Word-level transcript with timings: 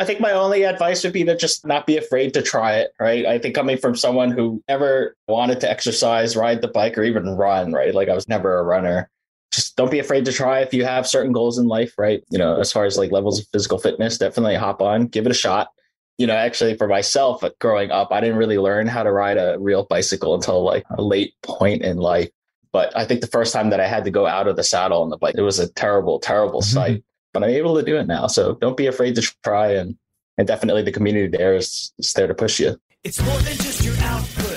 I 0.00 0.04
think 0.06 0.18
my 0.18 0.32
only 0.32 0.62
advice 0.62 1.04
would 1.04 1.12
be 1.12 1.24
to 1.24 1.36
just 1.36 1.66
not 1.66 1.86
be 1.86 1.98
afraid 1.98 2.32
to 2.32 2.40
try 2.40 2.76
it, 2.76 2.92
right? 2.98 3.26
I 3.26 3.38
think 3.38 3.54
coming 3.54 3.76
from 3.76 3.94
someone 3.94 4.30
who 4.30 4.62
never 4.66 5.14
wanted 5.28 5.60
to 5.60 5.70
exercise, 5.70 6.34
ride 6.34 6.62
the 6.62 6.68
bike, 6.68 6.96
or 6.96 7.04
even 7.04 7.36
run, 7.36 7.74
right? 7.74 7.94
Like 7.94 8.08
I 8.08 8.14
was 8.14 8.26
never 8.26 8.58
a 8.58 8.62
runner. 8.62 9.10
Just 9.52 9.76
don't 9.76 9.90
be 9.90 9.98
afraid 9.98 10.24
to 10.24 10.32
try 10.32 10.60
if 10.60 10.72
you 10.72 10.86
have 10.86 11.06
certain 11.06 11.32
goals 11.32 11.58
in 11.58 11.66
life, 11.68 11.92
right? 11.98 12.24
You 12.30 12.38
know, 12.38 12.58
as 12.58 12.72
far 12.72 12.86
as 12.86 12.96
like 12.96 13.12
levels 13.12 13.40
of 13.40 13.46
physical 13.52 13.76
fitness, 13.76 14.16
definitely 14.16 14.54
hop 14.54 14.80
on, 14.80 15.06
give 15.06 15.26
it 15.26 15.32
a 15.32 15.34
shot. 15.34 15.68
You 16.16 16.26
know, 16.26 16.34
actually 16.34 16.78
for 16.78 16.88
myself 16.88 17.44
growing 17.60 17.90
up, 17.90 18.08
I 18.10 18.22
didn't 18.22 18.38
really 18.38 18.58
learn 18.58 18.86
how 18.86 19.02
to 19.02 19.12
ride 19.12 19.36
a 19.36 19.58
real 19.58 19.84
bicycle 19.84 20.34
until 20.34 20.62
like 20.62 20.84
a 20.96 21.02
late 21.02 21.34
point 21.42 21.82
in 21.82 21.98
life. 21.98 22.30
But 22.72 22.96
I 22.96 23.04
think 23.04 23.20
the 23.20 23.26
first 23.26 23.52
time 23.52 23.68
that 23.68 23.80
I 23.80 23.86
had 23.86 24.04
to 24.04 24.10
go 24.10 24.26
out 24.26 24.48
of 24.48 24.56
the 24.56 24.64
saddle 24.64 25.02
on 25.02 25.10
the 25.10 25.18
bike, 25.18 25.34
it 25.36 25.42
was 25.42 25.58
a 25.58 25.70
terrible, 25.70 26.20
terrible 26.20 26.62
mm-hmm. 26.62 26.74
sight 26.74 27.04
but 27.32 27.42
I'm 27.42 27.50
able 27.50 27.76
to 27.76 27.82
do 27.82 27.96
it 27.96 28.06
now. 28.06 28.26
So 28.26 28.54
don't 28.54 28.76
be 28.76 28.86
afraid 28.86 29.14
to 29.16 29.22
try 29.42 29.72
and 29.74 29.96
and 30.40 30.48
definitely 30.48 30.82
the 30.82 30.92
community 30.92 31.28
there 31.28 31.54
is, 31.54 31.92
is 31.98 32.14
there 32.14 32.26
to 32.26 32.34
push 32.34 32.58
you. 32.60 32.80
It's 33.04 33.20
more 33.20 33.38
than 33.40 33.56
just 33.58 33.84
your 33.84 33.94
output, 33.98 34.49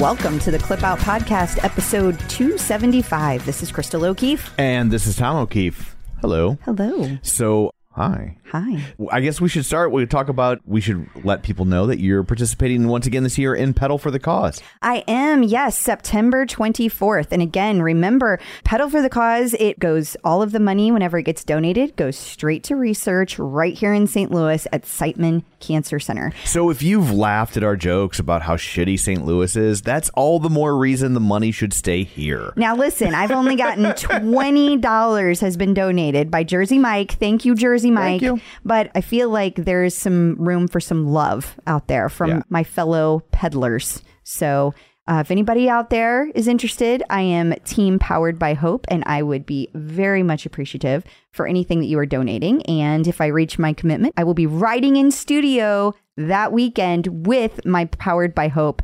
Welcome 0.00 0.38
to 0.38 0.50
the 0.50 0.58
Clip 0.58 0.82
Out 0.82 0.98
Podcast, 1.00 1.62
episode 1.62 2.18
275. 2.30 3.44
This 3.44 3.62
is 3.62 3.70
Crystal 3.70 4.02
O'Keefe. 4.06 4.50
And 4.56 4.90
this 4.90 5.06
is 5.06 5.14
Tom 5.14 5.36
O'Keefe. 5.36 5.94
Hello. 6.22 6.56
Hello. 6.64 7.18
So, 7.20 7.72
hi. 8.00 8.36
Hi. 8.50 8.82
I 9.12 9.20
guess 9.20 9.40
we 9.40 9.48
should 9.48 9.64
start. 9.64 9.92
We 9.92 10.04
talk 10.06 10.28
about. 10.28 10.60
We 10.66 10.80
should 10.80 11.08
let 11.22 11.42
people 11.42 11.66
know 11.66 11.86
that 11.86 12.00
you're 12.00 12.24
participating 12.24 12.88
once 12.88 13.06
again 13.06 13.22
this 13.22 13.38
year 13.38 13.54
in 13.54 13.74
Pedal 13.74 13.96
for 13.98 14.10
the 14.10 14.18
Cause. 14.18 14.60
I 14.82 15.04
am. 15.06 15.44
Yes, 15.44 15.78
September 15.78 16.46
24th. 16.46 17.28
And 17.30 17.42
again, 17.42 17.80
remember, 17.80 18.40
Pedal 18.64 18.90
for 18.90 19.02
the 19.02 19.08
Cause. 19.08 19.54
It 19.60 19.78
goes 19.78 20.16
all 20.24 20.42
of 20.42 20.50
the 20.50 20.58
money 20.58 20.90
whenever 20.90 21.18
it 21.18 21.24
gets 21.24 21.44
donated 21.44 21.94
goes 21.96 22.16
straight 22.16 22.64
to 22.64 22.74
research 22.76 23.38
right 23.38 23.74
here 23.74 23.92
in 23.92 24.06
St. 24.06 24.32
Louis 24.32 24.66
at 24.72 24.82
Siteman 24.82 25.44
Cancer 25.60 26.00
Center. 26.00 26.32
So 26.44 26.70
if 26.70 26.82
you've 26.82 27.12
laughed 27.12 27.56
at 27.56 27.62
our 27.62 27.76
jokes 27.76 28.18
about 28.18 28.42
how 28.42 28.56
shitty 28.56 28.98
St. 28.98 29.24
Louis 29.24 29.54
is, 29.54 29.82
that's 29.82 30.08
all 30.10 30.40
the 30.40 30.50
more 30.50 30.76
reason 30.76 31.14
the 31.14 31.20
money 31.20 31.52
should 31.52 31.72
stay 31.72 32.02
here. 32.02 32.52
Now 32.56 32.74
listen, 32.74 33.14
I've 33.14 33.30
only 33.30 33.54
gotten 33.54 33.94
twenty 33.94 34.76
dollars 34.76 35.40
has 35.40 35.56
been 35.56 35.74
donated 35.74 36.30
by 36.30 36.42
Jersey 36.42 36.78
Mike. 36.78 37.12
Thank 37.12 37.44
you, 37.44 37.54
Jersey 37.54 37.89
Mike. 37.90 38.20
Thank 38.20 38.22
you. 38.22 38.40
But 38.64 38.90
I 38.94 39.00
feel 39.00 39.28
like 39.30 39.56
there's 39.56 39.94
some 39.96 40.36
room 40.36 40.68
for 40.68 40.80
some 40.80 41.06
love 41.06 41.58
out 41.66 41.88
there 41.88 42.08
from 42.08 42.30
Yeah. 42.30 42.42
my 42.48 42.64
fellow 42.64 43.20
peddlers. 43.32 44.02
So 44.22 44.74
uh, 45.08 45.18
if 45.24 45.30
anybody 45.32 45.68
out 45.68 45.90
there 45.90 46.28
is 46.36 46.46
interested, 46.46 47.02
I 47.10 47.22
am 47.22 47.52
Team 47.64 47.98
Powered 47.98 48.38
by 48.38 48.54
Hope, 48.54 48.86
and 48.88 49.02
I 49.06 49.22
would 49.22 49.44
be 49.44 49.68
very 49.74 50.22
much 50.22 50.46
appreciative 50.46 51.02
for 51.32 51.46
anything 51.48 51.80
that 51.80 51.86
you 51.86 51.98
are 51.98 52.06
donating. 52.06 52.62
And 52.66 53.08
if 53.08 53.20
I 53.20 53.26
reach 53.26 53.58
my 53.58 53.72
commitment, 53.72 54.14
I 54.16 54.22
will 54.24 54.34
be 54.34 54.46
riding 54.46 54.94
in 54.96 55.10
studio 55.10 55.94
that 56.16 56.52
weekend 56.52 57.26
with 57.26 57.64
my 57.66 57.86
Powered 57.86 58.34
by 58.36 58.48
Hope 58.48 58.82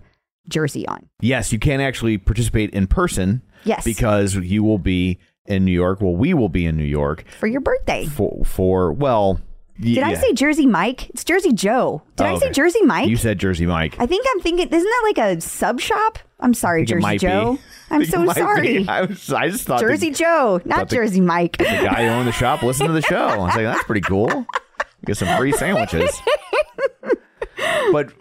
jersey 0.49 0.87
on. 0.89 1.09
Yes, 1.21 1.53
you 1.53 1.59
can 1.61 1.81
actually 1.81 2.19
participate 2.19 2.71
in 2.71 2.87
person. 2.89 3.43
Yes. 3.65 3.85
because 3.85 4.37
you 4.37 4.63
will 4.63 4.79
be 4.79 5.19
in 5.49 5.65
New 5.65 5.73
York. 5.73 6.01
Well, 6.01 6.15
we 6.15 6.35
will 6.35 6.49
be 6.49 6.67
in 6.67 6.77
New 6.77 6.85
York 6.85 7.25
For 7.39 7.47
your 7.47 7.61
birthday. 7.61 8.07
for 8.07 8.45
for 8.45 8.93
well. 8.93 9.41
y- 9.79 9.95
Did 9.95 10.03
I 10.03 10.13
yeah. 10.13 10.21
say 10.21 10.33
Jersey 10.33 10.67
Mike? 10.67 11.09
It's 11.11 11.25
Jersey 11.25 11.53
Joe. 11.53 12.03
Did 12.17 12.27
Oh, 12.27 12.35
I 12.37 12.39
say. 12.39 12.51
Jersey 12.53 12.83
Mike? 12.83 13.09
You 13.09 13.17
said 13.17 13.39
Jersey 13.39 13.67
Mike. 13.67 13.97
I 13.99 14.07
think 14.07 14.27
I'm 14.31 14.41
thinking, 14.41 14.69
isn't 14.69 14.83
that 14.85 15.03
like 15.05 15.19
a 15.19 15.41
sub 15.41 15.81
shop? 15.81 16.19
I'm 16.41 16.55
sorry, 16.55 16.81
think 16.81 16.91
it 16.91 16.93
Jersey 16.95 17.03
might 17.03 17.21
be. 17.21 17.27
Joe. 17.27 17.59
I'm 17.91 18.03
it 18.03 18.09
so 18.11 18.25
might 18.25 18.35
be. 18.35 18.41
sorry. 18.41 18.89
I, 18.89 19.03
was, 19.03 19.33
I 19.33 19.49
just 19.49 19.65
thought 19.65 19.81
Jersey 19.81 20.11
the, 20.11 20.17
Joe, 20.17 20.61
not 20.65 20.89
the- 20.91 20.97
Jersey 20.97 21.21
Mike. 21.21 21.57
the 21.59 21.65
guy 21.65 22.03
who 22.05 22.09
owned 22.11 22.29
the 22.29 22.33
shop 22.33 22.63
listened 22.63 22.89
to 22.89 22.93
the 22.93 23.03
show. 23.03 23.17
I 23.27 23.37
was 23.37 23.55
like, 23.55 23.65
that's 23.65 23.85
pretty 23.85 24.01
cool. 24.03 24.45
Get 25.05 25.17
some 25.17 25.37
free 25.39 25.53
sandwiches. 25.53 26.11
but 27.93 28.13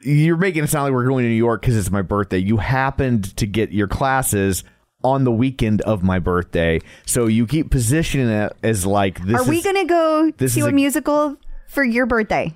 you're 0.00 0.36
making 0.36 0.64
it 0.64 0.70
sound 0.70 0.84
like 0.84 0.92
we're 0.92 1.06
going 1.06 1.22
to 1.24 1.28
New 1.28 1.36
York 1.36 1.60
because 1.60 1.76
it's 1.76 1.90
my 1.90 2.02
birthday. 2.02 2.38
You 2.38 2.56
happened 2.56 3.36
to 3.36 3.46
get 3.46 3.70
your 3.72 3.86
classes 3.88 4.64
on 5.04 5.24
the 5.24 5.32
weekend 5.32 5.80
of 5.82 6.02
my 6.02 6.18
birthday, 6.18 6.80
so 7.06 7.26
you 7.26 7.46
keep 7.46 7.70
positioning 7.70 8.28
it 8.28 8.52
as 8.62 8.86
like 8.86 9.24
this. 9.24 9.40
Are 9.40 9.44
we 9.48 9.58
is- 9.58 9.64
to 9.64 9.84
go 9.84 10.30
see 10.46 10.60
a, 10.60 10.66
a- 10.66 10.72
musical 10.72 11.36
for 11.68 11.84
your 11.84 12.06
birthday? 12.06 12.54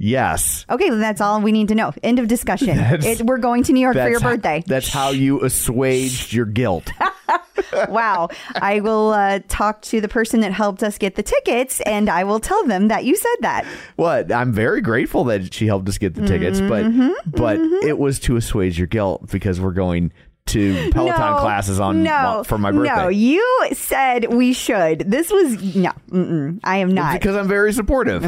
Yes. 0.00 0.64
Okay, 0.70 0.90
then 0.90 1.00
that's 1.00 1.20
all 1.20 1.40
we 1.40 1.50
need 1.50 1.68
to 1.68 1.74
know. 1.74 1.92
End 2.04 2.20
of 2.20 2.28
discussion. 2.28 2.78
It, 3.04 3.22
we're 3.22 3.38
going 3.38 3.64
to 3.64 3.72
New 3.72 3.80
York 3.80 3.96
for 3.96 4.08
your 4.08 4.20
birthday. 4.20 4.62
that's 4.66 4.88
how 4.88 5.10
you 5.10 5.42
assuaged 5.44 6.32
your 6.32 6.46
guilt. 6.46 6.88
wow. 7.88 8.28
I 8.54 8.78
will 8.80 9.10
uh, 9.10 9.40
talk 9.48 9.82
to 9.82 10.00
the 10.00 10.06
person 10.08 10.40
that 10.40 10.52
helped 10.52 10.82
us 10.84 10.98
get 10.98 11.16
the 11.16 11.22
tickets 11.24 11.80
and 11.80 12.08
I 12.08 12.22
will 12.24 12.38
tell 12.40 12.64
them 12.64 12.88
that 12.88 13.04
you 13.04 13.16
said 13.16 13.36
that. 13.40 13.64
What? 13.96 14.30
I'm 14.32 14.52
very 14.52 14.80
grateful 14.80 15.24
that 15.24 15.52
she 15.52 15.66
helped 15.66 15.88
us 15.88 15.98
get 15.98 16.14
the 16.14 16.26
tickets, 16.26 16.60
Mm-hmm, 16.60 17.30
but 17.30 17.36
but 17.38 17.58
it 17.84 17.98
was 17.98 18.18
to 18.20 18.36
assuage 18.36 18.78
your 18.78 18.86
guilt 18.86 19.28
because 19.30 19.60
we're 19.60 19.72
going 19.72 20.12
to 20.48 20.90
Peloton 20.90 21.20
no, 21.20 21.38
classes 21.38 21.80
on 21.80 22.02
no, 22.02 22.42
for 22.46 22.58
my 22.58 22.70
birthday. 22.72 22.94
No, 22.94 23.08
you 23.08 23.68
said 23.72 24.32
we 24.32 24.52
should. 24.52 25.00
This 25.00 25.30
was 25.30 25.76
no. 25.76 25.92
I 26.64 26.78
am 26.78 26.92
not. 26.92 27.14
because 27.14 27.36
I'm 27.36 27.48
very 27.48 27.72
supportive. 27.72 28.22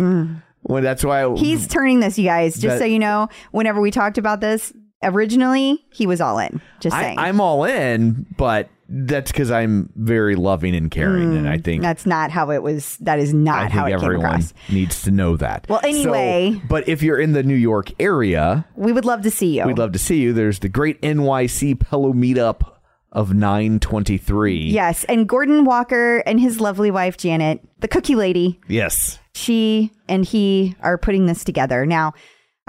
Well, 0.63 0.83
that's 0.83 1.03
why 1.05 1.25
I, 1.25 1.35
He's 1.37 1.67
turning 1.67 2.01
this, 2.01 2.19
you 2.19 2.25
guys. 2.27 2.55
Just 2.55 2.75
That- 2.75 2.79
so 2.81 2.85
you 2.85 2.99
know, 2.99 3.29
whenever 3.51 3.81
we 3.81 3.91
talked 3.91 4.19
about 4.19 4.41
this 4.41 4.73
originally, 5.03 5.85
he 5.91 6.07
was 6.07 6.21
all 6.21 6.39
in. 6.39 6.61
Just 6.81 6.95
I, 6.95 7.03
saying. 7.03 7.19
I'm 7.19 7.41
all 7.41 7.65
in, 7.65 8.27
but 8.37 8.69
that's 8.93 9.31
because 9.31 9.51
I'm 9.53 9.91
very 9.95 10.35
loving 10.35 10.75
and 10.75 10.91
caring, 10.91 11.37
and 11.37 11.49
I 11.49 11.59
think 11.59 11.81
Mm, 11.81 11.85
That's 11.85 12.07
not 12.07 12.31
how 12.33 12.51
it 12.51 12.63
was. 12.63 12.97
That 13.01 13.19
is 13.21 13.33
not 13.33 13.59
I 13.61 13.69
how 13.69 13.85
think 13.85 13.97
it 13.97 14.01
came 14.01 14.05
everyone 14.05 14.27
across. 14.27 14.55
needs 14.69 15.03
to 15.03 15.11
know 15.13 15.37
that. 15.37 15.67
Well, 15.69 15.81
So- 15.83 15.89
anyway. 15.89 16.61
but 16.69 16.89
if 16.89 17.03
you're 17.03 17.21
in 17.21 17.33
the 17.33 17.43
New 17.45 17.55
York 17.55 17.91
area, 18.01 18.67
We 18.75 18.93
would 18.93 19.05
love 19.05 19.23
to 19.23 19.31
see 19.31 19.59
you. 19.59 19.65
we'd 19.67 19.79
love 19.79 19.93
to 19.93 19.99
see 19.99 20.19
you. 20.21 20.33
There's 20.33 20.59
the 20.59 20.69
Great 20.69 21.01
NYC 21.03 21.75
Pello 21.77 22.13
Meetup 22.13 22.63
of 23.13 23.33
923. 23.35 24.71
Yes, 24.71 25.05
and 25.05 25.29
Gordon 25.29 25.65
Walker 25.65 26.19
and 26.27 26.41
his 26.41 26.61
lovely 26.61 26.91
wife 26.91 27.17
Janet, 27.17 27.61
the 27.81 27.89
cookie 27.89 28.15
lady, 28.15 28.61
Yes. 28.69 29.19
she 29.35 29.91
and 30.09 30.25
he 30.25 30.75
are 30.81 30.99
putting 30.99 31.27
this 31.27 31.45
together. 31.45 31.87
Now, 31.87 32.13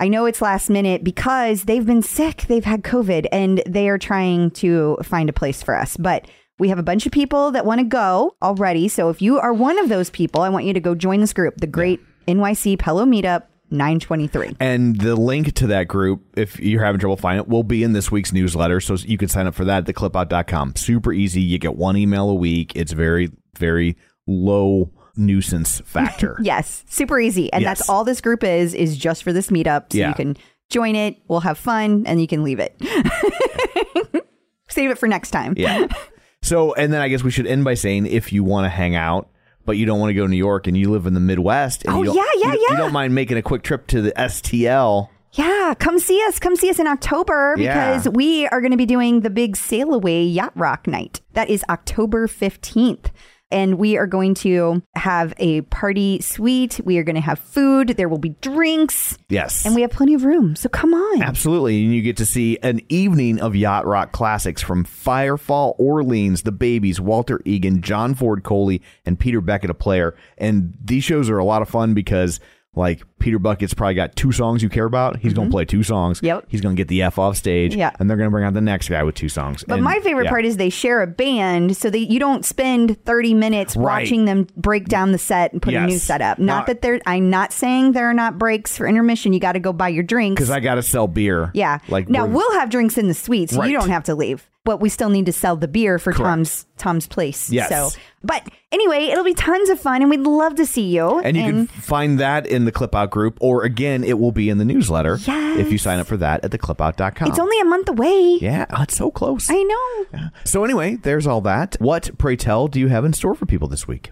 I 0.01 0.07
know 0.07 0.25
it's 0.25 0.41
last 0.41 0.67
minute 0.71 1.03
because 1.03 1.65
they've 1.65 1.85
been 1.85 2.01
sick, 2.01 2.45
they've 2.47 2.65
had 2.65 2.81
COVID, 2.81 3.27
and 3.31 3.61
they 3.67 3.87
are 3.87 3.99
trying 3.99 4.49
to 4.51 4.97
find 5.03 5.29
a 5.29 5.33
place 5.33 5.61
for 5.61 5.77
us. 5.77 5.95
But 5.95 6.25
we 6.57 6.69
have 6.69 6.79
a 6.79 6.83
bunch 6.83 7.05
of 7.05 7.11
people 7.11 7.51
that 7.51 7.67
want 7.67 7.81
to 7.81 7.85
go 7.85 8.35
already. 8.41 8.87
So 8.87 9.11
if 9.11 9.21
you 9.21 9.37
are 9.37 9.53
one 9.53 9.77
of 9.77 9.89
those 9.89 10.09
people, 10.09 10.41
I 10.41 10.49
want 10.49 10.65
you 10.65 10.73
to 10.73 10.79
go 10.79 10.95
join 10.95 11.21
this 11.21 11.33
group, 11.33 11.57
the 11.57 11.67
Great 11.67 11.99
NYC 12.27 12.77
Pello 12.77 13.07
Meetup 13.07 13.43
923. 13.69 14.57
And 14.59 14.99
the 14.99 15.15
link 15.15 15.53
to 15.53 15.67
that 15.67 15.87
group, 15.87 16.23
if 16.35 16.59
you're 16.59 16.83
having 16.83 16.99
trouble 16.99 17.15
finding 17.15 17.43
it, 17.43 17.47
will 17.47 17.61
be 17.61 17.83
in 17.83 17.93
this 17.93 18.09
week's 18.09 18.33
newsletter. 18.33 18.81
So 18.81 18.95
you 18.95 19.19
can 19.19 19.29
sign 19.29 19.45
up 19.45 19.53
for 19.53 19.65
that 19.65 19.87
at 19.87 19.95
theclipout.com. 19.95 20.77
Super 20.77 21.13
easy. 21.13 21.41
You 21.41 21.59
get 21.59 21.75
one 21.75 21.95
email 21.95 22.27
a 22.27 22.35
week. 22.35 22.71
It's 22.75 22.91
very, 22.91 23.29
very 23.55 23.97
low 24.25 24.89
nuisance 25.15 25.81
factor. 25.81 26.37
Yes, 26.43 26.83
super 26.89 27.19
easy. 27.19 27.51
And 27.53 27.61
Yes. 27.63 27.79
that's 27.79 27.89
all 27.89 28.03
this 28.03 28.21
group 28.21 28.43
is, 28.43 28.73
is 28.73 28.97
just 28.97 29.23
for 29.23 29.31
this 29.33 29.49
meetup. 29.49 29.91
So 29.91 29.97
Yeah. 29.99 30.09
you 30.09 30.13
can 30.15 30.37
join 30.69 30.95
it, 30.95 31.17
we'll 31.27 31.41
have 31.41 31.57
fun, 31.57 32.03
and 32.07 32.19
you 32.21 32.27
can 32.27 32.43
leave 32.43 32.59
it. 32.59 32.75
Save 34.69 34.89
it 34.91 34.97
for 34.97 35.07
next 35.07 35.31
time. 35.31 35.53
Yeah. 35.57 35.87
So, 36.43 36.73
and 36.73 36.91
then 36.91 37.01
I 37.01 37.07
guess 37.07 37.21
we 37.21 37.29
should 37.29 37.45
end 37.45 37.63
by 37.65 37.75
saying 37.75 38.07
if 38.07 38.33
you 38.33 38.43
want 38.43 38.65
to 38.65 38.69
hang 38.69 38.95
out, 38.95 39.29
but 39.63 39.73
you 39.77 39.85
don't 39.85 39.99
want 39.99 40.09
to 40.09 40.15
go 40.15 40.23
to 40.23 40.27
New 40.27 40.35
York 40.37 40.65
and 40.65 40.75
you 40.75 40.89
live 40.89 41.05
in 41.05 41.13
the 41.13 41.19
Midwest, 41.19 41.85
and 41.85 41.93
Oh, 41.93 41.99
you 41.99 42.05
don't, 42.05 42.15
yeah, 42.15 42.47
yeah, 42.47 42.53
you, 42.53 42.67
you 42.71 42.77
don't 42.77 42.91
mind 42.91 43.13
making 43.13 43.37
a 43.37 43.43
quick 43.43 43.61
trip 43.61 43.85
to 43.89 44.01
the 44.01 44.11
STL. 44.13 45.09
Yeah, 45.33 45.75
come 45.77 45.99
see 45.99 46.19
us. 46.27 46.39
Come 46.39 46.55
see 46.55 46.71
us 46.71 46.79
in 46.79 46.87
October 46.87 47.53
Yeah. 47.59 47.91
because 47.93 48.09
we 48.09 48.47
are 48.47 48.59
going 48.59 48.71
to 48.71 48.77
be 48.77 48.87
doing 48.87 49.19
the 49.19 49.29
big 49.29 49.55
sail 49.55 49.93
away 49.93 50.23
yacht 50.23 50.51
rock 50.55 50.87
night. 50.87 51.21
That 51.33 51.47
is 51.51 51.63
October 51.69 52.27
15th. 52.27 53.11
And 53.51 53.77
we 53.77 53.97
are 53.97 54.07
going 54.07 54.33
to 54.35 54.81
have 54.95 55.33
a 55.37 55.61
party 55.61 56.21
suite. 56.21 56.79
We 56.83 56.97
are 56.97 57.03
going 57.03 57.15
to 57.15 57.21
have 57.21 57.39
food. 57.39 57.89
There 57.89 58.07
will 58.07 58.17
be 58.17 58.35
drinks. 58.41 59.17
Yes. 59.29 59.65
And 59.65 59.75
we 59.75 59.81
have 59.81 59.91
plenty 59.91 60.13
of 60.13 60.23
room. 60.23 60.55
So 60.55 60.69
come 60.69 60.93
on. 60.93 61.21
Absolutely. 61.21 61.83
And 61.83 61.93
you 61.93 62.01
get 62.01 62.17
to 62.17 62.25
see 62.25 62.57
an 62.63 62.81
evening 62.89 63.39
of 63.39 63.55
yacht 63.55 63.85
rock 63.85 64.11
classics 64.11 64.61
from 64.61 64.85
Firefall, 64.85 65.75
Orleans, 65.77 66.43
The 66.43 66.51
Babies, 66.51 67.01
Walter 67.01 67.41
Egan, 67.45 67.81
John 67.81 68.15
Ford 68.15 68.43
Coley, 68.43 68.81
and 69.05 69.19
Peter 69.19 69.41
Beckett, 69.41 69.69
a 69.69 69.73
player. 69.73 70.15
And 70.37 70.73
these 70.83 71.03
shows 71.03 71.29
are 71.29 71.37
a 71.37 71.45
lot 71.45 71.61
of 71.61 71.69
fun 71.69 71.93
because, 71.93 72.39
like, 72.73 73.01
Peter 73.19 73.37
Beckett's 73.37 73.73
probably 73.73 73.95
got 73.95 74.15
two 74.15 74.31
songs 74.31 74.63
you 74.63 74.69
care 74.69 74.85
about. 74.85 75.17
He's 75.17 75.33
going 75.33 75.49
to 75.49 75.51
play 75.51 75.65
two 75.65 75.83
songs. 75.83 76.17
Mm-hmm. 76.17 76.25
Yep. 76.27 76.45
He's 76.47 76.61
going 76.61 76.75
to 76.75 76.79
get 76.79 76.87
the 76.87 77.01
F 77.03 77.19
off 77.19 77.35
stage. 77.37 77.75
Yeah. 77.75 77.91
And 77.99 78.09
they're 78.09 78.17
going 78.17 78.27
to 78.27 78.31
bring 78.31 78.45
out 78.45 78.53
the 78.53 78.61
next 78.61 78.87
guy 78.89 79.03
with 79.03 79.13
two 79.15 79.29
songs. 79.29 79.63
But 79.67 79.75
And- 79.75 79.83
my 79.83 79.99
favorite 79.99 80.23
yeah. 80.25 80.29
part 80.29 80.45
is 80.45 80.57
they 80.57 80.69
share 80.69 81.01
a 81.01 81.07
band 81.07 81.75
so 81.77 81.89
that 81.89 81.99
you 81.99 82.19
don't 82.19 82.45
spend 82.45 83.03
30 83.05 83.33
minutes 83.33 83.75
Right. 83.75 84.01
watching 84.01 84.25
them 84.25 84.47
break 84.55 84.85
down 84.87 85.11
the 85.11 85.17
set 85.17 85.51
and 85.53 85.61
put 85.61 85.73
a 85.73 85.85
new 85.85 85.93
Yes. 85.93 86.03
set 86.03 86.21
up. 86.21 86.39
Not 86.39 86.65
that 86.67 86.81
there 86.81 86.99
I'm 87.05 87.29
not 87.29 87.51
saying 87.51 87.91
there 87.91 88.09
are 88.09 88.13
not 88.13 88.37
breaks 88.39 88.77
for 88.77 88.87
intermission. 88.87 89.33
You 89.33 89.39
got 89.39 89.53
to 89.53 89.59
go 89.59 89.73
buy 89.73 89.89
your 89.89 90.03
drinks. 90.03 90.39
Because 90.39 90.49
I 90.49 90.59
got 90.61 90.75
to 90.75 90.83
sell 90.83 91.07
beer. 91.07 91.51
Yeah. 91.53 91.79
Like, 91.89 92.09
now 92.09 92.25
we'll 92.25 92.53
have 92.53 92.69
drinks 92.69 92.97
in 92.97 93.07
the 93.07 93.13
suite, 93.13 93.49
so 93.51 93.59
Right. 93.59 93.69
you 93.69 93.77
don't 93.77 93.89
have 93.89 94.05
to 94.05 94.15
leave. 94.15 94.47
But 94.63 94.79
we 94.79 94.89
still 94.89 95.09
need 95.09 95.25
to 95.25 95.33
sell 95.33 95.55
the 95.55 95.67
beer 95.67 95.97
for 95.97 96.13
Tom's 96.13 96.67
Tom's 96.77 97.07
place. 97.07 97.49
Yes. 97.49 97.69
So, 97.69 97.99
but 98.23 98.47
anyway, 98.71 99.05
it'll 99.05 99.23
be 99.23 99.33
tons 99.33 99.69
of 99.69 99.79
fun, 99.79 100.01
and 100.01 100.09
we'd 100.09 100.19
love 100.19 100.55
to 100.55 100.67
see 100.67 100.95
you. 100.95 101.19
And 101.19 101.35
you 101.35 101.43
can 101.43 101.67
find 101.67 102.19
that 102.19 102.45
in 102.45 102.65
the 102.65 102.71
Clip 102.71 102.93
Out 102.93 103.09
group, 103.09 103.39
or 103.41 103.63
again, 103.63 104.03
it 104.03 104.19
will 104.19 104.31
be 104.31 104.49
in 104.49 104.59
the 104.59 104.65
newsletter 104.65 105.17
yes. 105.25 105.59
if 105.59 105.71
you 105.71 105.79
sign 105.79 105.97
up 105.97 106.05
for 106.05 106.17
that 106.17 106.45
at 106.45 106.51
theclipout.com. 106.51 107.27
it's 107.27 107.39
only 107.39 107.59
a 107.59 107.65
month 107.65 107.89
away. 107.89 108.37
yeah, 108.39 108.67
oh, 108.69 108.83
it's 108.83 108.95
so 108.95 109.09
close. 109.09 109.49
I 109.49 109.63
know. 109.63 110.05
Yeah. 110.13 110.29
So 110.43 110.63
anyway, 110.63 110.95
there's 110.95 111.25
all 111.25 111.41
that. 111.41 111.75
What, 111.79 112.15
pray 112.19 112.35
tell, 112.35 112.67
do 112.67 112.79
you 112.79 112.89
have 112.89 113.03
in 113.03 113.13
store 113.13 113.33
for 113.33 113.47
people 113.47 113.67
this 113.67 113.87
week? 113.87 114.11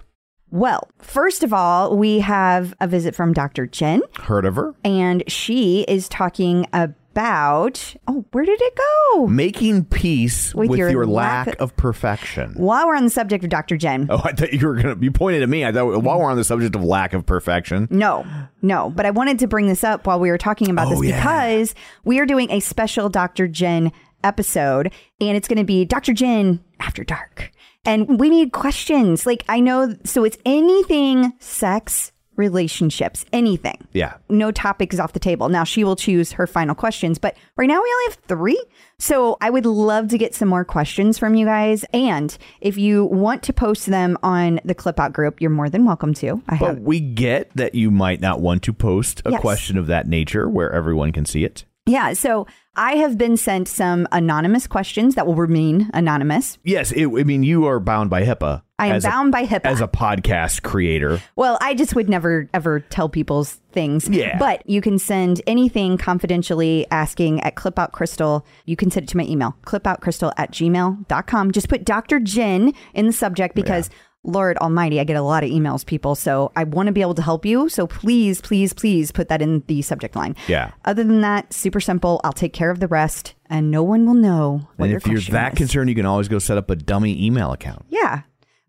Well, 0.51 0.89
first 0.97 1.43
of 1.43 1.53
all, 1.53 1.95
we 1.95 2.21
have 2.21 2.73
a 2.81 2.87
visit 2.87 3.13
from 3.13 3.33
Dr. 3.33 3.67
Jenn, 3.67 4.01
Heard 4.23 4.45
of 4.45 4.55
her? 4.55 4.73
and 4.83 5.23
she 5.27 5.85
is 5.87 6.09
talking 6.09 6.65
about. 6.73 6.95
Oh, 7.19 8.25
where 8.31 8.45
did 8.45 8.59
it 8.61 8.73
go? 9.13 9.27
Making 9.27 9.85
peace 9.85 10.53
with, 10.55 10.69
With 10.69 10.79
your, 10.79 10.89
your 10.89 11.05
lack, 11.05 11.47
lack- 11.47 11.59
of 11.61 11.75
perfection. 11.75 12.53
While 12.55 12.87
we're 12.87 12.95
on 12.95 13.03
the 13.03 13.09
subject 13.09 13.43
of 13.43 13.49
Dr. 13.49 13.77
Jenn, 13.77 14.07
Oh, 14.09 14.21
I 14.23 14.31
thought 14.31 14.53
you 14.53 14.65
were 14.67 14.75
gonna. 14.75 14.95
be 14.95 15.09
pointed 15.09 15.43
at 15.43 15.49
me. 15.49 15.65
I 15.65 15.71
thought 15.71 16.01
while 16.03 16.19
we're 16.19 16.29
on 16.31 16.37
the 16.37 16.43
subject 16.43 16.75
of 16.75 16.83
lack 16.83 17.13
of 17.13 17.25
perfection. 17.25 17.87
No, 17.91 18.25
no. 18.61 18.89
But 18.89 19.05
I 19.05 19.11
wanted 19.11 19.39
to 19.39 19.47
bring 19.47 19.67
this 19.67 19.83
up 19.83 20.07
while 20.07 20.19
we 20.19 20.29
were 20.29 20.37
talking 20.37 20.69
about 20.69 20.87
Oh, 20.87 20.91
this 21.01 21.09
yeah. 21.09 21.19
because 21.19 21.75
we 22.05 22.19
are 22.19 22.25
doing 22.25 22.49
a 22.51 22.59
special 22.59 23.09
Dr. 23.09 23.47
Jenn 23.47 23.91
episode, 24.23 24.91
and 25.21 25.37
it's 25.37 25.47
going 25.47 25.57
to 25.59 25.63
be 25.63 25.85
Dr. 25.85 26.13
Jenn 26.13 26.61
After 26.79 27.03
Dark. 27.03 27.51
And 27.85 28.19
we 28.19 28.29
need 28.29 28.51
questions. 28.51 29.25
Like, 29.25 29.43
I 29.47 29.61
know, 29.61 29.95
so 30.03 30.25
it's 30.25 30.37
anything 30.45 31.31
sex, 31.39 32.11
relationships, 32.39 33.25
anything. 33.31 33.77
Yeah. 33.93 34.13
No 34.29 34.51
topic 34.51 34.93
is 34.93 34.99
off 34.99 35.13
the 35.13 35.19
table. 35.19 35.49
Now 35.49 35.63
she 35.63 35.83
will 35.83 35.95
choose 35.95 36.31
her 36.31 36.47
final 36.47 36.73
questions, 36.73 37.19
but 37.19 37.35
right 37.57 37.67
now 37.67 37.75
we 37.83 37.89
only 37.91 38.05
have 38.05 38.17
three. 38.27 38.63
So 38.97 39.37
I 39.41 39.49
would 39.49 39.65
love 39.65 40.07
to 40.09 40.17
get 40.17 40.33
some 40.33 40.47
more 40.49 40.65
questions 40.65 41.17
from 41.19 41.35
you 41.35 41.45
guys. 41.45 41.85
And 41.93 42.35
if 42.61 42.77
you 42.77 43.05
want 43.05 43.43
to 43.43 43.53
post 43.53 43.85
them 43.85 44.17
on 44.23 44.59
the 44.65 44.73
Clip 44.73 44.99
Out 44.99 45.13
group, 45.13 45.39
you're 45.39 45.49
more 45.51 45.69
than 45.69 45.85
welcome 45.85 46.13
to. 46.15 46.41
I 46.49 46.55
have 46.55 46.75
But 46.77 46.83
we 46.83 46.99
get 46.99 47.51
that 47.55 47.75
you 47.75 47.91
might 47.91 48.19
not 48.21 48.41
want 48.41 48.63
to 48.63 48.73
post 48.73 49.21
a 49.25 49.31
Yes. 49.31 49.41
question 49.41 49.77
of 49.77 49.87
that 49.87 50.07
nature 50.07 50.49
where 50.49 50.71
everyone 50.71 51.11
can 51.11 51.25
see 51.25 51.43
it. 51.43 51.65
Yeah, 51.89 52.13
so 52.13 52.45
I 52.75 52.93
have 52.97 53.17
been 53.17 53.35
sent 53.35 53.67
some 53.67 54.07
anonymous 54.11 54.67
questions 54.67 55.15
that 55.15 55.25
will 55.25 55.35
remain 55.35 55.89
anonymous. 55.93 56.57
Yes, 56.63 56.91
it, 56.91 57.07
I 57.07 57.23
mean 57.23 57.43
you 57.43 57.65
are 57.65 57.79
bound 57.79 58.09
by 58.09 58.23
HIPAA. 58.23 58.61
I 58.77 58.87
am 58.87 58.95
as 58.95 59.03
a- 59.03 59.09
bound 59.09 59.31
by 59.31 59.45
HIPAA. 59.45 59.65
as 59.65 59.81
a 59.81 59.87
podcast 59.87 60.61
creator. 60.63 61.19
well, 61.35 61.57
I 61.61 61.73
just 61.73 61.95
would 61.95 62.07
never 62.07 62.47
ever 62.53 62.79
tell 62.79 63.09
people's 63.09 63.59
things. 63.71 64.07
Yeah. 64.07 64.37
But 64.37 64.61
you 64.69 64.81
can 64.81 64.99
send 64.99 65.41
anything 65.47 65.97
confidentially 65.97 66.85
asking 66.91 67.41
at 67.41 67.55
Clipout 67.55 67.91
Crystal. 67.91 68.45
You 68.65 68.75
can 68.75 68.91
send 68.91 69.05
it 69.05 69.09
to 69.09 69.17
my 69.17 69.25
email, 69.25 69.55
clipoutcrystal 69.65 70.31
at 70.37 70.51
gmail.com. 70.51 71.51
Just 71.51 71.69
put 71.69 71.83
Dr. 71.83 72.19
Jenn 72.19 72.73
in 72.93 73.07
the 73.07 73.13
subject 73.13 73.55
because 73.55 73.89
Lord 74.23 74.57
Almighty, 74.57 74.99
I 74.99 75.05
get 75.05 75.15
a 75.15 75.21
lot 75.21 75.43
of 75.43 75.49
emails, 75.49 75.85
people. 75.85 76.13
So 76.13 76.51
I 76.55 76.65
want 76.65 76.87
to 76.87 76.91
be 76.93 77.01
able 77.01 77.15
to 77.15 77.21
help 77.21 77.45
you. 77.45 77.69
So 77.69 77.87
please, 77.87 78.41
please, 78.41 78.73
please 78.73 79.11
put 79.11 79.29
that 79.29 79.41
in 79.41 79.63
the 79.67 79.81
subject 79.81 80.15
line. 80.15 80.35
Yeah. 80.47 80.71
Other 80.83 81.03
than 81.03 81.21
that, 81.21 81.53
super 81.53 81.79
simple. 81.79 82.19
I'll 82.23 82.33
take 82.33 82.51
care 82.53 82.69
of 82.69 82.79
the 82.81 82.87
rest 82.87 83.33
and 83.49 83.71
no 83.71 83.81
one 83.81 84.05
will 84.05 84.13
know 84.15 84.67
what 84.75 84.85
And 84.85 84.89
your 84.91 84.97
if 84.97 85.07
you're 85.07 85.21
that 85.33 85.53
is. 85.53 85.57
concerned, 85.57 85.89
you 85.89 85.95
can 85.95 86.05
always 86.05 86.27
go 86.27 86.37
set 86.39 86.57
up 86.57 86.69
a 86.69 86.75
dummy 86.75 87.23
email 87.25 87.53
account. 87.53 87.85
Yeah. 87.89 88.23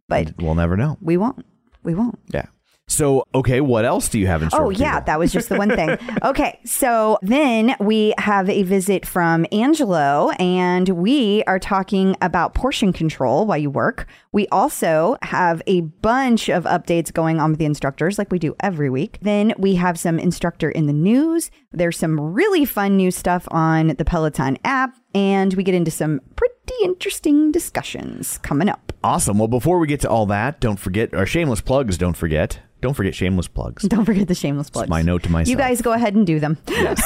But 0.09 0.35
We'll 0.39 0.55
never 0.55 0.77
know. 0.77 0.99
we 1.01 1.17
won't. 1.17 1.45
We 1.83 1.95
won't. 1.95 2.19
Yeah. 2.33 2.47
So, 2.91 3.25
okay, 3.33 3.61
what 3.61 3.85
else 3.85 4.09
do 4.09 4.19
you 4.19 4.27
have 4.27 4.43
in 4.43 4.51
store? 4.51 4.67
Oh, 4.67 4.71
yeah, 4.71 4.95
people? 4.95 5.07
that 5.07 5.19
was 5.21 5.33
just 5.33 5.49
the 5.49 5.57
one 5.57 5.71
thing. 5.71 5.97
okay, 6.25 6.59
so 6.65 7.19
then 7.23 7.77
we 7.79 8.13
have 8.19 8.51
a 8.51 8.65
visit 8.65 9.07
from 9.07 9.47
Angelo, 9.53 10.31
and 10.41 10.89
we 10.89 11.45
are 11.47 11.61
talking 11.61 12.17
about 12.21 12.55
portion 12.55 12.93
control 12.93 13.47
while 13.47 13.59
you 13.59 13.71
work. 13.71 14.09
We 14.33 14.49
also 14.49 15.17
have 15.23 15.63
a 15.69 15.83
bunch 15.83 16.49
of 16.49 16.65
updates 16.65 17.13
going 17.13 17.39
on 17.39 17.51
with 17.51 17.61
the 17.61 17.65
instructors, 17.65 18.19
like 18.19 18.33
we 18.33 18.41
do 18.41 18.57
every 18.59 18.91
week. 18.91 19.19
Then 19.23 19.55
we 19.57 19.77
have 19.77 19.97
some 19.97 20.19
instructor 20.19 20.69
in 20.69 20.87
the 20.87 20.93
news. 20.93 21.53
There's 21.71 21.97
some 21.97 22.19
really 22.19 22.65
fun 22.65 22.97
new 22.97 23.13
stuff 23.13 23.47
on 23.53 23.89
the 23.99 24.05
Peloton 24.05 24.59
app, 24.65 24.97
and 25.15 25.55
we 25.55 25.63
get 25.63 25.77
into 25.77 25.93
some 25.93 26.21
pretty 26.35 26.55
interesting 26.83 27.53
discussions 27.53 28.39
coming 28.39 28.69
up. 28.69 28.93
Awesome. 29.05 29.39
Well, 29.39 29.49
before 29.49 29.79
we 29.79 29.87
get 29.87 30.01
to 30.01 30.11
all 30.11 30.27
that, 30.27 30.61
don't 30.61 30.79
forget 30.79 31.15
our 31.15 31.27
shameless 31.27 31.61
plugs. 31.61 31.97
Don't 31.97 32.17
forget. 32.17 32.59
Don't 32.81 32.95
forget 32.95 33.15
shameless 33.15 33.49
plugs. 33.49 33.83
Don't 33.85 34.05
forget 34.05 34.29
the 34.29 34.35
shameless 34.35 34.71
plugs. 34.71 34.89
my 34.89 35.03
note 35.03 35.23
to 35.25 35.31
myself. 35.31 35.49
You 35.51 35.57
guys 35.57 35.83
go 35.83 35.93
ahead 35.93 36.15
and 36.15 36.27
do 36.27 36.41
them. 36.41 36.59
Yes. 36.69 37.01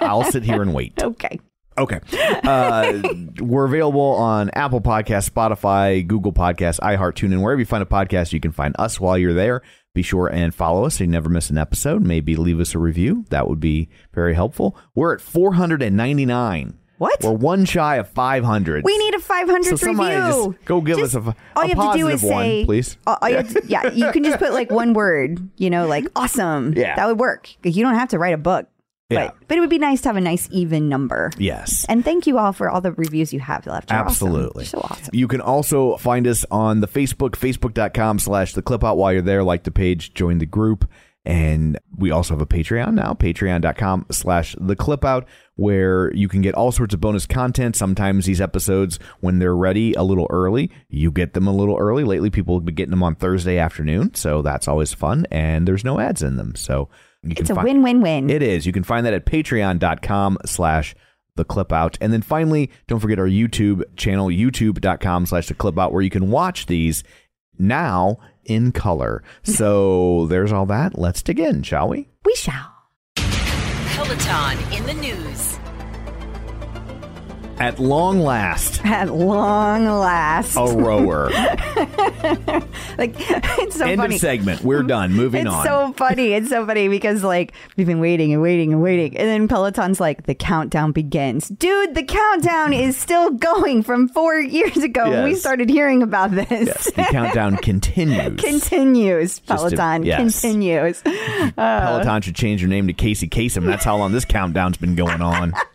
I'll 0.00 0.24
sit 0.24 0.42
here 0.42 0.62
and 0.62 0.72
wait. 0.74 0.94
okay. 1.02 1.40
Okay. 1.78 2.00
Uh, 2.44 3.00
we're 3.40 3.64
available 3.64 4.00
on 4.00 4.50
Apple 4.50 4.80
Podcasts, 4.82 5.30
Spotify, 5.30 6.06
Google 6.06 6.32
Podcasts, 6.32 6.78
iHeart, 6.80 7.14
TuneIn, 7.14 7.42
wherever 7.42 7.58
you 7.58 7.64
find 7.64 7.82
a 7.82 7.86
podcast, 7.86 8.32
you 8.32 8.40
can 8.40 8.52
find 8.52 8.74
us 8.78 9.00
while 9.00 9.16
you're 9.16 9.32
there. 9.32 9.62
Be 9.94 10.02
sure 10.02 10.26
and 10.26 10.54
follow 10.54 10.84
us 10.84 10.96
so 10.96 11.04
you 11.04 11.10
never 11.10 11.28
miss 11.28 11.50
an 11.50 11.58
episode. 11.58 12.02
Maybe 12.02 12.36
leave 12.36 12.60
us 12.60 12.74
a 12.74 12.78
review. 12.78 13.24
That 13.30 13.48
would 13.48 13.60
be 13.60 13.88
very 14.12 14.34
helpful. 14.34 14.76
We're 14.94 15.14
at 15.14 15.20
499. 15.20 16.78
What? 17.02 17.20
We're 17.24 17.32
one 17.32 17.64
shy 17.64 17.96
of 17.96 18.08
500. 18.10 18.84
We 18.84 18.96
need 18.96 19.14
a 19.14 19.18
500 19.18 19.76
So 19.76 19.86
review. 19.88 20.54
just 20.54 20.64
go 20.66 20.80
give 20.80 20.98
Just- 20.98 21.16
us 21.16 21.26
a, 21.26 21.36
all 21.56 21.64
a 21.64 21.66
you 21.68 21.74
have 21.74 21.92
to 21.94 21.98
do 21.98 22.06
is 22.06 22.20
positive 22.20 22.30
one, 22.30 22.44
say, 22.44 22.64
please. 22.64 22.96
all- 23.08 23.18
all 23.20 23.28
you 23.28 23.42
to- 23.42 23.62
yeah, 23.66 23.90
you 23.90 24.12
can 24.12 24.22
just 24.22 24.38
put 24.38 24.52
like 24.52 24.70
one 24.82 24.92
word, 24.92 25.40
you 25.56 25.68
know, 25.68 25.88
like 25.88 26.06
awesome. 26.14 26.74
Yeah. 26.76 26.94
That 26.94 27.08
would 27.08 27.18
work. 27.18 27.50
You 27.64 27.82
don't 27.82 27.96
have 27.96 28.10
to 28.10 28.18
write 28.20 28.34
a 28.34 28.38
book. 28.38 28.68
Yeah. 29.10 29.26
But, 29.26 29.36
but 29.48 29.56
it 29.58 29.60
would 29.60 29.68
be 29.68 29.78
nice 29.78 30.00
to 30.02 30.10
have 30.10 30.16
a 30.16 30.20
nice 30.20 30.48
even 30.52 30.88
number. 30.88 31.32
Yes. 31.38 31.84
And 31.88 32.04
thank 32.04 32.26
you 32.28 32.38
all 32.38 32.52
for 32.52 32.70
all 32.70 32.80
the 32.80 32.92
reviews 32.92 33.32
you 33.32 33.40
have 33.40 33.66
left. 33.66 33.90
You're 33.90 33.98
awesome. 33.98 34.08
Absolutely. 34.28 34.62
You're 34.62 34.68
so 34.68 34.78
awesome. 34.78 35.10
You 35.12 35.26
can 35.28 35.40
also 35.42 35.96
find 35.96 36.26
us 36.28 36.46
on 36.52 36.80
the 36.80 36.88
Facebook, 36.88 37.32
facebook.com 37.32 38.20
slash 38.20 38.54
the 38.54 38.62
clip 38.62 38.82
out 38.84 38.96
while 38.96 39.12
you're 39.12 39.20
there. 39.22 39.42
Like 39.42 39.64
the 39.64 39.70
page, 39.72 40.14
join 40.14 40.38
the 40.38 40.46
group. 40.46 40.88
And 41.24 41.78
we 41.96 42.10
also 42.10 42.34
have 42.34 42.40
a 42.40 42.46
Patreon 42.46 42.94
now, 42.94 43.14
patreon.com 43.14 44.06
slash 44.10 44.56
the 44.58 44.74
clip 44.74 45.04
out, 45.04 45.28
where 45.54 46.12
you 46.14 46.26
can 46.26 46.40
get 46.42 46.54
all 46.56 46.72
sorts 46.72 46.94
of 46.94 47.00
bonus 47.00 47.26
content. 47.26 47.76
Sometimes 47.76 48.26
these 48.26 48.40
episodes, 48.40 48.98
when 49.20 49.38
they're 49.38 49.54
ready 49.54 49.94
a 49.94 50.02
little 50.02 50.26
early, 50.30 50.70
you 50.88 51.12
get 51.12 51.34
them 51.34 51.46
a 51.46 51.52
little 51.52 51.76
early. 51.78 52.02
Lately, 52.02 52.28
people 52.28 52.56
have 52.56 52.64
been 52.64 52.74
getting 52.74 52.90
them 52.90 53.04
on 53.04 53.14
Thursday 53.14 53.58
afternoon. 53.58 54.14
So 54.14 54.42
that's 54.42 54.66
always 54.66 54.92
fun. 54.92 55.26
And 55.30 55.68
there's 55.68 55.84
no 55.84 56.00
ads 56.00 56.22
in 56.22 56.36
them. 56.36 56.56
So 56.56 56.88
you 57.22 57.36
It's 57.38 57.50
a 57.50 57.54
fi- 57.54 57.62
win-win-win. 57.62 58.28
It 58.28 58.42
is. 58.42 58.66
You 58.66 58.72
can 58.72 58.82
find 58.82 59.06
that 59.06 59.14
at 59.14 59.24
patreon.com 59.24 60.38
slash 60.44 60.96
the 61.36 61.44
clip 61.44 61.72
out. 61.72 61.96
And 62.00 62.12
then 62.12 62.22
finally, 62.22 62.68
don't 62.88 63.00
forget 63.00 63.20
our 63.20 63.28
YouTube 63.28 63.84
channel, 63.96 64.26
youtube.com 64.26 65.26
slash 65.26 65.46
the 65.46 65.54
clip 65.54 65.78
out, 65.78 65.92
where 65.92 66.02
you 66.02 66.10
can 66.10 66.30
watch 66.30 66.66
these 66.66 67.04
now 67.58 68.18
in 68.44 68.72
color. 68.72 69.22
So 69.42 70.26
there's 70.30 70.52
all 70.52 70.66
that. 70.66 70.98
Let's 70.98 71.22
dig 71.22 71.40
in, 71.40 71.62
shall 71.62 71.88
we? 71.88 72.08
we 72.24 72.34
shall. 72.34 72.72
Peloton 73.16 74.58
in 74.72 74.86
the 74.86 74.94
news. 74.94 75.58
At 77.62 77.78
long 77.78 78.18
last, 78.18 78.84
At 78.84 79.12
long 79.14 79.84
last. 79.86 80.56
a 80.56 80.64
rower. 80.64 81.30
Like 82.98 83.14
it's 83.18 83.76
so 83.76 83.86
End 83.86 84.00
funny. 84.00 84.16
of 84.16 84.20
segment. 84.20 84.62
We're 84.62 84.82
done. 84.82 85.12
Moving 85.14 85.46
it's 85.46 85.54
on. 85.54 85.60
It's 85.60 85.68
so 85.68 85.92
funny. 85.96 86.32
It's 86.32 86.48
so 86.50 86.66
funny 86.66 86.88
because 86.88 87.24
like 87.24 87.52
we've 87.76 87.86
been 87.86 88.00
waiting 88.00 88.32
and 88.32 88.42
waiting 88.42 88.72
and 88.72 88.82
waiting, 88.82 89.16
and 89.16 89.28
then 89.28 89.48
Peloton's 89.48 89.98
like 89.98 90.24
the 90.26 90.34
countdown 90.34 90.92
begins. 90.92 91.48
Dude, 91.48 91.94
the 91.94 92.02
countdown 92.02 92.72
is 92.74 92.96
still 92.96 93.30
going 93.30 93.82
from 93.82 94.08
four 94.08 94.38
years 94.38 94.76
ago. 94.76 95.10
when 95.10 95.24
We 95.24 95.34
started 95.34 95.70
hearing 95.70 96.02
about 96.02 96.32
this. 96.32 96.50
yes, 96.50 96.84
the 96.92 97.06
countdown 97.10 97.56
continues. 97.56 98.40
continues. 98.44 99.38
Peloton 99.40 100.04
yes. 100.04 100.18
continues. 100.40 101.02
Peloton 101.02 102.22
should 102.22 102.36
change 102.36 102.60
your 102.60 102.68
name 102.68 102.86
to 102.88 102.92
Casey 102.92 103.28
Kasem. 103.28 103.64
That's 103.64 103.84
how 103.84 103.96
long 103.96 104.12
this 104.12 104.24
countdown's 104.26 104.76
been 104.76 104.96
going 104.96 105.22
on. 105.22 105.54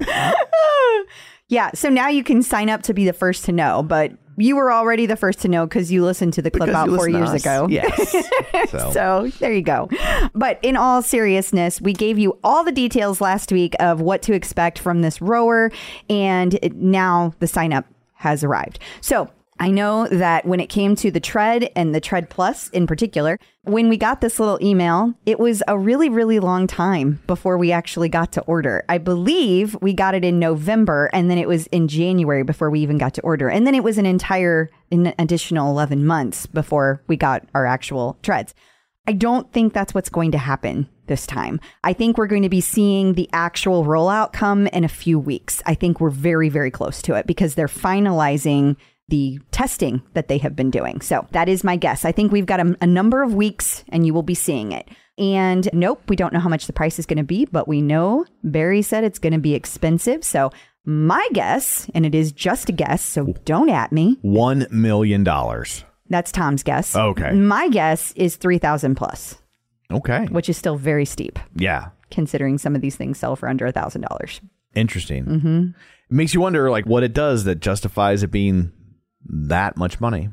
Yeah. 1.48 1.70
So 1.74 1.88
now 1.88 2.08
you 2.08 2.22
can 2.22 2.42
sign 2.42 2.68
up 2.68 2.82
to 2.82 2.94
be 2.94 3.06
the 3.06 3.12
first 3.14 3.46
to 3.46 3.52
know, 3.52 3.82
but 3.82 4.12
you 4.36 4.54
were 4.54 4.70
already 4.70 5.06
the 5.06 5.16
first 5.16 5.40
to 5.40 5.48
know 5.48 5.66
because 5.66 5.90
you 5.90 6.04
listened 6.04 6.34
to 6.34 6.42
the 6.42 6.50
clip 6.50 6.68
Because 6.68 6.88
out 6.88 6.94
four 6.94 7.08
years 7.08 7.32
ago. 7.32 7.66
Yes. 7.68 8.14
So, 8.68 8.90
So 8.92 9.30
there 9.38 9.52
you 9.52 9.62
go. 9.62 9.88
But 10.34 10.58
in 10.62 10.76
all 10.76 11.00
seriousness, 11.00 11.80
we 11.80 11.92
gave 11.92 12.18
you 12.18 12.38
all 12.44 12.64
the 12.64 12.72
details 12.72 13.20
last 13.20 13.50
week 13.50 13.74
of 13.80 14.00
what 14.00 14.20
to 14.22 14.34
expect 14.34 14.78
from 14.78 15.00
this 15.00 15.22
rower, 15.22 15.70
and 16.10 16.58
now 16.74 17.32
the 17.38 17.46
sign 17.46 17.72
up 17.72 17.86
has 18.14 18.44
arrived. 18.44 18.78
So 19.00 19.30
I 19.60 19.70
know 19.70 20.06
that 20.08 20.44
when 20.44 20.60
it 20.60 20.68
came 20.68 20.94
to 20.96 21.10
the 21.10 21.20
Tread 21.20 21.70
and 21.74 21.94
the 21.94 22.00
Tread 22.00 22.30
Plus 22.30 22.68
in 22.70 22.86
particular, 22.86 23.38
when 23.62 23.88
we 23.88 23.96
got 23.96 24.20
this 24.20 24.38
little 24.38 24.58
email, 24.62 25.14
it 25.26 25.40
was 25.40 25.62
a 25.66 25.78
really, 25.78 26.08
really 26.08 26.38
long 26.38 26.66
time 26.66 27.20
before 27.26 27.58
we 27.58 27.72
actually 27.72 28.08
got 28.08 28.32
to 28.32 28.42
order. 28.42 28.84
I 28.88 28.98
believe 28.98 29.76
we 29.82 29.94
got 29.94 30.14
it 30.14 30.24
in 30.24 30.38
November 30.38 31.10
and 31.12 31.30
then 31.30 31.38
it 31.38 31.48
was 31.48 31.66
in 31.68 31.88
January 31.88 32.44
before 32.44 32.70
we 32.70 32.80
even 32.80 32.98
got 32.98 33.14
to 33.14 33.22
order. 33.22 33.50
And 33.50 33.66
then 33.66 33.74
it 33.74 33.82
was 33.82 33.98
an 33.98 34.06
entire 34.06 34.70
an 34.90 35.12
additional 35.18 35.70
11 35.70 36.06
months 36.06 36.46
before 36.46 37.02
we 37.08 37.16
got 37.16 37.46
our 37.54 37.66
actual 37.66 38.16
treads. 38.22 38.54
I 39.08 39.12
don't 39.12 39.50
think 39.52 39.72
that's 39.72 39.94
what's 39.94 40.10
going 40.10 40.32
to 40.32 40.38
happen 40.38 40.88
this 41.06 41.26
time. 41.26 41.60
I 41.82 41.94
think 41.94 42.16
we're 42.16 42.26
going 42.26 42.42
to 42.42 42.48
be 42.48 42.60
seeing 42.60 43.14
the 43.14 43.28
actual 43.32 43.84
rollout 43.84 44.32
come 44.32 44.66
in 44.68 44.84
a 44.84 44.88
few 44.88 45.18
weeks. 45.18 45.62
I 45.66 45.74
think 45.74 46.00
we're 46.00 46.10
very, 46.10 46.48
very 46.48 46.70
close 46.70 47.02
to 47.02 47.14
it 47.14 47.26
because 47.26 47.54
they're 47.54 47.68
finalizing 47.68 48.76
the 49.08 49.38
testing 49.50 50.02
that 50.14 50.28
they 50.28 50.38
have 50.38 50.54
been 50.54 50.70
doing. 50.70 51.00
So 51.00 51.26
that 51.32 51.48
is 51.48 51.64
my 51.64 51.76
guess. 51.76 52.04
I 52.04 52.12
think 52.12 52.30
we've 52.30 52.46
got 52.46 52.60
a, 52.60 52.76
a 52.80 52.86
number 52.86 53.22
of 53.22 53.34
weeks 53.34 53.84
and 53.88 54.06
you 54.06 54.12
will 54.14 54.22
be 54.22 54.34
seeing 54.34 54.72
it. 54.72 54.88
And 55.16 55.68
nope, 55.72 56.02
we 56.08 56.14
don't 56.16 56.32
know 56.32 56.40
how 56.40 56.48
much 56.48 56.66
the 56.66 56.72
price 56.72 56.98
is 56.98 57.06
going 57.06 57.16
to 57.18 57.24
be, 57.24 57.46
but 57.46 57.66
we 57.66 57.80
know 57.82 58.24
Barry 58.44 58.82
said 58.82 59.04
it's 59.04 59.18
going 59.18 59.32
to 59.32 59.38
be 59.38 59.54
expensive. 59.54 60.22
So 60.24 60.50
my 60.84 61.26
guess, 61.32 61.90
and 61.94 62.06
it 62.06 62.14
is 62.14 62.32
just 62.32 62.68
a 62.68 62.72
guess, 62.72 63.02
so 63.02 63.34
don't 63.44 63.68
at 63.70 63.92
me. 63.92 64.18
one 64.22 64.66
million 64.70 65.24
dollars. 65.24 65.84
That's 66.08 66.32
Tom's 66.32 66.62
guess. 66.62 66.94
Okay. 66.96 67.32
My 67.32 67.68
guess 67.68 68.12
is 68.12 68.36
3000 68.36 68.94
plus 68.94 69.36
Okay. 69.90 70.26
which 70.26 70.48
is 70.48 70.56
still 70.56 70.76
very 70.76 71.04
steep 71.04 71.38
Yeah. 71.54 71.88
considering 72.10 72.56
some 72.58 72.74
of 72.74 72.80
these 72.80 72.96
things 72.96 73.18
sell 73.18 73.36
for 73.36 73.48
under 73.48 73.66
a 73.66 73.72
thousand 73.72 74.02
dollars. 74.02 74.40
Interesting. 74.74 75.24
Mm-hmm. 75.24 75.58
It 76.10 76.14
makes 76.14 76.32
you 76.32 76.40
wonder, 76.40 76.70
like, 76.70 76.86
what 76.86 77.02
it 77.02 77.12
does 77.12 77.44
that 77.44 77.56
justifies 77.60 78.22
it 78.22 78.30
being 78.30 78.72
that 79.28 79.76
much 79.76 80.00
money. 80.00 80.30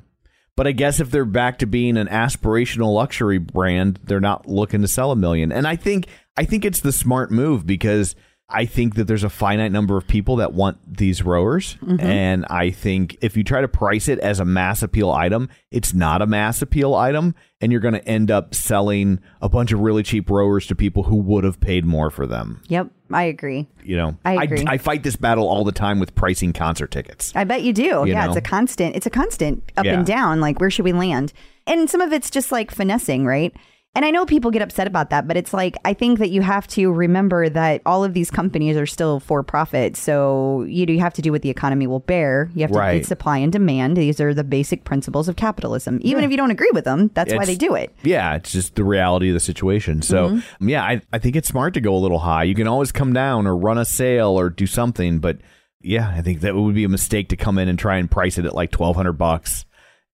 But 0.56 0.68
I 0.68 0.72
guess 0.72 1.00
if 1.00 1.12
they're 1.12 1.26
back 1.26 1.60
to 1.60 1.66
being 1.66 1.98
an 1.98 2.08
aspirational 2.08 2.94
luxury 2.94 3.40
brand, 3.40 4.00
they're 4.04 4.22
not 4.22 4.48
looking 4.48 4.82
to 4.82 4.88
sell 4.88 5.12
a 5.12 5.16
million. 5.16 5.52
And 5.52 5.68
I 5.68 5.76
think 5.76 6.08
I 6.38 6.46
think 6.46 6.64
it's 6.64 6.80
the 6.80 6.92
smart 6.92 7.32
move 7.32 7.66
because 7.66 8.16
I 8.48 8.66
think 8.66 8.94
that 8.96 9.06
there's 9.06 9.24
a 9.24 9.30
finite 9.30 9.72
number 9.72 9.98
of 9.98 10.06
people 10.06 10.36
that 10.36 10.54
want 10.54 10.78
these 10.98 11.24
rowers. 11.24 11.78
Mm-hmm. 11.82 12.00
And 12.00 12.46
I 12.48 12.70
think 12.70 13.18
if 13.22 13.36
you 13.36 13.44
try 13.44 13.62
to 13.62 13.68
price 13.68 14.08
it 14.08 14.20
as 14.20 14.40
a 14.40 14.46
mass 14.46 14.84
appeal 14.84 15.10
item, 15.12 15.50
it's 15.72 15.96
not 15.96 16.22
a 16.22 16.28
mass 16.28 16.62
appeal 16.62 16.94
item. 16.94 17.34
And 17.60 17.72
you're 17.72 17.82
going 17.82 17.96
to 17.96 18.08
end 18.08 18.30
up 18.30 18.54
selling 18.54 19.20
a 19.42 19.50
bunch 19.50 19.72
of 19.72 19.80
really 19.80 20.04
cheap 20.04 20.30
rowers 20.30 20.68
to 20.68 20.76
people 20.76 21.04
who 21.04 21.16
would 21.16 21.44
have 21.44 21.60
paid 21.60 21.86
more 21.86 22.12
for 22.12 22.28
them. 22.28 22.62
Yep, 22.68 22.92
I 23.12 23.24
agree. 23.24 23.68
You 23.84 23.98
know, 23.98 24.18
I 24.24 24.44
agree. 24.44 24.64
I, 24.68 24.78
fight 24.78 25.02
this 25.02 25.16
battle 25.16 25.48
all 25.48 25.64
the 25.64 25.72
time 25.72 26.00
with 26.00 26.14
pricing 26.14 26.54
concert 26.54 26.92
tickets. 26.92 27.32
I 27.36 27.46
bet 27.46 27.64
you 27.64 27.74
do. 27.74 27.84
You 27.84 28.06
yeah, 28.08 28.26
know? 28.26 28.32
it's 28.32 28.38
a 28.38 28.42
constant. 28.42 28.96
It's 28.96 29.08
a 29.08 29.10
constant 29.10 29.64
up 29.76 29.86
Yeah. 29.86 29.96
and 29.96 30.06
down. 30.06 30.40
Like 30.40 30.60
where 30.60 30.70
should 30.70 30.86
we 30.86 30.94
land? 30.94 31.34
And 31.66 31.90
some 31.90 32.02
of 32.02 32.14
it's 32.14 32.30
just 32.30 32.52
like 32.52 32.70
finessing, 32.70 33.26
right? 33.26 33.56
And 33.96 34.04
I 34.04 34.12
know 34.12 34.26
people 34.26 34.52
get 34.52 34.62
upset 34.62 34.88
about 34.88 35.10
that, 35.12 35.26
but 35.26 35.38
it's 35.38 35.54
like 35.54 35.78
I 35.86 35.94
think 35.94 36.20
that 36.20 36.30
you 36.30 36.42
have 36.42 36.68
to 36.68 36.92
remember 36.92 37.48
that 37.48 37.82
all 37.86 38.04
of 38.04 38.14
these 38.14 38.30
companies 38.30 38.76
are 38.76 38.86
still 38.86 39.22
for 39.22 39.42
profit. 39.42 39.96
So 39.96 40.64
you, 40.64 40.86
you 40.88 41.00
have 41.00 41.14
to 41.14 41.22
do 41.22 41.32
what 41.32 41.42
the 41.44 41.50
economy 41.50 41.88
will 41.88 42.02
bear. 42.02 42.52
You 42.54 42.64
have 42.64 42.72
to 42.72 42.78
Right. 42.78 43.06
supply 43.06 43.38
and 43.38 43.52
demand. 43.54 43.96
These 43.96 44.20
are 44.20 44.34
the 44.34 44.44
basic 44.44 44.84
principles 44.84 45.30
of 45.30 45.38
capitalism. 45.38 46.00
Even 46.02 46.26
if 46.26 46.32
you 46.32 46.36
don't 46.38 46.52
agree 46.52 46.72
with 46.74 46.84
them, 46.84 47.10
that's 47.14 47.34
why 47.34 47.46
they 47.46 47.56
do 47.56 47.74
it. 47.76 47.96
Yeah, 48.04 48.36
it's 48.36 48.52
just 48.52 48.76
the 48.76 48.84
reality 48.84 49.30
of 49.30 49.34
the 49.34 49.40
situation. 49.40 50.02
So, 50.02 50.30
Mm-hmm. 50.32 50.68
yeah, 50.70 50.84
I, 50.84 51.02
I 51.14 51.20
think 51.20 51.36
it's 51.38 51.48
smart 51.48 51.74
to 51.76 51.82
go 51.82 51.96
a 51.96 51.98
little 51.98 52.20
high. 52.20 52.44
You 52.44 52.56
can 52.56 52.68
always 52.68 52.92
come 52.92 53.14
down 53.14 53.48
or 53.48 53.56
run 53.56 53.78
a 53.78 53.86
sale 53.86 54.38
or 54.38 54.50
do 54.50 54.68
something, 54.68 55.20
but 55.20 55.38
yeah, 55.82 56.10
I 56.10 56.22
think 56.22 56.42
that 56.42 56.54
would 56.56 56.76
be 56.76 56.84
a 56.84 56.90
mistake 56.90 57.30
to 57.30 57.38
come 57.38 57.58
in 57.58 57.70
and 57.70 57.80
try 57.80 57.98
and 57.98 58.12
price 58.12 58.38
it 58.38 58.46
at 58.46 58.56
like 58.56 58.72
twelve 58.72 58.96
hundred 58.98 59.14
bucks, 59.14 59.64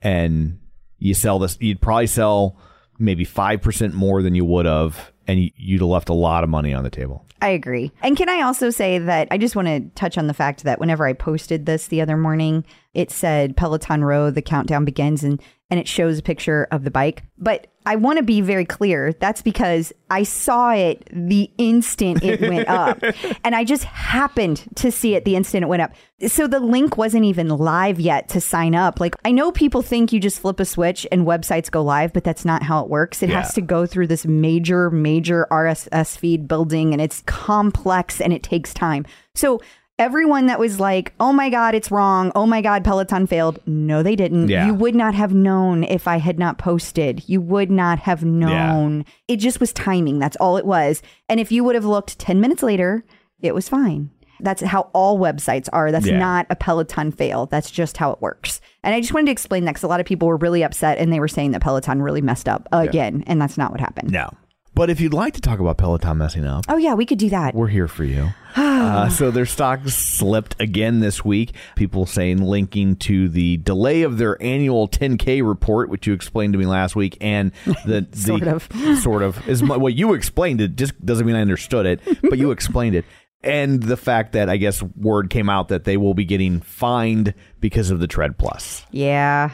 and 0.02 0.60
you 1.00 1.14
sell 1.14 1.40
this. 1.40 1.58
You'd 1.60 1.82
probably 1.82 2.08
sell 2.08 2.58
maybe 3.02 3.26
five 3.26 3.62
percent 3.62 3.94
more 3.94 4.22
than 4.22 4.36
you 4.36 4.46
would 4.46 4.66
have, 4.66 5.12
and 5.28 5.44
you, 5.44 5.52
you'd 5.56 5.82
have 5.82 5.90
left 5.90 6.10
a 6.10 6.14
lot 6.14 6.44
of 6.44 6.50
money 6.50 6.74
on 6.74 6.84
the 6.84 6.90
table. 6.90 7.26
I 7.42 7.50
agree. 7.50 7.92
And 8.04 8.16
can 8.16 8.30
I 8.30 8.42
also 8.42 8.70
say 8.70 9.00
that 9.00 9.28
I 9.32 9.40
just 9.40 9.56
want 9.56 9.68
to 9.68 9.82
touch 9.96 10.18
on 10.18 10.28
the 10.28 10.34
fact 10.34 10.64
that 10.64 10.80
whenever 10.80 11.08
I 11.08 11.14
posted 11.14 11.66
this 11.66 11.88
the 11.88 12.00
other 12.00 12.16
morning, 12.16 12.64
it 12.94 13.10
said 13.10 13.58
Peloton 13.58 14.04
Row, 14.04 14.30
the 14.30 14.44
countdown 14.44 14.86
begins, 14.86 15.24
and, 15.24 15.42
and 15.72 15.80
it 15.80 15.88
shows 15.88 16.20
a 16.20 16.24
picture 16.24 16.68
of 16.72 16.84
the 16.84 16.92
bike. 16.92 17.24
But 17.40 17.68
I 17.86 17.96
want 17.96 18.18
to 18.18 18.24
be 18.24 18.42
very 18.42 18.66
clear. 18.66 19.14
That's 19.14 19.42
because 19.42 19.92
I 20.10 20.24
saw 20.24 20.72
it 20.72 21.08
the 21.12 21.50
instant 21.58 22.24
it 22.24 22.40
went 22.50 22.68
up. 22.68 23.02
and 23.44 23.56
I 23.56 23.64
just 23.64 23.84
happened 23.86 24.64
to 24.76 24.92
see 24.92 25.16
it 25.16 25.26
the 25.26 25.36
instant 25.36 25.64
it 25.64 25.68
went 25.68 25.82
up. 25.82 25.92
So 26.28 26.46
the 26.48 26.60
link 26.60 26.98
wasn't 26.98 27.26
even 27.26 27.48
live 27.50 28.00
yet 28.00 28.30
to 28.30 28.42
sign 28.42 28.76
up. 28.76 29.00
Like, 29.00 29.16
I 29.26 29.32
know 29.32 29.52
people 29.52 29.82
think 29.82 30.14
you 30.14 30.20
just 30.20 30.40
flip 30.40 30.60
a 30.60 30.66
switch 30.66 31.08
and 31.12 31.26
websites 31.26 31.72
go 31.72 31.82
live, 31.82 32.14
but 32.14 32.24
that's 32.24 32.46
not 32.46 32.62
how 32.62 32.84
it 32.84 32.90
works. 32.90 33.24
It 33.24 33.30
Yeah. 33.30 33.42
has 33.42 33.54
to 33.56 33.62
go 33.62 33.86
through 33.88 34.08
this 34.08 34.26
major, 34.28 34.92
major 34.92 35.48
RSS 35.50 36.16
feed 36.18 36.48
building 36.48 36.94
and 36.94 37.02
it's 37.02 37.24
complex 37.26 38.22
and 38.22 38.32
it 38.32 38.44
takes 38.44 38.74
time. 38.74 39.06
So 39.34 39.60
everyone 40.02 40.48
that 40.48 40.60
was 40.60 40.80
like, 40.80 41.14
oh 41.20 41.32
my 41.32 41.50
God, 41.50 41.76
it's 41.76 41.92
wrong. 41.92 42.32
Oh 42.36 42.46
my 42.48 42.62
God, 42.62 42.84
Peloton 42.84 43.28
failed. 43.28 43.60
No, 43.66 44.02
they 44.02 44.16
didn't. 44.16 44.50
Yeah. 44.50 44.66
You 44.66 44.74
would 44.74 44.96
not 44.96 45.14
have 45.14 45.34
known 45.34 45.84
if 45.84 46.08
I 46.08 46.18
had 46.18 46.40
not 46.40 46.58
posted. 46.58 47.28
You 47.30 47.40
would 47.42 47.70
not 47.70 48.00
have 48.00 48.24
known. 48.26 49.06
It 49.28 49.38
just 49.38 49.60
was 49.60 49.72
timing. 49.72 50.18
That's 50.20 50.36
all 50.38 50.58
it 50.58 50.66
was. 50.66 51.02
And 51.30 51.40
if 51.40 51.52
you 51.52 51.64
would 51.64 51.76
have 51.76 51.86
looked 51.86 52.18
10 52.20 52.42
minutes 52.42 52.64
later, 52.64 53.06
it 53.42 53.54
was 53.54 53.70
fine. 53.70 54.10
That's 54.40 54.64
how 54.64 54.90
all 54.94 55.20
websites 55.20 55.70
are. 55.72 55.92
That's 55.92 56.08
Yeah. 56.08 56.18
not 56.18 56.48
a 56.50 56.56
Peloton 56.56 57.12
fail. 57.12 57.46
That's 57.46 57.70
just 57.70 57.98
how 57.98 58.10
it 58.12 58.22
works. 58.22 58.60
And 58.84 58.96
I 58.96 59.00
just 59.00 59.14
wanted 59.14 59.28
to 59.28 59.32
explain 59.32 59.66
that 59.66 59.72
because 59.74 59.84
a 59.84 59.88
lot 59.88 60.00
of 60.00 60.08
people 60.08 60.28
were 60.28 60.38
really 60.38 60.64
upset 60.64 60.98
and 60.98 61.14
they 61.14 61.20
were 61.20 61.28
saying 61.28 61.52
that 61.52 61.62
Peloton 61.62 62.02
really 62.02 62.22
messed 62.22 62.50
up 62.50 62.68
again. 62.72 63.24
And 63.28 63.40
that's 63.40 63.58
not 63.58 63.70
what 63.72 63.80
happened. 63.80 64.12
No. 64.12 64.32
But 64.74 64.90
if 64.90 65.02
you'd 65.02 65.14
like 65.14 65.34
to 65.34 65.42
talk 65.42 65.60
about 65.60 65.78
Peloton 65.78 66.18
messing 66.18 66.46
up, 66.46 66.66
Oh, 66.70 66.78
yeah, 66.78 66.94
we 66.94 67.06
could 67.06 67.18
do 67.20 67.30
that. 67.30 67.54
we're 67.54 67.68
here 67.68 67.88
for 67.88 68.04
you. 68.06 68.30
uh, 68.56 69.10
so 69.10 69.30
their 69.32 69.46
stock 69.46 69.82
slipped 69.88 70.56
again 70.60 71.00
this 71.02 71.24
week. 71.26 71.54
People 71.76 72.06
saying 72.06 72.42
linking 72.42 72.96
to 72.98 73.28
the 73.30 73.58
delay 73.58 74.02
of 74.04 74.18
their 74.18 74.42
annual 74.42 74.88
10K 74.88 75.46
report, 75.48 75.90
which 75.90 76.08
you 76.08 76.14
explained 76.14 76.54
to 76.54 76.60
me 76.60 76.66
last 76.66 76.96
week, 76.96 77.18
and 77.22 77.52
the, 77.86 78.08
the 78.10 78.18
Sort 78.18 78.44
of. 78.44 78.70
sort 79.02 79.24
of 79.24 79.48
is 79.48 79.62
my, 79.62 79.76
well, 79.78 79.92
you 79.94 80.14
explained 80.14 80.62
it. 80.62 80.76
Just 80.78 81.06
doesn't 81.06 81.26
mean 81.28 81.36
I 81.36 81.42
understood 81.42 81.86
it, 81.86 82.00
but 82.22 82.38
you 82.38 82.52
explained 82.52 82.96
it. 82.96 83.06
And 83.44 83.82
the 83.82 83.98
fact 83.98 84.34
that 84.34 84.50
I 84.50 84.58
guess 84.58 84.84
word 84.84 85.30
came 85.32 85.50
out 85.50 85.70
that 85.70 85.84
they 85.84 85.98
will 85.98 86.14
be 86.14 86.26
getting 86.26 86.60
fined 86.62 87.34
because 87.60 87.90
of 87.90 88.00
the 88.00 88.06
Tread 88.08 88.38
Plus. 88.38 88.86
Yeah. 88.92 89.50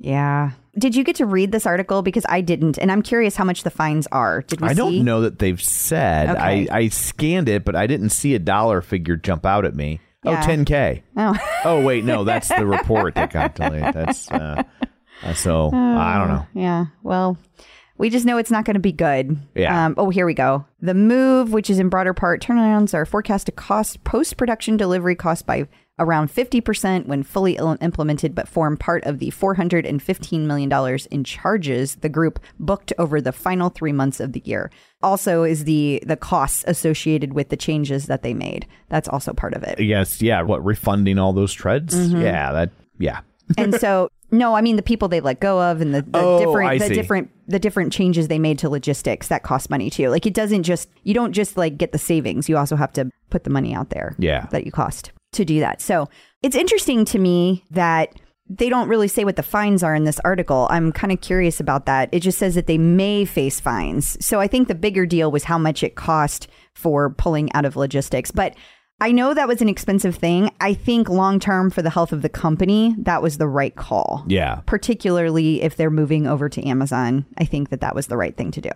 Yeah. 0.00 0.52
Did 0.78 0.96
you 0.96 1.04
get 1.04 1.16
to 1.16 1.26
read 1.26 1.52
this 1.52 1.66
article? 1.66 2.02
Because 2.02 2.24
I 2.28 2.40
didn't, 2.40 2.78
and 2.78 2.90
I'm 2.90 3.02
curious 3.02 3.36
how 3.36 3.44
much 3.44 3.64
the 3.64 3.70
fines 3.70 4.06
are. 4.10 4.42
Did 4.42 4.60
we 4.60 4.68
I 4.68 4.74
don't 4.74 5.04
know 5.04 5.20
that 5.22 5.38
they've 5.38 5.62
said. 5.62 6.30
Okay. 6.30 6.68
I, 6.70 6.78
I 6.78 6.88
scanned 6.88 7.48
it, 7.48 7.64
but 7.64 7.76
I 7.76 7.86
didn't 7.86 8.10
see 8.10 8.34
a 8.34 8.38
dollar 8.38 8.80
figure 8.80 9.16
jump 9.16 9.44
out 9.44 9.64
at 9.64 9.74
me. 9.74 10.00
Yeah. 10.24 10.42
Oh, 10.42 10.46
10K. 10.46 11.02
Oh. 11.16 11.36
Oh, 11.64 11.84
wait, 11.84 12.04
no, 12.04 12.24
that's 12.24 12.48
the 12.48 12.66
report 12.66 13.14
that 13.14 13.32
got 13.32 13.54
delayed. 13.54 13.94
That's 13.94 14.30
uh, 14.30 14.62
uh, 15.22 15.34
so 15.34 15.70
I 15.72 16.18
don't 16.18 16.28
know. 16.28 16.46
Yeah. 16.54 16.86
Well, 17.02 17.36
we 17.98 18.08
just 18.08 18.24
know 18.24 18.38
it's 18.38 18.50
not 18.50 18.64
going 18.64 18.74
to 18.74 18.80
be 18.80 18.92
good. 18.92 19.36
Yeah. 19.54 19.86
Um, 19.86 19.94
oh, 19.98 20.08
here 20.08 20.24
we 20.24 20.34
go. 20.34 20.64
The 20.80 20.94
move, 20.94 21.52
which 21.52 21.68
is 21.68 21.78
in 21.78 21.90
broader 21.90 22.14
part, 22.14 22.42
turnarounds 22.42 22.94
are 22.94 23.04
forecast 23.04 23.46
to 23.46 23.52
cost 23.52 24.02
post 24.04 24.36
production 24.36 24.76
delivery 24.76 25.14
cost 25.14 25.46
by 25.46 25.68
around 26.00 26.32
50% 26.34 27.06
when 27.06 27.22
fully 27.22 27.56
implemented, 27.80 28.34
but 28.34 28.48
form 28.48 28.76
part 28.76 29.04
of 29.04 29.18
the 29.20 29.30
$415 29.30 30.40
million 30.46 30.98
in 31.12 31.24
charges 31.24 31.94
the 31.96 32.08
group 32.08 32.40
booked 32.58 32.92
over 32.98 33.20
the 33.20 33.32
final 33.32 33.68
three 33.68 33.92
months 33.92 34.18
of 34.18 34.32
the 34.32 34.42
year. 34.44 34.70
Also, 35.02 35.44
is 35.44 35.64
the 35.64 36.02
the 36.04 36.16
costs 36.16 36.64
associated 36.66 37.32
with 37.34 37.48
the 37.50 37.56
changes 37.56 38.06
that 38.06 38.22
they 38.22 38.34
made. 38.34 38.66
That's 38.88 39.08
also 39.08 39.32
part 39.32 39.54
of 39.54 39.62
it. 39.62 39.80
Yes, 39.80 40.20
yeah. 40.20 40.42
What 40.42 40.64
refunding 40.64 41.18
all 41.18 41.32
those 41.32 41.52
treads? 41.52 41.94
Mm-hmm. 41.94 42.20
Yeah, 42.20 42.52
that. 42.52 42.70
Yeah, 42.98 43.20
and 43.56 43.74
so 43.74 44.10
no 44.32 44.54
i 44.54 44.60
mean 44.60 44.76
the 44.76 44.82
people 44.82 45.08
they 45.08 45.20
let 45.20 45.40
go 45.40 45.60
of 45.60 45.80
and 45.80 45.92
the, 45.92 46.02
the 46.02 46.10
Oh, 46.20 46.38
different 46.38 46.70
I 46.70 46.78
the 46.78 46.86
see. 46.86 46.94
different 46.94 47.30
the 47.48 47.58
different 47.58 47.92
changes 47.92 48.28
they 48.28 48.38
made 48.38 48.58
to 48.60 48.68
logistics 48.68 49.26
that 49.26 49.42
cost 49.42 49.70
money 49.70 49.90
too 49.90 50.08
like 50.08 50.24
it 50.24 50.34
doesn't 50.34 50.62
just 50.62 50.88
you 51.02 51.14
don't 51.14 51.32
just 51.32 51.56
like 51.56 51.76
get 51.76 51.90
the 51.90 51.98
savings 51.98 52.48
you 52.48 52.56
also 52.56 52.76
have 52.76 52.92
to 52.92 53.10
put 53.30 53.42
the 53.42 53.50
money 53.50 53.74
out 53.74 53.90
there 53.90 54.14
Yeah. 54.20 54.46
that 54.52 54.64
you 54.66 54.70
cost 54.70 55.10
to 55.32 55.44
do 55.44 55.60
that 55.60 55.80
so 55.80 56.08
it's 56.42 56.56
interesting 56.56 57.04
to 57.04 57.18
me 57.18 57.64
that 57.70 58.14
they 58.50 58.68
don't 58.68 58.88
really 58.88 59.06
say 59.06 59.24
what 59.24 59.36
the 59.36 59.44
fines 59.44 59.84
are 59.84 59.94
in 59.94 60.02
this 60.02 60.18
article. 60.24 60.66
I'm 60.70 60.90
kind 60.90 61.12
of 61.12 61.20
curious 61.20 61.60
about 61.60 61.86
that. 61.86 62.08
It 62.10 62.20
just 62.20 62.36
says 62.36 62.56
that 62.56 62.66
they 62.66 62.78
may 62.78 63.24
face 63.24 63.60
fines. 63.60 64.22
So 64.24 64.40
I 64.40 64.48
think 64.48 64.66
the 64.66 64.74
bigger 64.74 65.06
deal 65.06 65.30
was 65.30 65.44
how 65.44 65.56
much 65.56 65.84
it 65.84 65.94
cost 65.94 66.48
for 66.74 67.10
pulling 67.10 67.52
out 67.52 67.64
of 67.64 67.76
logistics. 67.76 68.32
But 68.32 68.56
I 69.00 69.12
know 69.12 69.32
that 69.34 69.48
was 69.48 69.62
an 69.62 69.68
expensive 69.68 70.14
thing. 70.16 70.50
I 70.60 70.74
think 70.74 71.08
long 71.08 71.40
term 71.40 71.70
for 71.70 71.82
the 71.82 71.90
health 71.90 72.12
of 72.12 72.22
the 72.22 72.28
company, 72.28 72.94
that 72.98 73.22
was 73.22 73.38
the 73.38 73.48
right 73.48 73.74
call. 73.74 74.24
yeah. 74.28 74.60
Particularly 74.66 75.62
if 75.62 75.76
they're 75.76 75.90
moving 75.90 76.26
over 76.26 76.48
to 76.48 76.66
Amazon, 76.66 77.24
I 77.38 77.44
think 77.44 77.70
that 77.70 77.80
that 77.80 77.94
was 77.94 78.06
the 78.08 78.16
right 78.16 78.36
thing 78.36 78.50
to 78.52 78.60
do. 78.60 78.70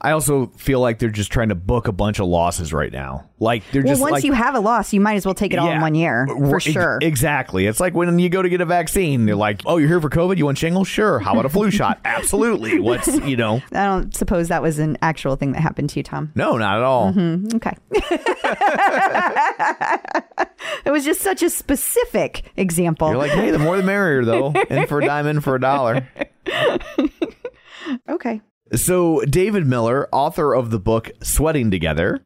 I 0.00 0.12
also 0.12 0.46
feel 0.56 0.80
like 0.80 0.98
they're 0.98 1.10
just 1.10 1.32
trying 1.32 1.48
to 1.48 1.54
book 1.54 1.88
a 1.88 1.92
bunch 1.92 2.18
of 2.20 2.26
losses 2.26 2.72
right 2.72 2.92
now. 2.92 3.28
Like 3.40 3.62
they're 3.72 3.82
Well, 3.82 3.92
just 3.92 4.02
once 4.02 4.12
like, 4.12 4.24
you 4.24 4.32
have 4.32 4.54
a 4.54 4.60
loss, 4.60 4.92
you 4.92 5.00
might 5.00 5.14
as 5.14 5.24
well 5.24 5.34
take 5.34 5.52
it 5.52 5.58
all 5.58 5.70
in 5.70 5.80
one 5.80 5.94
year 5.94 6.26
for 6.28 6.60
sure. 6.60 6.98
Exactly. 7.02 7.66
It's 7.66 7.80
like 7.80 7.94
when 7.94 8.18
you 8.18 8.28
go 8.28 8.42
to 8.42 8.48
get 8.48 8.60
a 8.60 8.64
vaccine, 8.66 9.26
they're 9.26 9.36
like, 9.36 9.62
"Oh, 9.66 9.76
you're 9.76 9.88
here 9.88 10.00
for 10.00 10.10
COVID? 10.10 10.36
You 10.38 10.44
want 10.46 10.58
shingles? 10.58 10.88
Sure. 10.88 11.18
How 11.20 11.32
about 11.32 11.46
a 11.46 11.48
flu 11.48 11.70
shot? 11.70 12.00
Absolutely. 12.04 12.80
What's 12.80 13.06
you 13.20 13.36
know? 13.36 13.62
I 13.72 13.84
don't 13.84 14.14
suppose 14.14 14.48
that 14.48 14.62
was 14.62 14.78
an 14.78 14.98
actual 15.02 15.36
thing 15.36 15.52
that 15.52 15.60
happened 15.60 15.90
to 15.90 15.98
you, 16.00 16.02
Tom. 16.02 16.32
No, 16.34 16.56
not 16.56 16.78
at 16.78 16.82
all. 16.84 17.12
Mm-hmm. 17.12 17.56
Okay. 17.56 17.76
it 20.84 20.90
was 20.90 21.04
just 21.04 21.20
such 21.20 21.42
a 21.42 21.50
specific 21.50 22.50
example. 22.56 23.08
You're 23.08 23.18
like, 23.18 23.30
hey, 23.32 23.50
the 23.50 23.58
more 23.58 23.76
the 23.76 23.82
merrier, 23.82 24.24
though. 24.24 24.52
In 24.70 24.86
for 24.86 25.00
a 25.00 25.04
dime, 25.06 25.26
in 25.26 25.40
for 25.40 25.54
a 25.56 25.60
dollar. 25.60 26.08
okay. 28.08 28.40
So, 28.74 29.20
David 29.22 29.66
Miller, 29.66 30.08
author 30.12 30.54
of 30.54 30.70
the 30.70 30.78
book 30.78 31.10
Sweating 31.22 31.70
Together, 31.70 32.20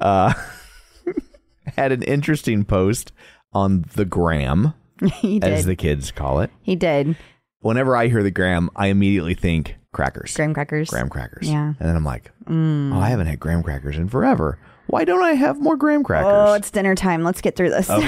uh, 0.00 0.34
had 1.76 1.92
an 1.92 2.02
interesting 2.02 2.64
post 2.64 3.12
on 3.52 3.84
the 3.94 4.04
gram, 4.04 4.74
He 5.14 5.38
did. 5.38 5.50
as 5.52 5.64
the 5.64 5.76
kids 5.76 6.10
call 6.10 6.40
it. 6.40 6.50
he 6.62 6.76
did. 6.76 7.16
Whenever 7.60 7.96
I 7.96 8.08
hear 8.08 8.22
the 8.22 8.30
gram, 8.30 8.70
I 8.76 8.86
immediately 8.88 9.34
think 9.34 9.76
crackers. 9.92 10.34
Graham 10.36 10.54
crackers. 10.54 10.90
graham 10.90 11.08
crackers. 11.08 11.48
Yeah. 11.50 11.68
And 11.80 11.88
then 11.88 11.96
I'm 11.96 12.04
like, 12.04 12.30
oh, 12.46 13.00
I 13.00 13.08
haven't 13.08 13.26
had 13.26 13.40
graham 13.40 13.62
crackers 13.64 13.96
in 13.96 14.08
forever. 14.08 14.58
Why 14.88 15.04
don't 15.04 15.22
I 15.22 15.32
have 15.34 15.60
more 15.60 15.76
graham 15.76 16.02
crackers? 16.02 16.32
Oh, 16.32 16.52
it's 16.54 16.70
dinner 16.70 16.94
time. 16.94 17.22
Let's 17.22 17.40
get 17.40 17.56
through 17.56 17.70
this. 17.70 17.88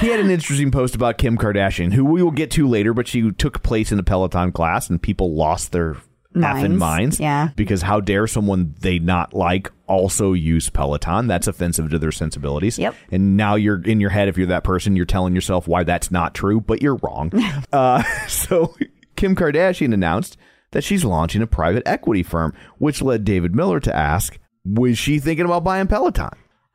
He 0.00 0.08
had 0.08 0.20
an 0.20 0.30
interesting 0.30 0.70
post 0.70 0.94
about 0.94 1.16
Kim 1.16 1.38
Kardashian, 1.38 1.92
who 1.92 2.04
we 2.04 2.22
will 2.22 2.30
get 2.30 2.50
to 2.52 2.68
later, 2.68 2.92
but 2.92 3.08
she 3.08 3.30
took 3.32 3.62
place 3.62 3.92
in 3.92 3.98
a 3.98 4.02
Peloton 4.02 4.52
class 4.52 4.90
and 4.90 5.00
people 5.00 5.34
lost 5.34 5.72
their 5.72 5.94
effing 6.34 6.74
Minds, 6.74 6.78
minds. 6.78 7.20
yeah. 7.20 7.48
Because 7.56 7.80
how 7.80 8.00
dare 8.00 8.26
someone 8.26 8.74
they 8.80 8.98
not 8.98 9.32
like 9.32 9.72
also 9.86 10.34
use 10.34 10.68
Peloton? 10.68 11.28
That's 11.28 11.46
offensive 11.46 11.90
to 11.90 11.98
their 11.98 12.12
sensibilities. 12.12 12.78
Yep. 12.78 12.94
And 13.10 13.36
now 13.38 13.54
you're 13.54 13.80
in 13.82 14.00
your 14.00 14.10
head, 14.10 14.28
if 14.28 14.36
you're 14.36 14.48
that 14.48 14.64
person, 14.64 14.96
you're 14.96 15.06
telling 15.06 15.34
yourself 15.34 15.66
why 15.66 15.82
that's 15.82 16.10
not 16.10 16.34
true, 16.34 16.60
but 16.60 16.82
you're 16.82 16.96
wrong. 16.96 17.32
uh, 17.72 18.02
so 18.28 18.74
Kim 19.16 19.34
Kardashian 19.34 19.94
announced 19.94 20.36
that 20.76 20.84
she's 20.84 21.06
launching 21.06 21.40
a 21.40 21.46
private 21.46 21.82
equity 21.86 22.22
firm, 22.22 22.52
which 22.76 23.00
led 23.00 23.24
David 23.24 23.56
Miller 23.56 23.80
to 23.80 23.96
ask, 23.96 24.38
was 24.62 24.98
she 24.98 25.18
thinking 25.18 25.46
about 25.46 25.64
buying 25.64 25.86
Peloton? 25.86 26.28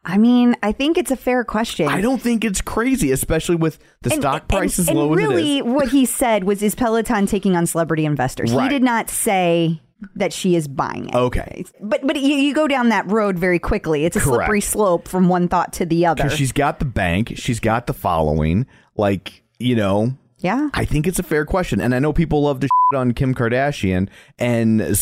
I 0.04 0.18
mean, 0.18 0.56
I 0.64 0.72
think 0.72 0.98
it's 0.98 1.12
a 1.12 1.16
fair 1.16 1.44
question. 1.44 1.88
I 1.88 2.02
don't 2.02 2.20
think 2.20 2.44
it's 2.44 2.62
crazy, 2.62 3.12
especially 3.12 3.58
with 3.58 3.78
the 4.02 4.12
And- 4.12 4.20
stock 4.20 4.48
price 4.48 4.80
and, 4.80 4.90
as 4.90 4.96
low 4.96 5.12
and 5.14 5.22
as 5.22 5.26
it 5.26 5.30
really, 5.30 5.62
what 5.62 5.90
he 5.90 6.08
said 6.08 6.46
was, 6.46 6.64
"Is 6.64 6.74
Peloton 6.74 7.28
taking 7.28 7.56
on 7.56 7.68
celebrity 7.68 8.06
investors?" 8.06 8.52
Right. 8.52 8.64
He 8.64 8.70
did 8.70 8.82
not 8.84 9.12
say 9.12 9.80
that 10.16 10.34
she 10.34 10.56
is 10.56 10.68
buying 10.68 11.10
it. 11.10 11.14
Okay. 11.14 11.64
but 11.80 12.02
but 12.08 12.16
you, 12.20 12.34
you 12.34 12.56
go 12.56 12.68
down 12.68 12.90
that 12.90 13.06
road 13.12 13.38
very 13.38 13.60
quickly. 13.60 14.04
It's 14.06 14.18
a 14.18 14.20
Correct. 14.20 14.38
slippery 14.46 14.62
slope 14.62 15.08
from 15.08 15.30
one 15.30 15.48
thought 15.48 15.74
to 15.74 15.86
the 15.86 16.08
other. 16.08 16.24
Because 16.24 16.36
she's 16.40 16.52
got 16.52 16.80
the 16.80 16.86
bank, 16.86 17.34
she's 17.36 17.60
got 17.60 17.86
the 17.86 17.94
following. 17.94 18.66
Like, 18.98 19.44
you 19.60 19.76
know, 19.76 20.18
yeah. 20.42 20.70
I 20.74 20.86
think 20.86 21.08
it's 21.08 21.20
a 21.20 21.24
fair 21.24 21.46
question. 21.46 21.80
And 21.80 21.96
I 21.96 22.00
know 22.00 22.14
people 22.14 22.44
love 22.44 22.60
to 22.60 22.68
shit 22.68 22.98
on 22.98 23.14
Kim 23.14 23.34
Kardashian. 23.34 24.10
And 24.38 24.82
uh, 24.82 24.94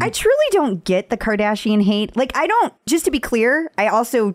I 0.00 0.10
truly 0.10 0.46
don't 0.50 0.84
get 0.84 1.08
the 1.10 1.16
Kardashian 1.16 1.82
hate. 1.82 2.16
Like, 2.16 2.36
I 2.36 2.46
don't. 2.46 2.74
Just 2.86 3.04
to 3.06 3.10
be 3.10 3.20
clear, 3.20 3.70
I 3.78 3.88
also 3.88 4.34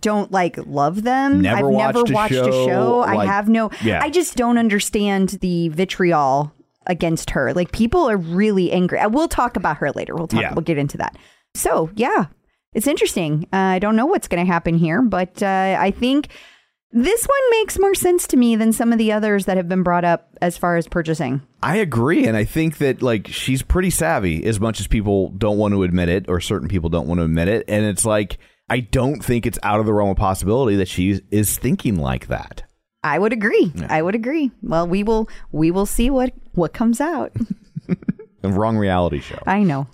don't 0.00 0.32
like 0.32 0.56
love 0.66 1.02
them. 1.02 1.40
Never 1.42 1.68
I've 1.68 1.74
watched 1.74 1.94
never 1.96 2.10
a 2.10 2.14
watched 2.14 2.34
show, 2.34 2.48
a 2.48 2.66
show. 2.66 3.02
I 3.02 3.24
have 3.26 3.48
no. 3.48 3.70
Yeah. 3.82 4.02
I 4.02 4.10
just 4.10 4.36
don't 4.36 4.58
understand 4.58 5.30
the 5.40 5.68
vitriol 5.68 6.52
against 6.86 7.30
her. 7.30 7.54
Like, 7.54 7.72
people 7.72 8.08
are 8.10 8.16
really 8.16 8.72
angry. 8.72 8.98
Uh, 8.98 9.08
We'll 9.08 9.28
talk 9.28 9.56
about 9.56 9.78
her 9.78 9.90
later. 9.92 10.14
We'll 10.14 10.26
talk. 10.26 10.42
Yeah. 10.42 10.52
We'll 10.54 10.62
get 10.62 10.78
into 10.78 10.98
that. 10.98 11.16
So 11.54 11.90
yeah, 11.94 12.26
it's 12.72 12.86
interesting. 12.86 13.46
Uh, 13.52 13.56
I 13.56 13.78
don't 13.78 13.96
know 13.96 14.06
what's 14.06 14.28
going 14.28 14.44
to 14.44 14.52
happen 14.52 14.76
here, 14.76 15.02
but 15.02 15.42
uh, 15.42 15.76
I 15.78 15.90
think. 15.92 16.28
This 16.96 17.26
one 17.26 17.50
makes 17.50 17.76
more 17.76 17.94
sense 17.96 18.28
to 18.28 18.36
me 18.36 18.54
than 18.54 18.72
some 18.72 18.92
of 18.92 18.98
the 18.98 19.10
others 19.10 19.46
that 19.46 19.56
have 19.56 19.68
been 19.68 19.82
brought 19.82 20.04
up 20.04 20.38
as 20.40 20.56
far 20.56 20.76
as 20.76 20.86
purchasing. 20.86 21.42
I 21.60 21.78
agree. 21.78 22.24
And 22.24 22.36
I 22.36 22.44
think 22.44 22.78
that, 22.78 23.02
like, 23.02 23.26
she's 23.26 23.62
pretty 23.62 23.90
savvy 23.90 24.44
as 24.44 24.60
much 24.60 24.78
as 24.78 24.86
people 24.86 25.30
don't 25.30 25.58
want 25.58 25.74
to 25.74 25.82
admit 25.82 26.08
it, 26.08 26.26
or 26.28 26.40
certain 26.40 26.68
people 26.68 26.90
don't 26.90 27.08
want 27.08 27.18
to 27.18 27.24
admit 27.24 27.48
it. 27.48 27.64
And 27.66 27.84
it's 27.84 28.04
like, 28.04 28.38
I 28.70 28.78
don't 28.78 29.24
think 29.24 29.44
it's 29.44 29.58
out 29.64 29.80
of 29.80 29.86
the 29.86 29.92
realm 29.92 30.10
of 30.10 30.16
possibility 30.16 30.76
that 30.76 30.86
she 30.86 31.20
is 31.32 31.58
thinking 31.58 31.96
like 31.96 32.28
that. 32.28 32.62
I 33.02 33.18
would 33.18 33.32
agree. 33.32 33.72
I 33.88 34.00
would 34.00 34.14
agree. 34.14 34.52
Well, 34.62 34.86
we 34.86 35.02
will 35.02 35.28
we 35.52 35.72
will 35.72 35.86
see 35.86 36.10
what 36.10 36.32
what 36.54 36.72
comes 36.72 37.00
out. 37.00 37.32
The 38.40 38.48
wrong 38.50 38.78
reality 38.78 39.20
show. 39.20 39.42
I 39.46 39.64
know. 39.64 39.88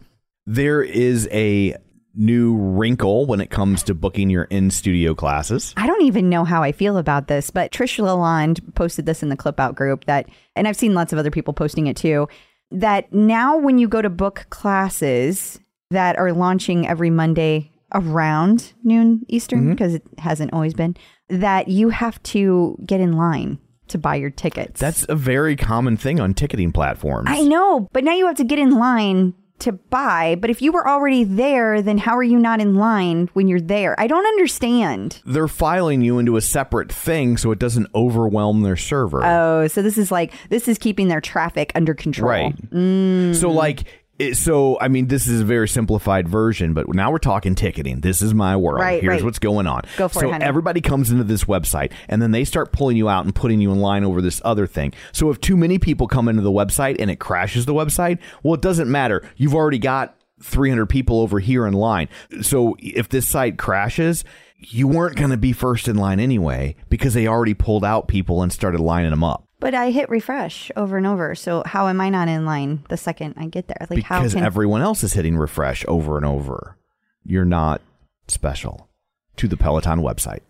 There 0.46 0.82
is 0.82 1.28
a 1.32 1.76
new 2.14 2.56
wrinkle 2.56 3.26
when 3.26 3.40
it 3.40 3.50
comes 3.50 3.82
to 3.84 3.94
booking 3.94 4.30
your 4.30 4.44
in 4.44 4.70
studio 4.70 5.14
classes. 5.14 5.72
I 5.76 5.86
don't 5.86 6.02
even 6.02 6.28
know 6.28 6.44
how 6.44 6.62
I 6.62 6.72
feel 6.72 6.96
about 6.96 7.28
this, 7.28 7.50
but 7.50 7.70
Trish 7.70 7.98
Lalonde 7.98 8.74
posted 8.74 9.06
this 9.06 9.22
in 9.22 9.28
the 9.28 9.36
clip 9.36 9.60
out 9.60 9.74
group 9.74 10.04
that 10.06 10.28
and 10.56 10.66
I've 10.66 10.76
seen 10.76 10.94
lots 10.94 11.12
of 11.12 11.18
other 11.18 11.30
people 11.30 11.54
posting 11.54 11.86
it 11.86 11.96
too, 11.96 12.28
that 12.70 13.12
now 13.12 13.56
when 13.56 13.78
you 13.78 13.88
go 13.88 14.02
to 14.02 14.10
book 14.10 14.46
classes 14.50 15.60
that 15.90 16.18
are 16.18 16.32
launching 16.32 16.86
every 16.86 17.10
Monday 17.10 17.70
around 17.92 18.72
noon 18.84 19.24
Eastern 19.28 19.60
mm-hmm. 19.60 19.70
because 19.72 19.94
it 19.94 20.02
hasn't 20.18 20.52
always 20.52 20.74
been 20.74 20.96
that 21.28 21.68
you 21.68 21.88
have 21.90 22.22
to 22.22 22.76
get 22.86 23.00
in 23.00 23.16
line 23.16 23.58
to 23.88 23.98
buy 23.98 24.14
your 24.14 24.30
tickets. 24.30 24.80
That's 24.80 25.04
a 25.08 25.16
very 25.16 25.56
common 25.56 25.96
thing 25.96 26.20
on 26.20 26.34
ticketing 26.34 26.72
platforms. 26.72 27.28
I 27.28 27.42
know, 27.42 27.88
but 27.92 28.04
now 28.04 28.14
you 28.14 28.26
have 28.26 28.36
to 28.36 28.44
get 28.44 28.58
in 28.58 28.70
line 28.70 29.34
to 29.60 29.72
buy. 29.72 30.36
But 30.40 30.50
if 30.50 30.62
you 30.62 30.72
were 30.72 30.86
already 30.88 31.24
there, 31.24 31.82
then 31.82 31.98
how 31.98 32.16
are 32.16 32.22
you 32.22 32.38
not 32.38 32.60
in 32.60 32.74
line 32.74 33.28
when 33.32 33.48
you're 33.48 33.60
there? 33.60 33.94
I 33.98 34.06
don't 34.06 34.26
understand. 34.26 35.20
They're 35.24 35.48
filing 35.48 36.02
you 36.02 36.18
into 36.18 36.36
a 36.36 36.40
separate 36.40 36.90
thing 36.92 37.36
so 37.36 37.50
it 37.52 37.58
doesn't 37.58 37.88
overwhelm 37.94 38.62
their 38.62 38.76
server. 38.76 39.24
Oh, 39.24 39.66
so 39.68 39.82
this 39.82 39.98
is 39.98 40.10
like 40.10 40.32
this 40.48 40.68
is 40.68 40.78
keeping 40.78 41.08
their 41.08 41.20
traffic 41.20 41.72
under 41.74 41.94
control. 41.94 42.30
right. 42.30 42.70
Mm. 42.70 43.34
So, 43.34 43.50
like, 43.50 43.84
so 44.32 44.78
I 44.80 44.88
mean, 44.88 45.08
this 45.08 45.26
is 45.26 45.40
a 45.40 45.44
very 45.44 45.68
simplified 45.68 46.28
version, 46.28 46.74
but 46.74 46.88
now 46.92 47.10
we're 47.10 47.18
talking 47.18 47.54
ticketing. 47.54 48.00
This 48.00 48.22
is 48.22 48.34
my 48.34 48.56
world. 48.56 48.80
Right, 48.80 49.02
Here's 49.02 49.16
right. 49.16 49.24
what's 49.24 49.38
going 49.38 49.66
on. 49.66 49.82
Go 49.96 50.08
for 50.08 50.20
so 50.20 50.28
it, 50.28 50.32
honey. 50.32 50.44
everybody 50.44 50.80
comes 50.80 51.10
into 51.10 51.24
this 51.24 51.44
website, 51.44 51.92
and 52.08 52.20
then 52.20 52.30
they 52.30 52.44
start 52.44 52.72
pulling 52.72 52.96
you 52.96 53.08
out 53.08 53.24
and 53.24 53.34
putting 53.34 53.60
you 53.60 53.72
in 53.72 53.80
line 53.80 54.04
over 54.04 54.20
this 54.20 54.40
other 54.44 54.66
thing. 54.66 54.92
So 55.12 55.30
if 55.30 55.40
too 55.40 55.56
many 55.56 55.78
people 55.78 56.06
come 56.06 56.28
into 56.28 56.42
the 56.42 56.50
website 56.50 56.96
and 56.98 57.10
it 57.10 57.16
crashes 57.16 57.66
the 57.66 57.74
website, 57.74 58.18
well, 58.42 58.54
it 58.54 58.62
doesn't 58.62 58.90
matter. 58.90 59.28
You've 59.36 59.54
already 59.54 59.78
got 59.78 60.16
300 60.42 60.86
people 60.86 61.20
over 61.20 61.38
here 61.38 61.66
in 61.66 61.74
line. 61.74 62.08
So 62.42 62.76
if 62.78 63.08
this 63.08 63.26
site 63.26 63.58
crashes, 63.58 64.24
you 64.56 64.88
weren't 64.88 65.16
going 65.16 65.30
to 65.30 65.36
be 65.36 65.52
first 65.52 65.88
in 65.88 65.96
line 65.96 66.20
anyway 66.20 66.76
because 66.88 67.14
they 67.14 67.26
already 67.26 67.54
pulled 67.54 67.84
out 67.84 68.08
people 68.08 68.42
and 68.42 68.52
started 68.52 68.80
lining 68.80 69.10
them 69.10 69.24
up. 69.24 69.46
But 69.60 69.74
I 69.74 69.90
hit 69.90 70.08
refresh 70.08 70.70
over 70.74 70.96
and 70.96 71.06
over. 71.06 71.34
So 71.34 71.62
how 71.66 71.86
am 71.88 72.00
I 72.00 72.08
not 72.08 72.28
in 72.28 72.46
line 72.46 72.82
the 72.88 72.96
second 72.96 73.34
I 73.36 73.46
get 73.46 73.68
there? 73.68 73.86
Like 73.90 74.02
how 74.02 74.20
because 74.20 74.34
can 74.34 74.42
everyone 74.44 74.80
else 74.82 75.04
is 75.04 75.12
hitting 75.12 75.36
refresh 75.36 75.84
over 75.86 76.16
and 76.16 76.26
over. 76.26 76.76
You're 77.24 77.44
not 77.44 77.80
special 78.26 78.88
to 79.36 79.46
the 79.46 79.56
Peloton 79.56 80.00
website. 80.00 80.40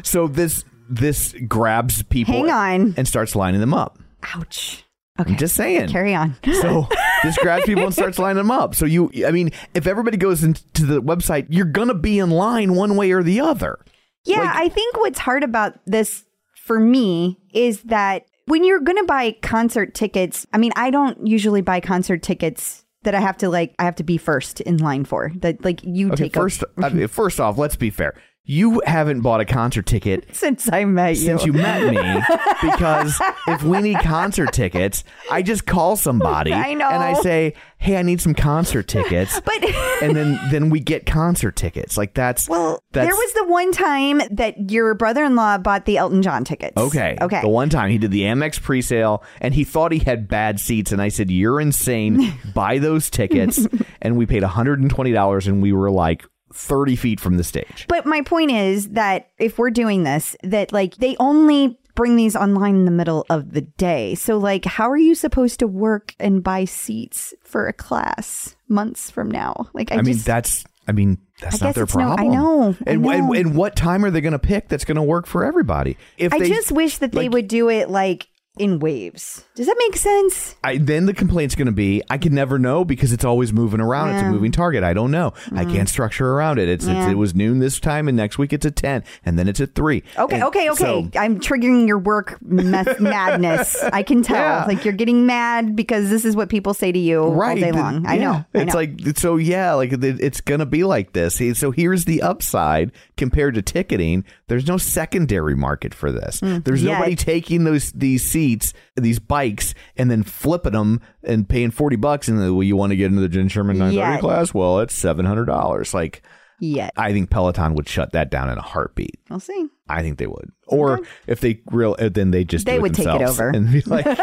so 0.02 0.28
this 0.28 0.64
this 0.88 1.34
grabs 1.48 2.02
people 2.04 2.34
Hang 2.34 2.50
on. 2.50 2.94
and 2.96 3.08
starts 3.08 3.34
lining 3.34 3.60
them 3.60 3.74
up. 3.74 3.98
ouch. 4.34 4.84
I'm 5.16 5.26
Okay. 5.26 5.36
just 5.36 5.54
saying. 5.54 5.88
Carry 5.90 6.12
on. 6.14 6.34
So 6.60 6.88
this 7.22 7.38
grabs 7.38 7.64
people 7.64 7.84
and 7.84 7.92
starts 7.94 8.18
lining 8.18 8.36
them 8.38 8.50
up. 8.50 8.74
So 8.74 8.84
you, 8.84 9.12
I 9.24 9.30
mean, 9.30 9.52
if 9.72 9.86
everybody 9.86 10.16
goes 10.16 10.42
into 10.42 10.84
the 10.84 11.00
website, 11.00 11.46
you're 11.50 11.66
gonna 11.66 11.94
be 11.94 12.18
in 12.18 12.30
line 12.30 12.74
one 12.74 12.96
way 12.96 13.12
or 13.12 13.22
the 13.22 13.40
other. 13.40 13.78
Yeah, 14.24 14.40
Like- 14.40 14.56
I 14.56 14.68
think 14.68 14.96
what's 14.96 15.18
hard 15.18 15.44
about 15.44 15.78
this 15.86 16.24
for 16.56 16.80
me 16.80 17.38
is 17.52 17.82
that 17.82 18.24
when 18.46 18.64
you're 18.64 18.80
going 18.80 18.98
to 18.98 19.04
buy 19.04 19.36
concert 19.42 19.94
tickets, 19.94 20.46
I 20.52 20.58
mean, 20.58 20.72
I 20.76 20.90
don't 20.90 21.26
usually 21.26 21.62
buy 21.62 21.80
concert 21.80 22.22
tickets 22.22 22.84
that 23.04 23.14
I 23.14 23.20
have 23.20 23.36
to 23.38 23.48
like 23.48 23.74
I 23.78 23.84
have 23.84 23.96
to 23.96 24.02
be 24.04 24.16
first 24.16 24.60
in 24.62 24.78
line 24.78 25.04
for. 25.04 25.30
That 25.36 25.64
like 25.64 25.80
you 25.84 26.08
Okay, 26.08 26.24
take 26.24 26.34
first, 26.34 26.64
I 26.82 26.88
mean, 26.88 27.08
first 27.08 27.38
off, 27.40 27.58
let's 27.58 27.76
be 27.76 27.90
fair. 27.90 28.14
You 28.46 28.82
haven't 28.84 29.22
bought 29.22 29.40
a 29.40 29.46
concert 29.46 29.86
ticket 29.86 30.26
since 30.36 30.70
I 30.70 30.84
met 30.84 31.16
you. 31.16 31.24
since 31.24 31.46
you 31.46 31.54
met 31.54 31.82
me 31.82 32.22
because 32.60 33.18
if 33.48 33.62
we 33.62 33.80
need 33.80 33.98
concert 34.00 34.52
tickets, 34.52 35.02
I 35.30 35.40
just 35.40 35.64
call 35.64 35.96
somebody 35.96 36.52
I 36.52 36.74
know. 36.74 36.86
and 36.88 37.02
I 37.02 37.14
say, 37.14 37.54
"Hey, 37.78 37.96
I 37.96 38.02
need 38.02 38.20
some 38.20 38.34
concert 38.34 38.86
tickets." 38.86 39.40
But 39.40 39.64
and 40.02 40.14
then 40.14 40.38
then 40.50 40.68
we 40.68 40.80
get 40.80 41.06
concert 41.06 41.56
tickets. 41.56 41.96
Like 41.96 42.12
that's 42.12 42.46
well, 42.46 42.82
that's 42.92 43.06
there 43.06 43.14
was 43.16 43.32
the 43.32 43.44
one 43.46 43.72
time 43.72 44.20
that 44.30 44.70
your 44.70 44.92
brother-in-law 44.94 45.58
bought 45.58 45.86
the 45.86 45.96
Elton 45.96 46.20
John 46.20 46.44
tickets. 46.44 46.76
Okay. 46.76 47.16
Okay. 47.22 47.40
The 47.40 47.48
one 47.48 47.70
time 47.70 47.88
he 47.90 47.96
did 47.96 48.10
the 48.10 48.22
Amex 48.24 48.60
presale 48.60 49.22
and 49.40 49.54
he 49.54 49.64
thought 49.64 49.90
he 49.90 50.00
had 50.00 50.28
bad 50.28 50.60
seats 50.60 50.92
and 50.92 51.00
I 51.00 51.08
said, 51.08 51.30
"You're 51.30 51.62
insane. 51.62 52.34
Buy 52.52 52.76
those 52.76 53.08
tickets." 53.08 53.66
and 54.02 54.18
we 54.18 54.26
paid 54.26 54.42
$120 54.42 55.46
and 55.46 55.62
we 55.62 55.72
were 55.72 55.90
like 55.90 56.26
30 56.54 56.96
feet 56.96 57.20
from 57.20 57.36
the 57.36 57.44
stage. 57.44 57.86
But 57.88 58.06
my 58.06 58.22
point 58.22 58.50
is 58.52 58.90
that 58.90 59.30
if 59.38 59.58
we're 59.58 59.70
doing 59.70 60.04
this, 60.04 60.36
that 60.42 60.72
like 60.72 60.94
they 60.96 61.16
only 61.18 61.78
bring 61.94 62.16
these 62.16 62.34
online 62.34 62.74
in 62.76 62.84
the 62.86 62.90
middle 62.90 63.24
of 63.30 63.52
the 63.52 63.60
day. 63.60 64.14
So 64.14 64.38
like 64.38 64.64
how 64.64 64.90
are 64.90 64.96
you 64.96 65.14
supposed 65.14 65.58
to 65.60 65.66
work 65.66 66.14
and 66.18 66.42
buy 66.42 66.64
seats 66.64 67.34
for 67.42 67.66
a 67.68 67.72
class 67.72 68.56
months 68.68 69.10
from 69.10 69.30
now? 69.30 69.68
Like 69.74 69.92
I, 69.92 69.96
I, 69.96 70.02
mean, 70.02 70.16
that's 70.18 70.64
I 70.88 70.92
mean, 70.92 71.18
that's 71.40 71.62
I 71.62 71.66
not 71.66 71.74
their 71.74 71.84
it's 71.84 71.94
no- 71.96 72.12
I 72.12 72.16
problem. 72.16 72.32
know, 72.32 72.76
I 72.86 72.90
And, 72.90 73.02
know. 73.02 73.10
and 73.10 73.36
and 73.36 73.56
what 73.56 73.74
time 73.76 74.04
are 74.04 74.10
they 74.10 74.20
going 74.20 74.32
to 74.32 74.38
pick 74.38 74.68
that's 74.68 74.84
going 74.84 74.96
to 74.96 75.02
work 75.02 75.26
for 75.26 75.44
everybody? 75.44 75.96
If 76.18 76.32
I 76.32 76.38
they, 76.40 76.48
just 76.48 76.72
wish 76.72 76.98
that 76.98 77.12
they 77.12 77.22
like- 77.24 77.32
would 77.32 77.48
do 77.48 77.68
it 77.68 77.88
like 77.90 78.28
in 78.56 78.78
waves. 78.78 79.44
Does 79.56 79.66
that 79.66 79.74
make 79.78 79.96
sense? 79.96 80.54
I, 80.62 80.76
then 80.78 81.06
the 81.06 81.14
complaint's 81.14 81.56
going 81.56 81.66
to 81.66 81.72
be 81.72 82.02
I 82.08 82.18
can 82.18 82.34
never 82.34 82.58
know 82.58 82.84
because 82.84 83.12
it's 83.12 83.24
always 83.24 83.52
moving 83.52 83.80
around. 83.80 84.10
It's 84.10 84.20
a 84.20 84.24
Mm-hmm. 84.24 84.32
moving 84.32 84.52
target. 84.52 84.84
I 84.84 84.94
don't 84.94 85.10
know. 85.10 85.32
I 85.52 85.64
can't 85.64 85.88
structure 85.88 86.30
around 86.32 86.58
it. 86.60 86.68
It's, 86.68 86.86
Yeah. 86.86 87.02
it's 87.02 87.12
it 87.12 87.16
was 87.16 87.34
noon 87.34 87.58
this 87.58 87.80
time, 87.80 88.06
and 88.08 88.16
next 88.16 88.38
week 88.38 88.52
it's 88.52 88.64
at 88.64 88.76
ten, 88.76 89.02
and 89.24 89.36
then 89.38 89.48
it's 89.48 89.60
at 89.60 89.74
three. 89.74 90.02
Okay, 90.16 90.36
And 90.36 90.44
okay, 90.44 90.70
okay. 90.70 90.84
so- 91.12 91.18
I'm 91.18 91.40
triggering 91.40 91.88
your 91.88 91.98
work 91.98 92.38
meth- 92.42 93.00
madness. 93.00 93.82
I 93.82 94.02
can 94.04 94.22
tell. 94.22 94.36
Yeah. 94.36 94.64
Like 94.66 94.84
you're 94.84 94.94
getting 94.94 95.26
mad 95.26 95.74
because 95.74 96.08
this 96.10 96.24
is 96.24 96.36
what 96.36 96.48
people 96.48 96.74
say 96.74 96.92
to 96.92 96.98
you 96.98 97.22
all 97.24 97.54
day 97.56 97.70
the- 97.72 97.76
long. 97.76 98.06
I 98.06 98.14
yeah. 98.14 98.20
know. 98.22 98.44
I 98.54 98.58
It's 98.62 98.72
know. 98.72 98.78
like 98.80 99.16
so 99.18 99.36
yeah, 99.36 99.74
like 99.74 99.92
it- 99.92 100.04
it's 100.20 100.40
gonna 100.40 100.66
be 100.66 100.84
like 100.84 101.12
this. 101.12 101.40
So 101.58 101.70
here's 101.72 102.04
the 102.04 102.22
upside 102.22 102.92
compared 103.16 103.54
to 103.54 103.62
ticketing. 103.62 104.24
There's 104.54 104.68
no 104.68 104.76
secondary 104.78 105.56
market 105.56 105.92
for 105.94 106.12
this. 106.12 106.38
There's 106.40 106.80
Hmm. 106.82 106.86
yet. 106.86 106.92
nobody 106.94 107.16
taking 107.16 107.64
those 107.64 107.90
these 107.92 108.22
seats, 108.24 108.72
these 108.94 109.18
bikes, 109.18 109.74
and 109.96 110.10
then 110.10 110.22
flipping 110.22 110.72
them 110.74 111.00
and 111.24 111.48
paying 111.48 111.70
forty 111.72 111.96
bucks. 111.96 112.28
And 112.28 112.38
then, 112.38 112.54
well, 112.54 112.62
you 112.62 112.76
want 112.76 112.90
to 112.90 112.96
get 112.96 113.06
into 113.06 113.20
the 113.20 113.28
Jenn 113.28 113.48
Sherman 113.48 113.78
930 113.78 114.12
Yet. 114.14 114.20
class? 114.20 114.54
Well, 114.54 114.78
it's 114.80 114.94
seven 114.94 115.26
hundred 115.26 115.46
dollars. 115.46 115.92
Like 115.92 116.22
Yet. 116.60 116.92
I 116.96 117.12
think 117.12 117.30
Peloton 117.30 117.74
would 117.74 117.88
shut 117.88 118.12
that 118.12 118.30
down 118.30 118.48
in 118.48 118.56
a 118.58 118.62
heartbeat. 118.62 119.18
We'll 119.28 119.40
see. 119.40 119.66
I 119.88 120.00
think 120.02 120.18
they 120.18 120.26
would. 120.26 120.50
Or 120.66 121.00
if 121.26 121.40
they 121.40 121.60
real, 121.66 121.94
uh, 121.98 122.08
then 122.08 122.30
they 122.30 122.44
just 122.44 122.64
They 122.64 122.72
do 122.72 122.78
it 122.78 122.82
would 122.82 122.94
take 122.94 123.06
it 123.06 123.20
over. 123.22 123.50
and 123.50 123.70
be 123.70 123.82
like, 123.82 124.06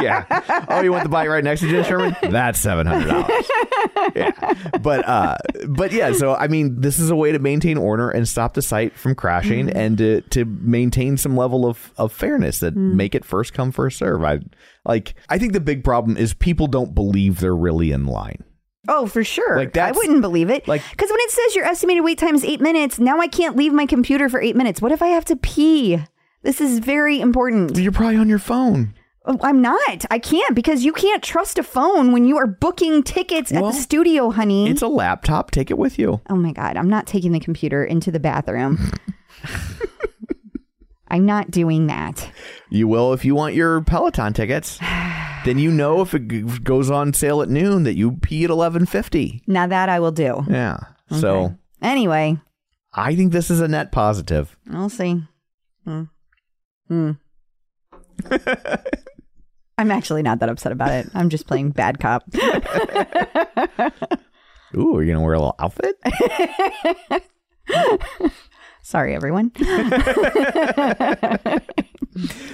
yeah. 0.00 0.64
Oh, 0.68 0.80
you 0.80 0.92
want 0.92 1.02
the 1.02 1.08
bike 1.08 1.28
right 1.28 1.42
next 1.42 1.60
to 1.62 1.70
Jenn 1.70 1.84
Sherman? 1.84 2.14
That's 2.30 2.60
seven 2.60 2.86
hundred 2.86 3.08
dollars. 3.08 3.50
yeah, 4.14 4.54
but 4.80 5.08
uh, 5.08 5.36
but 5.68 5.90
yeah. 5.92 6.12
So 6.12 6.34
I 6.34 6.46
mean, 6.46 6.80
this 6.80 6.98
is 7.00 7.10
a 7.10 7.16
way 7.16 7.32
to 7.32 7.38
maintain 7.40 7.78
order 7.78 8.10
and 8.10 8.28
stop 8.28 8.54
the 8.54 8.62
site 8.62 8.96
from 8.96 9.14
crashing, 9.16 9.66
Mm-hmm. 9.66 9.76
and 9.76 9.98
to 9.98 10.20
to 10.20 10.44
maintain 10.44 11.16
some 11.16 11.36
level 11.36 11.66
of 11.66 11.92
of 11.96 12.12
fairness 12.12 12.60
that 12.60 12.74
Mm. 12.76 12.94
make 12.94 13.14
it 13.16 13.24
first 13.24 13.54
come 13.54 13.72
first 13.72 13.98
serve. 13.98 14.22
I 14.22 14.38
like. 14.84 15.14
I 15.28 15.38
think 15.38 15.52
the 15.52 15.60
big 15.60 15.82
problem 15.82 16.16
is 16.16 16.32
people 16.34 16.68
don't 16.68 16.94
believe 16.94 17.40
they're 17.40 17.56
really 17.56 17.90
in 17.90 18.06
line. 18.06 18.44
Oh, 18.88 19.06
for 19.06 19.22
sure. 19.22 19.56
Like, 19.56 19.74
that, 19.74 19.90
I 19.90 19.92
wouldn't 19.92 20.22
believe 20.22 20.50
it. 20.50 20.66
like- 20.66 20.82
because 20.90 21.10
when 21.10 21.20
it 21.20 21.30
says 21.30 21.54
your 21.54 21.64
estimated 21.64 22.02
wait 22.04 22.18
time 22.18 22.34
is 22.34 22.44
eight 22.44 22.60
minutes, 22.60 22.98
now 22.98 23.20
I 23.20 23.28
can't 23.28 23.56
leave 23.56 23.72
my 23.72 23.86
computer 23.86 24.28
for 24.28 24.40
eight 24.40 24.56
minutes. 24.56 24.82
What 24.82 24.92
if 24.92 25.02
I 25.02 25.08
have 25.08 25.24
to 25.26 25.36
pee? 25.36 26.00
This 26.42 26.60
is 26.60 26.80
very 26.80 27.20
important. 27.20 27.76
You're 27.78 27.92
probably 27.92 28.16
on 28.16 28.28
your 28.28 28.40
phone. 28.40 28.94
Oh, 29.24 29.38
I'm 29.40 29.62
not. 29.62 30.04
I 30.10 30.18
can't 30.18 30.56
because 30.56 30.84
you 30.84 30.92
can't 30.92 31.22
trust 31.22 31.56
a 31.56 31.62
phone 31.62 32.10
when 32.10 32.24
you 32.24 32.36
are 32.38 32.48
booking 32.48 33.04
tickets 33.04 33.52
at 33.52 33.62
Well, 33.62 33.70
the 33.70 33.78
studio, 33.78 34.30
honey. 34.32 34.68
It's 34.68 34.82
a 34.82 34.88
laptop. 34.88 35.52
Take 35.52 35.70
it 35.70 35.78
with 35.78 35.96
you. 35.96 36.20
oh 36.28 36.34
my 36.34 36.50
god, 36.50 36.76
I'm 36.76 36.88
not 36.90 37.06
taking 37.06 37.30
the 37.30 37.38
computer 37.38 37.84
into 37.84 38.10
the 38.10 38.18
bathroom. 38.18 38.90
I'm 41.08 41.24
not 41.26 41.52
doing 41.52 41.86
that. 41.88 42.28
You 42.70 42.88
will 42.88 43.12
if 43.12 43.24
you 43.24 43.36
want 43.36 43.54
your 43.54 43.82
Peloton 43.82 44.32
tickets. 44.32 44.78
then 45.44 45.58
you 45.58 45.70
know 45.70 46.00
if 46.00 46.14
it 46.14 46.28
g- 46.28 46.42
goes 46.42 46.90
on 46.90 47.12
sale 47.12 47.42
at 47.42 47.48
noon 47.48 47.82
that 47.84 47.94
you 47.96 48.12
pee 48.12 48.44
at 48.44 48.50
eleven 48.50 48.86
fifty. 48.86 49.42
Now 49.46 49.66
that 49.66 49.88
I 49.88 50.00
will 50.00 50.12
do. 50.12 50.44
Yeah. 50.48 50.78
So 51.10 51.54
Anyway, 51.80 52.38
I 52.94 53.14
think 53.16 53.32
this 53.32 53.50
is 53.50 53.60
a 53.60 53.68
net 53.68 53.92
positive. 53.92 54.56
I'll 54.72 54.88
see. 54.88 55.22
Hmm. 55.84 56.04
Hmm. 56.88 57.10
I'm 59.78 59.90
actually 59.90 60.22
not 60.22 60.38
that 60.40 60.48
upset 60.48 60.72
about 60.72 60.90
it. 60.92 61.08
I'm 61.14 61.28
just 61.28 61.46
playing 61.46 61.70
bad 61.70 61.98
cop. 61.98 62.22
Ooh, 64.76 64.96
are 64.96 65.02
you 65.02 65.12
gonna 65.12 65.24
wear 65.24 65.34
a 65.34 65.40
little 65.40 65.56
outfit? 65.58 65.96
Sorry, 68.82 69.14
everyone. 69.14 69.52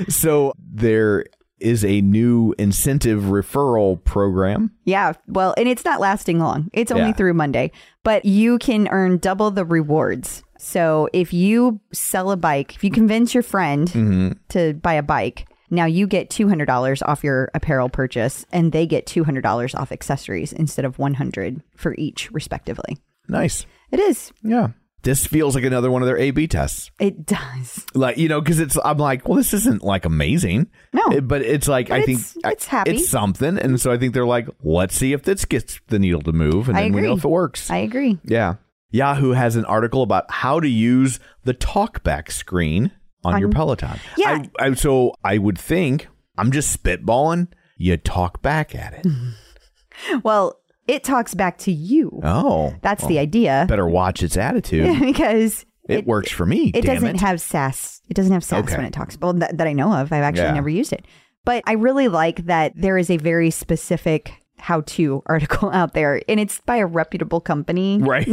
so 0.08 0.52
there 0.58 1.24
is 1.60 1.84
a 1.84 2.00
new 2.00 2.54
incentive 2.58 3.22
referral 3.24 4.02
program. 4.04 4.70
Yeah, 4.84 5.12
well, 5.26 5.54
and 5.56 5.68
it's 5.68 5.84
not 5.84 6.00
lasting 6.00 6.38
long. 6.38 6.70
It's 6.72 6.90
only 6.92 7.08
Yeah. 7.08 7.12
through 7.12 7.34
Monday, 7.34 7.72
but 8.04 8.24
you 8.24 8.58
can 8.58 8.88
earn 8.88 9.18
double 9.18 9.50
the 9.50 9.64
rewards. 9.64 10.42
So 10.58 11.08
if 11.12 11.32
you 11.32 11.80
sell 11.92 12.30
a 12.30 12.36
bike, 12.36 12.74
if 12.74 12.82
you 12.84 12.90
convince 12.90 13.32
your 13.34 13.42
friend 13.42 13.88
Mm-hmm. 13.88 14.28
to 14.50 14.74
buy 14.74 14.94
a 14.94 15.02
bike, 15.02 15.46
now 15.70 15.84
you 15.84 16.06
get 16.06 16.30
$200 16.30 17.02
off 17.02 17.22
your 17.22 17.50
apparel 17.54 17.88
purchase 17.88 18.46
and 18.52 18.72
they 18.72 18.86
get 18.86 19.06
$200 19.06 19.74
off 19.74 19.92
accessories 19.92 20.52
instead 20.52 20.84
of 20.84 20.98
100 20.98 21.62
for 21.76 21.94
each 21.98 22.30
respectively. 22.32 22.96
Nice. 23.28 23.66
It 23.92 24.00
is. 24.00 24.32
Yeah. 24.42 24.68
This 25.02 25.26
feels 25.26 25.54
like 25.54 25.64
another 25.64 25.90
one 25.90 26.02
of 26.02 26.06
their 26.06 26.18
A/B 26.18 26.48
tests. 26.48 26.90
It 26.98 27.24
does. 27.24 27.86
Like 27.94 28.18
you 28.18 28.28
know, 28.28 28.40
because 28.40 28.58
it's 28.60 28.76
I'm 28.84 28.98
like, 28.98 29.26
well, 29.28 29.36
this 29.36 29.54
isn't 29.54 29.82
like 29.82 30.04
amazing. 30.04 30.68
No. 30.92 31.02
It- 31.12 31.28
but 31.28 31.42
it's 31.42 31.68
like 31.68 31.90
I 31.90 32.02
think 32.04 32.18
it's- 32.20 32.36
it's 32.44 32.66
happy. 32.66 32.90
It's 32.92 33.08
something, 33.08 33.58
and 33.58 33.80
so 33.80 33.92
I 33.92 33.96
think 33.98 34.12
they're 34.14 34.26
like, 34.26 34.48
let's 34.62 34.96
see 34.96 35.12
if 35.12 35.22
this 35.22 35.44
gets 35.44 35.80
the 35.88 35.98
needle 35.98 36.22
to 36.22 36.32
move, 36.32 36.68
and 36.68 36.76
I 36.76 36.82
then 36.82 36.92
we 36.94 37.00
know 37.02 37.14
if 37.14 37.24
it 37.24 37.28
works. 37.30 37.70
I 37.70 37.78
agree. 37.78 38.18
Yeah. 38.24 38.54
Yahoo 38.90 39.32
has 39.32 39.54
an 39.54 39.64
article 39.66 40.02
about 40.02 40.24
how 40.30 40.60
to 40.60 40.68
use 40.68 41.20
the 41.44 41.52
talkback 41.54 42.32
screen 42.32 42.90
on, 43.24 43.38
your 43.38 43.50
Peloton. 43.50 44.00
Yeah. 44.16 44.44
I, 44.58 44.66
I, 44.68 44.74
so 44.74 45.12
I 45.22 45.36
would 45.38 45.58
think, 45.58 46.08
I'm 46.38 46.50
just 46.50 46.82
spitballing, 46.82 47.48
you 47.76 47.96
talk 47.98 48.40
back 48.42 48.74
at 48.74 48.94
it. 48.94 49.06
Well, 50.22 50.58
it 50.88 51.04
talks 51.04 51.34
back 51.34 51.58
to 51.58 51.72
you. 51.72 52.20
Oh. 52.24 52.74
That's 52.82 53.06
the 53.06 53.18
idea. 53.18 53.66
Better 53.68 53.86
watch 53.86 54.22
its 54.22 54.36
attitude. 54.36 54.98
because 55.00 55.64
It, 55.88 56.06
works 56.06 56.30
for 56.32 56.44
me. 56.46 56.72
it 56.74 56.82
doesn't 56.84 57.16
it. 57.16 57.20
have 57.20 57.40
sass. 57.40 58.00
It 58.08 58.14
doesn't 58.14 58.32
have 58.32 58.42
sass 58.42 58.64
Okay. 58.64 58.76
when 58.76 58.86
it 58.86 58.92
talks. 58.92 59.16
Well, 59.20 59.34
that, 59.34 59.56
that 59.58 59.66
I 59.66 59.72
know 59.72 59.92
of. 59.92 60.12
I've 60.12 60.22
actually 60.22 60.44
Yeah. 60.44 60.52
never 60.54 60.68
used 60.68 60.92
it. 60.92 61.04
But 61.44 61.62
I 61.66 61.72
really 61.74 62.08
like 62.08 62.44
that 62.46 62.72
there 62.74 62.98
is 62.98 63.08
a 63.10 63.16
very 63.18 63.50
specific 63.50 64.32
how 64.58 64.80
to 64.82 65.22
article 65.26 65.70
out 65.72 65.94
there 65.94 66.20
and 66.28 66.40
it's 66.40 66.60
by 66.62 66.76
a 66.78 66.86
reputable 66.86 67.40
company. 67.40 67.98
Right. 67.98 68.26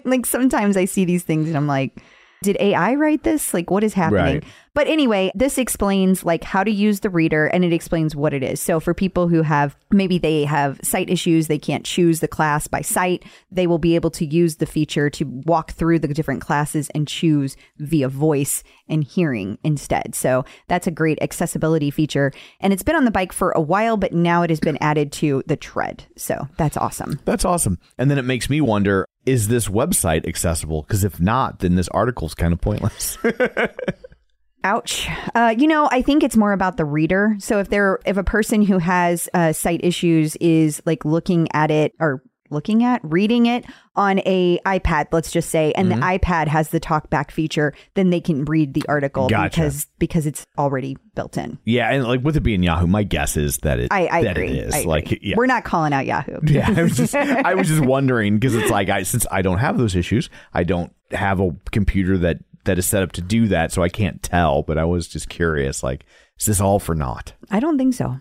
like 0.06 0.24
sometimes 0.24 0.76
I 0.76 0.86
see 0.86 1.04
these 1.04 1.24
things 1.24 1.46
and 1.48 1.56
I'm 1.56 1.66
like, 1.66 2.00
did 2.42 2.56
AI 2.60 2.94
write 2.94 3.24
this? 3.24 3.52
Like, 3.52 3.70
what 3.70 3.84
is 3.84 3.94
happening? 3.94 4.22
Right. 4.22 4.44
But 4.78 4.86
anyway, 4.86 5.32
this 5.34 5.58
explains 5.58 6.24
like 6.24 6.44
how 6.44 6.62
to 6.62 6.70
use 6.70 7.00
the 7.00 7.10
reader 7.10 7.46
and 7.46 7.64
it 7.64 7.72
explains 7.72 8.14
what 8.14 8.32
it 8.32 8.44
is. 8.44 8.60
So 8.60 8.78
for 8.78 8.94
people 8.94 9.26
who 9.26 9.42
have 9.42 9.76
maybe 9.90 10.18
they 10.18 10.44
have 10.44 10.78
sight 10.84 11.10
issues, 11.10 11.48
they 11.48 11.58
can't 11.58 11.84
choose 11.84 12.20
the 12.20 12.28
class 12.28 12.68
by 12.68 12.82
sight, 12.82 13.24
they 13.50 13.66
will 13.66 13.78
be 13.78 13.96
able 13.96 14.10
to 14.10 14.24
use 14.24 14.56
the 14.56 14.66
feature 14.66 15.10
to 15.10 15.24
walk 15.24 15.72
through 15.72 15.98
the 15.98 16.06
different 16.06 16.40
classes 16.40 16.90
and 16.90 17.08
choose 17.08 17.56
via 17.78 18.08
voice 18.08 18.62
and 18.88 19.02
hearing 19.02 19.58
instead. 19.64 20.14
So 20.14 20.44
that's 20.68 20.86
a 20.86 20.92
great 20.92 21.20
accessibility 21.20 21.90
feature. 21.90 22.30
And 22.60 22.72
it's 22.72 22.84
been 22.84 22.94
on 22.94 23.04
the 23.04 23.10
bike 23.10 23.32
for 23.32 23.50
a 23.52 23.60
while, 23.60 23.96
but 23.96 24.12
now 24.12 24.42
it 24.42 24.50
has 24.50 24.60
been 24.60 24.78
added 24.80 25.10
to 25.14 25.42
the 25.46 25.56
tread. 25.56 26.04
So 26.16 26.46
that's 26.56 26.76
awesome. 26.76 27.18
That's 27.24 27.44
awesome. 27.44 27.80
And 27.98 28.08
then 28.08 28.18
it 28.18 28.24
makes 28.24 28.48
me 28.48 28.60
wonder 28.60 29.06
is 29.28 29.48
this 29.48 29.68
website 29.68 30.26
accessible? 30.26 30.82
Because 30.82 31.04
if 31.04 31.20
not, 31.20 31.58
then 31.58 31.74
this 31.74 31.88
article's 31.88 32.34
kind 32.34 32.52
of 32.52 32.60
pointless. 32.60 33.18
Ouch. 34.64 35.08
Uh, 35.34 35.54
you 35.56 35.68
know, 35.68 35.88
I 35.92 36.02
think 36.02 36.24
it's 36.24 36.36
more 36.36 36.52
about 36.52 36.78
the 36.78 36.84
reader. 36.84 37.36
So 37.38 37.60
if 37.60 37.68
there, 37.68 38.00
if 38.06 38.16
a 38.16 38.24
person 38.24 38.62
who 38.62 38.78
has 38.78 39.28
uh, 39.34 39.52
sight 39.52 39.80
issues 39.84 40.34
is 40.36 40.82
like 40.84 41.04
looking 41.04 41.46
at 41.52 41.70
it 41.70 41.92
or 42.00 42.22
looking 42.50 42.84
at 42.84 43.00
reading 43.04 43.46
it 43.46 43.64
on 43.96 44.20
a 44.26 44.58
iPad, 44.66 45.06
let's 45.12 45.30
just 45.30 45.50
say, 45.50 45.72
and 45.72 45.88
Mm-hmm. 45.90 46.00
the 46.00 46.06
iPad 46.06 46.48
has 46.48 46.68
the 46.70 46.80
talk 46.80 47.10
back 47.10 47.30
feature, 47.30 47.72
then 47.94 48.10
they 48.10 48.20
can 48.20 48.44
read 48.44 48.74
the 48.74 48.82
article 48.88 49.28
Gotcha. 49.28 49.50
because 49.50 49.86
because 49.98 50.26
it's 50.26 50.46
already 50.56 50.96
built 51.14 51.36
in. 51.36 51.58
yeah, 51.64 51.90
and 51.92 52.04
like 52.04 52.22
with 52.22 52.36
it 52.36 52.40
being 52.42 52.62
Yahoo, 52.62 52.86
my 52.86 53.02
guess 53.02 53.36
is 53.36 53.58
that 53.58 53.78
it 53.80 53.88
I, 53.90 54.06
I 54.08 54.22
that 54.24 54.36
agree. 54.36 54.48
it 54.58 54.68
is. 54.68 54.74
I. 54.74 54.82
Like 54.82 55.18
yeah. 55.22 55.34
We're 55.36 55.46
not 55.46 55.64
calling 55.64 55.92
out 55.92 56.06
Yahoo. 56.06 56.38
yeah, 56.46 56.72
I 56.76 56.82
was 56.82 56.96
just 56.96 57.14
I 57.16 57.54
was 57.54 57.68
just 57.68 57.80
wondering 57.84 58.38
because 58.38 58.54
it's 58.54 58.70
like 58.70 58.88
I 58.88 59.02
since 59.02 59.26
I 59.30 59.42
don't 59.42 59.58
have 59.58 59.78
those 59.78 59.96
issues, 59.96 60.30
I 60.54 60.64
don't 60.64 60.94
have 61.10 61.40
a 61.40 61.50
computer 61.72 62.18
that 62.18 62.38
that 62.64 62.78
is 62.78 62.86
set 62.86 63.02
up 63.02 63.12
to 63.12 63.22
do 63.22 63.48
that, 63.48 63.72
so 63.72 63.82
I 63.82 63.88
can't 63.88 64.22
tell. 64.22 64.62
But 64.62 64.76
I 64.78 64.84
was 64.84 65.08
just 65.08 65.28
curious, 65.28 65.82
like, 65.82 66.04
is 66.38 66.46
this 66.46 66.60
all 66.60 66.78
for 66.78 66.94
naught? 66.94 67.32
I 67.50 67.60
don't 67.60 67.78
think 67.78 67.94
so. 67.94 68.20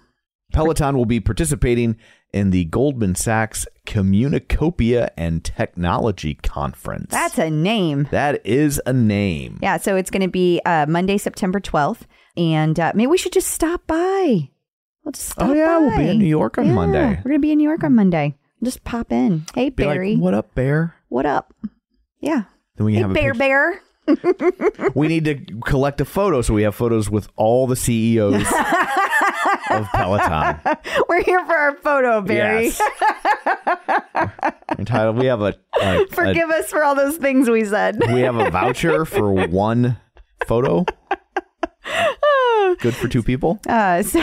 Peloton 0.53 0.95
will 0.95 1.05
be 1.05 1.19
participating 1.19 1.97
in 2.33 2.51
the 2.51 2.65
Goldman 2.65 3.15
Sachs 3.15 3.65
Communacopia 3.85 5.09
and 5.17 5.43
Technology 5.43 6.35
Conference. 6.35 7.11
That's 7.11 7.37
a 7.37 7.49
name. 7.49 8.07
that 8.11 8.45
is 8.45 8.81
a 8.85 8.93
name. 8.93 9.59
Yeah, 9.61 9.77
so 9.77 9.95
it's 9.95 10.09
going 10.11 10.21
to 10.23 10.27
be 10.27 10.61
uh, 10.65 10.85
Monday, 10.87 11.17
September 11.17 11.59
12th. 11.59 12.01
And 12.35 12.79
uh, 12.79 12.91
maybe 12.93 13.07
we 13.07 13.17
should 13.17 13.33
just 13.33 13.47
stop 13.49 13.87
by. 13.87 14.49
We'll 15.03 15.11
just 15.13 15.29
stop 15.29 15.49
Oh 15.49 15.53
yeah, 15.53 15.79
we'll 15.79 15.97
be 15.97 16.09
in 16.09 16.19
New 16.19 16.25
York 16.25 16.57
on 16.57 16.67
Yeah, 16.67 16.73
Monday. 16.73 17.07
We're 17.09 17.29
going 17.29 17.35
to 17.35 17.39
be 17.39 17.51
in 17.51 17.57
New 17.57 17.67
York 17.67 17.83
on 17.83 17.95
Monday. 17.95 18.35
Just 18.63 18.83
pop 18.83 19.11
in. 19.11 19.45
Hey, 19.55 19.69
Be 19.69 19.83
Barry. 19.83 20.15
like, 20.15 20.23
what 20.23 20.33
up, 20.33 20.53
Bear? 20.53 20.95
what 21.09 21.25
up? 21.25 21.53
Yeah. 22.19 22.43
Then 22.75 22.85
we 22.85 22.93
Hey, 22.95 23.01
have 23.01 23.11
a 23.11 23.13
Bear 23.13 23.33
Bear. 23.33 23.81
We 24.95 25.07
need 25.07 25.25
to 25.25 25.35
collect 25.65 25.99
a 26.01 26.05
photo, 26.05 26.41
so 26.41 26.53
we 26.53 26.63
have 26.63 26.75
photos 26.75 27.09
with 27.09 27.27
all 27.35 27.67
the 27.67 27.75
CEOs 27.75 28.41
of 29.71 29.85
Peloton. 29.93 30.59
We're 31.09 31.23
here 31.23 31.45
for 31.45 31.55
our 31.55 31.75
photo, 31.77 32.21
Barry. 32.21 32.65
Yes. 32.67 32.81
Entitled, 34.77 35.17
we 35.17 35.25
have 35.27 35.41
a, 35.41 35.55
a- 35.81 36.03
a- 36.03 36.07
Forgive 36.07 36.49
us 36.49 36.69
for 36.69 36.83
all 36.83 36.95
those 36.95 37.17
things 37.17 37.49
we 37.49 37.63
said. 37.65 37.99
we 38.13 38.21
have 38.21 38.35
a 38.37 38.49
voucher 38.51 39.05
for 39.05 39.31
one 39.47 39.97
photo. 40.47 40.85
Good 42.79 42.95
for 42.95 43.07
two 43.07 43.23
people. 43.23 43.59
Uh, 43.67 44.03
so 44.03 44.21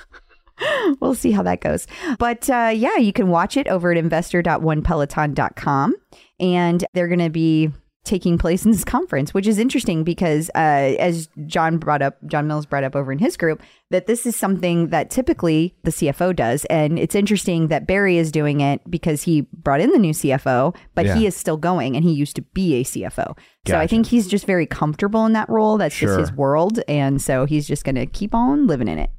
we'll 1.00 1.14
see 1.14 1.30
how 1.32 1.42
that 1.42 1.60
goes. 1.60 1.86
But 2.18 2.48
uh, 2.50 2.72
yeah, 2.74 2.96
you 2.96 3.12
can 3.12 3.28
watch 3.28 3.56
it 3.56 3.68
over 3.68 3.90
at 3.92 3.98
investor.onepeloton.com. 3.98 5.94
And 6.40 6.84
they're 6.94 7.08
going 7.08 7.18
to 7.18 7.30
be 7.30 7.70
taking 8.08 8.38
place 8.38 8.64
in 8.64 8.72
this 8.72 8.84
conference, 8.84 9.32
which 9.32 9.46
is 9.46 9.58
interesting 9.58 10.02
because, 10.02 10.50
uh, 10.56 10.96
as 10.98 11.28
John 11.46 11.78
brought 11.78 12.02
up, 12.02 12.16
John 12.26 12.48
Mills 12.48 12.66
brought 12.66 12.82
up 12.82 12.96
over 12.96 13.12
in 13.12 13.18
his 13.18 13.36
group, 13.36 13.62
that 13.90 14.06
this 14.06 14.26
is 14.26 14.34
something 14.34 14.88
that 14.88 15.10
typically 15.10 15.76
the 15.84 15.90
CFO 15.92 16.34
does. 16.34 16.64
And 16.66 16.98
it's 16.98 17.14
interesting 17.14 17.68
that 17.68 17.86
Barry 17.86 18.16
is 18.18 18.32
doing 18.32 18.60
it 18.60 18.80
because 18.90 19.22
he 19.22 19.42
brought 19.52 19.80
in 19.80 19.90
the 19.92 19.98
new 19.98 20.12
CFO, 20.12 20.74
but 20.94 21.06
he 21.16 21.26
is 21.26 21.36
still 21.36 21.56
going 21.56 21.94
and 21.94 22.04
he 22.04 22.12
used 22.12 22.34
to 22.36 22.42
be 22.42 22.74
a 22.80 22.82
CFO. 22.84 23.36
So 23.66 23.78
I 23.78 23.86
think 23.86 24.06
he's 24.06 24.26
just 24.26 24.46
very 24.46 24.66
comfortable 24.66 25.26
in 25.26 25.34
that 25.34 25.48
role. 25.48 25.76
That's 25.78 25.94
Sure. 25.94 26.16
just 26.16 26.30
his 26.30 26.36
world. 26.36 26.80
And 26.88 27.20
so 27.22 27.44
he's 27.44 27.68
just 27.68 27.84
going 27.84 27.94
to 27.96 28.06
keep 28.06 28.34
on 28.34 28.66
living 28.66 28.88
in 28.88 28.98
it. 28.98 29.10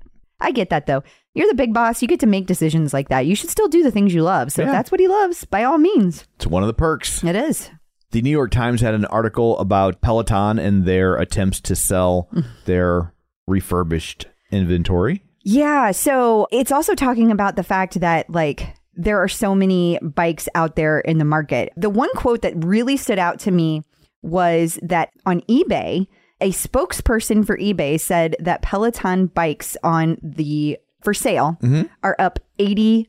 I 0.41 0.52
get 0.52 0.69
that 0.69 0.86
though. 0.88 1.04
You're 1.36 1.47
the 1.49 1.54
big 1.56 1.73
boss. 1.73 2.02
You 2.02 2.08
get 2.08 2.19
to 2.21 2.25
make 2.25 2.47
decisions 2.47 2.93
like 2.93 3.10
that. 3.10 3.25
You 3.25 3.36
should 3.36 3.49
still 3.49 3.67
do 3.67 3.84
the 3.84 3.91
things 3.91 4.13
you 4.13 4.23
love. 4.23 4.52
So 4.52 4.63
if 4.63 4.69
that's 4.69 4.91
what 4.91 4.99
he 4.99 5.08
loves, 5.08 5.45
by 5.45 5.63
all 5.63 5.78
means, 5.78 6.25
It's 6.38 6.47
one 6.47 6.63
of 6.63 6.67
the 6.67 6.73
perks. 6.73 7.23
it 7.23 7.36
is. 7.36 7.69
The 8.12 8.22
New 8.22 8.32
York 8.32 8.52
Times 8.52 8.82
had 8.82 8.95
an 8.95 9.06
article 9.06 9.58
about 9.60 10.02
Peloton 10.02 10.58
and 10.58 10.86
their 10.86 11.15
attempts 11.15 11.60
to 11.62 11.76
sell 11.76 12.30
their 12.65 13.13
refurbished 13.48 14.26
inventory. 14.52 15.24
Yeah. 15.43 15.91
So 15.91 16.48
it's 16.52 16.72
also 16.72 16.95
talking 16.95 17.32
about 17.32 17.56
the 17.56 17.63
fact 17.63 18.00
that, 18.00 18.30
like, 18.30 18.76
there 18.93 19.22
are 19.22 19.28
so 19.28 19.56
many 19.56 20.00
bikes 20.02 20.50
out 20.56 20.76
there 20.76 21.00
in 21.00 21.19
the 21.19 21.26
market. 21.26 21.72
The 21.78 21.89
one 21.89 22.10
quote 22.15 22.41
that 22.41 22.65
really 22.65 22.98
stood 22.98 23.19
out 23.19 23.39
to 23.41 23.52
me 23.52 23.84
was 24.22 24.78
that 24.82 25.12
on 25.26 25.41
eBay, 25.41 26.08
a 26.41 26.52
spokesperson 26.52 27.45
for 27.45 27.58
eBay 27.58 28.00
said 28.00 28.36
that 28.39 28.62
Peloton 28.62 29.28
bikes 29.28 29.78
on 29.84 30.17
the 30.22 30.78
for 31.02 31.13
sale 31.13 31.58
mm-hmm. 31.62 31.84
are 32.04 32.15
up 32.19 32.39
80% 32.60 33.08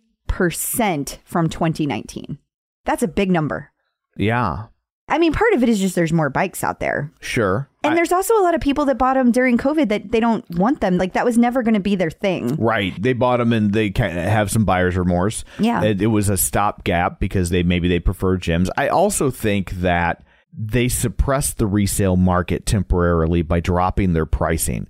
from 1.24 1.48
2019. 1.48 2.38
That's 2.84 3.02
a 3.02 3.08
big 3.08 3.30
number. 3.30 3.72
Yeah, 4.16 4.66
I 5.10 5.18
mean, 5.18 5.32
part 5.32 5.52
of 5.54 5.62
it 5.62 5.68
is 5.68 5.78
just 5.80 5.94
there's 5.94 6.12
more 6.12 6.30
bikes 6.30 6.62
out 6.64 6.80
there. 6.80 7.12
sure. 7.20 7.68
And 7.82 7.92
I- 7.92 7.94
there's 7.96 8.12
also 8.12 8.34
a 8.38 8.42
lot 8.42 8.54
of 8.54 8.60
people 8.60 8.84
that 8.86 8.98
bought 8.98 9.14
them 9.14 9.32
during 9.32 9.56
COVID 9.58 9.88
that 9.88 10.12
they 10.12 10.20
don't 10.20 10.44
want 10.50 10.80
them. 10.80 10.98
Like 10.98 11.14
that 11.14 11.24
was 11.24 11.38
never 11.38 11.62
going 11.62 11.74
to 11.74 11.80
be 11.80 11.96
their 11.96 12.10
thing. 12.10 12.54
Right. 12.56 12.92
They 13.00 13.14
bought 13.14 13.38
them 13.38 13.52
and 13.54 13.72
they 13.72 13.88
kind 13.90 14.18
of 14.18 14.24
have 14.24 14.50
some 14.50 14.64
buyer's 14.64 14.96
remorse. 14.96 15.44
Yeah. 15.58 15.82
It, 15.82 16.02
it 16.02 16.08
was 16.08 16.28
a 16.28 16.36
stopgap 16.36 17.18
because 17.20 17.48
they 17.50 17.62
maybe 17.62 17.88
they 17.88 17.98
prefer 18.00 18.36
gyms. 18.36 18.68
I 18.76 18.88
also 18.88 19.30
think 19.30 19.70
that 19.72 20.22
they 20.52 20.88
suppressed 20.88 21.56
the 21.58 21.66
resale 21.66 22.16
market 22.16 22.66
temporarily 22.66 23.40
by 23.42 23.60
dropping 23.60 24.12
their 24.12 24.26
pricing. 24.26 24.86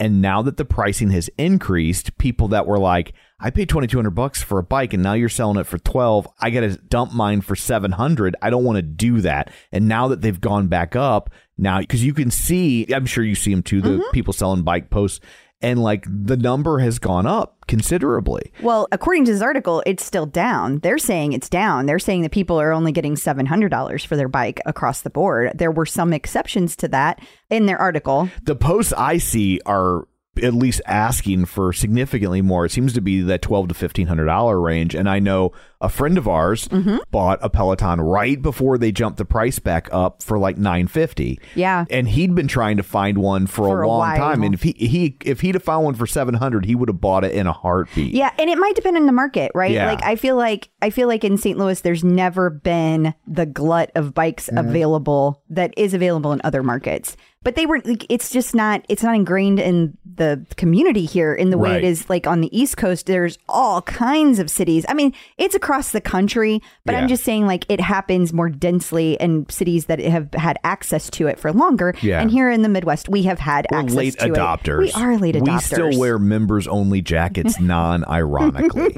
And 0.00 0.20
now 0.20 0.42
that 0.42 0.56
the 0.56 0.64
pricing 0.64 1.10
has 1.10 1.30
increased, 1.38 2.18
people 2.18 2.48
that 2.48 2.66
were 2.66 2.78
like, 2.80 3.12
I 3.44 3.50
paid 3.50 3.68
2200 3.68 4.10
bucks 4.12 4.42
for 4.42 4.58
a 4.58 4.62
bike 4.62 4.94
and 4.94 5.02
now 5.02 5.12
you're 5.12 5.28
selling 5.28 5.58
it 5.58 5.66
for 5.66 5.76
12. 5.76 6.26
I 6.40 6.48
got 6.48 6.60
to 6.60 6.78
dump 6.78 7.12
mine 7.12 7.42
for 7.42 7.54
700. 7.54 8.36
I 8.40 8.48
don't 8.48 8.64
want 8.64 8.76
to 8.76 8.82
do 8.82 9.20
that. 9.20 9.52
And 9.70 9.86
now 9.86 10.08
that 10.08 10.22
they've 10.22 10.40
gone 10.40 10.68
back 10.68 10.96
up, 10.96 11.28
now 11.58 11.82
cuz 11.82 12.02
you 12.02 12.14
can 12.14 12.30
see, 12.30 12.86
I'm 12.90 13.04
sure 13.04 13.22
you 13.22 13.34
see 13.34 13.50
them 13.50 13.62
too, 13.62 13.82
the 13.82 13.90
mm-hmm. 13.90 14.10
people 14.12 14.32
selling 14.32 14.62
bike 14.62 14.88
posts 14.88 15.20
and 15.60 15.82
like 15.82 16.06
the 16.08 16.38
number 16.38 16.78
has 16.78 16.98
gone 16.98 17.26
up 17.26 17.66
considerably. 17.66 18.50
Well, 18.62 18.88
according 18.92 19.26
to 19.26 19.32
this 19.34 19.42
article, 19.42 19.82
it's 19.84 20.02
still 20.04 20.26
down. 20.26 20.78
They're 20.78 20.96
saying 20.96 21.34
it's 21.34 21.50
down. 21.50 21.84
They're 21.84 21.98
saying 21.98 22.22
that 22.22 22.32
people 22.32 22.58
are 22.58 22.72
only 22.72 22.92
getting 22.92 23.14
$700 23.14 24.06
for 24.06 24.16
their 24.16 24.28
bike 24.28 24.62
across 24.64 25.02
the 25.02 25.10
board. 25.10 25.52
There 25.54 25.70
were 25.70 25.86
some 25.86 26.14
exceptions 26.14 26.76
to 26.76 26.88
that 26.88 27.20
in 27.50 27.66
their 27.66 27.78
article. 27.78 28.30
The 28.42 28.56
posts 28.56 28.94
I 28.94 29.18
see 29.18 29.60
are 29.66 30.08
at 30.42 30.54
least 30.54 30.80
asking 30.86 31.44
for 31.46 31.72
significantly 31.72 32.42
more. 32.42 32.64
It 32.64 32.72
seems 32.72 32.92
to 32.94 33.00
be 33.00 33.20
that 33.22 33.42
twelve 33.42 33.68
to 33.68 33.74
fifteen 33.74 34.06
hundred 34.06 34.26
dollar 34.26 34.60
range. 34.60 34.94
And 34.94 35.08
I 35.08 35.18
know 35.18 35.52
a 35.80 35.88
friend 35.88 36.16
of 36.18 36.26
ours 36.28 36.68
Mm-hmm. 36.68 36.96
bought 37.10 37.38
a 37.42 37.50
Peloton 37.50 38.00
right 38.00 38.40
before 38.40 38.78
they 38.78 38.90
jumped 38.90 39.18
the 39.18 39.24
price 39.24 39.58
back 39.58 39.88
up 39.92 40.22
for 40.22 40.38
like 40.38 40.56
nine 40.56 40.86
fifty. 40.86 41.38
Yeah. 41.54 41.84
and 41.90 42.08
he'd 42.08 42.34
been 42.34 42.48
trying 42.48 42.76
to 42.78 42.82
find 42.82 43.18
one 43.18 43.46
for, 43.46 43.66
For 43.68 43.82
a 43.82 43.86
a 43.86 43.88
long 43.88 43.98
while. 43.98 44.16
time. 44.16 44.42
And 44.42 44.54
if 44.54 44.62
he 44.62 44.72
he 44.78 45.16
if 45.24 45.40
he'd 45.40 45.54
have 45.54 45.62
found 45.64 45.84
one 45.84 45.94
for 45.94 46.06
seven 46.06 46.34
hundred, 46.34 46.64
he 46.64 46.74
would 46.74 46.88
have 46.88 47.00
bought 47.00 47.24
it 47.24 47.32
in 47.32 47.46
a 47.46 47.52
heartbeat. 47.52 48.14
Yeah, 48.14 48.32
and 48.38 48.48
it 48.50 48.58
might 48.58 48.74
depend 48.74 48.96
on 48.96 49.06
the 49.06 49.12
market, 49.12 49.52
right? 49.54 49.70
Yeah. 49.72 49.86
Like 49.86 50.02
I 50.02 50.16
feel 50.16 50.36
like 50.36 50.70
I 50.82 50.90
feel 50.90 51.06
like 51.08 51.22
in 51.24 51.36
St. 51.36 51.58
Louis 51.58 51.80
there's 51.80 52.02
never 52.04 52.50
been 52.50 53.14
the 53.26 53.46
glut 53.46 53.90
of 53.94 54.14
bikes 54.14 54.48
Mm-hmm. 54.48 54.58
available 54.68 55.42
that 55.50 55.72
is 55.76 55.94
available 55.94 56.32
in 56.32 56.40
other 56.44 56.62
markets. 56.62 57.16
But 57.44 57.54
they 57.56 57.66
were 57.66 57.80
like 57.84 58.06
it's 58.08 58.30
just 58.30 58.54
not 58.54 58.84
it's 58.88 59.02
not 59.02 59.14
ingrained 59.14 59.60
in 59.60 59.96
the 60.16 60.44
community 60.56 61.04
here 61.04 61.34
in 61.34 61.50
the 61.50 61.58
way 61.58 61.70
Right. 61.70 61.84
it 61.84 61.86
is 61.86 62.08
like 62.08 62.26
on 62.26 62.40
the 62.40 62.56
East 62.58 62.76
Coast 62.76 63.06
there's 63.06 63.36
all 63.48 63.82
kinds 63.82 64.38
of 64.38 64.48
cities. 64.50 64.84
I 64.88 64.94
mean, 64.94 65.12
it's 65.38 65.54
across 65.54 65.90
the 65.92 66.00
country, 66.00 66.62
but 66.84 66.92
Yeah. 66.92 67.00
I'm 67.02 67.08
just 67.08 67.22
saying 67.24 67.46
like 67.46 67.66
it 67.68 67.80
happens 67.80 68.32
more 68.32 68.48
densely 68.48 69.14
in 69.20 69.48
cities 69.48 69.86
that 69.86 69.98
have 70.00 70.32
had 70.34 70.58
access 70.64 71.10
to 71.10 71.26
it 71.26 71.38
for 71.38 71.52
longer. 71.52 71.94
Yeah. 72.00 72.20
And 72.20 72.30
here 72.30 72.50
in 72.50 72.62
the 72.62 72.68
Midwest 72.68 73.08
we 73.08 73.22
have 73.24 73.38
had 73.40 73.66
We're 73.70 73.78
access 73.80 73.94
late 73.96 74.18
to 74.20 74.26
it. 74.26 74.32
adopters. 74.32 74.78
We 74.78 74.92
are 74.92 75.16
late 75.18 75.34
adopters. 75.34 75.52
We 75.52 75.58
still 75.90 75.98
wear 75.98 76.18
members 76.18 76.66
only 76.66 77.02
jackets 77.02 77.60
non 77.60 78.04
ironically. 78.06 78.94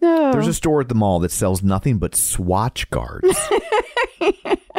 There's 0.00 0.46
a 0.46 0.54
store 0.54 0.80
at 0.80 0.88
the 0.88 0.94
mall 0.94 1.18
that 1.20 1.30
sells 1.32 1.62
nothing 1.62 1.98
but 1.98 2.14
Swatch 2.14 2.88
guards. 2.90 3.36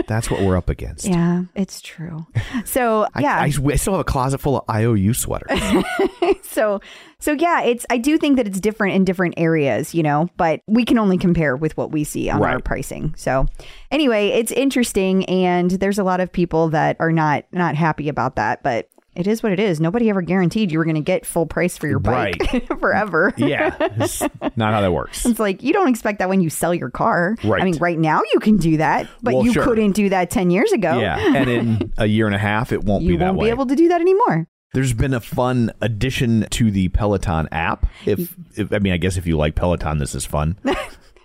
That's 0.07 0.29
what 0.29 0.41
we're 0.41 0.57
up 0.57 0.69
against. 0.69 1.05
Yeah, 1.05 1.43
it's 1.55 1.81
true. 1.81 2.25
So 2.65 3.07
I, 3.13 3.21
yeah, 3.21 3.37
I, 3.39 3.45
I 3.45 3.75
still 3.75 3.93
have 3.93 4.01
a 4.01 4.03
closet 4.03 4.39
full 4.39 4.57
of 4.57 4.63
IOU 4.69 5.13
sweaters. 5.13 5.59
so 6.43 6.79
so 7.19 7.31
yeah, 7.33 7.61
it's 7.61 7.85
I 7.89 7.97
do 7.97 8.17
think 8.17 8.37
that 8.37 8.47
it's 8.47 8.59
different 8.59 8.95
in 8.95 9.03
different 9.03 9.35
areas, 9.37 9.95
you 9.95 10.03
know, 10.03 10.29
but 10.37 10.61
we 10.67 10.85
can 10.85 10.97
only 10.97 11.17
compare 11.17 11.55
with 11.55 11.75
what 11.77 11.91
we 11.91 12.03
see 12.03 12.29
on 12.29 12.41
our 12.43 12.59
pricing. 12.59 13.13
So 13.17 13.47
anyway, 13.89 14.29
it's 14.29 14.51
interesting 14.51 15.25
and 15.25 15.71
there's 15.71 15.97
a 15.97 16.03
lot 16.03 16.19
of 16.19 16.31
people 16.31 16.69
that 16.69 16.97
are 16.99 17.11
not 17.11 17.45
not 17.51 17.75
happy 17.75 18.09
about 18.09 18.35
that, 18.35 18.63
but 18.63 18.89
it 19.15 19.27
is 19.27 19.43
what 19.43 19.51
it 19.51 19.59
is. 19.59 19.79
Nobody 19.81 20.09
ever 20.09 20.21
guaranteed 20.21 20.71
you 20.71 20.77
were 20.77 20.85
going 20.85 20.95
to 20.95 21.01
get 21.01 21.25
full 21.25 21.45
price 21.45 21.77
for 21.77 21.87
your 21.87 21.99
bike 21.99 22.65
forever. 22.79 23.33
yeah, 23.37 23.75
it's 23.79 24.21
not 24.55 24.73
how 24.73 24.81
that 24.81 24.91
works. 24.93 25.25
It's 25.25 25.39
like 25.39 25.63
you 25.63 25.73
don't 25.73 25.89
expect 25.89 26.19
that 26.19 26.29
when 26.29 26.41
you 26.41 26.49
sell 26.49 26.73
your 26.73 26.89
car. 26.89 27.35
Right. 27.43 27.61
I 27.61 27.65
mean, 27.65 27.77
right 27.77 27.99
now 27.99 28.21
you 28.33 28.39
can 28.39 28.57
do 28.57 28.77
that, 28.77 29.07
but 29.21 29.33
Well, 29.33 29.45
you 29.45 29.53
sure. 29.53 29.63
couldn't 29.63 29.91
do 29.93 30.09
that 30.09 30.29
10 30.29 30.49
years 30.49 30.71
ago. 30.71 30.99
Yeah, 30.99 31.17
and 31.35 31.49
in 31.49 31.93
a 31.97 32.05
year 32.05 32.25
and 32.25 32.35
a 32.35 32.39
half, 32.39 32.71
it 32.71 32.83
won't 32.83 33.03
You 33.03 33.11
be 33.13 33.17
that 33.17 33.23
way. 33.23 33.25
You 33.25 33.27
won't 33.27 33.37
way. 33.39 33.47
be 33.47 33.51
able 33.51 33.65
to 33.67 33.75
do 33.75 33.87
that 33.89 34.01
anymore. 34.01 34.47
There's 34.73 34.93
been 34.93 35.13
a 35.13 35.19
fun 35.19 35.71
addition 35.81 36.47
to 36.51 36.71
the 36.71 36.87
Peloton 36.87 37.49
app. 37.51 37.85
If, 38.05 38.37
if 38.55 38.71
I 38.71 38.79
mean, 38.79 38.93
I 38.93 38.97
guess 38.97 39.17
if 39.17 39.27
you 39.27 39.35
like 39.35 39.53
Peloton, 39.55 39.97
this 39.97 40.15
is 40.15 40.25
fun. 40.25 40.57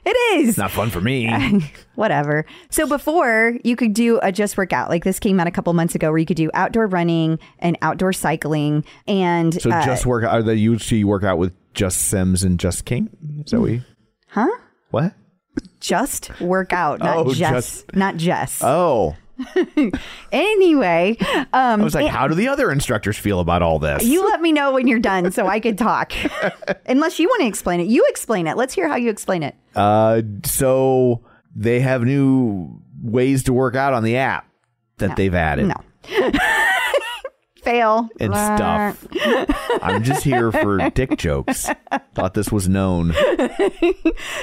It 0.09 0.17
is. 0.39 0.57
Not 0.57 0.71
fun 0.71 0.91
for 0.91 1.01
me. 1.01 1.29
whatever. 1.97 2.47
So 2.71 2.87
before 2.87 3.59
you 3.65 3.75
could 3.75 3.93
do 3.93 4.21
a 4.23 4.31
just 4.31 4.57
workout, 4.57 4.89
like 4.89 5.03
this 5.03 5.19
came 5.19 5.41
out 5.41 5.49
a 5.49 5.51
couple 5.51 5.73
months 5.73 5.97
ago, 5.97 6.11
where 6.11 6.19
you 6.19 6.27
could 6.27 6.37
do 6.37 6.49
outdoor 6.55 6.87
running 6.87 7.41
and 7.59 7.77
outdoor 7.83 8.13
cycling, 8.13 8.85
and 9.09 9.61
So 9.61 9.71
uh, 9.71 9.85
just 9.85 10.07
work. 10.07 10.23
Out 10.23 10.31
are 10.31 10.43
they 10.45 10.55
usually 10.55 11.03
work 11.03 11.25
out 11.25 11.39
with 11.39 11.53
Jess 11.75 11.97
Sims 11.97 12.45
and 12.45 12.59
Jess 12.61 12.83
King? 12.83 13.11
Is 13.45 13.51
that 13.51 13.61
we? 13.61 13.83
huh? 14.29 14.47
What? 14.91 15.13
Just 15.81 16.31
workout, 16.41 17.01
not 17.01 17.17
Oh, 17.27 17.35
Jess, 17.35 17.53
just- 17.83 17.97
not 17.97 18.17
Jess. 18.17 18.61
Oh, 18.63 19.17
anyway, 20.33 21.17
um, 21.53 21.81
I 21.81 21.85
was 21.85 21.95
like, 21.95 22.07
how 22.09 22.29
do 22.29 22.35
the 22.35 22.49
other 22.49 22.71
instructors 22.71 23.17
feel 23.19 23.41
about 23.41 23.63
all 23.63 23.79
this? 23.79 24.03
you 24.05 24.25
let 24.25 24.41
me 24.41 24.53
know 24.53 24.73
when 24.73 24.87
you're 24.87 24.99
done 24.99 25.31
so 25.33 25.47
I 25.47 25.61
could 25.61 25.79
talk. 25.79 26.13
Unless 26.87 27.19
you 27.19 27.29
want 27.29 27.43
to 27.43 27.47
explain 27.47 27.81
it, 27.81 27.87
you 27.87 28.05
explain 28.09 28.47
it. 28.47 28.57
Let's 28.57 28.75
hear 28.75 28.89
how 28.89 28.97
you 28.97 29.11
explain 29.11 29.43
it. 29.43 29.55
Uh, 29.75 30.23
so 30.45 31.23
they 31.55 31.81
have 31.81 32.03
new 32.03 32.81
ways 33.03 33.45
to 33.45 33.53
work 33.53 33.75
out 33.75 33.93
on 33.93 34.05
the 34.05 34.17
app 34.17 34.49
that 34.99 35.17
they've 35.17 35.35
added 35.35 35.67
No. 35.67 35.77
Fail. 37.67 38.09
and 38.21 38.33
stuff. 38.33 39.07
I'm 39.83 40.03
just 40.03 40.23
here 40.25 40.53
for 40.53 40.89
dick 40.95 41.19
jokes. 41.19 41.69
Thought 42.15 42.35
this 42.35 42.51
was 42.53 42.69
known. 42.69 43.15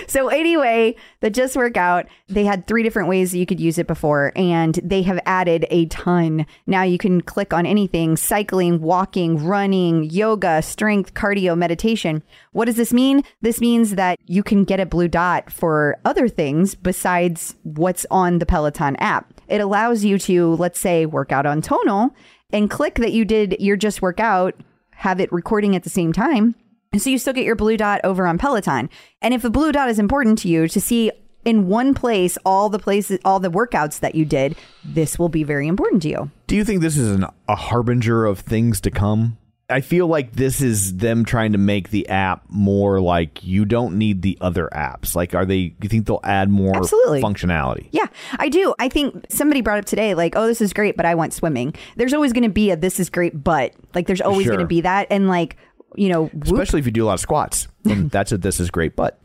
So 0.07 0.27
anyway, 0.27 0.95
the 1.21 1.29
Just 1.29 1.55
Workout, 1.55 2.05
they 2.27 2.45
had 2.45 2.67
three 2.67 2.83
different 2.83 3.09
ways 3.09 3.31
that 3.31 3.37
you 3.37 3.45
could 3.45 3.59
use 3.59 3.77
it 3.77 3.87
before, 3.87 4.31
and 4.35 4.75
they 4.83 5.01
have 5.03 5.19
added 5.25 5.65
a 5.69 5.85
ton. 5.87 6.45
Now 6.67 6.83
you 6.83 6.97
can 6.97 7.21
click 7.21 7.53
on 7.53 7.65
anything: 7.65 8.15
cycling, 8.17 8.81
walking, 8.81 9.43
running, 9.43 10.03
yoga, 10.03 10.61
strength, 10.61 11.13
cardio, 11.13 11.57
meditation. 11.57 12.21
What 12.51 12.65
does 12.65 12.75
this 12.75 12.93
mean? 12.93 13.23
This 13.41 13.59
means 13.61 13.95
that 13.95 14.19
you 14.25 14.43
can 14.43 14.63
get 14.65 14.79
a 14.79 14.85
blue 14.85 15.07
dot 15.07 15.51
for 15.51 15.97
other 16.05 16.27
things 16.27 16.75
besides 16.75 17.55
what's 17.63 18.05
on 18.11 18.39
the 18.39 18.45
Peloton 18.45 18.95
app. 18.97 19.33
It 19.47 19.61
allows 19.61 20.03
you 20.03 20.19
to, 20.19 20.55
let's 20.55 20.79
say, 20.79 21.05
work 21.05 21.31
out 21.31 21.45
on 21.45 21.61
tonal 21.61 22.13
and 22.53 22.69
click 22.69 22.95
that 22.95 23.11
you 23.11 23.25
did 23.25 23.57
your 23.59 23.75
Just 23.75 24.01
Workout, 24.01 24.55
have 24.91 25.19
it 25.19 25.33
recording 25.33 25.75
at 25.75 25.83
the 25.83 25.89
same 25.89 26.13
time. 26.13 26.55
And 26.93 27.01
so 27.01 27.09
you 27.09 27.17
still 27.17 27.33
get 27.33 27.43
your 27.43 27.55
blue 27.55 27.75
dot 27.75 27.99
over 28.03 28.27
on 28.27 28.37
Peloton. 28.37 28.89
And 29.21 29.33
if 29.33 29.41
the 29.41 29.49
blue 29.49 29.71
dot 29.71 29.89
is 29.89 29.99
important 29.99 30.37
to 30.39 30.47
you 30.47 30.67
to 30.67 30.79
see 30.79 31.11
in 31.43 31.67
one 31.67 31.93
place 31.93 32.37
all 32.45 32.69
the 32.69 32.79
places, 32.79 33.19
all 33.25 33.39
the 33.39 33.51
workouts 33.51 33.99
that 33.99 34.15
you 34.15 34.23
did, 34.23 34.55
this 34.85 35.17
will 35.19 35.27
be 35.27 35.43
very 35.43 35.67
important 35.67 36.03
to 36.03 36.09
you. 36.09 36.31
Do 36.47 36.55
you 36.55 36.63
think 36.63 36.81
this 36.81 36.95
is 36.95 37.11
an, 37.11 37.25
a 37.49 37.55
harbinger 37.55 38.25
of 38.25 38.39
things 38.39 38.79
to 38.81 38.91
come? 38.91 39.37
I 39.73 39.81
feel 39.81 40.05
like 40.05 40.33
this 40.33 40.61
is 40.61 40.97
them 40.97 41.25
trying 41.25 41.53
to 41.53 41.57
make 41.57 41.89
the 41.89 42.07
app 42.07 42.43
more 42.47 43.01
like 43.01 43.43
you 43.43 43.65
don't 43.65 43.97
need 43.97 44.21
the 44.21 44.37
other 44.39 44.69
apps. 44.71 45.15
Like, 45.15 45.33
are 45.33 45.45
they? 45.45 45.75
You 45.81 45.89
think 45.89 46.05
they'll 46.05 46.19
add 46.23 46.49
more 46.49 46.77
Absolutely. 46.77 47.21
functionality? 47.23 47.87
Yeah, 47.91 48.05
I 48.37 48.49
do. 48.49 48.75
I 48.77 48.87
think 48.87 49.25
somebody 49.29 49.61
brought 49.61 49.79
up 49.79 49.85
today, 49.85 50.13
like, 50.13 50.35
oh, 50.35 50.45
this 50.45 50.61
is 50.61 50.73
great, 50.73 50.95
but 50.95 51.07
I 51.07 51.15
want 51.15 51.33
swimming. 51.33 51.73
There's 51.95 52.13
always 52.13 52.33
going 52.33 52.43
to 52.43 52.49
be 52.49 52.69
a 52.69 52.75
this 52.75 52.99
is 52.99 53.09
great, 53.09 53.43
but 53.43 53.73
like, 53.95 54.05
there's 54.05 54.21
always 54.21 54.45
Sure. 54.45 54.53
going 54.53 54.63
to 54.63 54.67
be 54.67 54.81
that. 54.81 55.07
And 55.09 55.27
like, 55.27 55.57
you 55.95 56.09
know, 56.09 56.25
Whoop, 56.27 56.43
Especially 56.45 56.79
if 56.79 56.85
you 56.85 56.91
do 56.91 57.05
a 57.05 57.07
lot 57.07 57.13
of 57.15 57.19
squats. 57.19 57.67
And 57.85 58.11
that's 58.11 58.31
a 58.31 58.37
this 58.37 58.59
is 58.59 58.69
great, 58.69 58.95
but 58.95 59.19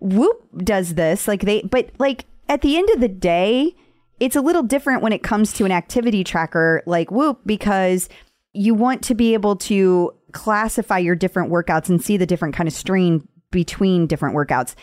Whoop 0.00 0.46
does 0.58 0.94
this. 0.96 1.26
Like, 1.26 1.40
they, 1.40 1.62
but 1.62 1.90
like, 1.98 2.26
at 2.48 2.60
the 2.60 2.76
end 2.76 2.90
of 2.90 3.00
the 3.00 3.08
day, 3.08 3.74
it's 4.20 4.36
a 4.36 4.40
little 4.40 4.62
different 4.62 5.02
when 5.02 5.12
it 5.12 5.22
comes 5.22 5.52
to 5.54 5.64
an 5.64 5.72
activity 5.72 6.24
tracker 6.24 6.82
like 6.86 7.10
Whoop 7.10 7.40
because 7.46 8.08
you 8.54 8.72
want 8.72 9.02
to 9.02 9.14
be 9.14 9.34
able 9.34 9.56
to 9.56 10.14
classify 10.32 10.98
your 10.98 11.14
different 11.14 11.50
workouts 11.50 11.88
and 11.88 12.02
see 12.02 12.16
the 12.16 12.26
different 12.26 12.54
kind 12.54 12.68
of 12.68 12.72
strain 12.72 13.26
between 13.50 14.06
different 14.06 14.34
workouts. 14.34 14.74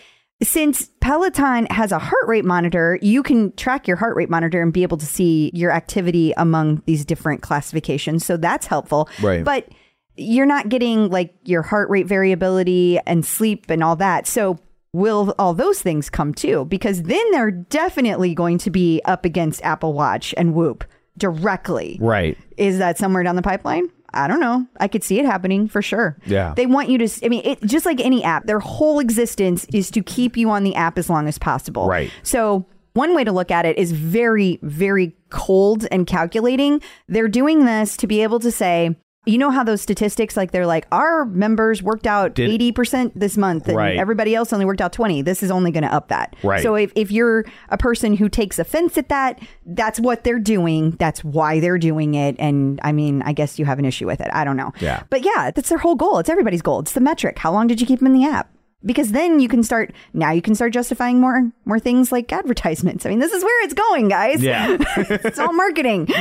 Since 0.44 0.90
Peloton 1.02 1.68
has 1.68 1.92
a 1.92 2.00
heart 2.00 2.28
rate 2.28 2.46
monitor, 2.46 2.98
you 3.02 3.22
can 3.22 3.56
track 3.56 3.88
your 3.88 3.98
heart 3.98 4.16
rate 4.16 4.30
monitor 4.30 4.62
and 4.62 4.74
be 4.74 4.84
able 4.84 4.98
to 4.98 5.06
see 5.06 5.52
your 5.54 5.72
activity 5.72 6.34
among 6.36 6.82
these 6.86 7.06
different 7.06 7.42
classifications. 7.42 8.26
So 8.26 8.38
that's 8.38 8.66
helpful. 8.66 9.08
Right. 9.22 9.44
But 9.44 9.70
you're 10.16 10.48
not 10.48 10.70
getting 10.70 11.10
like 11.10 11.36
your 11.44 11.62
heart 11.62 11.90
rate 11.90 12.08
variability 12.08 13.00
and 13.06 13.26
sleep 13.26 13.70
and 13.70 13.84
all 13.84 13.96
that. 13.98 14.26
So 14.26 14.60
will 14.94 15.36
all 15.38 15.54
those 15.54 15.82
things 15.82 16.10
come 16.10 16.34
too? 16.34 16.66
Because 16.66 17.04
then 17.04 17.32
they're 17.32 17.52
definitely 17.52 18.34
going 18.34 18.58
to 18.60 18.72
be 18.72 19.02
up 19.06 19.26
against 19.26 19.64
Apple 19.64 19.94
Watch 19.94 20.34
and 20.38 20.54
Whoop 20.54 20.84
directly. 21.22 21.98
right. 22.02 22.38
Is 22.58 22.78
that 22.80 22.98
somewhere 22.98 23.24
down 23.24 23.38
the 23.38 23.42
pipeline? 23.42 23.90
I 24.14 24.28
don't 24.28 24.42
know. 24.42 24.68
I 24.78 24.90
could 24.90 25.04
see 25.06 25.20
it 25.20 25.26
happening 25.26 25.70
for 25.70 25.82
sure. 25.82 26.18
Yeah. 26.26 26.54
They 26.56 26.66
want 26.66 26.90
you 26.90 26.98
to, 26.98 27.26
I 27.26 27.30
mean, 27.30 27.44
it, 27.46 27.62
just 27.64 27.86
like 27.86 28.02
any 28.02 28.24
app, 28.26 28.46
their 28.46 28.60
whole 28.60 29.00
existence 29.00 29.66
is 29.74 29.90
to 29.92 30.02
keep 30.04 30.36
you 30.36 30.50
on 30.50 30.66
the 30.66 30.76
app 30.76 30.98
as 30.98 31.10
long 31.10 31.30
as 31.30 31.38
possible. 31.38 31.88
Right. 31.88 32.12
So, 32.24 32.66
one 32.94 33.16
way 33.16 33.24
to 33.24 33.32
look 33.32 33.52
at 33.52 33.66
it 33.66 33.78
is 33.78 33.94
very, 33.94 34.60
very 34.64 35.16
cold 35.30 35.88
and 35.92 36.06
calculating. 36.06 36.82
They're 37.08 37.30
doing 37.30 37.64
this 37.64 37.96
to 37.98 38.06
be 38.08 38.22
able 38.22 38.40
to 38.42 38.52
say, 38.52 38.98
you 39.26 39.38
know 39.38 39.52
how 39.52 39.64
those 39.64 39.82
statistics, 39.82 40.36
like 40.36 40.50
they're 40.52 40.66
like, 40.66 40.88
our 40.92 41.26
members 41.26 41.84
worked 41.84 42.08
out 42.08 42.34
Did- 42.34 42.50
80% 42.60 43.12
this 43.16 43.38
month 43.38 43.68
and 43.68 43.78
Right. 43.78 43.98
everybody 43.98 44.34
else 44.34 44.52
only 44.52 44.66
worked 44.66 44.82
out 44.82 44.92
20. 44.94 45.22
This 45.22 45.44
is 45.44 45.52
only 45.52 45.70
going 45.70 45.84
to 45.84 45.94
up 45.94 46.08
that. 46.08 46.36
Right. 46.42 46.64
So 46.64 46.74
if, 46.74 46.92
if 46.96 47.12
you're 47.12 47.46
a 47.70 47.78
person 47.78 48.16
who 48.16 48.30
takes 48.30 48.58
offense 48.58 48.98
at 48.98 49.10
that, 49.10 49.40
that's 49.66 50.00
what 50.00 50.24
they're 50.24 50.40
doing. 50.40 50.92
That's 50.92 51.24
why 51.24 51.60
they're 51.60 51.78
doing 51.78 52.16
it. 52.16 52.36
And 52.40 52.80
I 52.84 52.92
mean, 52.92 53.22
I 53.22 53.34
guess 53.34 53.60
you 53.60 53.66
have 53.66 53.78
an 53.78 53.86
issue 53.86 54.08
with 54.08 54.22
it. 54.22 54.30
I 54.34 54.44
don't 54.44 54.58
know. 54.58 54.74
Yeah. 54.80 55.04
But 55.12 55.24
yeah, 55.24 55.52
that's 55.52 55.70
their 55.70 55.78
whole 55.78 55.96
goal. 55.96 56.18
It's 56.18 56.30
everybody's 56.30 56.64
goal. 56.64 56.80
It's 56.80 56.94
the 56.94 57.00
metric. 57.00 57.38
How 57.38 57.52
long 57.52 57.68
did 57.68 57.80
you 57.80 57.86
keep 57.86 58.00
them 58.00 58.08
in 58.08 58.14
the 58.14 58.26
app? 58.26 58.50
Because 58.84 59.12
then 59.12 59.40
you 59.40 59.48
can 59.48 59.62
start 59.62 59.94
now 60.12 60.32
you 60.32 60.42
can 60.42 60.56
start 60.56 60.74
justifying 60.74 61.20
more 61.22 61.52
more 61.66 61.78
things 61.80 62.12
like 62.12 62.34
advertisements. 62.34 63.06
I 63.06 63.10
mean, 63.10 63.20
this 63.20 63.32
is 63.34 63.44
where 63.44 63.64
it's 63.66 63.76
going, 63.76 64.08
guys. 64.08 64.42
Yeah. 64.42 64.78
it's 64.98 65.38
all 65.38 65.54
marketing. 65.54 66.08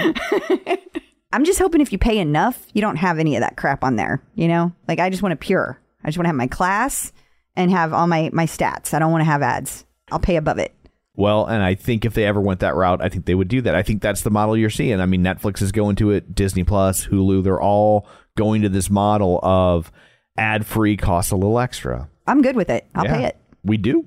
I'm 1.32 1.44
just 1.44 1.58
hoping 1.58 1.80
if 1.80 1.92
you 1.92 1.98
pay 1.98 2.18
enough, 2.18 2.66
you 2.72 2.80
don't 2.80 2.96
have 2.96 3.18
any 3.18 3.36
of 3.36 3.40
that 3.40 3.56
crap 3.56 3.84
on 3.84 3.96
there. 3.96 4.22
You 4.34 4.48
know, 4.48 4.72
like 4.88 4.98
I 4.98 5.10
just 5.10 5.22
want 5.22 5.32
a 5.32 5.36
pure. 5.36 5.80
I 6.02 6.08
just 6.08 6.18
want 6.18 6.24
to 6.24 6.28
have 6.30 6.36
my 6.36 6.46
class 6.48 7.12
and 7.56 7.70
have 7.70 7.92
all 7.92 8.06
my 8.06 8.30
my 8.32 8.46
stats. 8.46 8.94
I 8.94 8.98
don't 8.98 9.12
want 9.12 9.20
to 9.22 9.26
have 9.26 9.42
ads. 9.42 9.84
I'll 10.10 10.18
pay 10.18 10.36
above 10.36 10.58
it. 10.58 10.74
Well, 11.16 11.44
and 11.46 11.62
I 11.62 11.74
think 11.74 12.04
if 12.04 12.14
they 12.14 12.24
ever 12.24 12.40
went 12.40 12.60
that 12.60 12.74
route, 12.74 13.02
I 13.02 13.08
think 13.10 13.26
they 13.26 13.34
would 13.34 13.48
do 13.48 13.60
that. 13.62 13.74
I 13.74 13.82
think 13.82 14.00
that's 14.00 14.22
the 14.22 14.30
model 14.30 14.56
you're 14.56 14.70
seeing. 14.70 15.00
I 15.00 15.06
mean, 15.06 15.22
Netflix 15.22 15.60
is 15.60 15.70
going 15.70 15.96
to 15.96 16.10
it, 16.12 16.34
Disney 16.34 16.64
Plus, 16.64 17.06
Hulu, 17.08 17.44
they're 17.44 17.60
all 17.60 18.06
going 18.36 18.62
to 18.62 18.68
this 18.70 18.88
model 18.88 19.38
of 19.42 19.92
ad 20.38 20.64
free 20.64 20.96
costs 20.96 21.30
a 21.30 21.36
little 21.36 21.58
extra. 21.58 22.08
I'm 22.26 22.40
good 22.40 22.56
with 22.56 22.70
it. 22.70 22.86
I'll 22.94 23.04
Yeah. 23.04 23.16
pay 23.18 23.24
it. 23.24 23.36
We 23.62 23.76
do. 23.76 24.06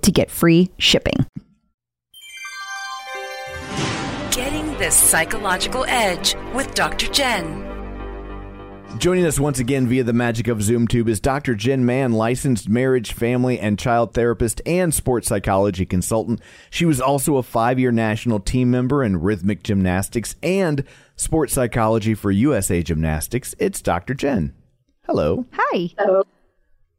to 0.01 0.11
get 0.11 0.31
free 0.31 0.69
shipping. 0.77 1.25
Getting 4.31 4.77
the 4.77 4.89
psychological 4.89 5.85
edge 5.87 6.35
with 6.53 6.73
Dr. 6.73 7.07
Jenn. 7.11 7.71
Joining 8.97 9.25
us 9.25 9.39
once 9.39 9.57
again 9.57 9.87
via 9.87 10.03
the 10.03 10.13
magic 10.13 10.47
of 10.47 10.59
ZoomTube 10.59 11.07
is 11.07 11.19
Dr. 11.19 11.55
Jenn 11.55 11.85
Mann, 11.85 12.11
licensed 12.11 12.69
marriage, 12.69 13.13
family, 13.13 13.57
and 13.57 13.79
child 13.79 14.13
therapist 14.13 14.61
and 14.65 14.93
sports 14.93 15.27
psychology 15.27 15.85
consultant. 15.85 16.41
She 16.69 16.85
was 16.85 17.01
also 17.01 17.37
a 17.37 17.43
five 17.43 17.79
year 17.79 17.91
national 17.91 18.41
team 18.41 18.69
member 18.69 19.03
in 19.03 19.21
rhythmic 19.21 19.63
gymnastics 19.63 20.35
and 20.43 20.83
sports 21.15 21.53
psychology 21.53 22.13
for 22.13 22.31
USA 22.31 22.83
Gymnastics. 22.83 23.55
It's 23.59 23.81
Dr. 23.81 24.13
Jenn. 24.13 24.53
Hello. 25.05 25.45
Hi. 25.53 26.23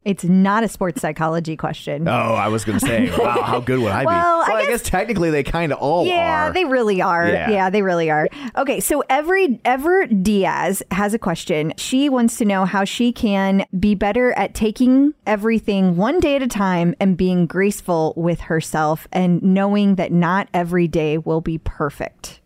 It's 0.05 0.23
not 0.25 0.63
a 0.63 0.67
sports 0.67 1.01
psychology 1.01 1.55
question. 1.55 2.07
Oh, 2.13 2.33
I 2.35 2.47
was 2.49 2.65
going 2.65 2.77
to 2.79 2.85
say, 2.85 3.09
wow, 3.17 3.41
how 3.41 3.59
good 3.59 3.79
would 3.79 3.91
I 3.91 4.01
be? 4.01 4.05
Well, 4.07 4.41
I 4.41 4.45
I 4.53 4.61
guess- 4.63 4.81
guess 4.81 4.89
technically 4.89 5.29
they 5.31 5.43
kind 5.43 5.71
of 5.71 5.79
all 5.79 6.05
Yeah, 6.05 6.49
are. 6.49 6.53
they 6.53 6.65
really 6.65 7.01
are. 7.01 7.27
Yeah. 7.27 7.49
Yeah. 7.49 7.69
they 7.69 7.81
really 7.81 8.09
are. 8.11 8.27
Okay, 8.57 8.79
so 8.79 9.03
every 9.09 9.59
Ever 9.65 10.05
Diaz 10.07 10.83
has 10.91 11.13
a 11.13 11.19
question. 11.19 11.73
She 11.77 12.09
wants 12.09 12.37
to 12.37 12.45
know 12.45 12.65
how 12.65 12.83
she 12.83 13.11
can 13.11 13.65
be 13.79 13.95
better 13.95 14.31
at 14.33 14.53
taking 14.53 15.13
everything 15.25 15.95
one 15.95 16.19
day 16.19 16.35
at 16.35 16.41
a 16.43 16.47
time 16.47 16.95
and 16.99 17.15
being 17.17 17.45
graceful 17.47 18.13
with 18.15 18.41
herself 18.41 19.07
and 19.11 19.41
knowing 19.41 19.95
that 19.95 20.11
not 20.11 20.49
every 20.53 20.87
day 20.87 21.17
will 21.17 21.41
be 21.41 21.57
perfect. 21.57 22.41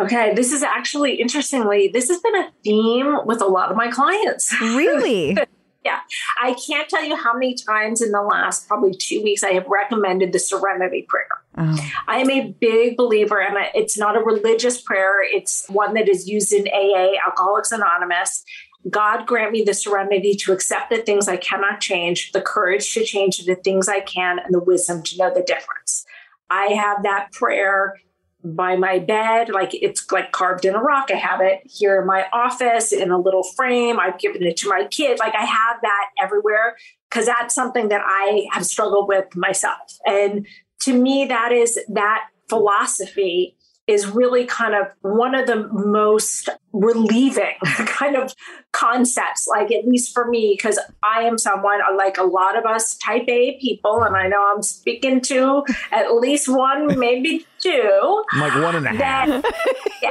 Okay, 0.00 0.32
this 0.34 0.52
is 0.52 0.62
actually 0.62 1.16
interestingly, 1.16 1.88
this 1.92 2.08
has 2.08 2.18
been 2.20 2.34
a 2.36 2.50
theme 2.64 3.16
with 3.26 3.40
a 3.42 3.46
lot 3.46 3.70
of 3.70 3.76
my 3.76 3.90
clients. 3.90 4.52
Really? 4.60 5.36
yeah, 5.84 5.98
I 6.40 6.54
can't 6.54 6.88
tell 6.88 7.04
you 7.04 7.16
how 7.16 7.34
many 7.34 7.54
times 7.54 8.00
in 8.00 8.12
the 8.12 8.22
last 8.22 8.68
probably 8.68 8.94
two 8.94 9.22
weeks 9.22 9.42
I 9.42 9.52
have 9.52 9.66
recommended 9.66 10.32
the 10.32 10.38
Serenity 10.38 11.06
Prayer. 11.08 11.26
Oh. 11.58 11.90
I 12.06 12.18
am 12.18 12.30
a 12.30 12.52
big 12.60 12.96
believer, 12.96 13.40
and 13.40 13.56
it's 13.74 13.98
not 13.98 14.16
a 14.16 14.20
religious 14.20 14.80
prayer. 14.80 15.22
It's 15.22 15.68
one 15.68 15.94
that 15.94 16.08
is 16.08 16.28
used 16.28 16.52
in 16.52 16.68
AA, 16.68 17.14
Alcoholics 17.26 17.72
Anonymous. 17.72 18.44
God 18.88 19.26
grant 19.26 19.52
me 19.52 19.62
the 19.62 19.74
serenity 19.74 20.34
to 20.36 20.52
accept 20.52 20.90
the 20.90 20.98
things 20.98 21.28
I 21.28 21.36
cannot 21.36 21.80
change, 21.80 22.32
the 22.32 22.40
courage 22.40 22.92
to 22.94 23.04
change 23.04 23.38
the 23.44 23.54
things 23.54 23.88
I 23.88 24.00
can, 24.00 24.38
and 24.38 24.52
the 24.52 24.60
wisdom 24.60 25.02
to 25.02 25.16
know 25.18 25.32
the 25.32 25.42
difference. 25.42 26.04
I 26.50 26.66
have 26.66 27.02
that 27.04 27.32
prayer 27.32 27.98
by 28.44 28.76
my 28.76 28.98
bed, 28.98 29.48
like 29.50 29.70
it's 29.72 30.10
like 30.10 30.32
carved 30.32 30.64
in 30.64 30.74
a 30.74 30.80
rock. 30.80 31.10
I 31.10 31.16
have 31.16 31.40
it 31.40 31.60
here 31.64 32.00
in 32.00 32.06
my 32.06 32.26
office 32.32 32.92
in 32.92 33.10
a 33.10 33.18
little 33.18 33.42
frame. 33.42 34.00
I've 34.00 34.18
given 34.18 34.42
it 34.42 34.56
to 34.58 34.68
my 34.68 34.86
kid. 34.90 35.18
Like 35.18 35.34
I 35.34 35.44
have 35.44 35.76
that 35.82 36.06
everywhere 36.20 36.76
because 37.08 37.26
that's 37.26 37.54
something 37.54 37.88
that 37.88 38.02
I 38.04 38.46
have 38.52 38.66
struggled 38.66 39.08
with 39.08 39.36
myself. 39.36 39.98
And 40.06 40.46
to 40.80 40.92
me, 40.92 41.26
that 41.26 41.52
is 41.52 41.78
that 41.88 42.24
philosophy 42.48 43.56
is 43.86 44.06
really 44.06 44.44
kind 44.44 44.74
of 44.74 44.86
one 45.00 45.34
of 45.34 45.46
the 45.46 45.68
most 45.72 46.48
relieving 46.72 47.56
kind 47.64 48.16
of 48.16 48.34
concepts, 48.72 49.46
like 49.48 49.72
at 49.72 49.86
least 49.86 50.14
for 50.14 50.28
me, 50.28 50.54
because 50.56 50.78
I 51.02 51.22
am 51.22 51.36
someone 51.36 51.80
uh, 51.82 51.96
like 51.96 52.16
a 52.16 52.22
lot 52.22 52.56
of 52.56 52.64
us 52.64 52.96
type 52.98 53.28
A 53.28 53.58
people, 53.60 54.02
and 54.02 54.16
I 54.16 54.28
know 54.28 54.52
I'm 54.54 54.62
speaking 54.62 55.20
to 55.22 55.64
at 55.90 56.14
least 56.14 56.48
one, 56.48 56.98
maybe 56.98 57.46
two 57.58 58.24
like 58.38 58.54
one 58.62 58.76
and 58.76 58.86
a 58.86 58.90
half. 58.90 59.28
that 59.28 59.52
yeah, 60.02 60.10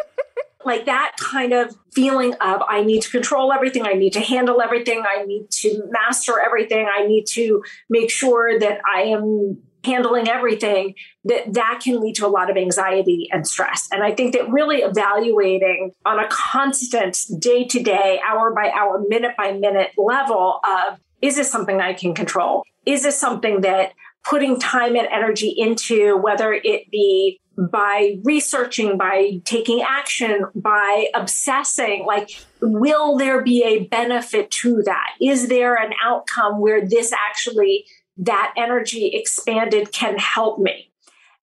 like 0.65 0.85
that 0.85 1.15
kind 1.17 1.53
of 1.53 1.75
feeling 1.93 2.33
of 2.35 2.61
I 2.67 2.83
need 2.83 3.01
to 3.03 3.09
control 3.09 3.53
everything, 3.53 3.85
I 3.85 3.93
need 3.93 4.13
to 4.13 4.19
handle 4.19 4.61
everything, 4.61 5.03
I 5.07 5.23
need 5.23 5.49
to 5.51 5.83
master 5.89 6.39
everything, 6.39 6.87
I 6.91 7.05
need 7.05 7.25
to 7.31 7.63
make 7.89 8.11
sure 8.11 8.59
that 8.59 8.81
I 8.93 9.03
am 9.03 9.61
handling 9.83 10.27
everything 10.27 10.93
that 11.25 11.53
that 11.53 11.81
can 11.83 11.99
lead 11.99 12.15
to 12.15 12.25
a 12.25 12.29
lot 12.29 12.49
of 12.49 12.57
anxiety 12.57 13.27
and 13.31 13.47
stress 13.47 13.87
and 13.91 14.03
i 14.03 14.13
think 14.13 14.33
that 14.33 14.49
really 14.49 14.77
evaluating 14.77 15.91
on 16.05 16.19
a 16.19 16.27
constant 16.29 17.17
day 17.39 17.65
to 17.65 17.81
day 17.81 18.19
hour 18.27 18.53
by 18.53 18.71
hour 18.71 19.03
minute 19.07 19.35
by 19.37 19.51
minute 19.51 19.91
level 19.97 20.59
of 20.63 20.99
is 21.21 21.35
this 21.35 21.51
something 21.51 21.81
i 21.81 21.93
can 21.93 22.13
control 22.13 22.63
is 22.85 23.03
this 23.03 23.17
something 23.17 23.61
that 23.61 23.93
putting 24.23 24.59
time 24.59 24.95
and 24.95 25.07
energy 25.11 25.53
into 25.57 26.17
whether 26.17 26.53
it 26.53 26.89
be 26.91 27.39
by 27.57 28.17
researching, 28.23 28.97
by 28.97 29.41
taking 29.45 29.81
action, 29.81 30.45
by 30.55 31.07
obsessing, 31.13 32.05
like, 32.05 32.29
will 32.61 33.17
there 33.17 33.43
be 33.43 33.63
a 33.63 33.85
benefit 33.87 34.49
to 34.51 34.81
that? 34.83 35.09
Is 35.21 35.47
there 35.47 35.75
an 35.75 35.91
outcome 36.03 36.61
where 36.61 36.87
this 36.87 37.11
actually, 37.13 37.85
that 38.21 38.53
energy 38.57 39.11
expanded 39.13 39.91
can 39.91 40.17
help 40.17 40.59
me? 40.59 40.91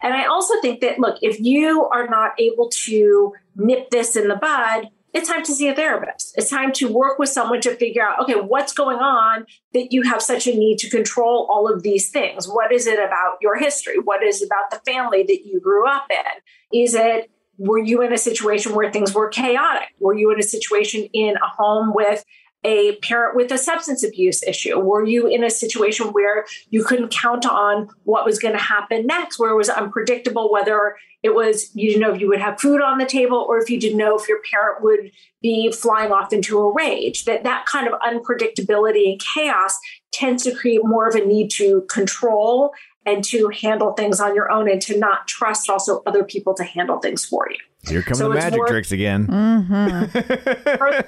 And 0.03 0.15
I 0.15 0.27
also 0.27 0.61
think 0.61 0.81
that, 0.81 0.99
look, 0.99 1.19
if 1.23 1.41
you 1.41 1.85
are 1.93 2.07
not 2.09 2.33
able 2.39 2.71
to 2.85 3.35
nip 3.57 3.91
this 3.91 4.17
in 4.17 4.29
the 4.29 4.37
bud, 4.37 4.89
it's 5.13 5.29
time 5.29 5.43
to 5.45 5.53
see 5.53 5.69
a 5.69 5.75
therapist. 5.75 6.35
It's 6.37 6.51
time 6.51 6.71
to 6.75 6.93
work 6.93 7.19
with 7.19 7.31
someone 7.31 7.61
to 7.63 7.75
figure 7.75 8.07
out, 8.07 8.21
okay, 8.23 8.35
what's 8.35 8.73
going 8.73 8.99
on 8.99 9.47
that 9.73 9.91
you 9.91 10.03
have 10.03 10.23
such 10.23 10.47
a 10.47 10.55
need 10.55 10.79
to 10.79 10.91
control 10.91 11.49
all 11.51 11.73
of 11.73 11.83
these 11.83 12.11
things? 12.11 12.47
What 12.47 12.73
is 12.73 12.87
it 12.87 12.99
about 12.99 13.39
your 13.41 13.57
history? 13.57 13.99
What 13.99 14.23
is 14.23 14.43
it 14.43 14.47
about 14.47 14.71
the 14.71 14.91
family 14.91 15.25
that 15.25 15.47
you 15.47 15.61
grew 15.61 15.89
up 15.89 16.07
in? 16.11 16.79
Is 16.81 16.95
it, 16.95 17.31
were 17.57 17.79
you 17.79 18.03
in 18.03 18.13
a 18.13 18.19
situation 18.19 18.75
where 18.75 18.93
things 18.93 19.15
were 19.15 19.29
chaotic? 19.29 19.89
Were 19.99 20.15
you 20.15 20.31
in 20.31 20.39
a 20.39 20.45
situation 20.45 21.09
in 21.13 21.37
a 21.37 21.49
home 21.49 21.93
with 21.93 22.25
a 22.69 22.97
parent 22.97 23.35
with 23.35 23.51
a 23.51 23.59
substance 23.59 24.05
abuse 24.05 24.43
issue? 24.43 24.79
Were 24.79 25.05
you 25.05 25.27
in 25.27 25.43
a 25.43 25.51
situation 25.51 26.09
where 26.09 26.45
you 26.71 26.85
couldn't 26.85 27.09
count 27.11 27.47
on 27.47 27.89
what 28.05 28.25
was 28.27 28.39
going 28.39 28.55
to 28.55 28.63
happen 28.63 29.07
next, 29.07 29.39
where 29.39 29.51
it 29.51 29.57
was 29.57 29.71
unpredictable, 29.71 30.53
whether 30.53 30.97
it 31.23 31.35
was 31.35 31.75
you 31.75 31.89
didn't 31.89 32.03
know 32.03 32.13
if 32.15 32.21
you 32.21 32.29
would 32.29 32.41
have 32.41 32.61
food 32.61 32.81
on 32.81 32.99
the 32.99 33.07
table 33.07 33.39
or 33.49 33.59
if 33.59 33.71
you 33.71 33.81
didn't 33.81 33.99
know 33.99 34.17
if 34.17 34.29
your 34.29 34.41
parent 34.51 34.83
would 34.83 35.11
be 35.41 35.73
flying 35.73 36.13
off 36.13 36.33
into 36.33 36.59
a 36.59 36.73
rage? 36.73 37.25
That 37.25 37.43
that 37.45 37.65
kind 37.67 37.89
of 37.89 37.95
unpredictability 38.01 39.11
and 39.13 39.21
chaos 39.35 39.79
tends 40.13 40.45
to 40.45 40.55
create 40.55 40.81
more 40.85 41.09
of 41.09 41.15
a 41.15 41.25
need 41.25 41.51
to 41.53 41.83
control 41.89 42.73
and 43.07 43.25
to 43.25 43.49
handle 43.49 43.93
things 43.95 44.21
on 44.21 44.35
your 44.35 44.51
own 44.53 44.71
and 44.71 44.83
to 44.83 44.99
not 44.99 45.27
trust 45.27 45.71
also 45.71 46.03
other 46.07 46.23
people 46.25 46.53
to 46.55 46.65
handle 46.65 46.99
things 46.99 47.25
for 47.25 47.47
you. 47.51 47.57
Here 47.89 48.03
come 48.03 48.17
So 48.17 48.29
the 48.29 48.35
magic 48.35 48.59
more- 48.59 48.67
tricks 48.69 48.93
again. 48.93 49.27
Mm-hmm. 49.29 51.01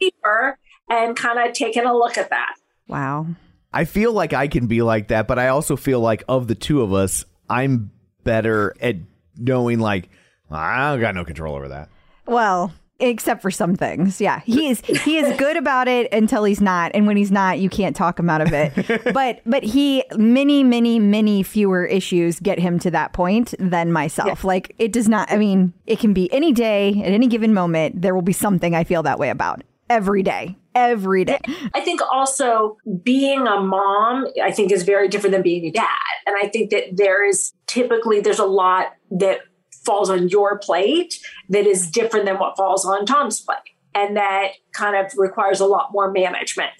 Deeper 0.88 1.06
and 1.06 1.16
kind 1.16 1.38
of 1.38 1.54
taking 1.54 1.84
a 1.84 1.92
look 1.92 2.18
at 2.18 2.30
that. 2.30 2.54
Wow. 2.86 3.26
I 3.72 3.84
feel 3.84 4.12
like 4.12 4.32
I 4.32 4.48
can 4.48 4.66
be 4.66 4.82
like 4.82 5.08
that, 5.08 5.28
but 5.28 5.38
I 5.38 5.48
also 5.48 5.76
feel 5.76 6.00
like 6.00 6.24
of 6.28 6.48
the 6.48 6.54
two 6.54 6.82
of 6.82 6.92
us, 6.92 7.24
I'm 7.48 7.90
better 8.24 8.74
at 8.80 8.96
knowing 9.36 9.78
like 9.78 10.08
I 10.50 10.90
don't 10.90 11.00
got 11.00 11.14
no 11.14 11.24
control 11.24 11.54
over 11.54 11.68
that. 11.68 11.90
Well, 12.26 12.72
except 13.00 13.42
for 13.42 13.50
some 13.50 13.76
things. 13.76 14.20
Yeah. 14.20 14.40
He 14.40 14.68
is 14.68 14.80
he 14.80 15.18
is 15.18 15.36
good 15.36 15.56
about 15.56 15.88
it 15.88 16.12
until 16.12 16.44
he's 16.44 16.60
not. 16.60 16.92
And 16.94 17.06
when 17.06 17.16
he's 17.16 17.30
not, 17.30 17.58
you 17.58 17.68
can't 17.68 17.94
talk 17.94 18.18
him 18.18 18.30
out 18.30 18.40
of 18.40 18.52
it. 18.52 19.04
but 19.14 19.40
but 19.46 19.62
he 19.62 20.04
many, 20.16 20.64
many, 20.64 20.98
many 20.98 21.42
fewer 21.42 21.84
issues 21.84 22.40
get 22.40 22.58
him 22.58 22.78
to 22.80 22.90
that 22.90 23.12
point 23.12 23.54
than 23.58 23.92
myself. 23.92 24.44
Like 24.44 24.74
it 24.78 24.92
does 24.92 25.08
not 25.08 25.30
I 25.30 25.36
mean, 25.36 25.72
it 25.86 25.98
can 25.98 26.12
be 26.12 26.32
any 26.32 26.52
day, 26.52 26.90
at 27.04 27.12
any 27.12 27.26
given 27.26 27.54
moment, 27.54 28.02
there 28.02 28.14
will 28.14 28.22
be 28.22 28.32
something 28.32 28.74
I 28.74 28.84
feel 28.84 29.02
that 29.04 29.18
way 29.18 29.30
about. 29.30 29.62
Every 29.90 30.22
day. 30.22 30.56
Every 30.78 31.24
day. 31.24 31.40
I 31.74 31.80
think 31.80 32.00
also 32.12 32.76
being 33.02 33.46
a 33.46 33.60
mom, 33.60 34.26
I 34.42 34.52
think 34.52 34.70
is 34.70 34.84
very 34.84 35.08
different 35.08 35.32
than 35.32 35.42
being 35.42 35.66
a 35.66 35.72
dad. 35.72 35.88
And 36.26 36.36
I 36.40 36.48
think 36.48 36.70
that 36.70 36.96
there 36.96 37.28
is 37.28 37.52
typically 37.66 38.20
there's 38.20 38.38
a 38.38 38.46
lot 38.46 38.94
that 39.10 39.40
falls 39.84 40.08
on 40.08 40.28
your 40.28 40.58
plate 40.58 41.18
that 41.48 41.66
is 41.66 41.90
different 41.90 42.26
than 42.26 42.38
what 42.38 42.56
falls 42.56 42.84
on 42.84 43.06
Tom's 43.06 43.40
plate. 43.40 43.58
And 43.94 44.16
that 44.16 44.52
kind 44.72 44.94
of 44.94 45.12
requires 45.16 45.60
a 45.60 45.66
lot 45.66 45.90
more 45.92 46.12
management. 46.12 46.72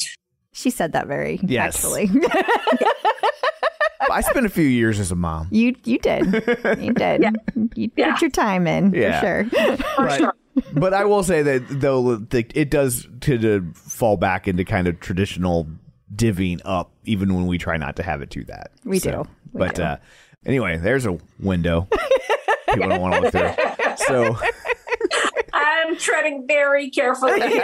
She 0.59 0.71
said 0.71 0.91
that 0.93 1.07
very 1.07 1.39
Yes. 1.45 1.77
actually. 1.77 2.11
I 4.11 4.23
spent 4.23 4.45
a 4.47 4.49
few 4.49 4.65
years 4.65 4.99
as 4.99 5.13
a 5.13 5.15
mom. 5.17 5.49
you 5.53 5.75
you 5.85 5.99
did. 5.99 6.25
You 6.81 6.93
did. 6.95 7.23
yeah. 7.23 7.31
You 7.75 7.91
Yeah. 7.97 8.13
put 8.15 8.23
your 8.23 8.31
time 8.31 8.67
in 8.67 8.93
Yeah. 8.93 9.21
for 9.21 9.27
sure. 9.51 9.77
For 9.77 10.05
But- 10.07 10.19
sure. 10.19 10.35
but 10.73 10.95
I 10.95 11.05
will 11.05 11.23
say 11.23 11.43
that 11.43 11.63
though 11.69 12.17
the, 12.17 12.45
it 12.55 12.71
does 12.71 13.07
tend 13.21 13.43
to 13.43 13.71
fall 13.75 14.17
back 14.17 14.49
into 14.49 14.65
kind 14.65 14.89
of 14.89 14.99
traditional 14.99 15.69
divvying 16.15 16.61
up, 16.65 16.91
even 17.05 17.35
when 17.35 17.47
we 17.47 17.59
try 17.59 17.77
not 17.77 17.95
to 17.97 18.03
have 18.03 18.23
it 18.23 18.31
do 18.31 18.43
that. 18.45 18.71
We 18.85 18.99
do. 18.99 19.25
We 19.53 19.59
but 19.61 19.75
do. 19.77 19.83
Uh, 19.83 19.97
anyway, 20.47 20.79
there's 20.79 21.07
a 21.07 21.19
window. 21.39 21.87
People 22.73 22.89
don't 22.89 23.01
want 23.01 23.15
to 23.15 23.21
look 23.21 23.33
through. 23.33 23.97
So 24.07 24.37
I'm 25.59 25.97
treading 25.97 26.47
very 26.47 26.89
carefully 26.91 27.41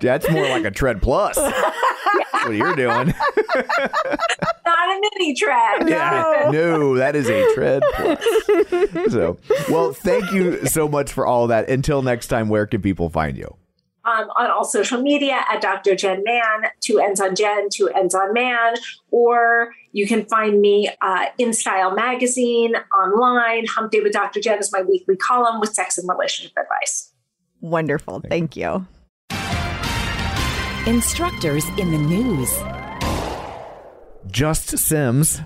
that's 0.00 0.30
more 0.30 0.48
like 0.48 0.64
a 0.64 0.70
tread 0.70 1.02
plus. 1.02 1.36
what 2.30 2.50
you're 2.50 2.76
doing. 2.76 2.88
Not 4.66 4.88
a 4.88 5.00
mini 5.00 5.34
tread. 5.34 5.88
Yeah. 5.88 6.50
No, 6.52 6.96
that 6.96 7.16
is 7.16 7.28
a 7.28 7.54
tread 7.54 7.82
plus. 7.94 9.12
So, 9.12 9.38
well, 9.70 9.92
thank 9.92 10.32
you 10.32 10.66
so 10.66 10.88
much 10.88 11.12
for 11.12 11.26
all 11.26 11.46
that. 11.48 11.68
Until 11.68 12.02
next 12.02 12.28
time, 12.28 12.48
where 12.48 12.66
can 12.66 12.82
people 12.82 13.08
find 13.08 13.36
you? 13.36 13.56
um, 14.08 14.30
on 14.36 14.50
all 14.50 14.64
social 14.64 15.00
media 15.00 15.40
at 15.50 15.60
Dr. 15.60 15.94
Jenn 15.94 16.22
Mann, 16.24 16.70
two 16.80 16.98
ends 16.98 17.20
on 17.20 17.34
Jen, 17.34 17.68
two 17.70 17.88
ends 17.88 18.14
on 18.14 18.32
Man, 18.32 18.74
or 19.10 19.74
you 19.92 20.06
can 20.06 20.24
find 20.26 20.60
me 20.60 20.90
uh, 21.00 21.26
InStyle 21.38 21.94
Magazine 21.94 22.74
online. 23.02 23.66
Hump 23.66 23.90
Day 23.90 24.00
with 24.00 24.12
Dr. 24.12 24.40
Jenn 24.40 24.58
is 24.58 24.72
my 24.72 24.82
weekly 24.82 25.16
column 25.16 25.60
with 25.60 25.72
sex 25.74 25.98
and 25.98 26.08
relationship 26.08 26.52
advice. 26.58 27.12
Wonderful. 27.60 28.22
Thank 28.28 28.56
you. 28.56 28.86
Instructors 30.86 31.64
in 31.76 31.90
the 31.90 31.98
news. 31.98 32.50
Just 34.30 34.78
Sims 34.78 35.40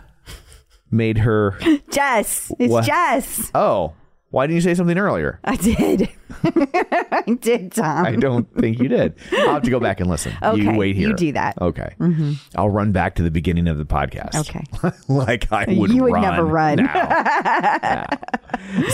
made 0.90 1.18
her. 1.18 1.58
Jess. 1.90 2.52
It's 2.58 2.70
What? 2.70 2.84
Jess. 2.84 3.50
Oh, 3.54 3.94
why 4.30 4.46
didn't 4.46 4.56
you 4.56 4.60
say 4.60 4.74
something 4.74 4.98
earlier? 4.98 5.40
I 5.44 5.56
did. 5.56 6.08
I 6.44 7.36
did, 7.40 7.72
Tom. 7.72 8.04
I 8.06 8.16
don't 8.16 8.52
think 8.56 8.78
you 8.80 8.88
did. 8.88 9.14
I'll 9.32 9.54
have 9.54 9.62
to 9.62 9.70
go 9.70 9.80
back 9.80 10.00
and 10.00 10.08
listen. 10.10 10.32
You 10.42 10.48
Okay, 10.48 10.76
wait 10.76 10.96
here. 10.96 11.08
you 11.08 11.14
do 11.14 11.32
that. 11.32 11.56
Mm-hmm. 11.56 11.64
Okay. 12.04 12.36
I'll 12.56 12.70
run 12.70 12.92
back 12.92 13.14
to 13.16 13.22
the 13.22 13.30
beginning 13.30 13.68
of 13.68 13.78
the 13.78 13.84
podcast. 13.84 14.34
Okay. 14.36 14.64
like 15.08 15.50
I 15.52 15.66
would 15.68 15.90
You 15.90 16.04
would 16.04 16.12
run 16.12 16.22
never 16.22 16.44
run. 16.44 16.76
now. 16.76 18.06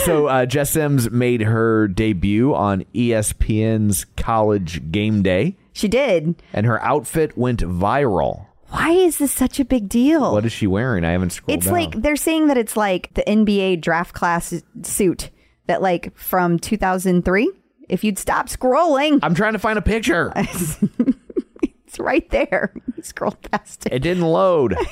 So 0.05 0.27
uh, 0.27 0.45
Jess 0.45 0.71
Sims 0.71 1.09
made 1.11 1.41
her 1.41 1.87
debut 1.87 2.53
on 2.55 2.85
ESPN's 2.95 4.05
College 4.17 4.91
Game 4.91 5.21
Day, 5.21 5.57
She 5.73 5.87
did. 5.87 6.41
and 6.53 6.65
her 6.65 6.81
outfit 6.83 7.37
went 7.37 7.59
viral. 7.61 8.47
Why 8.69 8.91
is 8.91 9.17
this 9.19 9.31
such 9.31 9.59
a 9.59 9.65
big 9.65 9.87
deal? 9.87 10.31
What 10.33 10.45
is 10.45 10.51
she 10.51 10.67
wearing? 10.67 11.03
I 11.05 11.11
haven't 11.11 11.31
scrolled 11.31 11.57
it's 11.57 11.65
down. 11.65 11.73
like 11.73 12.01
they're 12.01 12.15
saying 12.15 12.47
that 12.47 12.57
it's 12.57 12.75
like 12.77 13.13
the 13.13 13.23
NBA 13.23 13.81
draft 13.81 14.13
class 14.15 14.53
suit 14.83 15.29
that 15.69 15.81
like 15.81 16.15
from 16.17 16.59
2003. 16.59 17.51
If 17.87 18.03
you'd 18.03 18.19
stop 18.19 18.49
scrolling, 18.49 19.19
I'm 19.23 19.33
trying 19.33 19.53
to 19.53 19.59
find 19.59 19.79
a 19.79 19.81
picture. 19.81 20.31
it's 20.35 21.99
right 21.99 22.29
there. 22.29 22.73
Scroll 23.01 23.31
past 23.51 23.85
it. 23.85 23.93
It 23.93 23.99
didn't 23.99 24.25
load. 24.25 24.75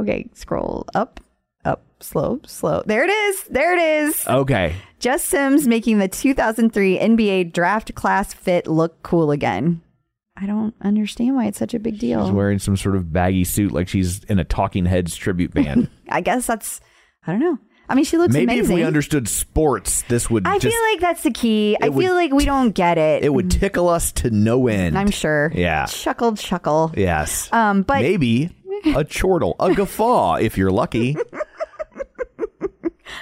Okay, 0.00 0.28
scroll 0.32 0.86
up, 0.94 1.18
up, 1.64 1.82
slow, 1.98 2.40
slow. 2.46 2.84
There 2.86 3.02
it 3.02 3.10
is. 3.10 3.42
There 3.50 3.76
it 3.76 4.06
is. 4.06 4.24
Okay. 4.28 4.76
Jess 5.00 5.24
Sims 5.24 5.66
making 5.66 5.98
the 5.98 6.06
2003 6.06 7.00
NBA 7.00 7.52
draft 7.52 7.96
class 7.96 8.32
fit 8.32 8.68
look 8.68 9.02
cool 9.02 9.32
again. 9.32 9.82
I 10.36 10.46
don't 10.46 10.72
understand 10.82 11.34
why 11.34 11.46
it's 11.46 11.58
such 11.58 11.74
a 11.74 11.80
big 11.80 11.98
deal. 11.98 12.24
She's 12.24 12.32
wearing 12.32 12.60
some 12.60 12.76
sort 12.76 12.94
of 12.94 13.12
baggy 13.12 13.42
suit 13.42 13.72
like 13.72 13.88
she's 13.88 14.22
in 14.24 14.38
a 14.38 14.44
Talking 14.44 14.86
Heads 14.86 15.16
tribute 15.16 15.52
band. 15.52 15.90
I 16.08 16.20
guess 16.20 16.46
that's, 16.46 16.80
I 17.26 17.32
don't 17.32 17.40
know. 17.40 17.58
I 17.88 17.94
mean, 17.94 18.04
she 18.04 18.18
looks 18.18 18.34
Maybe 18.34 18.44
amazing. 18.52 18.64
if 18.64 18.70
we 18.74 18.82
understood 18.84 19.28
sports, 19.28 20.02
this 20.08 20.28
would 20.28 20.46
I 20.46 20.58
just 20.58 20.74
feel 20.76 20.82
like 20.92 21.00
that's 21.00 21.22
the 21.22 21.30
key. 21.30 21.76
I 21.80 21.88
would 21.88 22.04
feel 22.04 22.14
like 22.14 22.32
we 22.32 22.44
don't 22.44 22.72
get 22.72 22.98
it. 22.98 23.24
it 23.24 23.32
would 23.32 23.50
tickle 23.50 23.88
us 23.88 24.12
to 24.12 24.30
no 24.30 24.66
end. 24.68 24.98
I'm 24.98 25.10
sure. 25.10 25.50
Yeah. 25.54 25.86
Chuckle, 25.86 26.36
chuckle. 26.36 26.92
Yes. 26.96 27.50
Um, 27.52 27.82
but 27.82 28.02
Maybe 28.02 28.50
a 28.94 29.04
chortle, 29.04 29.56
a 29.58 29.72
guffaw 29.74 30.34
if 30.34 30.58
you're 30.58 30.70
lucky. 30.70 31.16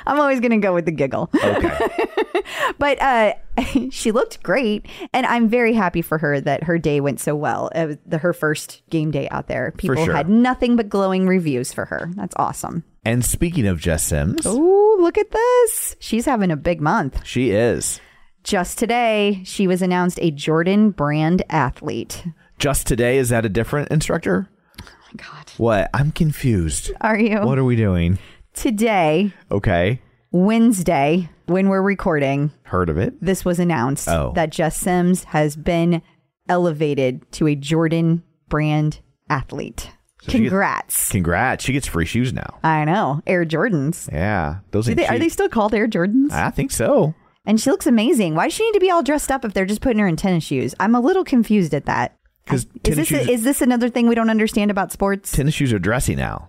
I'm 0.06 0.18
always 0.20 0.40
going 0.40 0.50
to 0.52 0.58
go 0.58 0.74
with 0.74 0.84
the 0.84 0.90
giggle. 0.92 1.30
Okay. 1.34 1.78
But 2.78 3.00
uh, 3.00 3.32
she 3.90 4.12
looked 4.12 4.42
great, 4.42 4.86
and 5.12 5.24
I'm 5.26 5.48
very 5.48 5.72
happy 5.72 6.02
for 6.02 6.18
her 6.18 6.40
that 6.40 6.64
her 6.64 6.78
day 6.78 7.00
went 7.00 7.20
so 7.20 7.34
well. 7.34 7.68
It 7.74 7.86
was 7.86 7.96
the, 8.04 8.18
her 8.18 8.32
first 8.32 8.82
game 8.90 9.10
day 9.10 9.28
out 9.30 9.48
there. 9.48 9.72
People 9.76 10.04
sure. 10.04 10.14
had 10.14 10.28
nothing 10.28 10.76
but 10.76 10.88
glowing 10.88 11.26
reviews 11.26 11.72
for 11.72 11.86
her. 11.86 12.10
That's 12.14 12.34
awesome. 12.38 12.84
And 13.04 13.24
speaking 13.24 13.66
of 13.66 13.80
Jess 13.80 14.02
Sims, 14.02 14.42
oh 14.44 14.96
look 15.00 15.16
at 15.16 15.30
this. 15.30 15.96
She's 16.00 16.26
having 16.26 16.50
a 16.50 16.56
big 16.56 16.80
month. 16.80 17.24
she 17.24 17.50
is. 17.50 18.00
Just 18.44 18.78
today, 18.78 19.42
she 19.44 19.66
was 19.66 19.82
announced 19.82 20.18
a 20.22 20.30
Jordan 20.30 20.90
brand 20.90 21.42
athlete. 21.50 22.24
Just 22.58 22.86
today, 22.86 23.16
is 23.18 23.28
that 23.30 23.44
a 23.44 23.48
different 23.48 23.90
instructor? 23.90 24.48
Oh 24.82 24.86
my 25.12 25.22
god. 25.24 25.50
What? 25.56 25.90
I'm 25.94 26.12
confused. 26.12 26.92
Are 27.00 27.18
you? 27.18 27.40
What 27.40 27.58
are 27.58 27.64
we 27.64 27.74
doing? 27.76 28.18
Today, 28.54 29.32
Okay. 29.50 30.00
Wednesday, 30.44 31.28
when 31.46 31.68
we're 31.68 31.82
recording, 31.82 32.52
Heard 32.64 32.88
of 32.88 32.98
it? 32.98 33.14
this 33.20 33.44
was 33.44 33.58
announced 33.58 34.08
Oh. 34.08 34.32
that 34.34 34.50
Jess 34.50 34.76
Sims 34.76 35.24
has 35.24 35.56
been 35.56 36.02
elevated 36.48 37.30
to 37.32 37.46
a 37.48 37.54
Jordan 37.54 38.22
brand 38.48 39.00
athlete. 39.28 39.90
she 40.22 40.26
gets- 40.26 40.50
Congrats. 40.50 41.08
Congrats. 41.10 41.64
She 41.64 41.72
gets 41.72 41.86
free 41.86 42.04
shoes 42.04 42.32
now. 42.32 42.58
I 42.64 42.84
know. 42.84 43.22
Air 43.26 43.44
Jordans. 43.44 44.10
Yeah. 44.12 44.56
Those 44.72 44.86
Do 44.86 44.90
ain't 44.92 44.96
they, 44.98 45.06
are 45.06 45.12
cheap. 45.12 45.20
they 45.20 45.28
still 45.28 45.48
called 45.48 45.72
Air 45.74 45.86
Jordans? 45.88 46.32
I 46.32 46.50
think 46.50 46.70
so. 46.72 47.14
and 47.48 47.60
she 47.60 47.70
looks 47.70 47.86
amazing. 47.86 48.34
Why 48.34 48.46
does 48.46 48.54
she 48.54 48.64
need 48.66 48.74
to 48.74 48.80
be 48.80 48.90
all 48.90 49.04
dressed 49.04 49.30
up 49.30 49.44
if 49.44 49.54
they're 49.54 49.64
just 49.66 49.80
putting 49.80 50.00
her 50.00 50.08
in 50.08 50.16
tennis 50.16 50.42
shoes? 50.44 50.74
I'm 50.80 50.94
a 50.96 51.00
little 51.00 51.22
confused 51.24 51.74
at 51.74 51.86
that. 51.86 52.16
Because 52.44 52.64
Is 52.64 52.70
tennis 52.82 53.08
this, 53.08 53.20
shoes, 53.20 53.28
is 53.28 53.42
this 53.44 53.62
another 53.62 53.88
thing 53.88 54.08
we 54.08 54.14
don't 54.16 54.30
understand 54.30 54.70
about 54.72 54.90
sports? 54.92 55.30
tennis 55.32 55.54
shoes 55.54 55.72
are 55.72 55.78
dressy 55.78 56.16
now. 56.16 56.48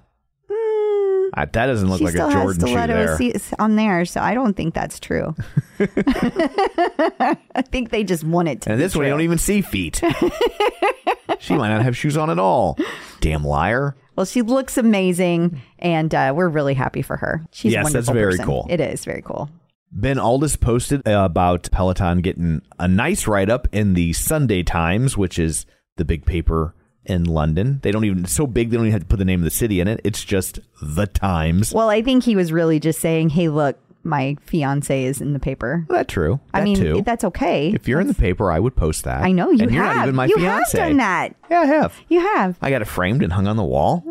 I, 1.37 1.45
that 1.45 1.65
doesn't 1.67 1.87
look 1.87 1.99
she 1.99 2.05
like 2.05 2.13
still 2.13 2.27
a 2.29 2.31
has 2.31 2.41
Jordan 2.41 2.61
shoe 2.61 2.67
stilettos 2.67 3.19
there. 3.19 3.55
on 3.59 3.75
there, 3.75 4.05
so 4.05 4.21
I 4.21 4.33
don't 4.33 4.55
think 4.55 4.73
that's 4.73 4.99
true. 4.99 5.35
I 5.79 7.61
think 7.71 7.91
they 7.91 8.03
just 8.03 8.23
want 8.23 8.47
it 8.47 8.61
to. 8.61 8.71
And 8.71 8.79
be 8.79 8.83
this 8.83 8.95
one, 8.95 9.05
you 9.05 9.11
don't 9.11 9.21
even 9.21 9.37
see 9.37 9.61
feet. 9.61 10.01
she 11.39 11.55
might 11.55 11.69
not 11.69 11.83
have 11.83 11.95
shoes 11.95 12.17
on 12.17 12.29
at 12.29 12.39
all. 12.39 12.77
Damn 13.21 13.43
liar. 13.43 13.95
Well, 14.15 14.25
she 14.25 14.41
looks 14.41 14.77
amazing, 14.77 15.61
and 15.79 16.13
uh, 16.15 16.33
we're 16.35 16.49
really 16.49 16.73
happy 16.73 17.03
for 17.03 17.17
her. 17.17 17.45
She's 17.51 17.71
a 17.71 17.75
Yes, 17.75 17.93
that's 17.93 18.09
very 18.09 18.31
person. 18.33 18.45
cool. 18.45 18.65
It 18.69 18.79
is 18.79 19.05
very 19.05 19.21
cool. 19.21 19.49
Ben 19.91 20.17
Alldis 20.17 20.59
posted 20.59 21.01
about 21.07 21.69
Peloton 21.71 22.21
getting 22.21 22.61
a 22.79 22.87
nice 22.87 23.27
write 23.27 23.49
up 23.49 23.67
in 23.71 23.93
the 23.93 24.13
Sunday 24.13 24.63
Times, 24.63 25.15
which 25.15 25.37
is 25.39 25.65
the 25.97 26.05
big 26.05 26.25
paper 26.25 26.73
in 27.07 27.23
London. 27.25 27.79
They 27.83 27.91
don't 27.91 28.03
even, 28.05 28.25
it's 28.25 28.33
so 28.33 28.45
big, 28.47 28.69
they 28.69 28.77
don't 28.77 28.85
even 28.85 28.93
have 28.93 29.01
to 29.01 29.07
put 29.07 29.17
the 29.19 29.25
name 29.25 29.39
of 29.39 29.43
the 29.45 29.49
city 29.51 29.79
in 29.79 29.87
it. 29.87 29.99
It's 30.03 30.23
just 30.23 30.59
the 30.81 31.07
Times. 31.07 31.73
Well, 31.73 31.89
I 31.89 32.01
think 32.01 32.23
he 32.23 32.35
was 32.35 32.51
really 32.51 32.79
just 32.79 32.99
saying, 32.99 33.29
"Hey, 33.29 33.49
look, 33.49 33.77
my 34.03 34.37
fiance 34.45 35.03
is 35.03 35.19
in 35.21 35.33
the 35.33 35.39
paper." 35.39 35.85
Well, 35.89 35.97
that's 35.99 36.13
true. 36.13 36.39
I 36.53 36.59
That 36.59 36.63
mean, 36.65 36.75
too. 36.77 37.01
that's 37.03 37.23
okay. 37.23 37.71
if 37.73 37.87
you're 37.87 37.99
in 37.99 38.07
the 38.07 38.13
paper, 38.13 38.51
I 38.51 38.59
would 38.59 38.75
post 38.75 39.03
that. 39.05 39.23
I 39.23 39.31
know 39.31 39.49
you 39.49 39.63
and 39.63 39.71
you're 39.73 39.83
have. 39.83 39.95
not 39.95 40.03
even 40.03 40.15
my 40.15 40.25
you 40.27 40.35
fiance. 40.37 40.77
have 40.77 40.87
done 40.89 40.97
that. 40.97 41.35
Yeah, 41.49 41.61
I 41.61 41.65
have. 41.65 41.95
You 42.09 42.19
have. 42.19 42.57
I 42.61 42.69
got 42.69 42.81
it 42.81 42.85
framed 42.85 43.23
and 43.23 43.33
hung 43.33 43.47
on 43.47 43.57
the 43.57 43.63
wall. 43.63 44.03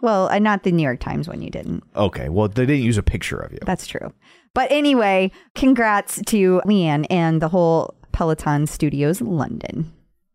Well, 0.00 0.28
uh, 0.28 0.38
not 0.40 0.64
the 0.64 0.72
New 0.72 0.82
York 0.82 0.98
Times 1.00 1.28
one. 1.28 1.42
You 1.42 1.50
didn't. 1.50 1.84
Okay, 1.94 2.28
well, 2.28 2.48
they 2.48 2.66
didn't 2.66 2.82
use 2.82 2.98
a 2.98 3.02
picture 3.04 3.38
of 3.38 3.52
you. 3.52 3.58
That's 3.64 3.86
true. 3.86 4.12
But 4.54 4.70
anyway, 4.70 5.30
congrats 5.54 6.20
to 6.26 6.60
Leanne 6.66 7.06
and 7.08 7.40
the 7.40 7.48
whole 7.48 7.94
Peloton 8.12 8.66
Studios 8.66 9.20
London. 9.22 9.92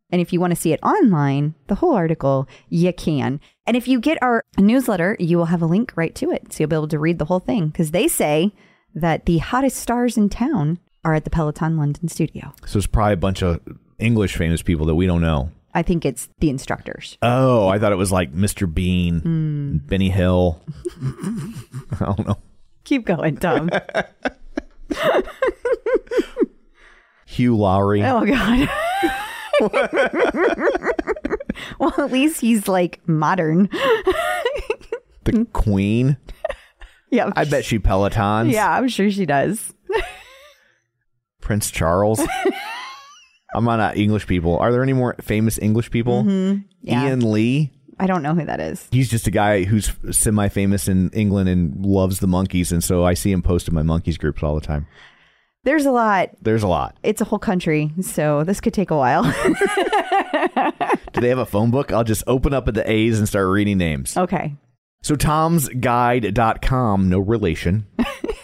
And 0.09 0.21
if 0.21 0.31
you 0.31 0.39
want 0.39 0.51
to 0.51 0.55
see 0.59 0.71
it 0.73 0.79
online, 0.83 1.55
the 1.67 1.75
whole 1.75 1.93
article, 1.93 2.47
you 2.69 2.93
can. 2.93 3.39
And 3.65 3.75
if 3.75 3.87
you 3.87 3.99
get 3.99 4.17
our 4.21 4.43
newsletter, 4.57 5.17
you 5.19 5.37
will 5.37 5.45
have 5.47 5.61
a 5.61 5.65
link 5.65 5.91
right 5.95 6.15
to 6.15 6.31
it. 6.31 6.53
So 6.53 6.63
you'll 6.63 6.69
be 6.69 6.75
able 6.77 6.87
to 6.89 6.99
read 6.99 7.19
the 7.19 7.25
whole 7.25 7.39
thing 7.39 7.67
because 7.67 7.91
they 7.91 8.07
say 8.07 8.53
that 8.95 9.25
the 9.25 9.39
hottest 9.39 9.77
stars 9.77 10.15
in 10.17 10.29
town 10.29 10.79
are 11.03 11.13
at 11.13 11.25
the 11.25 11.29
Peloton 11.29 11.77
London 11.77 12.07
studio. 12.07 12.53
So 12.65 12.77
it's 12.77 12.87
probably 12.87 13.13
a 13.13 13.17
bunch 13.17 13.41
of 13.43 13.59
English 13.99 14.37
famous 14.37 14.61
people 14.61 14.85
that 14.85 14.95
we 14.95 15.07
don't 15.07 15.21
know. 15.21 15.51
I 15.73 15.83
think 15.83 16.05
it's 16.05 16.29
the 16.39 16.49
instructors. 16.49 17.17
Oh, 17.21 17.67
I 17.67 17.77
thought 17.77 17.91
it 17.91 17.95
was 17.97 18.11
like 18.11 18.33
Mr. 18.33 18.71
Bean, 18.73 19.19
Hmm. 19.19 19.77
Benny 19.87 20.09
Hill. 20.09 20.61
I 21.01 22.05
don't 22.15 22.27
know. 22.27 22.37
Keep 22.85 23.05
going, 23.05 23.35
Tom. 23.37 23.69
Hugh 27.25 27.57
Laurie. 27.57 28.03
oh, 28.03 28.25
God. 28.25 28.69
well, 31.79 31.93
at 31.97 32.11
least 32.11 32.41
he's 32.41 32.67
like 32.67 32.99
modern. 33.07 33.69
The 35.23 35.45
Queen. 35.51 36.15
Yeah. 37.09 37.31
I 37.35 37.43
bet 37.43 37.65
she 37.65 37.79
Pelotons. 37.79 38.49
Yeah, 38.49 38.69
I'm 38.71 38.87
sure 38.87 39.11
she 39.11 39.25
does. 39.25 39.73
Prince 41.41 41.69
Charles. 41.69 42.21
I'm 43.53 43.65
not 43.65 43.97
English 43.97 44.25
people. 44.25 44.57
Are 44.57 44.71
there 44.71 44.83
any 44.83 44.93
more 44.93 45.15
famous 45.21 45.57
English 45.57 45.91
people? 45.91 46.23
Mm-hmm. 46.23 46.59
Yeah. 46.81 47.07
Ian 47.07 47.29
Lee. 47.31 47.73
I 47.99 48.07
don't 48.07 48.21
know 48.21 48.35
who 48.35 48.45
that 48.45 48.59
is. 48.61 48.87
He's 48.91 49.09
just 49.09 49.27
a 49.27 49.31
guy 49.31 49.63
who's 49.63 49.91
semi 50.11 50.47
famous 50.49 50.87
in 50.87 51.09
England 51.09 51.49
and 51.49 51.85
loves 51.85 52.19
the 52.19 52.27
monkeys. 52.27 52.71
And 52.71 52.83
so 52.83 53.03
I 53.03 53.13
see 53.13 53.31
him 53.31 53.41
post 53.41 53.67
in 53.67 53.73
my 53.73 53.83
monkeys 53.83 54.17
groups 54.17 54.43
all 54.43 54.55
the 54.55 54.61
time. 54.61 54.87
There's 55.67 55.85
a 55.85 55.91
lot. 55.91 56.29
There's 56.41 56.63
a 56.63 56.67
lot. 56.69 56.95
It's 57.03 57.19
a 57.19 57.25
whole 57.25 57.39
country, 57.39 57.91
so 58.01 58.45
this 58.45 58.61
could 58.61 58.73
take 58.73 58.89
a 58.89 58.95
while. 58.95 59.23
Do 61.13 61.19
they 61.19 61.27
have 61.27 61.39
a 61.39 61.45
phone 61.45 61.71
book? 61.71 61.91
I'll 61.91 62.05
just 62.05 62.23
open 62.25 62.53
up 62.53 62.69
at 62.69 62.73
the 62.73 62.89
A's 62.89 63.19
and 63.19 63.27
start 63.27 63.49
reading 63.49 63.77
names. 63.77 64.15
okay. 64.15 64.55
So 65.03 65.15
Tom'sGuide.com, 65.15 67.09
no 67.09 67.19
relation, 67.19 67.85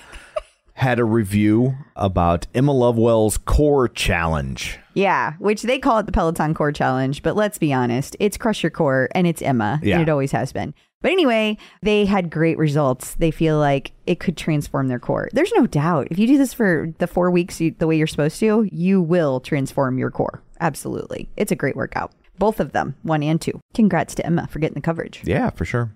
had 0.74 1.00
a 1.00 1.06
review 1.06 1.76
about 1.96 2.48
Emma 2.54 2.74
Lovewell's 2.74 3.38
core 3.38 3.88
challenge. 3.88 4.80
Yeah, 4.94 5.34
which 5.40 5.62
they 5.64 5.80
call 5.80 6.00
it 6.00 6.06
the 6.06 6.12
Peloton 6.12 6.54
Core 6.54 6.72
Challenge, 6.74 7.24
but 7.24 7.36
let's 7.38 7.58
be 7.58 7.72
honest, 7.74 8.16
it's 8.20 8.38
Crush 8.38 8.62
Your 8.64 8.70
Core 8.70 9.08
and 9.16 9.26
it's 9.26 9.42
Emma, 9.42 9.80
Yeah. 9.82 9.96
and 9.96 10.04
it 10.04 10.12
always 10.12 10.32
has 10.34 10.52
been. 10.52 10.74
But 11.04 11.12
anyway, 11.12 11.58
they 11.82 12.06
had 12.06 12.32
great 12.32 12.58
results. 12.58 13.14
They 13.16 13.30
feel 13.30 13.60
like 13.60 13.92
it 14.08 14.22
could 14.22 14.38
transform 14.38 14.88
their 14.88 15.00
core. 15.00 15.28
There's 15.34 15.52
no 15.52 15.68
doubt. 15.68 16.08
If 16.10 16.18
you 16.18 16.26
do 16.26 16.38
this 16.38 16.54
for 16.54 16.92
the 16.98 17.08
four 17.08 17.30
weeks 17.30 17.60
you, 17.60 17.76
the 17.78 17.88
way 17.88 17.98
you're 17.98 18.08
supposed 18.08 18.40
to, 18.40 18.68
you 18.72 19.02
will 19.02 19.42
transform 19.42 19.98
your 20.00 20.10
core. 20.10 20.42
Absolutely. 20.62 21.30
It's 21.36 21.52
a 21.52 21.58
great 21.58 21.76
workout. 21.76 22.14
Both 22.40 22.62
of 22.62 22.72
them, 22.72 22.96
one 23.04 23.22
and 23.22 23.40
two. 23.40 23.60
Congrats 23.74 24.16
to 24.16 24.26
Emma 24.26 24.48
for 24.48 24.60
getting 24.60 24.76
the 24.76 24.82
coverage. 24.82 25.22
Yeah, 25.26 25.50
for 25.50 25.66
sure. 25.66 25.94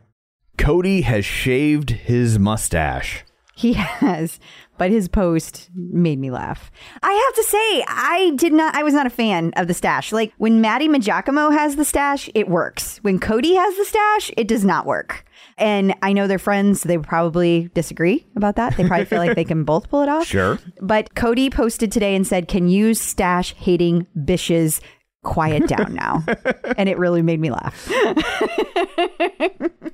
Cody 0.58 1.02
has 1.02 1.24
shaved 1.24 1.92
his 1.92 2.38
mustache. 2.38 3.24
He 3.56 3.74
has, 3.74 4.42
but 4.78 4.92
his 4.92 5.08
post 5.08 5.70
made 5.76 6.20
me 6.20 6.32
laugh. 6.32 6.72
I 7.02 7.12
have 7.12 7.36
to 7.36 7.50
say, 7.50 7.86
I 7.88 8.34
did 8.36 8.54
not, 8.54 8.76
I 8.76 8.84
was 8.84 8.94
not 8.94 9.06
a 9.06 9.10
fan 9.12 9.54
of 9.56 9.68
the 9.68 9.74
stash. 9.74 10.12
Like 10.12 10.34
when 10.38 10.62
Matty 10.62 10.88
Maggiacomo 10.88 11.52
has 11.52 11.76
the 11.76 11.86
stash, 11.86 12.30
it 12.36 12.48
works. 12.48 12.98
When 13.04 13.20
Cody 13.20 13.56
has 13.56 13.76
the 13.78 13.86
stash, 13.86 14.32
it 14.38 14.48
does 14.48 14.64
not 14.64 14.86
work. 14.86 15.26
And 15.58 15.96
I 16.02 16.14
know 16.14 16.28
they're 16.28 16.40
friends, 16.40 16.82
so 16.82 16.88
they 16.88 16.98
probably 16.98 17.70
disagree 17.74 18.26
about 18.36 18.58
that. 18.58 18.78
They 18.78 18.88
probably 18.88 19.06
feel 19.06 19.20
like 19.20 19.36
they 19.36 19.44
can 19.44 19.64
both 19.64 19.90
pull 19.90 20.02
it 20.02 20.10
off. 20.10 20.28
Sure. 20.38 20.60
But 20.82 21.16
Cody 21.16 21.50
posted 21.50 21.92
today 21.92 22.14
and 22.14 22.28
said, 22.28 22.48
Can 22.48 22.68
you 22.68 22.94
stash 22.94 23.54
hating 23.54 24.06
bitches 24.18 24.82
quiet 25.24 25.68
down 25.68 25.96
now? 25.96 26.24
and 26.78 26.90
it 26.90 26.98
really 26.98 27.22
made 27.22 27.40
me 27.40 27.50
laugh. 27.50 27.90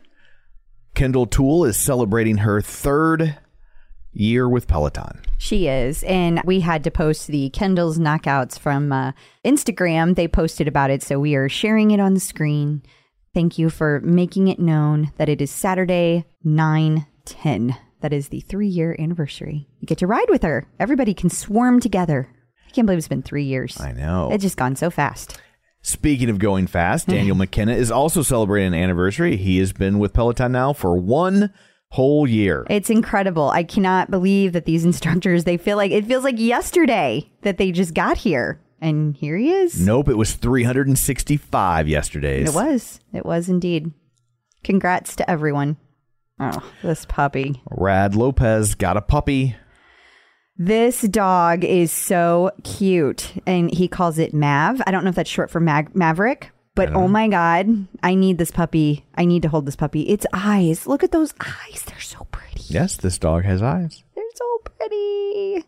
Kendall 0.96 1.28
Toole 1.28 1.66
is 1.66 1.78
celebrating 1.78 2.38
her 2.38 2.62
third 2.62 3.38
year 4.14 4.48
with 4.48 4.68
Peloton. 4.68 5.22
She 5.38 5.68
is. 5.68 6.04
And 6.04 6.42
we 6.46 6.62
had 6.62 6.84
to 6.86 6.92
post 6.92 7.28
the 7.28 7.50
Kendall's 7.50 8.00
knockouts 8.00 8.58
from 8.58 8.92
uh, 8.92 9.12
Instagram. 9.46 10.16
They 10.16 10.28
posted 10.28 10.68
about 10.68 10.90
it. 10.90 11.04
So 11.04 11.20
we 11.20 11.36
are 11.36 11.50
sharing 11.50 11.92
it 11.92 12.00
on 12.00 12.14
the 12.14 12.20
screen. 12.20 12.84
Thank 13.34 13.58
you 13.58 13.70
for 13.70 14.00
making 14.02 14.48
it 14.48 14.60
known 14.60 15.12
that 15.18 15.30
it 15.30 15.42
is 15.42 15.52
Saturday, 15.52 16.26
9 16.44 17.06
10. 17.26 17.78
That 18.02 18.14
is 18.14 18.30
the 18.30 18.42
three 18.42 18.68
year 18.68 18.96
anniversary. 19.00 19.68
You 19.80 19.86
get 19.86 19.98
to 20.00 20.08
ride 20.08 20.30
with 20.30 20.44
her. 20.44 20.68
Everybody 20.80 21.14
can 21.14 21.30
swarm 21.30 21.80
together. 21.80 22.28
I 22.68 22.72
can't 22.72 22.86
believe 22.86 22.98
it's 22.98 23.08
been 23.08 23.24
three 23.24 23.46
years. 23.46 23.80
I 23.80 23.94
know. 23.94 24.30
It's 24.32 24.44
just 24.44 24.58
gone 24.58 24.76
so 24.76 24.90
fast. 24.90 25.40
Speaking 25.82 26.30
of 26.30 26.40
going 26.40 26.68
fast, 26.68 27.08
Daniel 27.10 27.36
McKenna 27.36 27.74
is 27.74 27.92
also 27.92 28.22
celebrating 28.22 28.74
an 28.74 28.80
anniversary. 28.80 29.38
He 29.38 29.60
has 29.60 29.74
been 29.74 30.00
with 30.00 30.14
Peloton 30.14 30.52
now 30.52 30.74
for 30.74 30.98
one 30.98 31.54
whole 31.94 32.28
year. 32.28 32.66
It's 32.72 32.90
incredible. 32.90 33.50
I 33.52 33.64
cannot 33.64 34.10
believe 34.10 34.54
that 34.54 34.66
these 34.66 34.84
instructors, 34.92 35.44
they 35.44 35.58
feel 35.58 35.78
like 35.78 35.92
it 35.92 36.06
feels 36.06 36.24
like 36.24 36.40
yesterday 36.40 37.30
that 37.44 37.58
they 37.58 37.72
just 37.72 37.94
got 37.94 38.18
here. 38.18 38.60
And 38.82 39.16
here 39.16 39.38
he 39.38 39.50
is. 39.50 39.80
Nope, 39.80 40.10
it 40.10 40.18
was 40.18 40.34
365 40.34 41.88
yesterdays. 41.88 42.50
It 42.50 42.56
was. 42.56 43.00
It 43.14 43.26
was 43.26 43.48
indeed. 43.48 43.94
Congrats 44.64 45.16
to 45.18 45.30
everyone. 45.30 45.78
Oh, 46.40 46.70
this 46.82 47.06
puppy. 47.06 47.62
Rad 47.70 48.16
Lopez 48.16 48.76
got 48.76 48.98
a 48.98 49.02
puppy. 49.02 49.56
This 50.58 51.02
dog 51.04 51.64
is 51.64 51.92
so 51.92 52.52
cute. 52.64 53.34
And 53.46 53.74
he 53.74 53.88
calls 53.88 54.20
it 54.20 54.34
Mav. 54.34 54.82
I 54.86 54.92
don't 54.92 55.04
know 55.04 55.10
if 55.12 55.16
that's 55.16 55.30
short 55.30 55.50
for 55.50 55.60
Mag- 55.60 55.96
Maverick, 55.96 56.52
but 56.76 56.94
oh 56.94 57.08
my 57.08 57.28
God, 57.28 57.88
I 58.02 58.16
need 58.16 58.38
this 58.38 58.52
puppy. 58.52 59.06
I 59.16 59.26
need 59.26 59.42
to 59.44 59.50
hold 59.50 59.66
this 59.66 59.76
puppy. 59.76 60.02
Its 60.04 60.26
eyes. 60.34 60.88
Look 60.88 61.04
at 61.04 61.12
those 61.12 61.34
eyes. 61.40 61.84
They're 61.86 62.00
so 62.00 62.26
pretty. 62.32 62.64
Yes, 62.70 62.98
this 62.98 63.18
dog 63.18 63.44
has 63.46 63.62
eyes. 63.62 64.04
They're 64.16 64.24
so 64.36 64.60
pretty. 64.78 65.66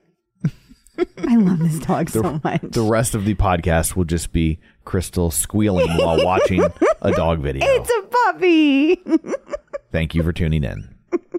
I 1.27 1.35
love 1.35 1.59
this 1.59 1.79
dog 1.79 2.09
so 2.09 2.39
much. 2.43 2.61
The 2.63 2.81
rest 2.81 3.15
of 3.15 3.25
the 3.25 3.35
podcast 3.35 3.95
will 3.95 4.05
just 4.05 4.31
be 4.31 4.59
Crystal 4.85 5.29
squealing 5.31 5.89
while 5.97 6.23
watching 6.23 6.63
a 7.01 7.11
dog 7.11 7.39
video. 7.41 7.65
it's 7.65 7.89
a 7.89 8.01
puppy. 8.31 8.95
Thank 9.91 10.15
you 10.15 10.23
for 10.23 10.31
tuning 10.31 10.63
in. 10.63 10.95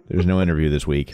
There's 0.09 0.27
no 0.27 0.41
interview 0.43 0.69
this 0.69 0.87
week. 0.87 1.12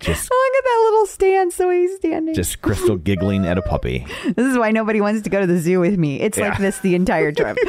Just 0.00 0.30
Look 0.30 0.52
at 0.58 0.64
that 0.64 0.80
little 0.90 1.06
stance 1.06 1.56
the 1.56 1.68
way 1.68 1.80
he's 1.82 1.96
standing. 1.96 2.34
just 2.34 2.60
Crystal 2.62 2.96
giggling 2.96 3.46
at 3.46 3.58
a 3.58 3.62
puppy. 3.62 4.06
this 4.24 4.46
is 4.46 4.56
why 4.58 4.70
nobody 4.70 5.00
wants 5.00 5.22
to 5.22 5.30
go 5.30 5.40
to 5.40 5.46
the 5.46 5.58
zoo 5.58 5.78
with 5.80 5.98
me. 5.98 6.20
It's 6.20 6.38
like 6.38 6.58
this 6.58 6.78
the 6.80 6.94
entire 6.94 7.32
trip. 7.32 7.56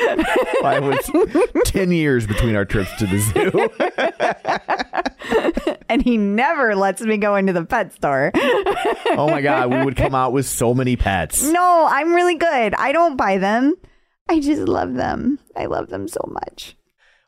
I 0.63 0.79
was 0.79 1.63
10 1.65 1.91
years 1.91 2.25
between 2.27 2.55
our 2.55 2.65
trips 2.65 2.91
to 2.99 3.05
the 3.05 3.19
zoo. 3.19 3.69
and 5.89 6.01
he 6.01 6.17
never 6.17 6.75
lets 6.75 7.01
me 7.01 7.17
go 7.17 7.36
into 7.36 7.53
the 7.53 7.65
pet 7.65 7.93
store. 7.93 8.32
Oh 8.36 9.27
my 9.29 9.41
God, 9.41 9.69
we 9.71 9.84
would 9.84 9.95
come 9.97 10.15
out 10.15 10.32
with 10.34 10.45
so 10.45 10.73
many 10.73 10.95
pets. 10.95 11.43
no, 11.43 11.88
I'm 11.89 12.13
really 12.13 12.36
good. 12.36 12.73
I 12.75 12.91
don't 12.91 13.17
buy 13.17 13.38
them. 13.38 13.75
I 14.29 14.39
just 14.39 14.61
love 14.61 14.93
them. 14.93 15.39
I 15.55 15.65
love 15.65 15.89
them 15.89 16.07
so 16.07 16.21
much. 16.32 16.77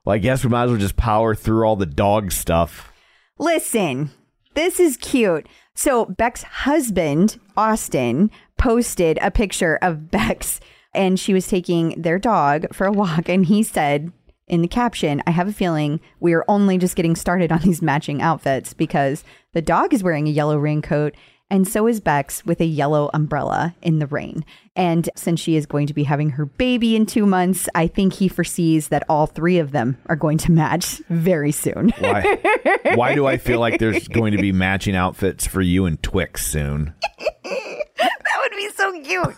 Well, 0.05 0.15
I 0.15 0.19
guess 0.19 0.43
we 0.43 0.49
might 0.49 0.63
as 0.65 0.69
well 0.71 0.79
just 0.79 0.95
power 0.95 1.35
through 1.35 1.65
all 1.65 1.75
the 1.75 1.85
dog 1.85 2.31
stuff. 2.31 2.91
Listen, 3.39 4.11
this 4.53 4.79
is 4.79 4.97
cute. 4.97 5.47
So, 5.75 6.05
Becs' 6.05 6.43
husband, 6.43 7.39
Austin, 7.57 8.29
posted 8.57 9.17
a 9.21 9.31
picture 9.31 9.79
of 9.81 10.11
Beck's 10.11 10.59
and 10.93 11.19
she 11.19 11.33
was 11.33 11.47
taking 11.47 11.99
their 11.99 12.19
dog 12.19 12.67
for 12.73 12.85
a 12.85 12.91
walk. 12.91 13.27
And 13.27 13.45
he 13.45 13.63
said 13.63 14.11
in 14.47 14.61
the 14.61 14.67
caption, 14.67 15.23
I 15.25 15.31
have 15.31 15.47
a 15.47 15.53
feeling 15.53 15.99
we 16.19 16.33
are 16.33 16.45
only 16.47 16.77
just 16.77 16.95
getting 16.95 17.15
started 17.15 17.51
on 17.51 17.59
these 17.59 17.81
matching 17.81 18.21
outfits 18.21 18.73
because 18.73 19.23
the 19.53 19.61
dog 19.61 19.93
is 19.93 20.03
wearing 20.03 20.27
a 20.27 20.31
yellow 20.31 20.57
raincoat 20.57 21.15
and 21.53 21.67
so 21.67 21.87
is 21.87 22.01
Becs 22.01 22.43
with 22.43 22.59
a 22.61 22.65
yellow 22.65 23.11
umbrella 23.13 23.75
in 23.83 23.99
the 23.99 24.07
rain. 24.07 24.43
And 24.75 25.07
since 25.15 25.39
she 25.39 25.55
is 25.55 25.67
going 25.67 25.85
to 25.85 25.93
be 25.93 26.03
having 26.03 26.31
her 26.31 26.47
baby 26.47 26.95
in 26.95 27.05
two 27.05 27.27
months, 27.27 27.69
I 27.75 27.85
think 27.85 28.13
he 28.13 28.27
foresees 28.27 28.87
that 28.87 29.03
all 29.07 29.27
three 29.27 29.59
of 29.59 29.71
them 29.71 29.99
are 30.07 30.15
going 30.15 30.39
to 30.39 30.51
match 30.51 30.97
very 31.09 31.51
soon. 31.51 31.89
Why? 31.99 32.39
Why 32.95 33.13
do 33.13 33.27
I 33.27 33.37
feel 33.37 33.59
like 33.59 33.77
there's 33.77 34.07
going 34.07 34.31
to 34.31 34.41
be 34.41 34.51
matching 34.51 34.95
outfits 34.95 35.45
for 35.45 35.61
you 35.61 35.85
and 35.85 36.01
Twix 36.01 36.43
soon? 36.47 36.95
that 37.43 38.39
would 38.41 38.51
be 38.57 38.69
so 38.75 39.01
cute. 39.03 39.35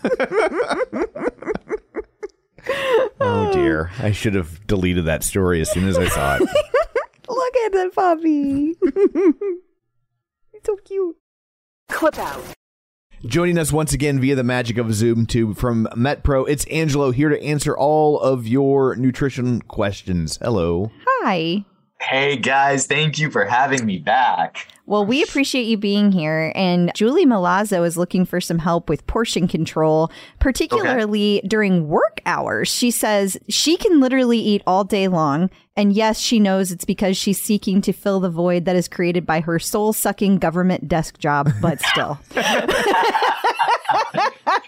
Oh 3.20 3.52
dear, 3.52 3.92
I 4.00 4.10
should 4.10 4.34
have 4.34 4.66
deleted 4.66 5.04
that 5.04 5.22
story 5.22 5.60
as 5.60 5.70
soon 5.70 5.86
as 5.86 5.96
I 5.96 6.08
saw 6.08 6.34
it. 6.34 6.40
Look 7.28 7.56
at 7.64 7.72
the 7.72 7.90
puppy. 7.94 8.74
it's 10.52 10.66
so 10.66 10.76
cute. 10.84 11.16
Clip 11.88 12.18
out. 12.18 12.44
Joining 13.24 13.58
us 13.58 13.72
once 13.72 13.92
again 13.92 14.20
via 14.20 14.34
the 14.34 14.44
magic 14.44 14.76
of 14.78 14.92
Zoom 14.92 15.26
tube 15.26 15.56
from 15.56 15.88
MetPro, 15.96 16.48
it's 16.48 16.66
Angelo 16.66 17.10
here 17.10 17.28
to 17.28 17.42
answer 17.42 17.76
all 17.76 18.20
of 18.20 18.46
your 18.46 18.94
nutrition 18.96 19.62
questions. 19.62 20.38
Hello. 20.42 20.90
Hi. 21.06 21.64
Hey 22.00 22.36
guys, 22.36 22.86
thank 22.86 23.18
you 23.18 23.30
for 23.30 23.44
having 23.46 23.86
me 23.86 23.98
back. 23.98 24.68
Well, 24.86 25.04
we 25.04 25.22
appreciate 25.22 25.64
you 25.64 25.76
being 25.76 26.12
here. 26.12 26.52
And 26.54 26.92
Julie 26.94 27.26
Milazzo 27.26 27.84
is 27.84 27.96
looking 27.96 28.24
for 28.24 28.40
some 28.40 28.60
help 28.60 28.88
with 28.88 29.06
portion 29.08 29.48
control, 29.48 30.12
particularly 30.38 31.42
during 31.46 31.88
work 31.88 32.20
hours. 32.24 32.68
She 32.68 32.92
says 32.92 33.36
she 33.48 33.76
can 33.76 34.00
literally 34.00 34.38
eat 34.38 34.62
all 34.64 34.84
day 34.84 35.08
long. 35.08 35.50
And 35.76 35.92
yes, 35.92 36.20
she 36.20 36.38
knows 36.38 36.70
it's 36.70 36.84
because 36.84 37.16
she's 37.16 37.42
seeking 37.42 37.80
to 37.82 37.92
fill 37.92 38.20
the 38.20 38.30
void 38.30 38.64
that 38.64 38.76
is 38.76 38.86
created 38.86 39.26
by 39.26 39.40
her 39.40 39.58
soul 39.58 39.92
sucking 39.92 40.38
government 40.38 40.86
desk 40.88 41.18
job, 41.18 41.50
but 41.60 41.80
still. 41.80 42.20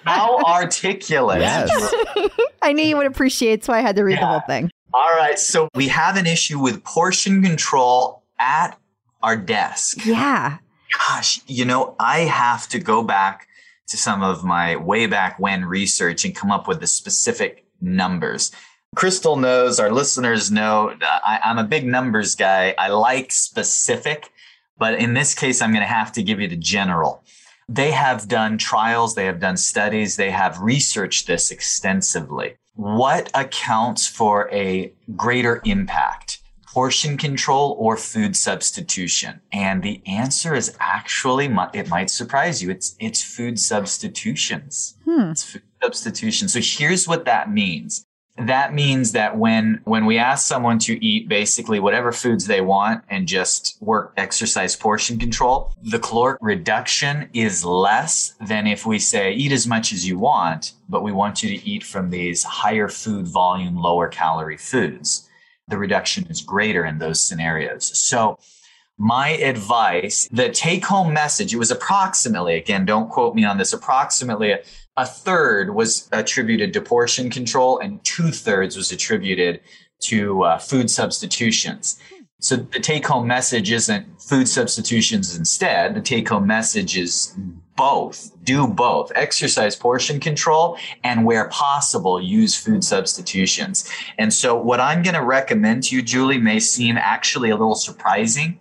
How 0.04 0.38
articulate. 0.44 1.40
Yes. 1.40 1.94
I 2.62 2.72
knew 2.72 2.84
you 2.84 2.96
would 2.96 3.06
appreciate, 3.06 3.64
so 3.64 3.72
I 3.72 3.80
had 3.80 3.96
to 3.96 4.02
read 4.02 4.18
the 4.18 4.26
whole 4.26 4.42
thing. 4.46 4.70
All 4.92 5.10
right, 5.10 5.38
so 5.38 5.68
we 5.74 5.88
have 5.88 6.16
an 6.16 6.26
issue 6.26 6.58
with 6.58 6.82
portion 6.82 7.42
control 7.42 8.22
at 8.40 8.77
our 9.22 9.36
desk. 9.36 10.04
Yeah. 10.04 10.58
Gosh, 11.08 11.40
you 11.46 11.64
know, 11.64 11.94
I 11.98 12.20
have 12.20 12.68
to 12.68 12.78
go 12.78 13.02
back 13.02 13.48
to 13.88 13.96
some 13.96 14.22
of 14.22 14.44
my 14.44 14.76
way 14.76 15.06
back 15.06 15.38
when 15.38 15.64
research 15.64 16.24
and 16.24 16.34
come 16.34 16.50
up 16.50 16.68
with 16.68 16.80
the 16.80 16.86
specific 16.86 17.64
numbers. 17.80 18.52
Crystal 18.96 19.36
knows, 19.36 19.78
our 19.78 19.90
listeners 19.90 20.50
know, 20.50 20.94
I, 21.02 21.40
I'm 21.44 21.58
a 21.58 21.64
big 21.64 21.86
numbers 21.86 22.34
guy. 22.34 22.74
I 22.78 22.88
like 22.88 23.32
specific, 23.32 24.30
but 24.78 24.94
in 24.94 25.14
this 25.14 25.34
case, 25.34 25.60
I'm 25.60 25.72
going 25.72 25.82
to 25.82 25.86
have 25.86 26.12
to 26.12 26.22
give 26.22 26.40
you 26.40 26.48
the 26.48 26.56
general. 26.56 27.22
They 27.68 27.90
have 27.90 28.28
done 28.28 28.56
trials, 28.56 29.14
they 29.14 29.26
have 29.26 29.40
done 29.40 29.58
studies, 29.58 30.16
they 30.16 30.30
have 30.30 30.58
researched 30.60 31.26
this 31.26 31.50
extensively. 31.50 32.56
What 32.74 33.30
accounts 33.34 34.06
for 34.06 34.48
a 34.50 34.92
greater 35.16 35.60
impact? 35.64 36.40
Portion 36.78 37.16
control 37.16 37.74
or 37.80 37.96
food 37.96 38.36
substitution? 38.36 39.40
And 39.50 39.82
the 39.82 40.00
answer 40.06 40.54
is 40.54 40.76
actually, 40.78 41.46
it 41.74 41.88
might 41.88 42.08
surprise 42.08 42.62
you. 42.62 42.70
It's, 42.70 42.94
it's 43.00 43.20
food 43.20 43.58
substitutions. 43.58 44.94
Hmm. 45.04 45.32
It's 45.32 45.42
food 45.42 45.62
substitution. 45.82 46.46
So 46.46 46.60
here's 46.62 47.08
what 47.08 47.24
that 47.24 47.50
means. 47.50 48.06
That 48.36 48.74
means 48.74 49.10
that 49.10 49.36
when, 49.36 49.80
when 49.86 50.06
we 50.06 50.18
ask 50.18 50.46
someone 50.46 50.78
to 50.80 51.04
eat 51.04 51.28
basically 51.28 51.80
whatever 51.80 52.12
foods 52.12 52.46
they 52.46 52.60
want 52.60 53.02
and 53.08 53.26
just 53.26 53.76
work 53.80 54.12
exercise 54.16 54.76
portion 54.76 55.18
control, 55.18 55.74
the 55.82 55.98
caloric 55.98 56.38
reduction 56.40 57.28
is 57.32 57.64
less 57.64 58.36
than 58.40 58.68
if 58.68 58.86
we 58.86 59.00
say 59.00 59.32
eat 59.32 59.50
as 59.50 59.66
much 59.66 59.92
as 59.92 60.06
you 60.06 60.16
want, 60.16 60.74
but 60.88 61.02
we 61.02 61.10
want 61.10 61.42
you 61.42 61.48
to 61.58 61.68
eat 61.68 61.82
from 61.82 62.10
these 62.10 62.44
higher 62.44 62.86
food 62.86 63.26
volume, 63.26 63.76
lower 63.76 64.06
calorie 64.06 64.56
foods. 64.56 65.27
The 65.68 65.78
reduction 65.78 66.26
is 66.28 66.40
greater 66.40 66.84
in 66.84 66.98
those 66.98 67.22
scenarios. 67.22 67.96
So 67.98 68.38
my 68.98 69.30
advice, 69.30 70.28
the 70.32 70.48
take 70.48 70.84
home 70.84 71.12
message, 71.12 71.54
it 71.54 71.58
was 71.58 71.70
approximately, 71.70 72.56
again, 72.56 72.84
don't 72.84 73.08
quote 73.08 73.34
me 73.34 73.44
on 73.44 73.56
this, 73.56 73.72
approximately 73.72 74.50
a, 74.50 74.58
a 74.96 75.06
third 75.06 75.74
was 75.74 76.08
attributed 76.10 76.72
to 76.72 76.80
portion 76.80 77.30
control 77.30 77.78
and 77.78 78.02
two 78.04 78.32
thirds 78.32 78.76
was 78.76 78.90
attributed 78.90 79.60
to 80.00 80.42
uh, 80.42 80.58
food 80.58 80.90
substitutions. 80.90 82.00
So 82.40 82.56
the 82.56 82.80
take 82.80 83.06
home 83.06 83.26
message 83.26 83.70
isn't 83.70 84.20
food 84.20 84.48
substitutions 84.48 85.36
instead. 85.36 85.94
The 85.94 86.00
take 86.00 86.28
home 86.28 86.46
message 86.46 86.96
is 86.96 87.36
both. 87.78 88.32
Do 88.44 88.66
both. 88.66 89.12
Exercise 89.14 89.76
portion 89.76 90.18
control 90.18 90.76
and 91.04 91.24
where 91.24 91.48
possible, 91.48 92.20
use 92.20 92.56
food 92.56 92.82
substitutions. 92.82 93.88
And 94.18 94.34
so 94.34 94.54
what 94.60 94.80
I'm 94.80 95.02
going 95.02 95.14
to 95.14 95.24
recommend 95.24 95.84
to 95.84 95.96
you, 95.96 96.02
Julie, 96.02 96.38
may 96.38 96.58
seem 96.58 96.98
actually 96.98 97.50
a 97.50 97.56
little 97.56 97.76
surprising, 97.76 98.60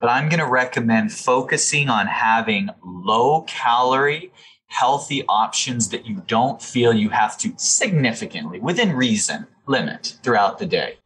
but 0.00 0.08
I'm 0.08 0.30
going 0.30 0.40
to 0.40 0.46
recommend 0.46 1.12
focusing 1.12 1.90
on 1.90 2.06
having 2.06 2.70
low 2.82 3.42
calorie, 3.42 4.32
healthy 4.68 5.24
options 5.28 5.90
that 5.90 6.06
you 6.06 6.22
don't 6.26 6.60
feel 6.60 6.94
you 6.94 7.10
have 7.10 7.36
to 7.38 7.52
significantly, 7.58 8.60
within 8.60 8.96
reason, 8.96 9.46
limit 9.66 10.16
throughout 10.22 10.58
the 10.58 10.66
day. 10.66 10.96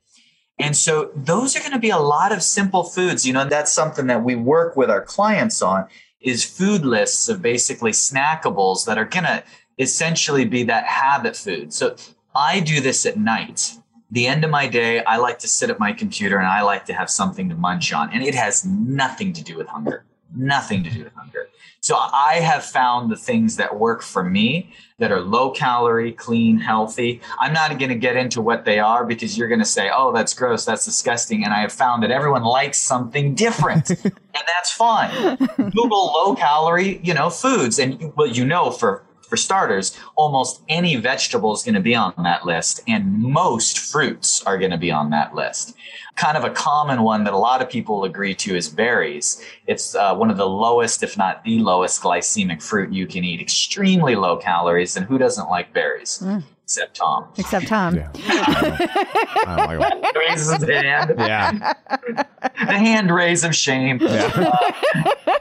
And 0.60 0.76
so 0.76 1.10
those 1.14 1.56
are 1.56 1.60
going 1.60 1.72
to 1.72 1.78
be 1.78 1.90
a 1.90 1.98
lot 1.98 2.32
of 2.32 2.42
simple 2.42 2.84
foods. 2.84 3.26
You 3.26 3.32
know, 3.32 3.44
that's 3.44 3.72
something 3.72 4.06
that 4.06 4.24
we 4.24 4.34
work 4.36 4.76
with 4.76 4.90
our 4.90 5.02
clients 5.02 5.60
on 5.60 5.88
is 6.20 6.44
food 6.44 6.84
lists 6.84 7.28
of 7.28 7.42
basically 7.42 7.92
snackables 7.92 8.84
that 8.86 8.98
are 8.98 9.04
going 9.04 9.24
to 9.24 9.42
essentially 9.78 10.44
be 10.44 10.64
that 10.64 10.84
habit 10.84 11.36
food. 11.36 11.72
So 11.72 11.96
I 12.34 12.60
do 12.60 12.80
this 12.80 13.06
at 13.06 13.16
night. 13.16 13.74
The 14.10 14.26
end 14.26 14.44
of 14.44 14.50
my 14.50 14.66
day, 14.66 15.04
I 15.04 15.18
like 15.18 15.38
to 15.40 15.48
sit 15.48 15.70
at 15.70 15.78
my 15.78 15.92
computer 15.92 16.38
and 16.38 16.46
I 16.46 16.62
like 16.62 16.86
to 16.86 16.94
have 16.94 17.10
something 17.10 17.48
to 17.50 17.54
munch 17.54 17.92
on. 17.92 18.10
And 18.12 18.22
it 18.22 18.34
has 18.34 18.64
nothing 18.64 19.32
to 19.34 19.44
do 19.44 19.56
with 19.56 19.68
hunger. 19.68 20.04
Nothing 20.34 20.82
to 20.84 20.90
do 20.90 21.04
with 21.04 21.12
hunger. 21.14 21.47
So 21.88 21.96
I 21.96 22.40
have 22.40 22.66
found 22.66 23.10
the 23.10 23.16
things 23.16 23.56
that 23.56 23.78
work 23.78 24.02
for 24.02 24.22
me 24.22 24.70
that 24.98 25.10
are 25.10 25.22
low 25.22 25.52
calorie, 25.52 26.12
clean, 26.12 26.58
healthy. 26.58 27.22
I'm 27.40 27.54
not 27.54 27.70
going 27.78 27.88
to 27.88 27.94
get 27.94 28.14
into 28.14 28.42
what 28.42 28.66
they 28.66 28.78
are 28.78 29.06
because 29.06 29.38
you're 29.38 29.48
going 29.48 29.60
to 29.60 29.64
say, 29.64 29.88
oh, 29.90 30.12
that's 30.12 30.34
gross, 30.34 30.66
that's 30.66 30.84
disgusting. 30.84 31.44
And 31.44 31.54
I 31.54 31.60
have 31.60 31.72
found 31.72 32.02
that 32.02 32.10
everyone 32.10 32.44
likes 32.44 32.76
something 32.76 33.34
different. 33.34 33.88
and 34.04 34.12
that's 34.34 34.70
fine. 34.70 35.36
Google 35.56 36.12
low 36.12 36.34
calorie, 36.34 37.00
you 37.02 37.14
know, 37.14 37.30
foods. 37.30 37.78
And 37.78 38.12
well, 38.16 38.28
you 38.28 38.44
know, 38.44 38.70
for 38.70 39.02
for 39.26 39.38
starters, 39.38 39.98
almost 40.16 40.62
any 40.68 40.96
vegetable 40.96 41.54
is 41.54 41.62
going 41.62 41.74
to 41.74 41.80
be 41.80 41.94
on 41.94 42.14
that 42.18 42.44
list, 42.44 42.80
and 42.88 43.18
most 43.18 43.78
fruits 43.78 44.42
are 44.44 44.58
going 44.58 44.70
to 44.70 44.78
be 44.78 44.90
on 44.90 45.10
that 45.10 45.34
list. 45.34 45.74
Kind 46.18 46.36
of 46.36 46.44
a 46.44 46.50
common 46.50 47.02
one 47.02 47.22
that 47.24 47.32
a 47.32 47.38
lot 47.38 47.62
of 47.62 47.70
people 47.70 48.02
agree 48.04 48.34
to 48.34 48.56
is 48.56 48.68
berries. 48.68 49.40
It's 49.68 49.94
uh, 49.94 50.14
one 50.16 50.30
of 50.30 50.36
the 50.36 50.48
lowest, 50.48 51.02
if 51.04 51.16
not 51.16 51.44
the 51.44 51.60
lowest, 51.60 52.02
glycemic 52.02 52.60
fruit 52.60 52.92
you 52.92 53.06
can 53.06 53.22
eat. 53.24 53.40
Extremely 53.40 54.16
low 54.16 54.36
calories, 54.36 54.96
and 54.96 55.06
who 55.06 55.16
doesn't 55.16 55.48
like 55.48 55.72
berries? 55.72 56.20
Except 56.68 56.94
Tom. 56.94 57.24
Except 57.38 57.66
Tom. 57.66 57.96
Yeah. 57.96 58.10
I 58.14 59.74
like. 59.78 60.14
Raises 60.28 60.52
his 60.52 60.68
hand. 60.68 61.14
Yeah. 61.16 61.72
The 61.88 62.78
hand 62.78 63.10
raise 63.10 63.42
of 63.42 63.56
shame. 63.56 63.98
Uh, 64.02 64.50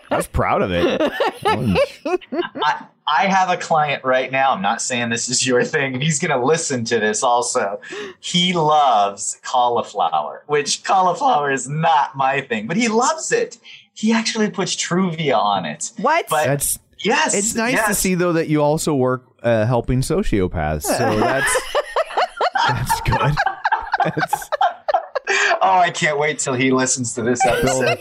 I 0.09 0.15
was 0.15 0.27
proud 0.27 0.61
of 0.61 0.71
it. 0.71 1.01
I, 1.45 2.85
I 3.05 3.25
have 3.25 3.49
a 3.49 3.57
client 3.57 4.05
right 4.05 4.31
now. 4.31 4.53
I'm 4.53 4.61
not 4.61 4.81
saying 4.81 5.09
this 5.09 5.27
is 5.27 5.45
your 5.45 5.65
thing, 5.65 5.95
and 5.95 6.01
he's 6.01 6.17
going 6.17 6.31
to 6.31 6.41
listen 6.41 6.85
to 6.85 6.97
this 6.97 7.23
also. 7.23 7.81
He 8.21 8.53
loves 8.53 9.37
cauliflower, 9.43 10.43
which 10.47 10.85
cauliflower 10.85 11.51
is 11.51 11.67
not 11.67 12.15
my 12.15 12.39
thing, 12.39 12.67
but 12.67 12.77
he 12.77 12.87
loves 12.87 13.33
it. 13.33 13.57
He 13.93 14.13
actually 14.13 14.49
puts 14.49 14.77
Truvia 14.77 15.35
on 15.37 15.65
it. 15.65 15.91
What? 15.97 16.27
But 16.29 16.45
That's 16.45 16.79
yes, 16.99 17.33
it's 17.33 17.55
nice 17.55 17.85
to 17.87 17.93
see 17.93 18.15
though 18.15 18.33
that 18.33 18.47
you 18.47 18.61
also 18.61 18.93
work 18.93 19.23
uh, 19.43 19.65
helping 19.65 20.01
sociopaths. 20.01 20.83
So 20.83 21.19
that's 21.19 21.61
that's 22.67 23.01
good. 23.01 23.35
That's 24.03 24.49
Oh, 25.61 25.77
I 25.79 25.89
can't 25.89 26.17
wait 26.17 26.39
till 26.39 26.53
he 26.53 26.71
listens 26.71 27.13
to 27.15 27.21
this 27.21 27.45
episode. 27.45 27.99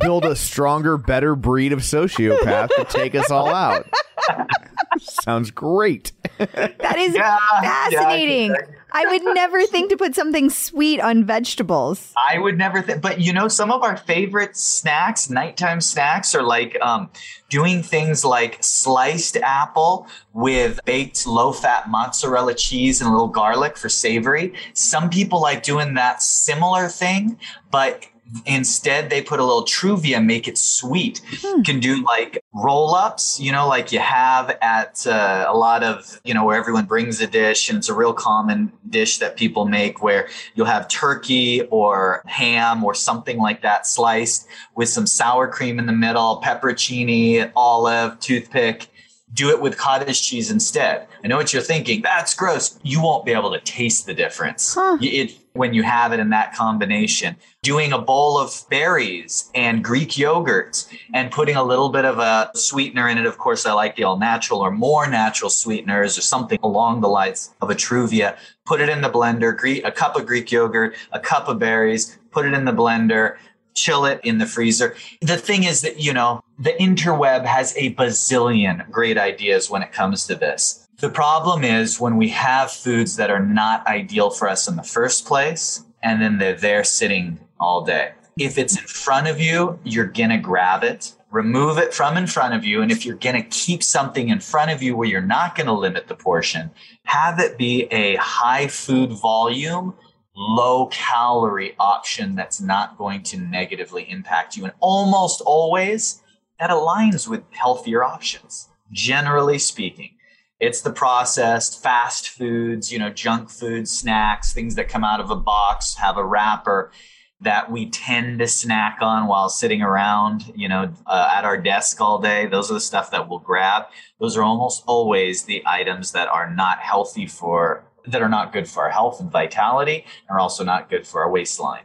build 0.00 0.24
a 0.26 0.36
stronger, 0.36 0.98
better 0.98 1.34
breed 1.34 1.72
of 1.72 1.78
sociopath 1.80 2.68
to 2.76 2.84
take 2.84 3.14
us 3.14 3.30
all 3.30 3.48
out. 3.48 3.86
Sounds 4.98 5.50
great. 5.50 6.12
That 6.38 6.96
is 6.96 7.14
Yeah, 7.14 7.38
yeah, 7.62 7.88
fascinating. 7.90 8.54
I 8.54 8.76
I 8.92 9.04
would 9.10 9.24
never 9.34 9.66
think 9.66 9.90
to 9.90 9.96
put 9.96 10.14
something 10.14 10.48
sweet 10.48 11.00
on 11.00 11.24
vegetables. 11.24 12.14
I 12.30 12.38
would 12.38 12.56
never 12.56 12.80
think, 12.80 13.02
but 13.02 13.20
you 13.20 13.32
know, 13.32 13.46
some 13.46 13.70
of 13.70 13.82
our 13.82 13.96
favorite 13.96 14.56
snacks, 14.56 15.28
nighttime 15.28 15.82
snacks, 15.82 16.34
are 16.34 16.42
like 16.42 16.78
um, 16.80 17.10
doing 17.50 17.82
things 17.82 18.24
like 18.24 18.56
sliced 18.62 19.36
apple 19.36 20.06
with 20.32 20.80
baked 20.86 21.26
low 21.26 21.52
fat 21.52 21.90
mozzarella 21.90 22.54
cheese 22.54 23.00
and 23.02 23.08
a 23.08 23.12
little 23.12 23.28
garlic 23.28 23.76
for 23.76 23.90
savory. 23.90 24.54
Some 24.72 25.10
people 25.10 25.42
like 25.42 25.62
doing 25.62 25.94
that 25.94 26.22
similar 26.22 26.88
thing, 26.88 27.38
but 27.70 28.06
Instead, 28.44 29.08
they 29.08 29.22
put 29.22 29.38
a 29.38 29.44
little 29.44 29.64
Truvia, 29.64 30.24
make 30.24 30.48
it 30.48 30.58
sweet. 30.58 31.20
Hmm. 31.40 31.62
Can 31.62 31.80
do 31.80 32.04
like 32.04 32.42
roll 32.52 32.94
ups, 32.94 33.38
you 33.38 33.52
know, 33.52 33.68
like 33.68 33.92
you 33.92 34.00
have 34.00 34.56
at 34.60 35.06
uh, 35.06 35.46
a 35.48 35.56
lot 35.56 35.82
of, 35.82 36.20
you 36.24 36.34
know, 36.34 36.44
where 36.44 36.58
everyone 36.58 36.86
brings 36.86 37.20
a 37.20 37.26
dish 37.26 37.68
and 37.68 37.78
it's 37.78 37.88
a 37.88 37.94
real 37.94 38.12
common 38.12 38.72
dish 38.88 39.18
that 39.18 39.36
people 39.36 39.66
make 39.66 40.02
where 40.02 40.28
you'll 40.54 40.66
have 40.66 40.88
turkey 40.88 41.62
or 41.70 42.22
ham 42.26 42.82
or 42.84 42.94
something 42.94 43.38
like 43.38 43.62
that 43.62 43.86
sliced 43.86 44.48
with 44.74 44.88
some 44.88 45.06
sour 45.06 45.46
cream 45.46 45.78
in 45.78 45.86
the 45.86 45.92
middle, 45.92 46.40
pepperoncini, 46.42 47.50
olive, 47.54 48.18
toothpick. 48.20 48.88
Do 49.32 49.50
it 49.50 49.60
with 49.60 49.76
cottage 49.76 50.22
cheese 50.22 50.50
instead. 50.50 51.08
I 51.22 51.26
know 51.26 51.36
what 51.36 51.52
you're 51.52 51.62
thinking. 51.62 52.00
That's 52.02 52.34
gross. 52.34 52.78
You 52.82 53.02
won't 53.02 53.24
be 53.24 53.32
able 53.32 53.52
to 53.52 53.60
taste 53.60 54.06
the 54.06 54.14
difference. 54.14 54.74
Huh. 54.74 54.98
It, 55.00 55.36
when 55.56 55.74
you 55.74 55.82
have 55.82 56.12
it 56.12 56.20
in 56.20 56.30
that 56.30 56.54
combination. 56.54 57.36
Doing 57.62 57.92
a 57.92 57.98
bowl 57.98 58.38
of 58.38 58.64
berries 58.70 59.50
and 59.54 59.82
Greek 59.82 60.16
yogurt 60.16 60.86
and 61.14 61.30
putting 61.30 61.56
a 61.56 61.64
little 61.64 61.88
bit 61.88 62.04
of 62.04 62.18
a 62.18 62.50
sweetener 62.54 63.08
in 63.08 63.18
it. 63.18 63.26
Of 63.26 63.38
course, 63.38 63.66
I 63.66 63.72
like 63.72 63.96
the 63.96 64.04
all 64.04 64.18
natural 64.18 64.60
or 64.60 64.70
more 64.70 65.08
natural 65.08 65.50
sweeteners 65.50 66.16
or 66.16 66.22
something 66.22 66.58
along 66.62 67.00
the 67.00 67.08
lines 67.08 67.54
of 67.60 67.70
a 67.70 67.74
Truvia. 67.74 68.36
Put 68.64 68.80
it 68.80 68.88
in 68.88 69.00
the 69.00 69.10
blender, 69.10 69.56
a 69.84 69.92
cup 69.92 70.16
of 70.16 70.26
Greek 70.26 70.52
yogurt, 70.52 70.94
a 71.12 71.20
cup 71.20 71.48
of 71.48 71.58
berries, 71.58 72.18
put 72.30 72.46
it 72.46 72.54
in 72.54 72.64
the 72.64 72.72
blender, 72.72 73.36
chill 73.76 74.06
it 74.06 74.20
in 74.24 74.38
the 74.38 74.46
freezer. 74.46 74.96
The 75.20 75.36
thing 75.36 75.64
is 75.64 75.82
that, 75.82 76.00
you 76.00 76.12
know, 76.12 76.42
the 76.58 76.72
interweb 76.72 77.44
has 77.44 77.76
a 77.76 77.94
bazillion 77.94 78.90
great 78.90 79.18
ideas 79.18 79.70
when 79.70 79.82
it 79.82 79.92
comes 79.92 80.26
to 80.26 80.34
this. 80.34 80.88
The 80.98 81.10
problem 81.10 81.62
is 81.62 82.00
when 82.00 82.16
we 82.16 82.30
have 82.30 82.70
foods 82.72 83.16
that 83.16 83.30
are 83.30 83.44
not 83.44 83.86
ideal 83.86 84.30
for 84.30 84.48
us 84.48 84.66
in 84.66 84.76
the 84.76 84.82
first 84.82 85.26
place, 85.26 85.84
and 86.02 86.22
then 86.22 86.38
they're 86.38 86.54
there 86.54 86.84
sitting 86.84 87.38
all 87.60 87.84
day. 87.84 88.12
If 88.38 88.58
it's 88.58 88.78
in 88.78 88.86
front 88.86 89.28
of 89.28 89.38
you, 89.38 89.78
you're 89.84 90.06
going 90.06 90.30
to 90.30 90.38
grab 90.38 90.82
it, 90.84 91.12
remove 91.30 91.76
it 91.78 91.92
from 91.92 92.16
in 92.16 92.26
front 92.26 92.54
of 92.54 92.64
you. 92.64 92.80
And 92.80 92.90
if 92.90 93.04
you're 93.04 93.16
going 93.16 93.42
to 93.42 93.48
keep 93.48 93.82
something 93.82 94.28
in 94.28 94.40
front 94.40 94.70
of 94.70 94.82
you 94.82 94.96
where 94.96 95.08
you're 95.08 95.20
not 95.20 95.54
going 95.54 95.66
to 95.66 95.72
limit 95.72 96.08
the 96.08 96.14
portion, 96.14 96.70
have 97.04 97.38
it 97.40 97.58
be 97.58 97.84
a 97.90 98.16
high 98.16 98.68
food 98.68 99.12
volume, 99.12 99.94
low 100.36 100.86
calorie 100.86 101.74
option 101.78 102.34
that's 102.34 102.60
not 102.60 102.98
going 102.98 103.22
to 103.22 103.38
negatively 103.38 104.08
impact 104.10 104.56
you. 104.56 104.64
And 104.64 104.74
almost 104.80 105.40
always 105.40 106.22
that 106.60 106.70
aligns 106.70 107.26
with 107.26 107.42
healthier 107.50 108.04
options, 108.04 108.68
generally 108.92 109.58
speaking. 109.58 110.10
It's 110.58 110.80
the 110.80 110.92
processed 110.92 111.82
fast 111.82 112.30
foods, 112.30 112.90
you 112.90 112.98
know, 112.98 113.10
junk 113.10 113.50
food, 113.50 113.88
snacks, 113.88 114.52
things 114.52 114.74
that 114.76 114.88
come 114.88 115.04
out 115.04 115.20
of 115.20 115.30
a 115.30 115.36
box, 115.36 115.96
have 115.96 116.16
a 116.16 116.24
wrapper 116.24 116.92
that 117.40 117.70
we 117.70 117.90
tend 117.90 118.38
to 118.38 118.46
snack 118.46 118.98
on 119.02 119.26
while 119.26 119.50
sitting 119.50 119.82
around, 119.82 120.50
you 120.54 120.68
know, 120.68 120.90
uh, 121.06 121.30
at 121.34 121.44
our 121.44 121.58
desk 121.58 122.00
all 122.00 122.18
day. 122.18 122.46
Those 122.46 122.70
are 122.70 122.74
the 122.74 122.80
stuff 122.80 123.10
that 123.10 123.28
we'll 123.28 123.40
grab. 123.40 123.84
Those 124.18 124.38
are 124.38 124.42
almost 124.42 124.82
always 124.86 125.42
the 125.42 125.62
items 125.66 126.12
that 126.12 126.28
are 126.28 126.50
not 126.50 126.78
healthy 126.78 127.26
for, 127.26 127.84
that 128.06 128.22
are 128.22 128.28
not 128.28 128.52
good 128.52 128.68
for 128.68 128.84
our 128.84 128.90
health 128.90 129.20
and 129.20 129.30
vitality, 129.30 130.04
and 130.28 130.36
are 130.36 130.40
also 130.40 130.64
not 130.64 130.90
good 130.90 131.06
for 131.06 131.22
our 131.22 131.30
waistline. 131.30 131.84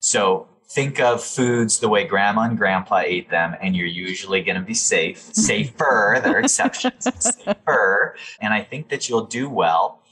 So 0.00 0.48
think 0.68 1.00
of 1.00 1.22
foods 1.22 1.78
the 1.78 1.88
way 1.88 2.04
grandma 2.04 2.42
and 2.42 2.58
grandpa 2.58 2.98
ate 2.98 3.30
them, 3.30 3.54
and 3.62 3.76
you're 3.76 3.86
usually 3.86 4.42
going 4.42 4.56
to 4.56 4.62
be 4.62 4.74
safe, 4.74 5.18
safer. 5.32 6.20
there 6.22 6.36
are 6.36 6.40
exceptions, 6.40 7.08
safer. 7.18 8.16
And 8.40 8.52
I 8.52 8.62
think 8.62 8.88
that 8.88 9.08
you'll 9.08 9.26
do 9.26 9.48
well. 9.48 10.02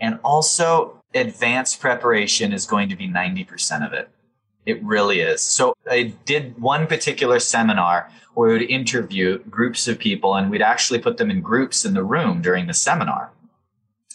And 0.00 0.18
also, 0.24 1.00
advanced 1.14 1.80
preparation 1.80 2.52
is 2.52 2.66
going 2.66 2.88
to 2.88 2.96
be 2.96 3.08
90% 3.08 3.86
of 3.86 3.92
it. 3.92 4.08
It 4.64 4.82
really 4.82 5.20
is. 5.20 5.42
So 5.42 5.74
I 5.90 6.14
did 6.24 6.58
one 6.60 6.86
particular 6.86 7.38
seminar 7.38 8.10
where 8.34 8.48
we 8.48 8.58
would 8.58 8.70
interview 8.70 9.38
groups 9.44 9.88
of 9.88 9.98
people 9.98 10.36
and 10.36 10.50
we'd 10.50 10.62
actually 10.62 10.98
put 10.98 11.16
them 11.16 11.30
in 11.30 11.40
groups 11.40 11.84
in 11.84 11.94
the 11.94 12.04
room 12.04 12.42
during 12.42 12.66
the 12.66 12.74
seminar. 12.74 13.32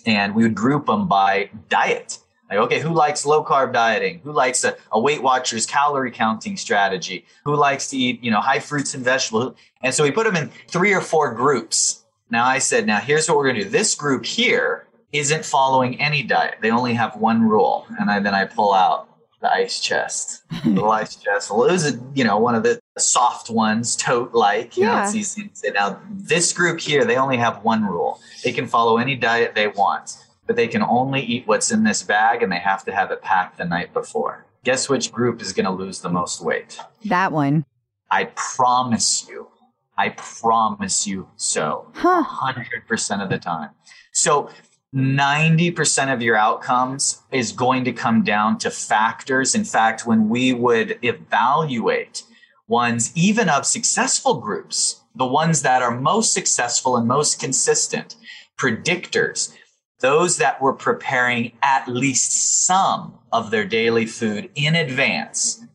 And 0.08 0.34
we 0.34 0.43
would 0.43 0.55
group 0.55 0.88
them 0.88 1.08
by 1.08 1.51
diet. 1.70 2.20
Like, 2.49 2.60
okay, 2.60 2.80
who 2.80 2.93
likes 2.93 3.26
low 3.26 3.43
carb 3.43 3.74
dieting? 3.74 4.22
Who 4.24 4.32
likes 4.32 4.64
a, 4.64 4.78
a 4.91 4.99
Weight 4.99 5.22
Watchers 5.22 5.66
calorie 5.66 6.12
counting 6.12 6.55
strategy? 6.55 7.26
Who 7.43 7.55
likes 7.55 7.89
to 7.89 7.97
eat, 7.97 8.24
you 8.24 8.32
know, 8.32 8.39
high 8.39 8.60
fruits 8.60 8.93
and 8.93 9.03
vegetables? 9.03 9.55
And 9.84 9.93
so 9.93 10.03
we 10.03 10.12
put 10.12 10.24
them 10.24 10.38
in 10.38 10.49
three 10.70 10.93
or 10.93 11.01
four 11.01 11.34
groups. 11.34 12.05
Now 12.30 12.45
I 12.45 12.60
said, 12.60 12.88
now 12.88 12.99
here's 12.99 13.28
what 13.28 13.38
we're 13.38 13.43
going 13.43 13.58
to 13.58 13.64
do. 13.64 13.70
This 13.70 13.95
group 13.95 14.26
here 14.26 14.88
isn't 15.12 15.43
following 15.45 15.99
any 15.99 16.24
diet. 16.24 16.55
They 16.62 16.72
only 16.72 16.93
have 16.93 17.18
one 17.18 17.43
rule. 17.43 17.86
And 17.99 18.10
I, 18.10 18.20
then 18.20 18.34
I 18.34 18.45
pull 18.45 18.74
out 18.74 19.10
the 19.40 19.52
ice 19.52 19.80
chest, 19.80 20.44
the 20.66 20.84
ice 21.02 21.16
chest. 21.16 21.52
Well, 21.52 21.66
it 21.66 21.72
was 21.72 21.86
a, 21.94 22.00
you 22.16 22.24
know, 22.24 22.38
one 22.38 22.56
of 22.56 22.64
the 22.64 22.80
soft 22.98 23.50
ones, 23.50 23.96
tote 23.96 24.34
like, 24.34 24.76
you 24.78 24.84
know, 24.86 24.94
Yeah. 24.94 25.06
it's 25.06 25.16
easy 25.16 25.48
to 25.48 25.56
say. 25.56 25.70
Now 25.70 26.00
this 26.10 26.54
group 26.54 26.80
here, 26.80 27.06
they 27.06 27.18
only 27.18 27.38
have 27.38 27.64
one 27.64 27.86
rule. 27.86 28.20
They 28.44 28.52
can 28.52 28.66
follow 28.68 28.98
any 28.98 29.16
diet 29.16 29.54
they 29.54 29.68
want, 29.68 30.18
but 30.48 30.56
they 30.56 30.68
can 30.68 30.82
only 30.82 31.22
eat 31.22 31.46
what's 31.48 31.72
in 31.72 31.84
this 31.84 32.02
bag 32.04 32.42
and 32.42 32.52
they 32.52 32.58
have 32.60 32.84
to 32.86 32.92
have 32.92 33.12
it 33.12 33.22
packed 33.22 33.58
the 33.60 33.66
night 33.66 33.94
before. 33.94 34.46
Guess 34.64 34.90
which 34.90 35.12
group 35.12 35.42
is 35.42 35.54
going 35.54 35.66
to 35.66 35.72
lose 35.72 36.00
the 36.00 36.10
most 36.10 36.42
weight? 36.42 36.80
That 37.06 37.32
one. 37.32 37.66
I 38.10 38.26
promise 38.36 39.28
you. 39.30 39.50
I 39.98 40.10
promise 40.10 41.06
you 41.08 41.28
so. 41.36 41.88
Huh. 41.96 42.24
100% 42.24 43.24
of 43.24 43.30
the 43.30 43.38
time. 43.38 43.70
So 44.14 44.50
90% 44.96 46.14
of 46.14 46.22
your 46.22 46.38
outcomes 46.38 47.22
is 47.32 47.52
going 47.52 47.84
to 47.86 47.92
come 47.92 48.24
down 48.24 48.58
to 48.60 48.72
factors. 48.72 49.54
In 49.54 49.64
fact, 49.66 50.06
when 50.06 50.30
we 50.30 50.54
would 50.54 50.98
evaluate 51.02 52.24
ones, 52.68 53.12
even 53.16 53.50
of 53.50 53.66
successful 53.66 54.36
groups, 54.36 55.02
the 55.16 55.26
ones 55.26 55.62
that 55.62 55.82
are 55.82 56.00
most 56.00 56.34
successful 56.34 56.96
and 56.96 57.08
most 57.08 57.40
consistent, 57.40 58.16
predictors, 58.58 59.54
those 60.00 60.38
that 60.38 60.62
were 60.62 60.74
preparing 60.74 61.52
at 61.62 61.88
least 61.88 62.66
some 62.66 63.18
of 63.32 63.52
their 63.52 63.66
daily 63.66 64.06
food 64.06 64.50
in 64.56 64.76
advance 64.76 65.66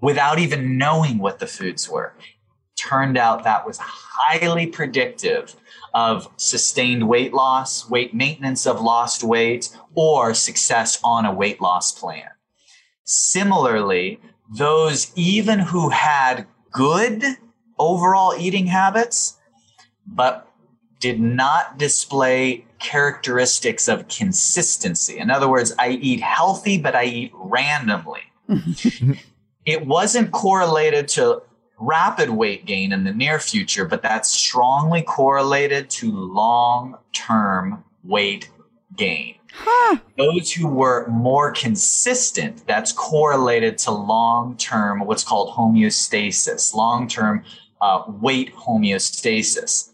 without 0.00 0.38
even 0.38 0.76
knowing 0.76 1.18
what 1.18 1.38
the 1.38 1.46
foods 1.46 1.88
were. 1.88 2.14
Turned 2.76 3.16
out 3.16 3.44
that 3.44 3.66
was 3.66 3.78
highly 3.80 4.66
predictive 4.66 5.54
of 5.96 6.28
sustained 6.36 7.08
weight 7.08 7.32
loss, 7.32 7.88
weight 7.88 8.12
maintenance 8.12 8.66
of 8.66 8.82
lost 8.82 9.24
weight, 9.24 9.74
or 9.94 10.34
success 10.34 11.00
on 11.02 11.24
a 11.24 11.32
weight 11.32 11.58
loss 11.58 11.90
plan. 11.90 12.28
Similarly, 13.04 14.20
those 14.54 15.10
even 15.16 15.58
who 15.58 15.88
had 15.88 16.46
good 16.70 17.24
overall 17.78 18.34
eating 18.38 18.66
habits, 18.66 19.38
but 20.06 20.46
did 21.00 21.18
not 21.18 21.78
display 21.78 22.66
characteristics 22.78 23.88
of 23.88 24.06
consistency. 24.08 25.18
In 25.18 25.30
other 25.30 25.48
words, 25.48 25.72
I 25.78 25.92
eat 25.92 26.20
healthy, 26.20 26.76
but 26.76 26.94
I 26.94 27.04
eat 27.04 27.32
randomly. 27.34 28.20
it 29.64 29.86
wasn't 29.86 30.30
correlated 30.32 31.08
to 31.08 31.40
rapid 31.78 32.30
weight 32.30 32.64
gain 32.66 32.92
in 32.92 33.04
the 33.04 33.12
near 33.12 33.38
future, 33.38 33.84
but 33.84 34.02
that's 34.02 34.30
strongly 34.30 35.02
correlated 35.02 35.90
to 35.90 36.10
long 36.10 36.98
term 37.12 37.84
weight 38.04 38.50
gain. 38.96 39.36
Huh. 39.52 39.98
Those 40.18 40.52
who 40.52 40.68
were 40.68 41.06
more 41.08 41.50
consistent, 41.50 42.66
that's 42.66 42.92
correlated 42.92 43.78
to 43.78 43.90
long 43.90 44.56
term, 44.56 45.00
what's 45.00 45.24
called 45.24 45.54
homeostasis, 45.54 46.74
long 46.74 47.08
term 47.08 47.44
uh, 47.80 48.04
weight 48.06 48.54
homeostasis. 48.54 49.90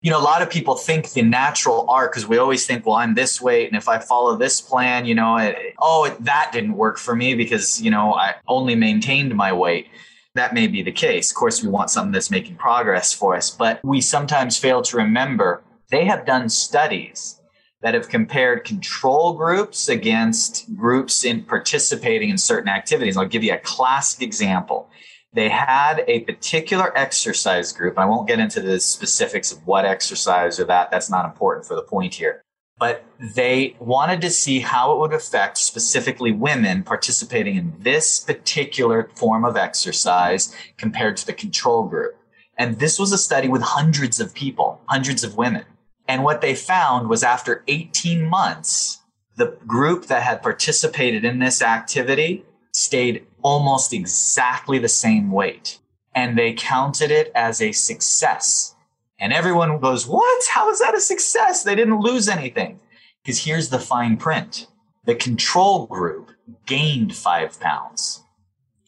You 0.00 0.10
know, 0.10 0.18
a 0.18 0.22
lot 0.22 0.42
of 0.42 0.50
people 0.50 0.74
think 0.74 1.12
the 1.12 1.22
natural 1.22 1.88
arc 1.88 2.12
because 2.12 2.26
we 2.26 2.38
always 2.38 2.66
think, 2.66 2.84
well, 2.86 2.96
I'm 2.96 3.14
this 3.14 3.40
weight, 3.40 3.68
and 3.68 3.76
if 3.76 3.88
I 3.88 3.98
follow 3.98 4.36
this 4.36 4.60
plan, 4.60 5.04
you 5.04 5.14
know, 5.14 5.36
it, 5.36 5.56
oh, 5.78 6.04
it, 6.04 6.24
that 6.24 6.50
didn't 6.52 6.72
work 6.72 6.98
for 6.98 7.14
me 7.14 7.34
because 7.34 7.80
you 7.80 7.90
know 7.90 8.14
I 8.14 8.34
only 8.48 8.74
maintained 8.74 9.34
my 9.36 9.52
weight. 9.52 9.88
That 10.34 10.54
may 10.54 10.66
be 10.66 10.82
the 10.82 10.92
case. 10.92 11.30
Of 11.30 11.36
course, 11.36 11.62
we 11.62 11.68
want 11.68 11.90
something 11.90 12.12
that's 12.12 12.30
making 12.30 12.56
progress 12.56 13.12
for 13.12 13.36
us, 13.36 13.50
but 13.50 13.80
we 13.84 14.00
sometimes 14.00 14.56
fail 14.56 14.80
to 14.82 14.96
remember 14.96 15.62
they 15.90 16.06
have 16.06 16.24
done 16.24 16.48
studies 16.48 17.38
that 17.82 17.94
have 17.94 18.08
compared 18.08 18.64
control 18.64 19.34
groups 19.34 19.88
against 19.88 20.74
groups 20.74 21.24
in 21.24 21.44
participating 21.44 22.30
in 22.30 22.38
certain 22.38 22.68
activities. 22.68 23.16
I'll 23.16 23.26
give 23.26 23.44
you 23.44 23.52
a 23.52 23.58
classic 23.58 24.22
example. 24.22 24.88
They 25.34 25.48
had 25.48 26.04
a 26.06 26.20
particular 26.20 26.96
exercise 26.96 27.72
group. 27.72 27.98
I 27.98 28.06
won't 28.06 28.28
get 28.28 28.38
into 28.38 28.60
the 28.60 28.80
specifics 28.80 29.52
of 29.52 29.66
what 29.66 29.84
exercise 29.84 30.60
or 30.60 30.64
that. 30.64 30.90
That's 30.90 31.10
not 31.10 31.24
important 31.26 31.66
for 31.66 31.74
the 31.74 31.82
point 31.82 32.14
here. 32.14 32.42
But 32.82 33.04
they 33.36 33.76
wanted 33.78 34.20
to 34.22 34.30
see 34.30 34.58
how 34.58 34.92
it 34.92 34.98
would 34.98 35.12
affect 35.12 35.58
specifically 35.58 36.32
women 36.32 36.82
participating 36.82 37.54
in 37.54 37.74
this 37.78 38.18
particular 38.18 39.08
form 39.14 39.44
of 39.44 39.56
exercise 39.56 40.52
compared 40.78 41.16
to 41.18 41.26
the 41.26 41.32
control 41.32 41.84
group. 41.84 42.16
And 42.58 42.80
this 42.80 42.98
was 42.98 43.12
a 43.12 43.18
study 43.18 43.46
with 43.46 43.62
hundreds 43.62 44.18
of 44.18 44.34
people, 44.34 44.80
hundreds 44.86 45.22
of 45.22 45.36
women. 45.36 45.64
And 46.08 46.24
what 46.24 46.40
they 46.40 46.56
found 46.56 47.08
was 47.08 47.22
after 47.22 47.62
18 47.68 48.28
months, 48.28 48.98
the 49.36 49.56
group 49.64 50.06
that 50.06 50.24
had 50.24 50.42
participated 50.42 51.24
in 51.24 51.38
this 51.38 51.62
activity 51.62 52.44
stayed 52.72 53.24
almost 53.42 53.92
exactly 53.92 54.80
the 54.80 54.88
same 54.88 55.30
weight. 55.30 55.78
And 56.16 56.36
they 56.36 56.52
counted 56.52 57.12
it 57.12 57.30
as 57.32 57.62
a 57.62 57.70
success. 57.70 58.74
And 59.22 59.32
everyone 59.32 59.78
goes, 59.78 60.04
What? 60.04 60.44
How 60.48 60.68
is 60.68 60.80
that 60.80 60.96
a 60.96 61.00
success? 61.00 61.62
They 61.62 61.76
didn't 61.76 62.00
lose 62.00 62.28
anything. 62.28 62.80
Because 63.22 63.44
here's 63.44 63.68
the 63.68 63.78
fine 63.78 64.16
print 64.16 64.66
the 65.04 65.14
control 65.14 65.86
group 65.86 66.32
gained 66.66 67.14
five 67.14 67.58
pounds. 67.60 68.24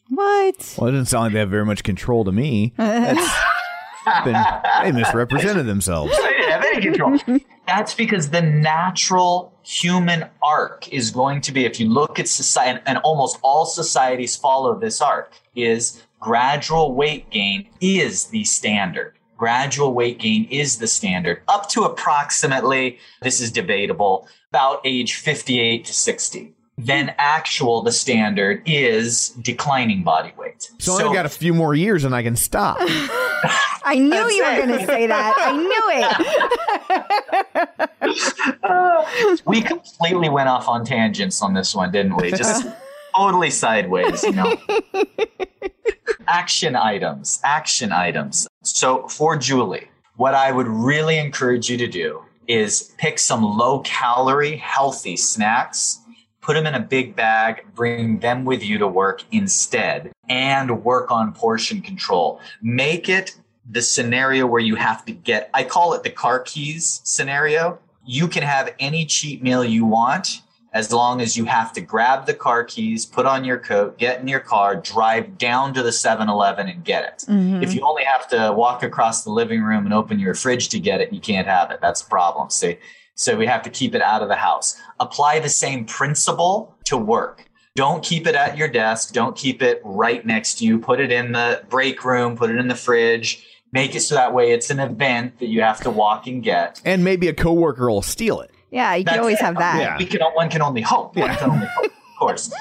What? 0.09 0.75
Well, 0.77 0.89
it 0.89 0.91
doesn't 0.91 1.05
sound 1.05 1.23
like 1.23 1.33
they 1.33 1.39
have 1.39 1.49
very 1.49 1.65
much 1.65 1.83
control 1.83 2.25
to 2.25 2.33
me. 2.33 2.73
Been, 2.77 4.45
they 4.83 4.91
misrepresented 4.91 5.65
themselves. 5.65 6.15
They 6.15 6.29
didn't 6.29 6.51
have 6.51 6.65
any 6.65 6.81
control. 6.81 7.17
That's 7.65 7.95
because 7.95 8.29
the 8.29 8.41
natural 8.41 9.57
human 9.63 10.25
arc 10.43 10.87
is 10.89 11.09
going 11.09 11.41
to 11.41 11.51
be, 11.51 11.65
if 11.65 11.79
you 11.79 11.89
look 11.89 12.19
at 12.19 12.27
society, 12.27 12.81
and 12.85 12.99
almost 12.99 13.39
all 13.41 13.65
societies 13.65 14.35
follow 14.35 14.77
this 14.77 15.01
arc, 15.01 15.33
is 15.55 16.03
gradual 16.19 16.93
weight 16.93 17.29
gain 17.31 17.67
is 17.81 18.25
the 18.25 18.43
standard. 18.43 19.14
Gradual 19.37 19.93
weight 19.93 20.17
gain 20.19 20.47
is 20.49 20.77
the 20.77 20.87
standard 20.87 21.41
up 21.47 21.67
to 21.69 21.83
approximately, 21.83 22.99
this 23.21 23.41
is 23.41 23.51
debatable, 23.51 24.27
about 24.49 24.79
age 24.85 25.15
58 25.15 25.85
to 25.85 25.93
60. 25.93 26.53
Then 26.77 27.13
actual, 27.17 27.81
the 27.81 27.91
standard 27.91 28.61
is 28.65 29.29
declining 29.41 30.03
body 30.03 30.33
weight. 30.37 30.69
So, 30.79 31.07
I've 31.07 31.13
got 31.13 31.25
a 31.25 31.29
few 31.29 31.53
more 31.53 31.73
years 31.73 32.03
and 32.03 32.13
I 32.13 32.21
can 32.21 32.35
stop. 32.35 32.77
I 33.87 33.95
knew 33.95 34.29
you 34.29 34.43
were 34.43 34.55
going 34.57 34.79
to 34.79 34.85
say 34.85 35.07
that. 35.07 35.33
I 35.37 35.51
knew 35.55 35.89
it. 39.31 39.41
we 39.45 39.61
completely 39.61 40.29
went 40.29 40.49
off 40.49 40.67
on 40.67 40.83
tangents 40.83 41.41
on 41.41 41.53
this 41.53 41.75
one, 41.75 41.91
didn't 41.91 42.17
we? 42.17 42.31
Just 42.31 42.65
totally 43.15 43.49
sideways, 43.49 44.23
you 44.23 44.33
know. 44.33 44.57
action 46.27 46.75
items, 46.75 47.39
action 47.43 47.91
items. 47.91 48.47
So 48.63 49.07
for 49.07 49.37
Julie, 49.37 49.89
what 50.15 50.33
I 50.33 50.51
would 50.51 50.67
really 50.67 51.17
encourage 51.17 51.69
you 51.69 51.77
to 51.77 51.87
do 51.87 52.23
is 52.47 52.93
pick 52.97 53.19
some 53.19 53.43
low 53.43 53.79
calorie, 53.79 54.55
healthy 54.57 55.17
snacks, 55.17 55.99
put 56.41 56.53
them 56.53 56.67
in 56.67 56.75
a 56.75 56.79
big 56.79 57.15
bag, 57.15 57.65
bring 57.73 58.19
them 58.19 58.45
with 58.45 58.63
you 58.63 58.77
to 58.77 58.87
work 58.87 59.23
instead, 59.31 60.11
and 60.29 60.83
work 60.83 61.11
on 61.11 61.33
portion 61.33 61.81
control. 61.81 62.39
Make 62.61 63.09
it 63.09 63.35
the 63.69 63.81
scenario 63.81 64.45
where 64.45 64.61
you 64.61 64.75
have 64.75 65.05
to 65.05 65.11
get, 65.11 65.49
I 65.53 65.63
call 65.63 65.93
it 65.93 66.03
the 66.03 66.11
car 66.11 66.39
keys 66.39 67.01
scenario. 67.03 67.79
You 68.05 68.27
can 68.27 68.43
have 68.43 68.73
any 68.79 69.05
cheat 69.05 69.41
meal 69.41 69.65
you 69.65 69.85
want 69.85 70.41
as 70.75 70.91
long 70.91 71.21
as 71.21 71.37
you 71.37 71.45
have 71.45 71.71
to 71.71 71.79
grab 71.79 72.25
the 72.25 72.33
car 72.33 72.61
keys, 72.65 73.05
put 73.05 73.25
on 73.25 73.45
your 73.45 73.57
coat, 73.57 73.97
get 73.97 74.19
in 74.19 74.27
your 74.27 74.41
car, 74.41 74.75
drive 74.75 75.37
down 75.37 75.73
to 75.73 75.81
the 75.81 75.91
7 75.91 76.27
Eleven 76.27 76.67
and 76.67 76.83
get 76.83 77.05
it. 77.05 77.25
Mm-hmm. 77.29 77.63
If 77.63 77.73
you 77.73 77.79
only 77.81 78.03
have 78.03 78.27
to 78.27 78.53
walk 78.53 78.83
across 78.83 79.23
the 79.23 79.29
living 79.29 79.63
room 79.63 79.85
and 79.85 79.93
open 79.93 80.19
your 80.19 80.33
fridge 80.33 80.67
to 80.69 80.79
get 80.79 80.99
it, 80.99 81.13
you 81.13 81.21
can't 81.21 81.47
have 81.47 81.71
it. 81.71 81.79
That's 81.81 82.01
a 82.01 82.05
problem. 82.05 82.49
See? 82.49 82.77
So 83.15 83.37
we 83.37 83.45
have 83.45 83.63
to 83.63 83.69
keep 83.69 83.95
it 83.95 84.01
out 84.01 84.21
of 84.21 84.27
the 84.27 84.35
house. 84.35 84.75
Apply 84.99 85.39
the 85.39 85.47
same 85.47 85.85
principle 85.85 86.75
to 86.83 86.97
work. 86.97 87.45
Don't 87.75 88.03
keep 88.03 88.27
it 88.27 88.35
at 88.35 88.57
your 88.57 88.67
desk. 88.67 89.13
Don't 89.13 89.35
keep 89.35 89.61
it 89.61 89.81
right 89.85 90.25
next 90.25 90.55
to 90.55 90.65
you. 90.65 90.77
Put 90.77 90.99
it 90.99 91.09
in 91.09 91.31
the 91.31 91.63
break 91.69 92.03
room, 92.03 92.35
put 92.35 92.49
it 92.49 92.57
in 92.57 92.67
the 92.67 92.75
fridge. 92.75 93.47
Make 93.71 93.95
it 93.95 94.01
so 94.01 94.15
that 94.15 94.33
way 94.33 94.51
it's 94.51 94.69
an 94.69 94.81
event 94.81 95.39
that 95.39 95.47
you 95.47 95.61
have 95.61 95.79
to 95.81 95.89
walk 95.89 96.27
and 96.27 96.43
get. 96.43 96.81
And 96.83 97.05
maybe 97.05 97.29
a 97.29 97.33
coworker 97.33 97.89
will 97.89 98.01
steal 98.01 98.41
it. 98.41 98.51
Yeah, 98.75 98.93
you 98.95 99.05
can 99.05 99.19
always 99.19 99.39
it. 99.39 99.43
have 99.43 99.55
that. 99.57 99.79
Yeah. 99.79 99.97
We 99.97 100.05
can, 100.05 100.21
one 100.33 100.49
can 100.49 100.61
only 100.61 100.81
hope. 100.81 101.15
One 101.15 101.33
can 101.33 101.49
only 101.49 101.67
hope, 101.67 101.85
of 101.85 101.91
course. 102.19 102.51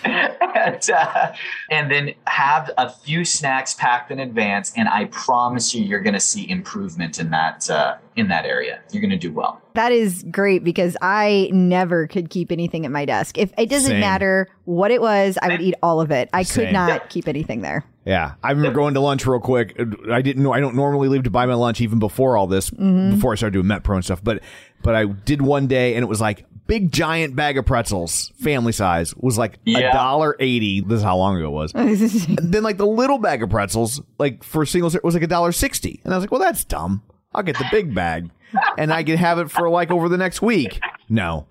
and, 0.04 0.90
uh, 0.90 1.32
and 1.70 1.90
then 1.90 2.14
have 2.26 2.70
a 2.76 2.90
few 2.90 3.24
snacks 3.24 3.74
packed 3.74 4.10
in 4.10 4.18
advance, 4.18 4.72
and 4.76 4.88
I 4.88 5.06
promise 5.06 5.74
you, 5.74 5.84
you're 5.84 6.00
going 6.00 6.14
to 6.14 6.20
see 6.20 6.48
improvement 6.50 7.20
in 7.20 7.30
that 7.30 7.70
uh, 7.70 7.96
in 8.16 8.28
that 8.28 8.46
area. 8.46 8.80
You're 8.90 9.00
going 9.00 9.10
to 9.10 9.16
do 9.16 9.32
well. 9.32 9.60
That 9.74 9.92
is 9.92 10.24
great 10.30 10.64
because 10.64 10.96
I 11.02 11.50
never 11.52 12.08
could 12.08 12.30
keep 12.30 12.50
anything 12.50 12.84
at 12.84 12.90
my 12.90 13.04
desk. 13.04 13.38
If 13.38 13.52
it 13.56 13.68
doesn't 13.68 13.90
Same. 13.90 14.00
matter 14.00 14.48
what 14.64 14.90
it 14.90 15.00
was, 15.00 15.38
I 15.40 15.48
would 15.48 15.60
eat 15.60 15.74
all 15.82 16.00
of 16.00 16.10
it. 16.10 16.28
I 16.32 16.42
could 16.42 16.46
Same. 16.46 16.72
not 16.72 17.10
keep 17.10 17.28
anything 17.28 17.62
there. 17.62 17.84
Yeah, 18.08 18.36
I 18.42 18.52
remember 18.52 18.74
going 18.74 18.94
to 18.94 19.00
lunch 19.00 19.26
real 19.26 19.38
quick. 19.38 19.78
I 20.10 20.22
didn't 20.22 20.42
know. 20.42 20.50
I 20.50 20.60
don't 20.60 20.74
normally 20.74 21.08
leave 21.08 21.24
to 21.24 21.30
buy 21.30 21.44
my 21.44 21.52
lunch 21.52 21.82
even 21.82 21.98
before 21.98 22.38
all 22.38 22.46
this, 22.46 22.70
mm-hmm. 22.70 23.10
before 23.10 23.32
I 23.32 23.34
started 23.34 23.52
doing 23.52 23.66
Metpro 23.66 23.96
and 23.96 24.04
stuff. 24.04 24.24
But 24.24 24.42
but 24.82 24.94
I 24.94 25.04
did 25.04 25.42
one 25.42 25.66
day, 25.66 25.94
and 25.94 26.02
it 26.02 26.06
was 26.06 26.18
like 26.18 26.46
big 26.66 26.90
giant 26.90 27.36
bag 27.36 27.58
of 27.58 27.66
pretzels, 27.66 28.32
family 28.40 28.72
size, 28.72 29.14
was 29.14 29.36
like 29.36 29.56
a 29.66 29.70
Yeah. 29.72 29.92
dollar 29.92 30.36
eighty. 30.40 30.80
This 30.80 30.98
is 31.00 31.02
how 31.02 31.18
long 31.18 31.36
ago 31.36 31.48
it 31.48 31.50
was. 31.50 31.72
Then 32.42 32.62
like 32.62 32.78
the 32.78 32.86
little 32.86 33.18
bag 33.18 33.42
of 33.42 33.50
pretzels, 33.50 34.00
like 34.18 34.42
for 34.42 34.64
single 34.64 34.88
ser- 34.88 35.02
was 35.04 35.12
like 35.12 35.22
a 35.22 35.26
dollar 35.26 35.52
sixty, 35.52 36.00
and 36.02 36.14
I 36.14 36.16
was 36.16 36.22
like, 36.22 36.30
well, 36.30 36.40
that's 36.40 36.64
dumb. 36.64 37.02
I'll 37.34 37.42
get 37.42 37.58
the 37.58 37.66
big 37.70 37.94
bag, 37.94 38.30
and 38.78 38.90
I 38.90 39.02
can 39.02 39.18
have 39.18 39.38
it 39.38 39.50
for 39.50 39.68
like 39.68 39.90
over 39.90 40.08
the 40.08 40.16
next 40.16 40.40
week. 40.40 40.80
No. 41.10 41.46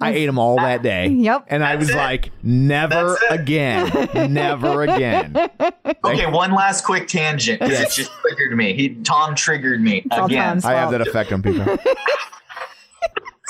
I 0.00 0.12
ate 0.12 0.26
them 0.26 0.38
all 0.38 0.56
that 0.56 0.82
day. 0.82 1.08
Yep. 1.26 1.46
And 1.48 1.64
I 1.64 1.76
was 1.76 1.90
it. 1.90 1.96
like, 1.96 2.30
never 2.42 3.16
again. 3.30 3.90
Never 4.32 4.82
again. 4.82 5.34
Okay, 6.04 6.26
one 6.26 6.52
last 6.52 6.84
quick 6.84 7.08
tangent 7.08 7.60
because 7.60 7.80
it 7.80 7.90
just 7.90 8.10
triggered 8.20 8.56
me. 8.56 8.74
He 8.74 8.90
Tom 8.96 9.34
triggered 9.34 9.80
me 9.80 10.04
all 10.10 10.26
again. 10.26 10.48
Tom's 10.48 10.64
I 10.64 10.72
have 10.74 10.90
fault. 10.90 10.98
that 10.98 11.08
effect 11.08 11.32
on 11.32 11.42
people. 11.42 11.64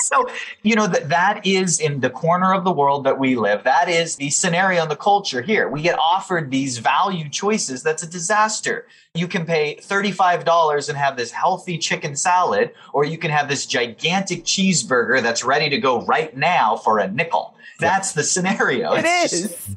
So, 0.07 0.25
you 0.63 0.75
know, 0.75 0.87
that 0.87 1.09
that 1.09 1.45
is 1.45 1.79
in 1.79 1.99
the 1.99 2.09
corner 2.09 2.53
of 2.53 2.63
the 2.63 2.71
world 2.71 3.03
that 3.03 3.19
we 3.19 3.35
live. 3.35 3.63
That 3.65 3.89
is 3.89 4.15
the 4.15 4.29
scenario 4.29 4.81
and 4.83 4.89
the 4.91 4.95
culture 4.95 5.41
here. 5.41 5.67
We 5.69 5.81
get 5.81 5.99
offered 5.99 6.49
these 6.49 6.77
value 6.77 7.27
choices. 7.29 7.83
That's 7.83 8.03
a 8.03 8.07
disaster. 8.09 8.87
You 9.13 9.27
can 9.27 9.45
pay 9.45 9.75
$35 9.81 10.87
and 10.89 10.97
have 10.97 11.17
this 11.17 11.31
healthy 11.31 11.77
chicken 11.77 12.15
salad, 12.15 12.71
or 12.93 13.03
you 13.03 13.17
can 13.17 13.31
have 13.31 13.49
this 13.49 13.65
gigantic 13.65 14.45
cheeseburger 14.45 15.21
that's 15.21 15.43
ready 15.43 15.69
to 15.69 15.77
go 15.77 16.01
right 16.05 16.35
now 16.37 16.77
for 16.77 16.99
a 16.99 17.07
nickel. 17.09 17.55
That's 17.79 18.13
the 18.13 18.23
scenario. 18.23 18.93
It 18.93 19.05
It's 19.05 19.33
is. 19.33 19.41
just- 19.41 19.69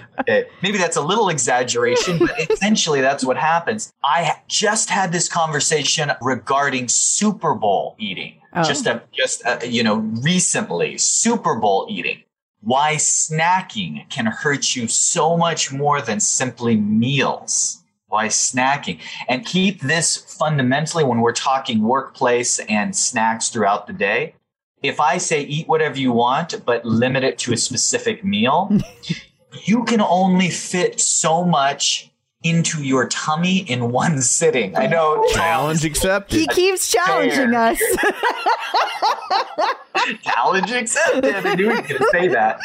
Okay, 0.20 0.44
maybe 0.62 0.78
that's 0.78 0.96
a 0.96 1.02
little 1.02 1.28
exaggeration, 1.28 2.18
but 2.18 2.50
essentially 2.50 3.00
that's 3.02 3.24
what 3.24 3.36
happens. 3.36 3.92
I 4.04 4.36
just 4.48 4.88
had 4.88 5.10
this 5.12 5.28
conversation 5.28 6.12
regarding 6.22 6.88
Super 6.88 7.54
Bowl 7.54 7.94
eating. 7.98 8.40
Oh. 8.54 8.62
Just 8.62 8.86
a, 8.86 9.02
just 9.12 9.42
a, 9.44 9.66
you 9.66 9.82
know, 9.82 9.96
recently 9.96 10.96
Super 10.98 11.56
Bowl 11.56 11.86
eating. 11.90 12.22
Why 12.60 12.94
snacking 12.94 14.08
can 14.08 14.26
hurt 14.26 14.74
you 14.74 14.88
so 14.88 15.36
much 15.36 15.72
more 15.72 16.00
than 16.00 16.20
simply 16.20 16.76
meals. 16.76 17.82
Why 18.06 18.28
snacking? 18.28 19.00
And 19.28 19.44
keep 19.44 19.80
this 19.80 20.16
fundamentally 20.16 21.04
when 21.04 21.20
we're 21.20 21.32
talking 21.32 21.82
workplace 21.82 22.60
and 22.60 22.94
snacks 22.94 23.48
throughout 23.48 23.86
the 23.86 23.92
day. 23.92 24.36
If 24.82 25.00
I 25.00 25.18
say 25.18 25.42
eat 25.42 25.66
whatever 25.66 25.98
you 25.98 26.12
want, 26.12 26.64
but 26.64 26.84
limit 26.84 27.24
it 27.24 27.38
to 27.40 27.52
a 27.52 27.56
specific 27.56 28.24
meal, 28.24 28.70
you 29.64 29.84
can 29.84 30.00
only 30.00 30.48
fit 30.48 31.00
so 31.00 31.44
much 31.44 32.13
into 32.44 32.82
your 32.82 33.08
tummy 33.08 33.58
in 33.58 33.90
one 33.90 34.20
sitting. 34.20 34.76
I 34.76 34.86
know 34.86 35.24
Challenge 35.32 35.84
accepted. 35.84 36.38
He 36.38 36.46
keeps 36.46 36.92
challenging 36.92 37.50
Fair. 37.50 37.54
us. 37.54 37.80
challenge 40.22 40.70
accepted. 40.70 41.34
I 41.34 41.54
knew 41.54 41.70
he 41.70 41.80
was 41.80 41.88
going 41.88 42.00
to 42.00 42.08
say 42.12 42.28
that. 42.28 42.60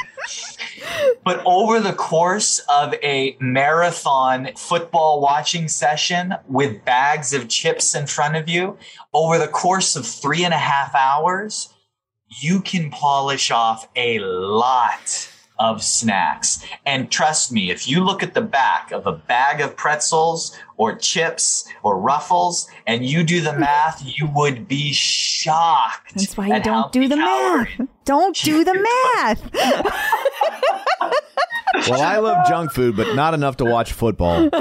But 1.23 1.41
over 1.45 1.79
the 1.79 1.93
course 1.93 2.59
of 2.69 2.93
a 3.01 3.37
marathon 3.39 4.49
football 4.57 5.21
watching 5.21 5.69
session 5.69 6.35
with 6.47 6.83
bags 6.83 7.33
of 7.33 7.47
chips 7.47 7.95
in 7.95 8.05
front 8.05 8.35
of 8.35 8.49
you, 8.49 8.77
over 9.13 9.37
the 9.37 9.47
course 9.47 9.95
of 9.95 10.05
three 10.05 10.43
and 10.43 10.53
a 10.53 10.57
half 10.57 10.93
hours, 10.93 11.73
you 12.41 12.59
can 12.61 12.91
polish 12.91 13.49
off 13.49 13.87
a 13.95 14.19
lot 14.19 15.28
of 15.59 15.83
snacks. 15.83 16.63
And 16.85 17.11
trust 17.11 17.51
me, 17.51 17.69
if 17.69 17.87
you 17.87 18.03
look 18.03 18.23
at 18.23 18.33
the 18.33 18.41
back 18.41 18.91
of 18.91 19.05
a 19.05 19.11
bag 19.11 19.61
of 19.61 19.75
pretzels 19.75 20.57
or 20.77 20.95
chips 20.95 21.67
or 21.83 21.99
ruffles 21.99 22.69
and 22.87 23.05
you 23.05 23.23
do 23.23 23.41
the 23.41 23.53
math, 23.53 24.01
you 24.03 24.27
would 24.33 24.67
be 24.67 24.93
shocked. 24.93 26.15
That's 26.15 26.37
why 26.37 26.47
you 26.47 26.59
don't 26.63 26.91
do 26.91 27.07
the 27.07 27.17
many 27.17 27.27
math. 27.29 27.87
Don't 28.05 28.35
do 28.35 28.63
the 28.63 28.73
math. 29.13 29.53
Well, 31.87 32.01
I 32.01 32.17
love 32.17 32.47
junk 32.47 32.71
food, 32.71 32.95
but 32.95 33.15
not 33.15 33.33
enough 33.33 33.57
to 33.57 33.65
watch 33.65 33.93
football. 33.93 34.49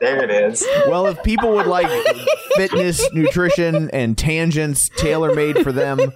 There 0.00 0.22
it 0.22 0.30
is. 0.30 0.66
Well, 0.86 1.06
if 1.06 1.22
people 1.22 1.52
would 1.52 1.66
like 1.66 1.88
fitness, 2.56 3.08
nutrition, 3.14 3.88
and 3.90 4.18
tangents 4.18 4.90
tailor 4.90 5.34
made 5.34 5.62
for 5.62 5.72
them, 5.72 6.12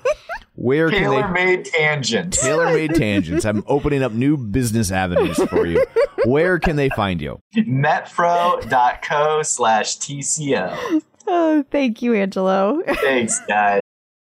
where 0.61 0.91
can 0.91 1.01
Tailor 1.01 1.23
they? 1.29 1.33
made 1.33 1.65
tangents. 1.65 2.43
Tailor 2.43 2.67
made 2.73 2.95
tangents. 2.97 3.45
I'm 3.45 3.63
opening 3.67 4.03
up 4.03 4.13
new 4.13 4.37
business 4.37 4.91
avenues 4.91 5.37
for 5.45 5.67
you. 5.67 5.85
Where 6.25 6.59
can 6.59 6.77
they 6.77 6.89
find 6.91 7.21
you? 7.21 7.41
Metpro.co 7.57 9.43
slash 9.43 9.99
TCO. 9.99 11.03
oh, 11.27 11.65
thank 11.71 12.03
you, 12.03 12.15
Angelo. 12.15 12.83
Thanks, 12.87 13.41
guys. 13.49 13.81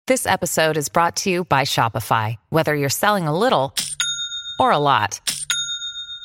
This 0.07 0.25
episode 0.25 0.77
is 0.77 0.89
brought 0.89 1.15
to 1.17 1.29
you 1.29 1.43
by 1.45 1.61
Shopify. 1.63 2.35
Whether 2.49 2.75
you're 2.75 2.89
selling 2.89 3.27
a 3.27 3.37
little 3.37 3.75
or 4.59 4.71
a 4.71 4.77
lot, 4.79 5.19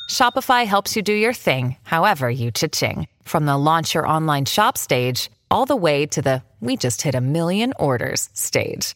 Shopify 0.09 0.65
helps 0.65 0.95
you 0.95 1.01
do 1.01 1.13
your 1.13 1.33
thing, 1.33 1.75
however 1.83 2.29
you 2.29 2.51
cha-ching. 2.51 3.07
From 3.23 3.45
the 3.45 3.57
launch 3.57 3.93
your 3.93 4.07
online 4.07 4.45
shop 4.45 4.77
stage, 4.77 5.29
all 5.51 5.65
the 5.65 5.75
way 5.75 6.05
to 6.07 6.21
the 6.21 6.43
we 6.61 6.75
just 6.77 7.01
hit 7.01 7.13
a 7.15 7.21
million 7.21 7.73
orders 7.79 8.29
stage. 8.33 8.95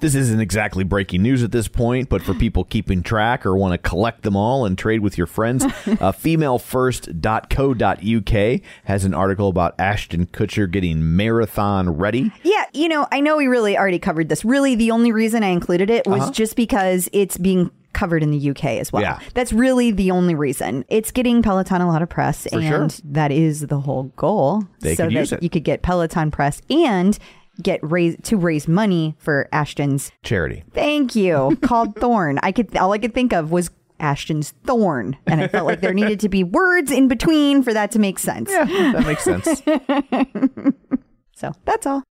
This 0.00 0.14
isn't 0.14 0.40
exactly 0.40 0.84
breaking 0.84 1.22
news 1.22 1.42
at 1.42 1.52
this 1.52 1.68
point, 1.68 2.08
but 2.08 2.22
for 2.22 2.34
people 2.34 2.64
keeping 2.64 3.02
track 3.02 3.44
or 3.44 3.56
want 3.56 3.72
to 3.72 3.78
collect 3.88 4.22
them 4.22 4.36
all 4.36 4.64
and 4.64 4.78
trade 4.78 5.00
with 5.00 5.18
your 5.18 5.26
friends, 5.26 5.64
uh, 5.64 6.12
femalefirst.co.uk 6.12 8.60
has 8.84 9.04
an 9.04 9.14
article 9.14 9.48
about 9.48 9.74
Ashton 9.78 10.26
Kutcher 10.26 10.70
getting 10.70 11.16
marathon 11.16 11.96
ready. 11.96 12.32
Yeah, 12.42 12.64
you 12.72 12.88
know, 12.88 13.06
I 13.12 13.20
know 13.20 13.36
we 13.36 13.46
really 13.46 13.76
already 13.78 13.98
covered 13.98 14.28
this. 14.28 14.44
Really, 14.44 14.74
the 14.74 14.90
only 14.90 15.12
reason 15.12 15.42
I 15.42 15.48
included 15.48 15.90
it 15.90 16.06
was 16.06 16.22
Uh-huh. 16.22 16.32
just 16.32 16.56
because 16.56 17.08
it's 17.12 17.36
being 17.36 17.70
covered 17.94 18.22
in 18.22 18.30
the 18.30 18.50
UK 18.50 18.64
as 18.78 18.92
well. 18.92 19.02
Yeah. 19.02 19.18
That's 19.34 19.52
really 19.52 19.90
the 19.90 20.10
only 20.10 20.34
reason. 20.34 20.84
It's 20.88 21.10
getting 21.10 21.42
Peloton 21.42 21.80
a 21.80 21.86
lot 21.88 22.02
of 22.02 22.08
press, 22.08 22.46
For 22.50 22.58
and 22.60 22.92
sure. 22.92 23.00
that 23.12 23.32
is 23.32 23.66
the 23.66 23.80
whole 23.80 24.04
goal. 24.16 24.64
They 24.80 24.94
so 24.94 25.04
could 25.06 25.14
that 25.14 25.18
use 25.20 25.32
it. 25.32 25.42
you 25.42 25.50
could 25.50 25.64
get 25.64 25.82
Peloton 25.82 26.30
press 26.30 26.60
and 26.70 27.18
get 27.62 27.80
raise 27.82 28.16
to 28.24 28.36
raise 28.36 28.66
money 28.68 29.14
for 29.18 29.48
Ashton's. 29.52 30.10
Charity. 30.22 30.64
Thank 30.72 31.14
you. 31.16 31.58
called 31.62 31.96
Thorn. 31.96 32.38
I 32.42 32.52
could 32.52 32.76
all 32.76 32.92
I 32.92 32.98
could 32.98 33.14
think 33.14 33.32
of 33.32 33.50
was 33.50 33.70
Ashton's 34.00 34.52
Thorn, 34.64 35.16
and 35.26 35.40
I 35.40 35.48
felt 35.48 35.66
like 35.66 35.80
there 35.80 35.92
needed 35.94 36.20
to 36.20 36.28
be 36.28 36.44
words 36.44 36.90
in 36.92 37.08
between 37.08 37.62
for 37.64 37.72
that 37.74 37.90
to 37.92 37.98
make 37.98 38.18
sense. 38.20 38.50
Yeah, 38.50 38.64
that 38.92 39.06
makes 39.06 39.24
sense. 39.24 39.62
So 41.34 41.52
that's 41.64 41.86
all. 41.86 42.02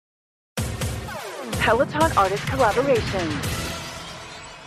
Peloton 1.59 2.17
artist 2.17 2.47
collaboration. 2.47 3.29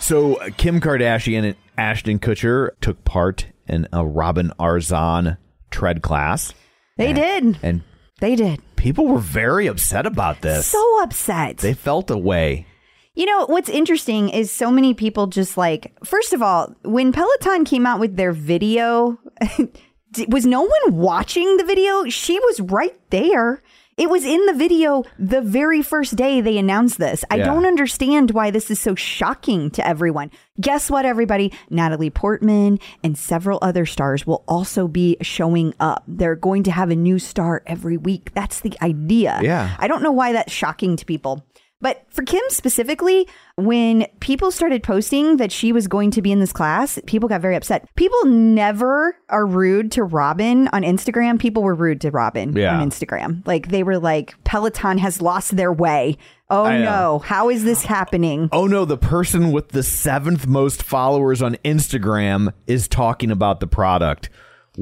So 0.01 0.35
uh, 0.35 0.51
Kim 0.57 0.81
Kardashian 0.81 1.45
and 1.45 1.57
Ashton 1.79 2.19
Kutcher 2.19 2.71
took 2.83 3.03
part 3.05 3.47
in 3.67 3.89
a 3.91 4.05
Robin 4.05 4.53
Arzon 4.61 5.39
tread 5.71 6.03
class, 6.03 6.53
They 6.99 7.15
did. 7.15 7.59
and 7.63 7.83
They 8.21 8.37
did. 8.37 8.61
People 8.81 9.07
were 9.07 9.19
very 9.19 9.67
upset 9.67 10.07
about 10.07 10.41
this. 10.41 10.67
So 10.67 11.03
upset. 11.03 11.59
they 11.59 11.75
felt 11.75 12.11
a 12.11 12.17
way. 12.17 12.67
You 13.15 13.27
know, 13.27 13.45
what's 13.47 13.69
interesting 13.69 14.31
is 14.31 14.51
so 14.51 14.71
many 14.71 14.95
people 14.95 15.27
just 15.27 15.57
like, 15.59 15.93
first 16.05 16.33
of 16.33 16.43
all, 16.43 16.75
when 16.83 17.13
Peloton 17.13 17.65
came 17.65 17.87
out 17.87 18.01
with 18.01 18.17
their 18.17 18.33
video, 18.33 19.19
was 20.29 20.47
no 20.47 20.63
one 20.63 20.97
watching 20.97 21.59
the 21.59 21.65
video? 21.65 22.09
She 22.09 22.39
was 22.41 22.61
right 22.61 22.99
there. 23.11 23.63
It 24.01 24.09
was 24.09 24.25
in 24.25 24.47
the 24.47 24.55
video 24.55 25.05
the 25.19 25.43
very 25.43 25.83
first 25.83 26.17
day 26.17 26.41
they 26.41 26.57
announced 26.57 26.97
this. 26.97 27.23
I 27.31 27.37
Yeah. 27.37 27.45
don't 27.45 27.67
understand 27.67 28.31
why 28.31 28.51
this 28.51 28.71
is 28.71 28.81
so 28.81 28.95
shocking 28.95 29.71
to 29.73 29.87
everyone. 29.87 30.31
Guess 30.59 30.91
what, 30.91 31.05
everybody? 31.05 31.53
Natalie 31.69 32.09
Portman 32.09 32.79
and 33.05 33.19
several 33.19 33.59
other 33.61 33.85
stars 33.85 34.27
will 34.27 34.43
also 34.49 34.89
be 34.89 35.19
showing 35.21 35.75
up. 35.79 36.03
They're 36.09 36.35
going 36.35 36.63
to 36.63 36.71
have 36.73 36.89
a 36.89 36.97
new 36.97 37.19
star 37.19 37.63
every 37.67 37.99
week. 37.99 38.33
That's 38.33 38.61
the 38.61 38.73
idea. 38.81 39.39
Yeah. 39.43 39.77
I 39.79 39.87
don't 39.87 40.03
know 40.03 40.13
why 40.13 40.33
that's 40.33 40.51
shocking 40.53 40.97
to 40.97 41.05
people. 41.05 41.45
But 41.81 42.05
for 42.11 42.23
Kim 42.25 42.43
specifically, 42.51 43.27
when 43.57 44.07
people 44.21 44.51
started 44.51 44.83
posting 44.83 45.39
that 45.39 45.51
she 45.51 45.73
was 45.73 45.89
going 45.89 46.11
to 46.13 46.23
be 46.23 46.31
in 46.31 46.39
this 46.41 46.53
class, 46.53 46.99
people 47.07 47.29
got 47.29 47.41
very 47.41 47.57
upset. 47.57 47.89
People 47.97 48.27
never 48.27 49.17
are 49.29 49.47
rude 49.47 49.93
to 49.93 50.05
Robin 50.05 50.69
on 50.69 50.83
Instagram. 50.83 51.39
People 51.39 51.63
were 51.63 51.75
rude 51.75 52.01
to 52.03 52.11
Robin 52.11 52.55
Yeah. 52.57 52.79
on 52.79 52.89
Instagram. 52.91 53.47
Like 53.47 53.69
they 53.69 53.83
were 53.83 53.99
like, 53.99 54.35
Peloton 54.45 54.99
has 54.99 55.23
lost 55.23 55.57
their 55.57 55.73
way. 55.73 56.19
Oh 56.51 56.65
I 56.65 56.79
know. 56.79 56.85
no, 56.85 57.19
how 57.21 57.49
is 57.49 57.65
this 57.65 57.83
happening? 57.85 58.49
Oh 58.53 58.67
no, 58.67 58.85
the 58.85 58.99
person 58.99 59.53
with 59.53 59.69
the 59.69 59.83
seventh 59.83 60.47
most 60.47 60.83
followers 60.83 61.41
on 61.43 61.55
Instagram 61.65 62.53
is 62.67 62.89
talking 62.89 63.31
about 63.31 63.61
the 63.61 63.67
product. 63.67 64.29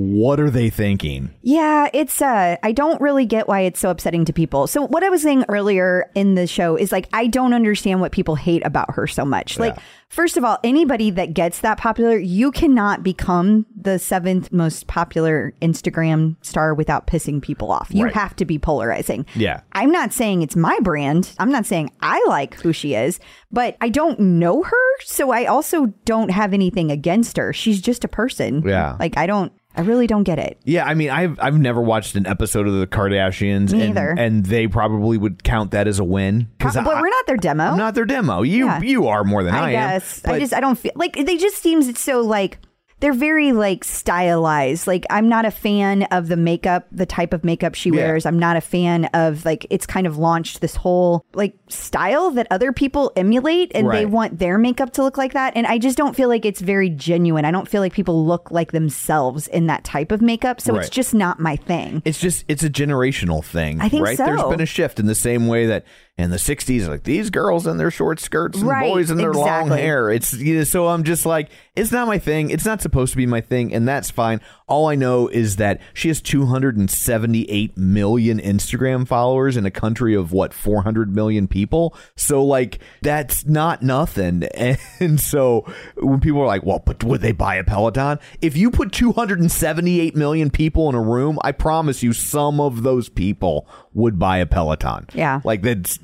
What 0.01 0.39
are 0.39 0.49
they 0.49 0.71
thinking? 0.71 1.31
Yeah, 1.43 1.89
it's 1.93 2.23
uh 2.23 2.57
I 2.63 2.71
don't 2.71 3.01
really 3.01 3.27
get 3.27 3.49
why 3.49 3.63
it's 3.63 3.81
so 3.81 3.91
upsetting 3.91 4.25
to 4.27 4.33
people. 4.33 4.69
So 4.69 4.87
what 4.87 5.03
I 5.03 5.09
was 5.09 5.23
saying 5.23 5.45
earlier 5.49 6.09
in 6.15 6.37
the 6.37 6.47
show 6.47 6.77
is 6.77 6.93
like 6.93 7.09
I 7.13 7.27
don't 7.27 7.53
understand 7.53 8.01
what 8.01 8.13
people 8.13 8.37
hate 8.37 8.65
about 8.65 8.95
her 8.95 9.09
so 9.09 9.25
much. 9.25 9.59
Like 9.59 9.77
first 10.09 10.37
of 10.37 10.45
all, 10.45 10.59
anybody 10.63 11.11
that 11.11 11.35
gets 11.35 11.63
that 11.63 11.79
popular, 11.79 12.17
you 12.17 12.53
cannot 12.53 13.03
become 13.03 13.67
the 13.75 13.99
seventh 13.99 14.53
most 14.53 14.87
popular 14.87 15.53
Instagram 15.61 16.37
star 16.43 16.75
without 16.75 17.09
pissing 17.09 17.43
people 17.43 17.73
off. 17.73 17.89
You 17.91 18.05
Right. 18.05 18.15
have 18.15 18.37
to 18.37 18.45
be 18.45 18.57
polarizing. 18.57 19.27
Yeah. 19.35 19.63
I'm 19.73 19.91
not 19.91 20.13
saying 20.13 20.43
it's 20.43 20.55
my 20.55 20.79
brand. 20.81 21.33
I'm 21.41 21.51
not 21.51 21.67
saying 21.67 21.91
I 22.01 22.25
like 22.29 22.55
who 22.55 22.73
she 22.73 22.95
is, 22.95 23.19
but 23.51 23.77
I 23.81 23.89
don't 23.89 24.21
know 24.21 24.63
her, 24.63 25.01
so 25.05 25.33
I 25.33 25.47
also 25.47 25.87
don't 26.05 26.31
have 26.31 26.55
anything 26.55 26.93
against 26.93 27.37
her. 27.37 27.53
She's 27.53 27.81
just 27.81 28.05
a 28.05 28.09
person. 28.09 28.63
Yeah. 28.65 28.97
Like 29.01 29.17
I 29.19 29.27
don't 29.27 29.53
I 29.79 29.83
really 29.83 30.07
don't 30.09 30.25
get 30.25 30.39
it. 30.41 30.59
Yeah, 30.65 30.85
I 30.85 30.95
mean, 30.95 31.09
I've 31.11 31.39
I've 31.41 31.59
never 31.59 31.81
watched 31.81 32.17
an 32.17 32.27
episode 32.27 32.67
of 32.67 32.75
the 32.75 32.87
Kardashians, 32.87 33.73
Me 33.73 33.83
and, 33.83 33.91
either. 33.99 34.15
and 34.19 34.45
they 34.45 34.67
probably 34.67 35.17
would 35.17 35.45
count 35.45 35.71
that 35.71 35.87
as 35.87 35.99
a 35.99 36.05
win 36.05 36.49
but 36.59 36.77
I- 36.77 37.01
we're 37.01 37.09
not 37.09 37.27
their 37.27 37.37
demo. 37.37 37.65
I'm 37.65 37.79
not 37.79 37.95
their 37.95 38.05
demo. 38.05 38.43
You 38.43 38.67
Yeah. 38.67 38.81
you 38.81 39.07
are 39.09 39.25
more 39.25 39.45
than 39.45 39.55
I, 39.55 39.59
I, 39.59 39.71
am. 39.71 39.73
guess. 39.73 40.21
I 40.25 40.33
but- 40.33 40.41
just 40.41 40.53
I 40.53 40.61
don't 40.61 40.77
feel 40.79 40.93
like 40.97 41.15
they 41.15 41.37
just 41.37 41.57
seems 41.59 41.89
it's 41.89 42.01
so 42.01 42.21
like 42.21 42.59
they're 43.01 43.13
very 43.13 43.53
like 43.53 43.85
stylized. 43.85 44.87
Like 44.87 45.07
I'm 45.11 45.29
not 45.29 45.45
a 45.45 45.51
fan 45.51 46.03
of 46.05 46.29
the 46.29 46.37
makeup, 46.37 46.87
the 46.91 47.07
type 47.07 47.33
of 47.33 47.45
makeup 47.45 47.75
she 47.75 47.91
Yeah. 47.91 47.97
wears. 47.97 48.27
I'm 48.27 48.39
not 48.39 48.57
a 48.57 48.61
fan 48.61 49.05
of 49.15 49.45
like 49.45 49.67
it's 49.71 49.87
kind 49.87 50.07
of 50.07 50.19
launched 50.19 50.61
this 50.61 50.77
whole 50.77 51.25
like 51.35 51.55
style 51.69 52.31
that 52.33 52.47
other 52.51 52.73
people 52.73 53.13
emulate 53.17 53.71
and 53.75 53.91
they 53.91 54.07
want 54.07 54.39
their 54.39 54.59
makeup 54.59 54.93
to 54.95 55.03
look 55.03 55.17
like 55.17 55.33
that. 55.35 55.53
And 55.57 55.67
I 55.67 55.79
just 55.79 55.97
don't 55.97 56.17
feel 56.17 56.29
like 56.29 56.45
it's 56.45 56.61
very 56.61 56.91
genuine. 56.91 57.45
I 57.45 57.51
don't 57.51 57.69
feel 57.69 57.81
like 57.81 57.93
people 57.93 58.27
look 58.27 58.51
like 58.51 58.73
themselves 58.73 59.47
in 59.47 59.67
that 59.67 59.85
type 59.85 60.11
of 60.11 60.21
makeup. 60.21 60.61
So 60.61 60.77
it's 60.77 60.91
just 60.91 61.15
not 61.15 61.39
my 61.39 61.57
thing. 61.57 62.03
It's 62.05 62.21
just 62.21 62.45
it's 62.49 62.65
a 62.65 62.71
generational 62.71 63.45
thing, 63.45 63.81
I 63.81 63.89
think 63.89 64.05
right? 64.05 64.17
there's 64.19 64.43
been 64.43 64.61
a 64.61 64.67
shift 64.67 64.99
in 64.99 65.07
the 65.07 65.15
same 65.15 65.47
way 65.47 65.67
that 65.67 65.85
in 66.19 66.31
the 66.31 66.37
'60s, 66.37 66.89
like 66.89 67.05
these 67.05 67.31
girls 67.31 67.67
in 67.67 67.77
their 67.79 67.91
short 67.93 68.19
skirts 68.19 68.59
and 68.59 68.69
Right, 68.69 68.91
boys 68.93 69.11
in 69.11 69.17
their 69.17 69.33
long 69.33 69.69
hair. 69.69 70.11
It's 70.11 70.33
you 70.33 70.57
know, 70.59 70.65
so 70.65 70.89
I'm 70.89 71.05
just 71.05 71.25
like, 71.25 71.49
it's 71.77 71.93
not 71.93 72.09
my 72.09 72.19
thing. 72.19 72.51
It's 72.51 72.65
not 72.65 72.83
supposed 72.83 73.13
to 73.13 73.17
be 73.17 73.25
my 73.27 73.41
thing, 73.41 73.73
and 73.73 73.87
that's 73.87 74.11
fine. 74.11 74.41
All 74.67 74.89
I 74.89 74.97
know 74.97 75.29
is 75.29 75.57
that 75.57 75.81
she 75.95 76.09
has 76.09 76.21
278 76.21 77.77
million 77.79 78.39
Instagram 78.41 79.07
followers 79.07 79.57
in 79.57 79.65
a 79.65 79.71
country 79.71 80.15
of 80.15 80.33
what 80.33 80.53
400 80.53 81.15
million 81.15 81.47
people. 81.49 81.95
So 82.17 82.45
like 82.45 82.81
that's 83.01 83.47
not 83.47 83.83
nothing. 83.83 84.43
And 85.01 85.21
so 85.21 85.65
when 85.97 86.19
people 86.21 86.41
are 86.41 86.47
like, 86.47 86.65
"Well, 86.65 86.83
but 86.85 87.05
would 87.05 87.21
they 87.21 87.31
buy 87.33 87.55
a 87.57 87.65
Peloton?" 87.65 88.19
If 88.43 88.57
you 88.57 88.71
put 88.71 88.91
278 88.93 90.17
million 90.17 90.51
people 90.51 90.89
in 90.89 90.95
a 90.97 91.01
room, 91.01 91.39
I 91.43 91.53
promise 91.53 92.03
you, 92.03 92.13
some 92.13 92.61
of 92.61 92.83
those 92.83 93.09
people 93.09 93.69
would 93.95 94.19
buy 94.19 94.39
a 94.39 94.47
Peloton. 94.47 95.07
Yeah. 95.15 95.41
like 95.45 95.63
that's 95.63 95.99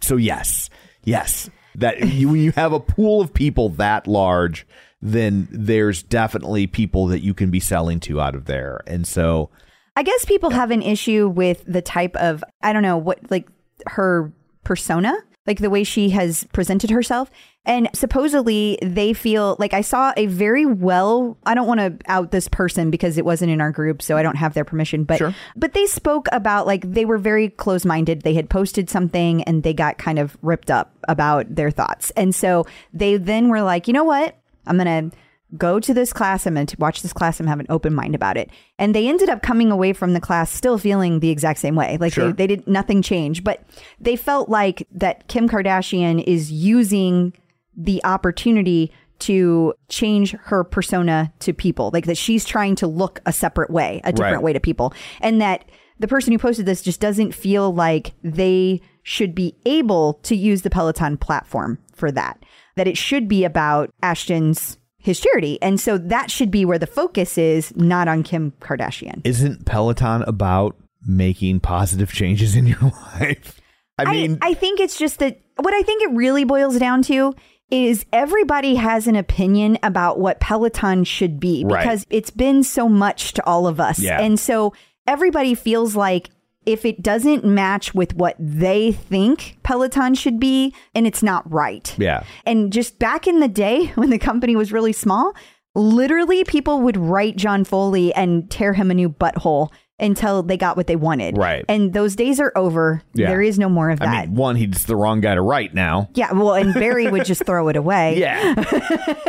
so. 0.00 0.16
Yes, 0.16 0.70
yes. 1.04 1.50
That 1.74 2.08
you, 2.08 2.30
when 2.30 2.40
you 2.40 2.52
have 2.52 2.72
a 2.72 2.80
pool 2.80 3.20
of 3.20 3.32
people 3.32 3.68
that 3.70 4.06
large, 4.06 4.66
then 5.00 5.46
there's 5.50 6.02
definitely 6.02 6.66
people 6.66 7.06
that 7.06 7.20
you 7.20 7.34
can 7.34 7.50
be 7.50 7.60
selling 7.60 8.00
to 8.00 8.20
out 8.20 8.34
of 8.34 8.46
there. 8.46 8.80
And 8.86 9.06
so, 9.06 9.50
I 9.96 10.02
guess 10.02 10.24
people 10.24 10.50
have 10.50 10.70
an 10.70 10.82
issue 10.82 11.28
with 11.28 11.64
the 11.66 11.82
type 11.82 12.16
of 12.16 12.42
I 12.62 12.72
don't 12.72 12.82
know 12.82 12.96
what 12.96 13.30
like 13.30 13.48
her 13.86 14.32
persona, 14.64 15.14
like 15.46 15.60
the 15.60 15.70
way 15.70 15.84
she 15.84 16.10
has 16.10 16.44
presented 16.52 16.90
herself. 16.90 17.30
And 17.68 17.88
supposedly 17.92 18.78
they 18.82 19.12
feel 19.12 19.54
like 19.60 19.74
I 19.74 19.82
saw 19.82 20.12
a 20.16 20.26
very 20.26 20.66
well 20.66 21.36
I 21.46 21.54
don't 21.54 21.66
want 21.68 21.78
to 21.80 21.96
out 22.10 22.30
this 22.32 22.48
person 22.48 22.90
because 22.90 23.18
it 23.18 23.24
wasn't 23.24 23.52
in 23.52 23.60
our 23.60 23.70
group, 23.70 24.02
so 24.02 24.16
I 24.16 24.22
don't 24.24 24.36
have 24.36 24.54
their 24.54 24.64
permission, 24.64 25.04
but 25.04 25.18
Sure. 25.18 25.34
but 25.54 25.74
they 25.74 25.86
spoke 25.86 26.26
about 26.32 26.66
like 26.66 26.90
they 26.90 27.04
were 27.04 27.18
very 27.18 27.50
close-minded. 27.50 28.22
They 28.22 28.34
had 28.34 28.48
posted 28.50 28.90
something 28.90 29.42
and 29.44 29.62
they 29.62 29.74
got 29.74 29.98
kind 29.98 30.18
of 30.18 30.36
ripped 30.42 30.70
up 30.70 30.92
about 31.06 31.54
their 31.54 31.70
thoughts. 31.70 32.10
And 32.16 32.34
so 32.34 32.66
they 32.92 33.16
then 33.18 33.48
were 33.48 33.62
like, 33.62 33.86
"You 33.86 33.92
know 33.92 34.04
what? 34.04 34.34
I'm 34.66 34.76
going 34.78 35.10
to 35.10 35.16
go 35.56 35.80
to 35.80 35.94
this 35.94 36.12
class. 36.12 36.46
I'm 36.46 36.54
going 36.54 36.66
to 36.66 36.76
watch 36.78 37.00
this 37.00 37.12
class. 37.14 37.40
I'm 37.40 37.46
have 37.46 37.58
an 37.60 37.66
open 37.70 37.94
mind 37.94 38.14
about 38.14 38.36
it. 38.36 38.50
And 38.78 38.94
they 38.94 39.08
ended 39.08 39.30
up 39.30 39.40
coming 39.42 39.70
away 39.72 39.94
from 39.94 40.12
the 40.12 40.20
class 40.20 40.50
still 40.50 40.76
feeling 40.76 41.20
the 41.20 41.30
exact 41.30 41.58
same 41.58 41.74
way. 41.74 41.96
Like 41.98 42.12
Sure. 42.12 42.32
they, 42.32 42.46
they 42.46 42.56
did 42.56 42.66
nothing 42.68 43.00
change, 43.00 43.44
but 43.44 43.62
they 43.98 44.14
felt 44.16 44.50
like 44.50 44.86
that 44.92 45.26
Kim 45.28 45.48
Kardashian 45.48 46.22
is 46.22 46.52
using 46.52 47.32
the 47.78 48.04
opportunity 48.04 48.92
to 49.20 49.72
change 49.88 50.32
her 50.32 50.62
persona 50.62 51.32
to 51.40 51.52
people, 51.54 51.90
like 51.92 52.04
that 52.06 52.18
she's 52.18 52.44
trying 52.44 52.74
to 52.76 52.86
look 52.86 53.20
a 53.24 53.32
separate 53.32 53.70
way, 53.70 54.00
a 54.04 54.12
different 54.12 54.36
Right. 54.36 54.42
way 54.42 54.52
to 54.52 54.60
people, 54.60 54.92
and 55.20 55.40
that 55.40 55.64
the 55.98 56.06
person 56.06 56.32
who 56.32 56.38
posted 56.38 56.66
this 56.66 56.82
just 56.82 57.00
doesn't 57.00 57.34
feel 57.34 57.72
like 57.74 58.12
they 58.22 58.80
should 59.02 59.34
be 59.34 59.56
able 59.64 60.14
to 60.24 60.36
use 60.36 60.62
the 60.62 60.70
Peloton 60.70 61.16
platform 61.16 61.78
for 61.94 62.12
that. 62.12 62.44
That 62.76 62.86
it 62.86 62.96
should 62.96 63.26
be 63.26 63.44
about 63.44 63.90
Ashton's 64.02 64.78
his 65.00 65.20
charity. 65.20 65.60
And 65.62 65.80
so 65.80 65.96
that 65.96 66.30
should 66.30 66.50
be 66.50 66.64
where 66.64 66.78
the 66.78 66.86
focus 66.86 67.38
is, 67.38 67.74
not 67.76 68.08
on 68.08 68.22
Kim 68.22 68.52
Kardashian. 68.60 69.20
Isn't 69.24 69.64
Peloton 69.64 70.22
about 70.22 70.76
making 71.06 71.60
positive 71.60 72.12
changes 72.12 72.54
in 72.54 72.66
your 72.66 72.80
life? 73.20 73.60
I 73.98 74.10
mean, 74.12 74.38
I, 74.42 74.54
think 74.54 74.78
it's 74.80 74.98
just 74.98 75.18
that 75.20 75.40
what 75.56 75.72
I 75.74 75.82
think 75.82 76.02
it 76.02 76.10
really 76.12 76.44
boils 76.44 76.78
down 76.78 77.02
to 77.04 77.34
is 77.70 78.06
everybody 78.12 78.76
has 78.76 79.06
an 79.06 79.16
opinion 79.16 79.78
about 79.82 80.18
what 80.18 80.40
Peloton 80.40 81.04
should 81.04 81.38
be 81.38 81.64
Right. 81.66 81.82
because 81.82 82.06
it's 82.10 82.30
been 82.30 82.62
so 82.62 82.88
much 82.88 83.32
to 83.34 83.44
all 83.46 83.66
of 83.66 83.78
us. 83.80 83.98
Yeah. 83.98 84.20
And 84.20 84.38
so 84.40 84.72
everybody 85.06 85.54
feels 85.54 85.94
like 85.94 86.30
if 86.66 86.84
it 86.84 87.02
doesn't 87.02 87.44
match 87.44 87.94
with 87.94 88.14
what 88.14 88.36
they 88.38 88.92
think 88.92 89.56
Peloton 89.62 90.14
should 90.14 90.38
be, 90.38 90.74
and 90.94 91.06
it's 91.06 91.22
not 91.22 91.50
right. 91.50 91.94
yeah. 91.98 92.24
And 92.44 92.72
just 92.72 92.98
back 92.98 93.26
in 93.26 93.40
the 93.40 93.48
day 93.48 93.86
when 93.94 94.10
the 94.10 94.18
company 94.18 94.54
was 94.56 94.72
really 94.72 94.92
small, 94.92 95.34
literally 95.74 96.44
people 96.44 96.80
would 96.82 96.96
write 96.96 97.36
John 97.36 97.64
Foley 97.64 98.12
and 98.14 98.50
tear 98.50 98.72
him 98.74 98.90
a 98.90 98.94
new 98.94 99.08
butthole 99.08 99.70
until 100.00 100.42
they 100.42 100.56
got 100.56 100.76
what 100.76 100.86
they 100.86 100.96
wanted. 100.96 101.36
Right. 101.36 101.64
And 101.68 101.92
those 101.92 102.14
days 102.14 102.38
are 102.40 102.52
over. 102.56 103.02
Yeah. 103.14 103.28
There 103.28 103.42
is 103.42 103.58
no 103.58 103.68
more 103.68 103.90
of 103.90 103.98
that. 103.98 104.08
I 104.08 104.26
mean, 104.26 104.34
one, 104.34 104.56
he's 104.56 104.84
the 104.86 104.94
wrong 104.96 105.20
guy 105.20 105.34
to 105.34 105.42
write 105.42 105.74
now. 105.74 106.08
yeah, 106.14 106.32
well, 106.32 106.54
and 106.54 106.72
Barry 106.74 107.08
would 107.08 107.24
just 107.24 107.44
throw 107.44 107.68
it 107.68 107.76
away. 107.76 108.18
Yeah. 108.18 108.54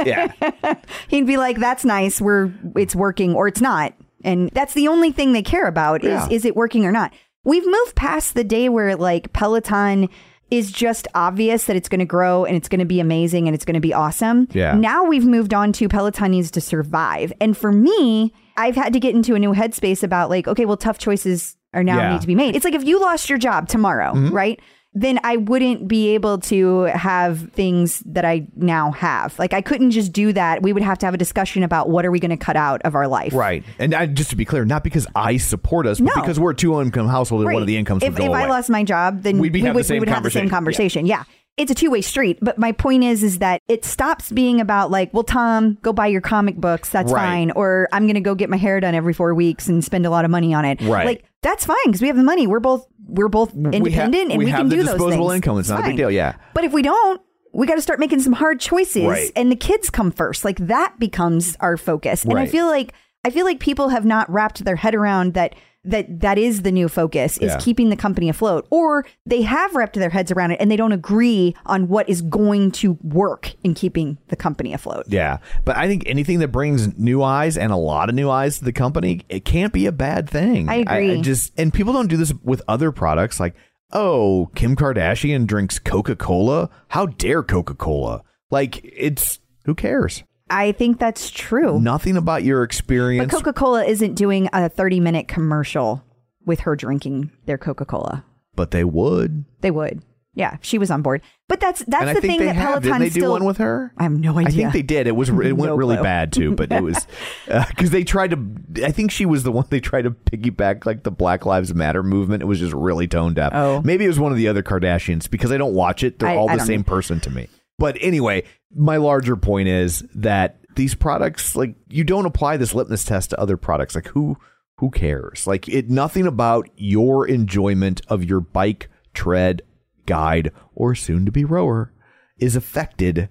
yeah. 0.05 0.75
He'd 1.07 1.25
be 1.27 1.37
like, 1.37 1.57
"That's 1.57 1.85
nice. 1.85 2.21
We're 2.21 2.51
it's 2.75 2.95
working 2.95 3.33
or 3.35 3.47
it's 3.47 3.61
not." 3.61 3.93
And 4.23 4.49
that's 4.51 4.73
the 4.73 4.87
only 4.87 5.11
thing 5.11 5.33
they 5.33 5.41
care 5.43 5.65
about 5.67 6.03
is 6.03 6.09
Yeah. 6.09 6.27
is 6.29 6.45
it 6.45 6.55
working 6.55 6.85
or 6.85 6.91
not. 6.91 7.13
We've 7.43 7.65
moved 7.65 7.95
past 7.95 8.35
the 8.35 8.43
day 8.43 8.69
where 8.69 8.95
like 8.95 9.31
Peloton 9.33 10.09
is 10.51 10.71
just 10.71 11.07
obvious 11.15 11.65
that 11.65 11.75
it's 11.75 11.87
going 11.89 11.99
to 11.99 12.05
grow 12.05 12.43
and 12.43 12.55
it's 12.55 12.67
going 12.67 12.79
to 12.79 12.85
be 12.85 12.99
amazing 12.99 13.47
and 13.47 13.55
it's 13.55 13.65
going 13.65 13.75
to 13.75 13.79
be 13.79 13.93
awesome. 13.93 14.47
Yeah. 14.51 14.73
Now 14.73 15.03
we've 15.05 15.25
moved 15.25 15.53
on 15.53 15.71
to 15.73 15.87
Peloton 15.87 16.31
needs 16.31 16.51
to 16.51 16.61
survive. 16.61 17.31
And 17.39 17.55
for 17.55 17.71
me, 17.71 18.33
I've 18.59 18.75
had 18.75 18.93
to 18.93 18.99
get 18.99 19.15
into 19.15 19.35
a 19.35 19.39
new 19.39 19.53
headspace 19.53 20.03
about 20.03 20.29
like, 20.29 20.47
okay, 20.47 20.65
well, 20.65 20.77
tough 20.77 20.97
choices 20.97 21.55
are 21.73 21.83
now 21.83 21.95
Yeah. 21.97 22.03
Mm-hmm. 22.03 22.13
need 22.13 22.21
to 22.21 22.27
be 22.27 22.35
made. 22.35 22.55
It's 22.55 22.65
like 22.65 22.73
if 22.73 22.83
you 22.83 22.99
lost 22.99 23.29
your 23.29 23.37
job 23.37 23.67
tomorrow, 23.69 24.13
right? 24.13 24.59
Then 24.95 25.19
I 25.23 25.37
wouldn't 25.37 25.87
be 25.87 26.15
able 26.15 26.39
to 26.39 26.85
have 26.85 27.51
things 27.51 27.99
that 28.07 28.25
I 28.25 28.47
now 28.55 28.89
have. 28.93 29.37
Like 29.37 29.53
I 29.53 29.61
couldn't 29.61 29.91
just 29.91 30.11
do 30.11 30.33
that. 30.33 30.63
We 30.63 30.73
would 30.73 30.81
have 30.81 30.97
to 30.99 31.05
have 31.05 31.13
a 31.13 31.17
discussion 31.17 31.61
about 31.61 31.89
what 31.91 32.07
are 32.07 32.11
we 32.11 32.19
going 32.19 32.31
to 32.31 32.37
cut 32.43 32.55
out 32.55 32.81
of 32.81 32.95
our 32.95 33.07
life. 33.07 33.31
Right. 33.33 33.63
And 33.77 33.93
I, 33.93 34.07
just 34.07 34.31
to 34.31 34.35
be 34.35 34.45
clear, 34.45 34.65
not 34.65 34.83
because 34.83 35.05
I 35.15 35.37
support 35.37 35.85
us, 35.85 35.99
but 35.99 36.11
No. 36.15 36.21
because 36.21 36.39
we're 36.39 36.51
a 36.51 36.55
two 36.55 36.81
income 36.81 37.07
household 37.07 37.41
and 37.43 37.53
one 37.53 37.61
of 37.61 37.67
the 37.67 37.77
incomes 37.77 38.01
if, 38.01 38.13
would 38.13 38.17
go 38.17 38.25
if. 38.25 38.31
I 38.31 38.47
lost 38.47 38.71
my 38.71 38.83
job, 38.83 39.21
then 39.21 39.37
We'd 39.37 39.53
be 39.53 39.59
we 39.61 39.67
having 39.67 39.75
would, 39.75 39.83
the 39.83 39.87
same 39.87 39.95
we 39.97 39.99
would 39.99 40.09
have 40.09 40.23
the 40.23 40.31
same 40.31 40.49
conversation. 40.49 41.03
conversation. 41.03 41.05
Yeah. 41.05 41.23
It's 41.59 41.69
a 41.71 41.75
two 41.75 41.91
way 41.91 42.01
street. 42.01 42.39
But 42.41 42.57
my 42.57 42.71
point 42.71 43.03
is, 43.03 43.21
is 43.21 43.39
that 43.39 43.61
it 43.67 43.83
stops 43.85 44.31
being 44.31 44.59
about 44.61 44.89
like, 44.89 45.13
well, 45.13 45.23
Tom, 45.23 45.77
go 45.81 45.91
buy 45.93 46.07
your 46.07 46.21
comic 46.21 46.55
books. 46.55 46.89
That's 46.89 47.11
Right. 47.11 47.21
fine. 47.21 47.51
Or 47.51 47.87
I'm 47.91 48.03
going 48.05 48.15
to 48.15 48.21
go 48.21 48.33
get 48.33 48.49
my 48.49 48.57
hair 48.57 48.79
done 48.79 48.95
every 48.95 49.13
four 49.13 49.35
weeks 49.35 49.67
and 49.67 49.83
spend 49.83 50.05
a 50.05 50.09
lot 50.09 50.25
of 50.25 50.31
money 50.31 50.53
on 50.53 50.65
it. 50.65 50.81
Right. 50.81 51.05
Like 51.05 51.25
that's 51.41 51.65
fine 51.65 51.77
because 51.85 52.01
we 52.01 52.07
have 52.07 52.17
the 52.17 52.23
money. 52.23 52.47
We're 52.47 52.59
both 52.59 52.87
we're 53.07 53.27
both 53.27 53.53
independent 53.53 54.31
and 54.31 54.37
we 54.39 54.45
we 54.45 54.51
can 54.51 54.69
do 54.69 54.77
those 54.77 54.85
disposable 54.91 55.29
things. 55.29 55.35
income. 55.37 55.59
It's 55.59 55.69
not 55.69 55.81
a 55.81 55.83
big 55.87 55.97
deal, 55.97 56.09
yeah. 56.11 56.35
But 56.53 56.63
if 56.63 56.73
we 56.73 56.81
don't. 56.81 57.21
We 57.51 57.65
got 57.65 57.75
to 57.75 57.81
start 57.81 57.99
making 57.99 58.19
some 58.21 58.33
hard 58.33 58.59
choices, 58.59 59.03
Right. 59.05 59.31
and 59.35 59.51
the 59.51 59.55
kids 59.55 59.89
come 59.89 60.11
first. 60.11 60.45
Like 60.45 60.57
that 60.67 60.99
becomes 60.99 61.57
our 61.59 61.77
focus. 61.77 62.23
And 62.23 62.37
I 62.37 62.45
feel 62.45 62.67
like 62.67 62.93
I 63.25 63.31
feel 63.31 63.43
like 63.43 63.59
people 63.59 63.89
have 63.89 64.05
not 64.05 64.31
wrapped 64.31 64.63
their 64.63 64.75
head 64.75 64.93
around 64.93 65.33
that 65.33 65.55
that 65.85 66.19
that 66.19 66.37
is 66.37 66.63
the 66.63 66.71
new 66.71 66.89
focus 66.89 67.37
is 67.37 67.51
Yeah. 67.51 67.57
keeping 67.59 67.89
the 67.89 67.95
company 67.95 68.27
afloat 68.27 68.67
or 68.69 69.05
they 69.25 69.43
have 69.43 69.73
wrapped 69.75 69.95
their 69.95 70.09
heads 70.09 70.29
around 70.31 70.51
it 70.51 70.57
and 70.59 70.69
they 70.69 70.75
don't 70.75 70.91
agree 70.91 71.55
on 71.65 71.87
what 71.87 72.09
is 72.09 72.21
going 72.21 72.71
to 72.71 72.97
work 73.01 73.53
in 73.63 73.73
keeping 73.73 74.17
the 74.27 74.35
company 74.35 74.73
afloat. 74.73 75.05
Yeah, 75.07 75.37
but 75.63 75.77
I 75.77 75.87
think 75.87 76.03
anything 76.05 76.39
that 76.39 76.49
brings 76.49 76.97
new 76.97 77.23
eyes 77.23 77.57
and 77.57 77.71
a 77.71 77.77
lot 77.77 78.09
of 78.09 78.15
new 78.15 78.29
eyes 78.29 78.59
to 78.59 78.65
the 78.65 78.73
company, 78.73 79.21
it 79.29 79.45
can't 79.45 79.71
be 79.71 79.85
a 79.85 79.91
bad 79.93 80.29
thing. 80.29 80.67
I 80.67 80.75
agree. 80.75 81.19
I, 81.19 81.21
just 81.21 81.53
and 81.57 81.73
people 81.73 81.93
don't 81.93 82.07
do 82.07 82.17
this 82.17 82.33
with 82.43 82.61
other 82.67 82.91
products. 82.91 83.39
Like, 83.39 83.55
oh, 83.93 84.51
Kim 84.55 84.75
Kardashian 84.75 85.47
drinks 85.47 85.79
Coca 85.79 86.15
Cola. 86.15 86.69
How 86.89 87.05
dare 87.05 87.41
Coca 87.41 87.73
Cola? 87.73 88.23
Like, 88.51 88.81
it's 88.83 89.39
who 89.65 89.75
cares? 89.75 90.23
I 90.49 90.71
think 90.71 90.99
that's 90.99 91.29
true. 91.29 91.79
Nothing 91.79 92.17
about 92.17 92.43
your 92.43 92.61
But 92.61 92.65
experience. 92.71 93.31
Coca-Cola 93.33 93.83
isn't 93.85 94.15
doing 94.15 94.47
a 94.47 94.69
30-minute 94.69 95.27
commercial 95.27 96.03
with 96.45 96.61
her 96.61 96.75
drinking 96.75 97.31
their 97.45 97.57
Coca-Cola. 97.57 98.23
but 98.55 98.71
they 98.71 98.83
would. 98.83 99.45
They 99.61 99.71
would. 99.71 100.01
Yeah, 100.35 100.57
she 100.61 100.77
was 100.77 100.89
on 100.91 101.01
board. 101.01 101.21
But 101.49 101.59
that's 101.59 101.83
that's 101.85 102.05
and 102.05 102.15
the 102.17 102.21
thing 102.21 102.39
that 102.39 102.55
have. 102.55 102.81
Peloton 102.83 103.01
Didn't 103.01 103.13
they 103.13 103.19
do 103.19 103.29
one 103.31 103.43
with 103.45 103.57
her? 103.57 103.91
I 103.97 104.03
have 104.03 104.11
no 104.13 104.37
idea. 104.37 104.67
I 104.67 104.71
think 104.71 104.73
they 104.73 104.81
did. 104.83 105.07
It 105.07 105.15
was 105.15 105.27
it 105.27 105.33
went 105.35 105.57
No 105.57 105.75
really 105.75 105.95
clue. 105.97 106.03
bad 106.03 106.31
too, 106.31 106.55
but 106.55 106.71
it 106.71 106.81
was 106.83 107.07
uh, 107.49 107.65
because 107.67 107.89
they 107.89 108.03
tried 108.05 108.29
to. 108.31 108.85
I 108.85 108.91
think 108.91 109.11
she 109.11 109.25
was 109.25 109.43
the 109.43 109.51
one 109.51 109.65
they 109.69 109.79
tried 109.81 110.03
to 110.03 110.11
piggyback 110.11 110.85
like 110.85 111.03
the 111.03 111.11
Black 111.11 111.45
Lives 111.45 111.73
Matter 111.73 112.03
movement. 112.03 112.41
It 112.41 112.45
was 112.45 112.59
just 112.59 112.73
really 112.73 113.07
tone 113.07 113.33
deaf. 113.33 113.51
Oh. 113.53 113.81
maybe 113.83 114.05
it 114.05 114.07
was 114.07 114.19
one 114.19 114.31
of 114.31 114.37
the 114.37 114.47
other 114.47 114.63
Kardashians 114.63 115.29
because 115.29 115.51
I 115.51 115.57
don't 115.57 115.73
watch 115.73 116.03
it. 116.03 116.19
They're 116.19 116.29
I- 116.29 116.37
all 116.37 116.49
I 116.49 116.55
the 116.57 116.63
same 116.63 116.81
either. 116.81 116.89
person 116.89 117.19
to 117.21 117.29
me. 117.31 117.49
But 117.79 117.97
anyway, 117.99 118.43
my 118.75 118.97
larger 118.97 119.35
point 119.35 119.69
is 119.69 120.03
that 120.13 120.59
these 120.75 120.93
products, 120.93 121.55
like 121.55 121.75
you 121.89 122.03
don't 122.03 122.25
apply 122.25 122.57
this 122.57 122.75
litmus 122.75 123.03
test 123.03 123.31
to 123.31 123.39
other 123.39 123.57
products. 123.57 123.95
Like 123.95 124.07
who 124.07 124.37
who 124.77 124.91
cares? 124.91 125.47
Like 125.47 125.67
it 125.67 125.89
nothing 125.89 126.27
about 126.27 126.69
your 126.75 127.27
enjoyment 127.27 128.01
of 128.07 128.23
your 128.23 128.41
bike, 128.41 128.89
tread, 129.13 129.61
guide, 130.05 130.51
or 130.75 130.93
soon 130.93 131.25
to 131.25 131.31
be 131.31 131.45
rower 131.45 131.91
is 132.37 132.55
affected 132.55 133.29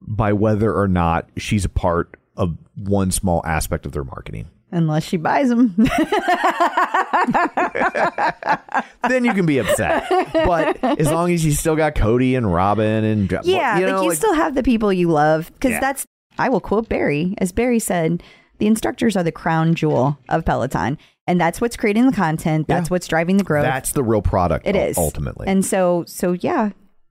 by 0.00 0.32
whether 0.32 0.74
or 0.74 0.88
not 0.88 1.28
she's 1.36 1.64
a 1.64 1.70
part 1.70 2.16
of 2.36 2.56
one 2.76 3.10
small 3.10 3.42
aspect 3.44 3.86
of 3.86 3.92
their 3.92 4.04
marketing. 4.04 4.48
Unless 4.72 5.04
she 5.04 5.16
buys 5.16 5.48
them. 5.48 5.74
then 9.08 9.24
you 9.24 9.32
can 9.34 9.46
be 9.46 9.58
upset. 9.58 10.06
But 10.32 10.82
as 10.82 11.10
long 11.10 11.32
as 11.32 11.44
you 11.44 11.52
still 11.52 11.76
got 11.76 11.94
Cody 11.94 12.34
and 12.34 12.52
Robin 12.52 13.04
and 13.04 13.30
yeah, 13.44 13.78
you 13.78 13.86
like 13.86 14.02
you 14.02 14.08
like- 14.10 14.16
still 14.18 14.34
have 14.34 14.54
the 14.54 14.62
people 14.62 14.92
you 14.92 15.08
love 15.08 15.50
because 15.54 15.72
Yeah. 15.72 15.80
that's. 15.80 16.06
I 16.38 16.48
will 16.48 16.60
quote 16.60 16.88
Barry, 16.88 17.34
as 17.38 17.52
Barry 17.52 17.78
said, 17.80 18.22
the 18.58 18.66
instructors 18.66 19.16
are 19.16 19.22
the 19.22 19.32
crown 19.32 19.74
jewel 19.74 20.18
of 20.28 20.44
Peloton, 20.44 20.96
and 21.26 21.40
that's 21.40 21.60
what's 21.60 21.76
creating 21.76 22.06
the 22.06 22.12
content. 22.16 22.66
That's 22.68 22.88
Yeah. 22.88 22.94
what's 22.94 23.08
driving 23.08 23.36
the 23.36 23.44
growth. 23.44 23.64
that's 23.64 23.92
the 23.92 24.02
real 24.04 24.22
product. 24.22 24.66
It 24.66 24.76
ul- 24.76 24.82
is 24.82 24.96
ultimately. 24.98 25.48
and 25.48 25.64
so 25.64 26.04
so 26.06 26.32
yeah, 26.32 26.70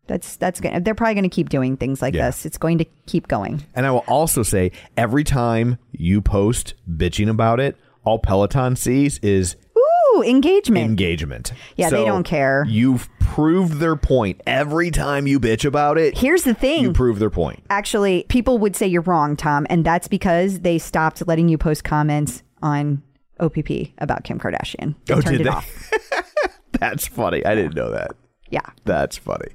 that's 0.10 0.36
that's 0.36 0.60
gonna. 0.60 0.82
They're 0.82 0.94
probably 0.96 1.14
going 1.14 1.24
to 1.24 1.30
keep 1.34 1.48
doing 1.48 1.78
things 1.78 2.02
like 2.02 2.14
Yeah. 2.14 2.26
this. 2.26 2.46
It's 2.46 2.58
going 2.58 2.80
to 2.80 2.86
keep 3.06 3.30
going. 3.30 3.64
And 3.74 3.86
I 3.86 3.92
will 3.92 4.04
also 4.08 4.44
say 4.44 4.74
every 4.98 5.24
time 5.24 5.78
you 5.94 6.22
post 6.22 6.74
bitching 6.92 7.30
about 7.30 7.62
it, 7.62 7.78
all 8.04 8.20
Peloton 8.20 8.76
sees 8.76 9.20
is 9.20 9.56
Ooh, 9.78 10.24
engagement. 10.24 10.84
engagement. 10.84 11.54
Yeah, 11.78 11.90
they 11.90 12.04
don't 12.04 12.24
care. 12.24 12.66
You've 12.68 13.08
proved 13.20 13.74
their 13.80 13.96
point. 13.96 14.42
Every 14.48 14.90
time 14.92 15.28
you 15.28 15.40
bitch 15.40 15.64
about 15.64 15.98
it, 15.98 16.18
Here's 16.18 16.44
the 16.44 16.54
thing. 16.56 16.82
you 16.84 16.92
prove 16.92 17.20
their 17.20 17.30
point. 17.30 17.64
Actually, 17.70 18.26
people 18.28 18.58
would 18.58 18.76
say 18.76 18.88
you're 18.88 19.04
wrong, 19.04 19.38
Tom, 19.38 19.66
and 19.70 19.86
that's 19.86 20.08
because 20.10 20.62
they 20.62 20.78
stopped 20.80 21.26
letting 21.28 21.48
you 21.48 21.58
post 21.58 21.84
comments 21.84 22.42
on 22.62 23.02
OPP 23.40 23.70
about 24.00 24.24
Kim 24.26 24.40
Kardashian. 24.40 24.96
They 25.06 25.14
Oh, 25.14 25.22
turned 25.22 25.38
did 25.38 25.42
it 25.42 25.44
they? 25.44 25.50
off. 25.50 25.92
That's 26.80 27.08
funny. 27.08 27.46
I 27.46 27.56
didn't 27.56 27.76
know 27.76 27.92
that. 27.92 28.12
Yeah, 28.50 28.62
That's 28.86 29.18
funny. 29.18 29.50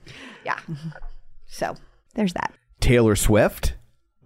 Yeah. 0.45 0.59
So 1.47 1.75
there's 2.15 2.33
that. 2.35 2.53
Taylor 2.81 3.17
Swift. 3.17 3.75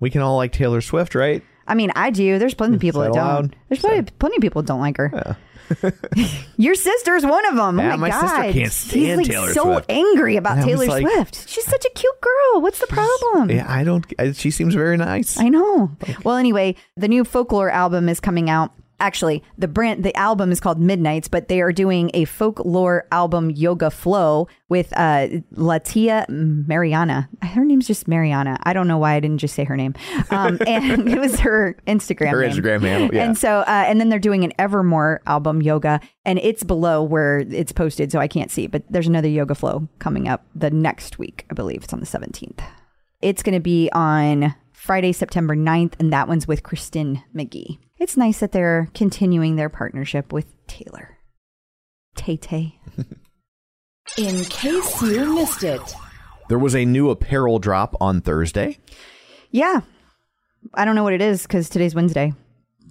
We 0.00 0.10
can 0.10 0.20
all 0.22 0.36
like 0.36 0.52
Taylor 0.52 0.80
Swift, 0.80 1.14
right? 1.14 1.42
I 1.66 1.74
mean, 1.74 1.92
I 1.94 2.10
do. 2.10 2.38
There's 2.38 2.54
plenty 2.54 2.76
of 2.76 2.80
people 2.80 3.02
that 3.02 3.08
that 3.12 3.14
don't. 3.14 3.26
allowed? 3.26 3.56
There's 3.68 3.80
plenty, 3.80 4.10
plenty 4.18 4.36
of 4.36 4.42
people 4.42 4.62
that 4.62 4.68
don't 4.68 4.80
like 4.80 4.96
her. 4.96 5.36
Your 6.56 6.74
sister's 6.74 7.26
one 7.26 7.44
of 7.46 7.56
them. 7.56 7.78
Oh 7.78 7.82
yeah, 7.82 7.94
oh 7.94 7.96
my, 7.98 8.08
my 8.08 8.20
sister 8.20 8.26
God. 8.42 8.52
can't 8.54 8.72
stand 8.72 9.04
He's 9.04 9.16
like 9.18 9.26
Taylor 9.26 9.52
so 9.52 9.62
Swift. 9.64 9.86
angry 9.90 10.36
about 10.36 10.52
And 10.58 10.62
I 10.62 10.64
was 10.66 10.80
Taylor 10.80 10.86
like- 10.86 11.12
Swift. 11.12 11.48
She's 11.48 11.64
such 11.66 11.84
a 11.84 11.90
cute 11.90 12.20
girl. 12.22 12.62
What's 12.62 12.78
the 12.78 12.86
problem? 12.86 13.50
Yeah, 13.50 13.66
I 13.68 13.84
don't. 13.84 14.06
I, 14.18 14.32
she 14.32 14.50
seems 14.50 14.74
very 14.74 14.96
nice. 14.96 15.38
I 15.38 15.48
know. 15.50 15.90
Well, 16.24 16.36
anyway, 16.36 16.74
the 16.96 17.08
new 17.08 17.22
folklore 17.24 17.70
album 17.70 18.08
is 18.08 18.18
coming 18.18 18.48
out. 18.48 18.72
Actually, 19.00 19.44
the 19.56 19.68
brand, 19.68 20.04
the 20.04 20.16
album 20.16 20.50
is 20.50 20.58
called 20.58 20.80
Midnights, 20.80 21.28
but 21.28 21.48
they 21.48 21.60
are 21.60 21.72
doing 21.72 22.10
a 22.14 22.24
folklore 22.24 23.06
album, 23.12 23.50
Yoga 23.50 23.90
Flow, 23.90 24.48
with 24.68 24.92
uh, 24.96 25.28
Latia 25.54 26.28
Mariana. 26.28 27.28
Her 27.42 27.64
name's 27.64 27.86
just 27.86 28.08
Mariana. 28.08 28.58
I 28.64 28.72
don't 28.72 28.88
know 28.88 28.98
why 28.98 29.14
I 29.14 29.20
didn't 29.20 29.38
just 29.38 29.54
say 29.54 29.64
her 29.64 29.76
name. 29.76 29.94
Um, 30.30 30.58
and 30.66 31.08
it 31.08 31.20
was 31.20 31.38
her 31.40 31.76
Instagram. 31.86 32.30
Her 32.30 32.42
name. 32.42 32.50
Instagram 32.50 32.80
handle, 32.80 33.14
yeah. 33.14 33.24
And 33.24 33.38
so, 33.38 33.60
uh, 33.60 33.84
and 33.86 34.00
then 34.00 34.08
they're 34.08 34.18
doing 34.18 34.42
an 34.42 34.52
Evermore 34.58 35.22
album, 35.26 35.62
Yoga, 35.62 36.00
and 36.24 36.40
it's 36.40 36.64
below 36.64 37.02
where 37.02 37.38
it's 37.38 37.72
posted, 37.72 38.10
so 38.10 38.18
I 38.18 38.26
can't 38.26 38.50
see. 38.50 38.66
But 38.66 38.82
there's 38.90 39.06
another 39.06 39.28
Yoga 39.28 39.54
Flow 39.54 39.88
coming 40.00 40.28
up 40.28 40.44
the 40.54 40.70
next 40.70 41.18
week. 41.18 41.46
I 41.50 41.54
believe 41.54 41.84
it's 41.84 41.92
on 41.92 42.00
the 42.00 42.06
17th. 42.06 42.60
It's 43.22 43.42
going 43.42 43.54
to 43.54 43.60
be 43.60 43.90
on 43.92 44.54
Friday, 44.78 45.12
September 45.12 45.56
9th, 45.56 45.94
and 45.98 46.12
that 46.12 46.28
one's 46.28 46.46
with 46.46 46.62
Kristin 46.62 47.22
McGee. 47.34 47.78
It's 47.98 48.16
nice 48.16 48.38
that 48.38 48.52
they're 48.52 48.88
continuing 48.94 49.56
their 49.56 49.68
partnership 49.68 50.32
with 50.32 50.46
Taylor. 50.68 51.18
Tay 52.14 52.36
Tay. 52.36 52.78
In 54.16 54.44
case 54.44 55.02
you 55.02 55.34
missed 55.34 55.64
it. 55.64 55.80
There 56.48 56.60
was 56.60 56.76
a 56.76 56.84
new 56.84 57.10
apparel 57.10 57.59
drop 57.59 57.96
on 58.00 58.20
Thursday. 58.20 58.78
Yeah. 59.50 59.80
I 60.72 60.84
don't 60.84 60.94
know 60.94 61.02
what 61.02 61.12
it 61.12 61.22
is 61.22 61.42
because 61.42 61.68
today's 61.68 61.94
Wednesday. 61.94 62.32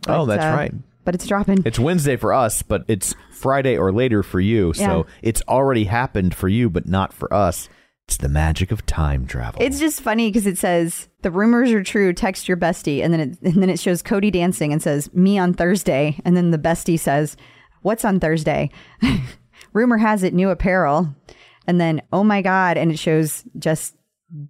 oh, 0.08 0.26
that's 0.26 0.44
uh, 0.44 0.58
right. 0.58 0.74
But 1.06 1.16
it's 1.16 1.26
dropping. 1.26 1.64
It's 1.66 1.80
Wednesday 1.80 2.18
for 2.18 2.34
us, 2.34 2.64
but 2.64 2.84
it's 2.90 3.16
Friday 3.32 3.78
or 3.78 3.94
later 3.94 4.24
for 4.24 4.42
you. 4.42 4.74
So 4.74 5.08
it's 5.22 5.42
already 5.48 5.86
happened 5.86 6.36
for 6.36 6.50
you, 6.50 6.70
but 6.70 6.86
not 6.86 7.14
for 7.14 7.34
us. 7.34 7.70
It's 8.08 8.18
the 8.18 8.30
magic 8.30 8.72
of 8.72 8.86
time 8.86 9.26
travel. 9.26 9.62
It's 9.62 9.80
just 9.80 10.00
funny 10.00 10.30
because 10.30 10.48
it 10.48 10.58
says 10.58 11.10
the 11.24 11.32
rumors 11.32 11.72
are 11.72 11.84
true. 11.84 12.14
Text 12.14 12.48
your 12.48 12.56
bestie, 12.56 13.04
and 13.04 13.14
then 13.14 13.20
it 13.20 13.42
and 13.42 13.62
then 13.62 13.70
it 13.70 13.82
shows 13.82 14.02
Cody 14.02 14.32
dancing 14.32 14.72
and 14.72 14.82
says 14.82 15.14
me 15.14 15.38
on 15.38 15.54
Thursday, 15.54 16.18
and 16.24 16.38
then 16.38 16.52
the 16.52 16.58
bestie 16.58 16.98
says, 16.98 17.36
"What's 17.82 18.06
on 18.06 18.22
Thursday?" 18.22 18.72
Rumor 19.74 19.98
has 19.98 20.24
it 20.24 20.34
new 20.34 20.50
apparel, 20.50 21.14
and 21.68 21.82
then 21.82 22.02
oh 22.14 22.24
my 22.24 22.42
god, 22.42 22.78
and 22.78 22.92
it 22.92 22.98
shows 22.98 23.44
just 23.60 23.98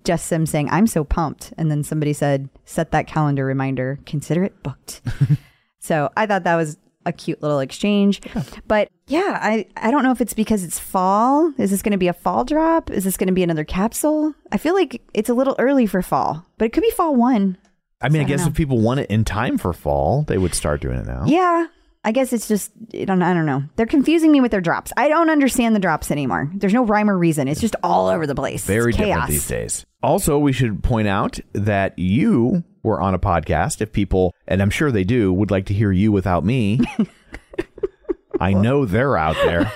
just 0.03 0.29
them 0.29 0.45
saying 0.45 0.69
I'm 0.69 0.85
so 0.85 1.03
pumped, 1.03 1.51
and 1.57 1.71
then 1.71 1.84
somebody 1.84 2.13
said 2.13 2.49
set 2.63 2.91
that 2.91 3.07
calendar 3.07 3.43
reminder, 3.43 3.97
consider 4.05 4.43
it 4.43 4.61
booked. 4.61 5.01
so 5.79 6.11
I 6.15 6.27
thought 6.27 6.43
that 6.43 6.55
was 6.57 6.77
a 7.07 7.11
cute 7.13 7.41
little 7.41 7.59
exchange, 7.59 8.21
but 8.67 8.89
yeah, 9.07 9.39
I 9.41 9.65
I 9.77 9.89
don't 9.91 10.03
know 10.03 10.11
if 10.11 10.21
it's 10.21 10.34
because 10.34 10.63
it's 10.63 10.77
fall. 10.77 11.53
Is 11.57 11.71
this 11.71 11.81
going 11.81 11.93
to 11.93 11.97
be 11.97 12.07
a 12.09 12.13
fall 12.13 12.43
drop? 12.45 12.91
Is 12.91 13.03
this 13.03 13.17
going 13.17 13.27
to 13.27 13.34
be 13.34 13.43
another 13.43 13.63
capsule? 13.63 14.34
I 14.51 14.57
feel 14.57 14.73
like 14.75 15.01
it's 15.13 15.29
a 15.29 15.34
little 15.34 15.55
early 15.57 15.85
for 15.88 16.01
fall, 16.01 16.45
but 16.57 16.65
it 16.65 16.73
could 16.73 16.84
be 16.84 16.91
fall 16.91 17.15
one. 17.15 17.57
I 18.01 18.09
mean, 18.09 18.21
I, 18.21 18.25
I 18.25 18.27
guess 18.27 18.41
know. 18.41 18.47
if 18.47 18.53
people 18.53 18.79
want 18.79 18.99
it 18.99 19.09
in 19.09 19.23
time 19.25 19.57
for 19.57 19.73
fall, 19.73 20.23
they 20.27 20.38
would 20.38 20.53
start 20.53 20.81
doing 20.81 20.99
it 20.99 21.07
now. 21.07 21.23
Yeah. 21.25 21.67
I 22.03 22.11
guess 22.11 22.31
it's 22.31 22.47
just 22.47 22.71
I 22.93 23.03
don't, 23.03 23.21
I 23.21 23.34
don't 23.34 23.45
know. 23.45 23.63
They're 23.75 23.85
confusing 23.85 24.31
me 24.31 24.39
with 24.39 24.51
their 24.51 24.61
drops. 24.61 24.93
I 24.95 25.09
don't 25.09 25.29
understand 25.29 25.75
the 25.75 25.79
drops 25.79 26.09
anymore. 26.09 26.49
There's 26.55 26.73
no 26.73 26.85
rhyme 26.85 27.09
or 27.09 27.17
reason. 27.17 27.49
It's 27.49 27.59
just 27.59 27.75
all 27.84 28.07
over 28.07 28.25
the 28.25 28.35
place. 28.35 28.65
Very 28.65 28.91
It's 28.91 28.97
different 28.97 29.15
chaos. 29.15 29.29
these 29.29 29.47
days. 29.47 29.85
Also, 30.01 30.38
we 30.38 30.53
should 30.53 30.84
point 30.84 31.09
out 31.09 31.39
that 31.53 31.97
you 31.99 32.63
were 32.88 33.01
on 33.01 33.14
a 33.14 33.19
podcast. 33.19 33.81
If 33.81 33.91
people, 33.91 34.34
and 34.47 34.61
I'm 34.61 34.69
sure 34.69 34.91
they 34.91 35.03
do, 35.03 35.31
would 35.34 35.51
like 35.51 35.65
to 35.68 35.73
hear 35.73 35.91
you 35.91 36.11
without 36.11 36.43
me, 36.43 36.80
I 38.39 38.53
know 38.53 38.85
they're 38.85 39.18
out 39.18 39.35
there. 39.35 39.72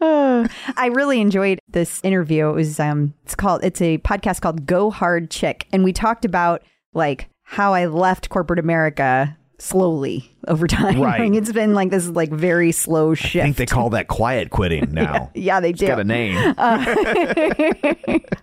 Uh, 0.00 0.48
I 0.76 0.90
really 0.92 1.20
enjoyed 1.20 1.58
this 1.68 2.00
interview. 2.02 2.48
It 2.48 2.54
was 2.54 2.80
um 2.80 3.14
it's 3.24 3.34
called 3.34 3.64
it's 3.64 3.80
a 3.80 3.98
podcast 3.98 4.40
called 4.40 4.66
Go 4.66 4.90
Hard 4.90 5.30
Chick 5.30 5.66
and 5.72 5.84
we 5.84 5.92
talked 5.92 6.24
about 6.24 6.62
like 6.94 7.28
how 7.44 7.74
I 7.74 7.86
left 7.86 8.28
corporate 8.28 8.58
America 8.58 9.36
slowly 9.62 10.28
over 10.48 10.66
time. 10.68 11.00
Right. 11.00 11.20
Like, 11.20 11.34
it's 11.40 11.52
been 11.52 11.72
like 11.72 11.90
this 11.90 12.08
like 12.08 12.30
very 12.30 12.72
slow 12.72 13.14
shift. 13.14 13.36
I 13.36 13.42
think 13.44 13.56
they 13.58 13.66
call 13.66 13.90
that 13.90 14.08
quiet 14.08 14.50
quitting 14.50 14.90
now. 14.92 15.30
yeah, 15.34 15.60
they 15.60 15.70
It's 15.70 15.78
do. 15.80 15.86
got 15.86 16.00
a 16.00 16.04
name. 16.04 16.54
Uh, 16.58 16.94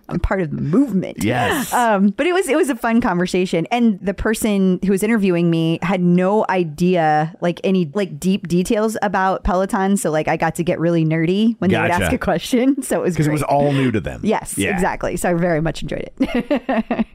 I'm 0.08 0.18
part 0.20 0.40
of 0.40 0.50
the 0.50 0.60
movement. 0.60 1.22
Yes. 1.22 1.72
Um, 1.72 2.08
but 2.10 2.26
it 2.26 2.32
was 2.32 2.48
it 2.48 2.56
was 2.56 2.68
a 2.70 2.74
fun 2.74 3.00
conversation, 3.00 3.66
and 3.70 4.00
the 4.00 4.14
person 4.14 4.80
who 4.84 4.90
was 4.90 5.02
interviewing 5.02 5.50
me 5.50 5.78
had 5.82 6.00
no 6.02 6.44
idea 6.48 7.34
like 7.40 7.60
any 7.64 7.90
like 7.94 8.18
deep 8.18 8.48
details 8.48 8.96
about 9.02 9.44
Peloton. 9.44 9.96
So 9.96 10.10
like 10.10 10.26
I 10.28 10.36
got 10.36 10.54
to 10.56 10.64
get 10.64 10.80
really 10.80 11.04
nerdy 11.04 11.54
when 11.58 11.70
they 11.70 11.80
would 11.80 11.90
ask 11.90 12.12
a 12.12 12.18
question. 12.18 12.82
So 12.82 13.00
it 13.00 13.02
was 13.02 13.14
Because 13.14 13.26
it 13.28 13.32
was 13.32 13.42
all 13.42 13.72
new 13.72 13.90
to 13.92 14.00
them. 14.00 14.20
Yes, 14.24 14.56
Yeah. 14.58 14.72
exactly. 14.74 15.16
So 15.16 15.30
I 15.30 15.34
very 15.34 15.60
much 15.60 15.82
enjoyed 15.82 16.10
it. 16.18 17.06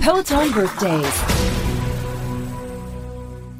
Peloton 0.00 0.52
birthdays. 0.52 1.63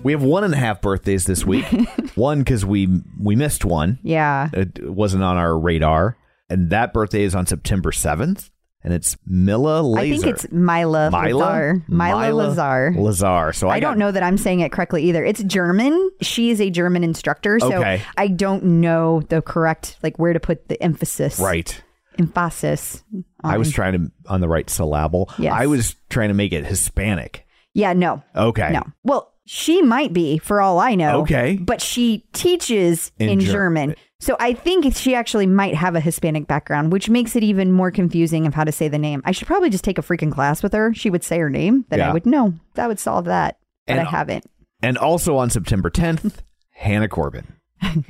We 0.04 0.12
have 0.12 0.22
one 0.22 0.44
and 0.44 0.54
a 0.54 0.56
half 0.56 0.80
birthdays 0.80 1.24
this 1.24 1.44
week. 1.44 1.64
one 2.14 2.40
because 2.40 2.64
we 2.64 3.02
we 3.18 3.34
missed 3.34 3.64
one. 3.64 3.98
yeah. 4.02 4.50
It 4.52 4.88
wasn't 4.88 5.24
on 5.24 5.36
our 5.36 5.58
radar. 5.58 6.16
And 6.50 6.70
that 6.70 6.92
birthday 6.92 7.22
is 7.22 7.34
on 7.34 7.46
September 7.46 7.90
7th. 7.90 8.50
And 8.82 8.92
it's 8.92 9.16
Mila 9.26 9.80
Lazar. 9.80 9.98
I 9.98 10.10
think 10.10 10.26
it's 10.26 10.52
Mila, 10.52 11.10
Mila? 11.10 11.38
Lazar. 11.38 11.82
Mila, 11.88 12.32
Lazar. 12.34 12.94
Lazar. 12.94 13.52
So 13.54 13.68
I, 13.68 13.76
I, 13.76 13.80
don't 13.80 13.96
know 13.98 14.12
that 14.12 14.22
I'm 14.22 14.36
saying 14.36 14.60
it 14.60 14.72
correctly 14.72 15.04
either. 15.04 15.24
It's 15.24 15.42
German. 15.42 16.10
She 16.20 16.50
is 16.50 16.60
a 16.60 16.68
German 16.68 17.02
instructor, 17.02 17.58
so 17.58 17.72
Okay. 17.72 18.02
I 18.18 18.28
don't 18.28 18.62
know 18.82 19.22
the 19.30 19.40
correct 19.40 19.96
like 20.02 20.18
where 20.18 20.34
to 20.34 20.40
put 20.40 20.68
the 20.68 20.80
emphasis. 20.82 21.40
Right. 21.40 21.82
Emphasis. 22.18 23.02
I 23.42 23.56
was 23.56 23.72
trying 23.72 23.92
to 23.94 24.12
on 24.28 24.42
the 24.42 24.48
right 24.48 24.68
syllable. 24.68 25.30
Yes. 25.38 25.54
I 25.56 25.64
was 25.64 25.96
trying 26.10 26.28
to 26.28 26.34
make 26.34 26.52
it 26.52 26.66
Hispanic. 26.66 27.46
Yeah, 27.72 27.94
no. 27.94 28.22
Okay. 28.36 28.70
No. 28.70 28.82
Well, 29.02 29.33
she 29.46 29.82
might 29.82 30.12
be 30.12 30.38
for 30.38 30.60
all 30.60 30.78
I 30.78 30.94
know. 30.94 31.20
Okay. 31.22 31.56
But 31.60 31.80
she 31.80 32.24
teaches 32.32 33.12
In 33.18 33.28
in, 33.28 33.40
Ger- 33.40 33.52
German. 33.52 33.94
So 34.20 34.36
I 34.40 34.54
think 34.54 34.94
she 34.96 35.14
actually 35.14 35.46
might 35.46 35.74
have 35.74 35.94
a 35.96 36.00
Hispanic 36.00 36.46
background, 36.46 36.92
which 36.92 37.10
makes 37.10 37.36
it 37.36 37.42
even 37.44 37.70
more 37.72 37.90
confusing 37.90 38.46
of 38.46 38.54
how 38.54 38.64
to 38.64 38.72
say 38.72 38.88
the 38.88 38.98
name. 38.98 39.20
I 39.26 39.32
should 39.32 39.46
probably 39.46 39.68
just 39.68 39.84
take 39.84 39.98
a 39.98 40.02
freaking 40.02 40.32
class 40.32 40.62
with 40.62 40.72
her. 40.72 40.94
She 40.94 41.10
would 41.10 41.22
say 41.22 41.38
her 41.38 41.50
name, 41.50 41.84
then 41.90 41.98
Yeah. 41.98 42.08
I 42.10 42.12
would 42.14 42.24
know. 42.24 42.54
That 42.74 42.88
would 42.88 42.98
solve 42.98 43.26
that. 43.26 43.58
But 43.86 43.98
And- 43.98 44.06
I 44.06 44.10
haven't. 44.10 44.44
And 44.82 44.96
also 44.98 45.36
on 45.36 45.50
September 45.50 45.90
10th, 45.90 46.36
Hannah 46.70 47.08
Corbin. 47.08 47.46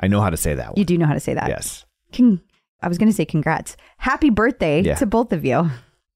I 0.01 0.07
know 0.07 0.21
how 0.21 0.31
to 0.31 0.37
say 0.37 0.55
that 0.55 0.69
one. 0.69 0.75
You 0.77 0.85
do 0.85 0.97
know 0.99 1.07
how 1.07 1.15
to 1.15 1.21
say 1.21 1.35
that. 1.35 1.49
Yes. 1.49 1.85
Con- 2.13 2.41
I 2.81 2.87
was 2.89 2.97
going 2.99 3.09
to 3.09 3.15
say 3.15 3.25
congrats. 3.25 3.77
Happy 3.97 4.31
birthday 4.31 4.83
Yeah. 4.83 4.95
to 4.97 5.07
both 5.07 5.33
of 5.33 5.45
you. 5.45 5.71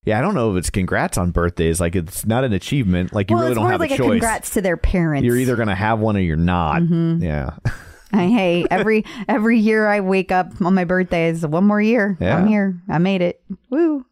Yeah, 0.09 0.17
I 0.19 0.23
don't 0.23 0.35
know 0.35 0.53
if 0.53 0.57
it's 0.57 0.71
congrats 0.71 1.19
on 1.19 1.33
birthdays. 1.33 1.83
Like 1.83 1.95
it's 1.95 2.25
not 2.25 2.43
an 2.43 2.55
achievement. 2.55 3.13
Like 3.13 3.29
you 3.29 3.37
well, 3.37 3.45
really 3.45 3.57
don't 3.57 3.71
have 3.71 3.79
like 3.79 3.91
a 3.91 3.95
a, 3.95 3.99
choice. 3.99 4.09
congrats 4.13 4.51
to 4.55 4.63
their 4.63 4.79
parents. 4.79 5.27
You're 5.27 5.37
either 5.37 5.55
going 5.55 5.69
to 5.69 5.75
have 5.75 5.99
one 5.99 6.17
or 6.17 6.21
you're 6.21 6.37
not. 6.37 6.81
Mhm. 6.81 7.23
Yeah. 7.23 7.51
Hey, 8.11 8.31
hey, 8.31 8.67
every 8.71 9.05
every 9.29 9.59
year 9.59 9.87
I 9.87 10.01
wake 10.01 10.33
up 10.33 10.63
on 10.63 10.73
my 10.75 10.85
birthday 10.85 11.29
is 11.29 11.47
one 11.47 11.67
more 11.67 11.79
year. 11.79 12.17
Yeah. 12.19 12.39
I'm 12.39 12.47
here. 12.47 12.81
I 12.89 12.97
made 12.97 13.21
it. 13.21 13.43
Woo. 13.69 14.07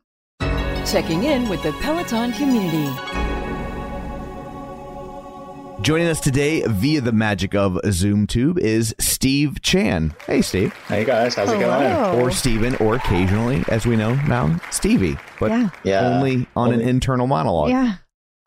Checking 0.84 1.24
in 1.24 1.48
with 1.48 1.62
the 1.62 1.72
Peloton 1.80 2.34
community. 2.34 3.25
Joining 5.86 6.08
us 6.08 6.18
today 6.18 6.64
via 6.66 7.00
the 7.00 7.12
magic 7.12 7.54
of 7.54 7.74
ZoomTube 7.84 8.58
is 8.58 8.92
Steve 8.98 9.62
Chan. 9.62 10.16
Hey, 10.26 10.42
Steve. 10.42 10.74
Hey 10.88 11.04
guys, 11.04 11.36
how's 11.36 11.52
it 11.52 11.60
going? 11.60 12.20
Or 12.20 12.32
Steven, 12.32 12.74
or 12.76 12.96
occasionally, 12.96 13.62
as 13.68 13.86
we 13.86 13.94
know 13.94 14.16
now, 14.26 14.58
Stevie. 14.72 15.16
But 15.38 15.52
Yeah. 15.52 15.68
Yeah. 15.84 16.00
only 16.08 16.48
on 16.56 16.72
an 16.72 16.80
internal 16.80 17.28
monologue. 17.28 17.70
Yeah. 17.70 17.94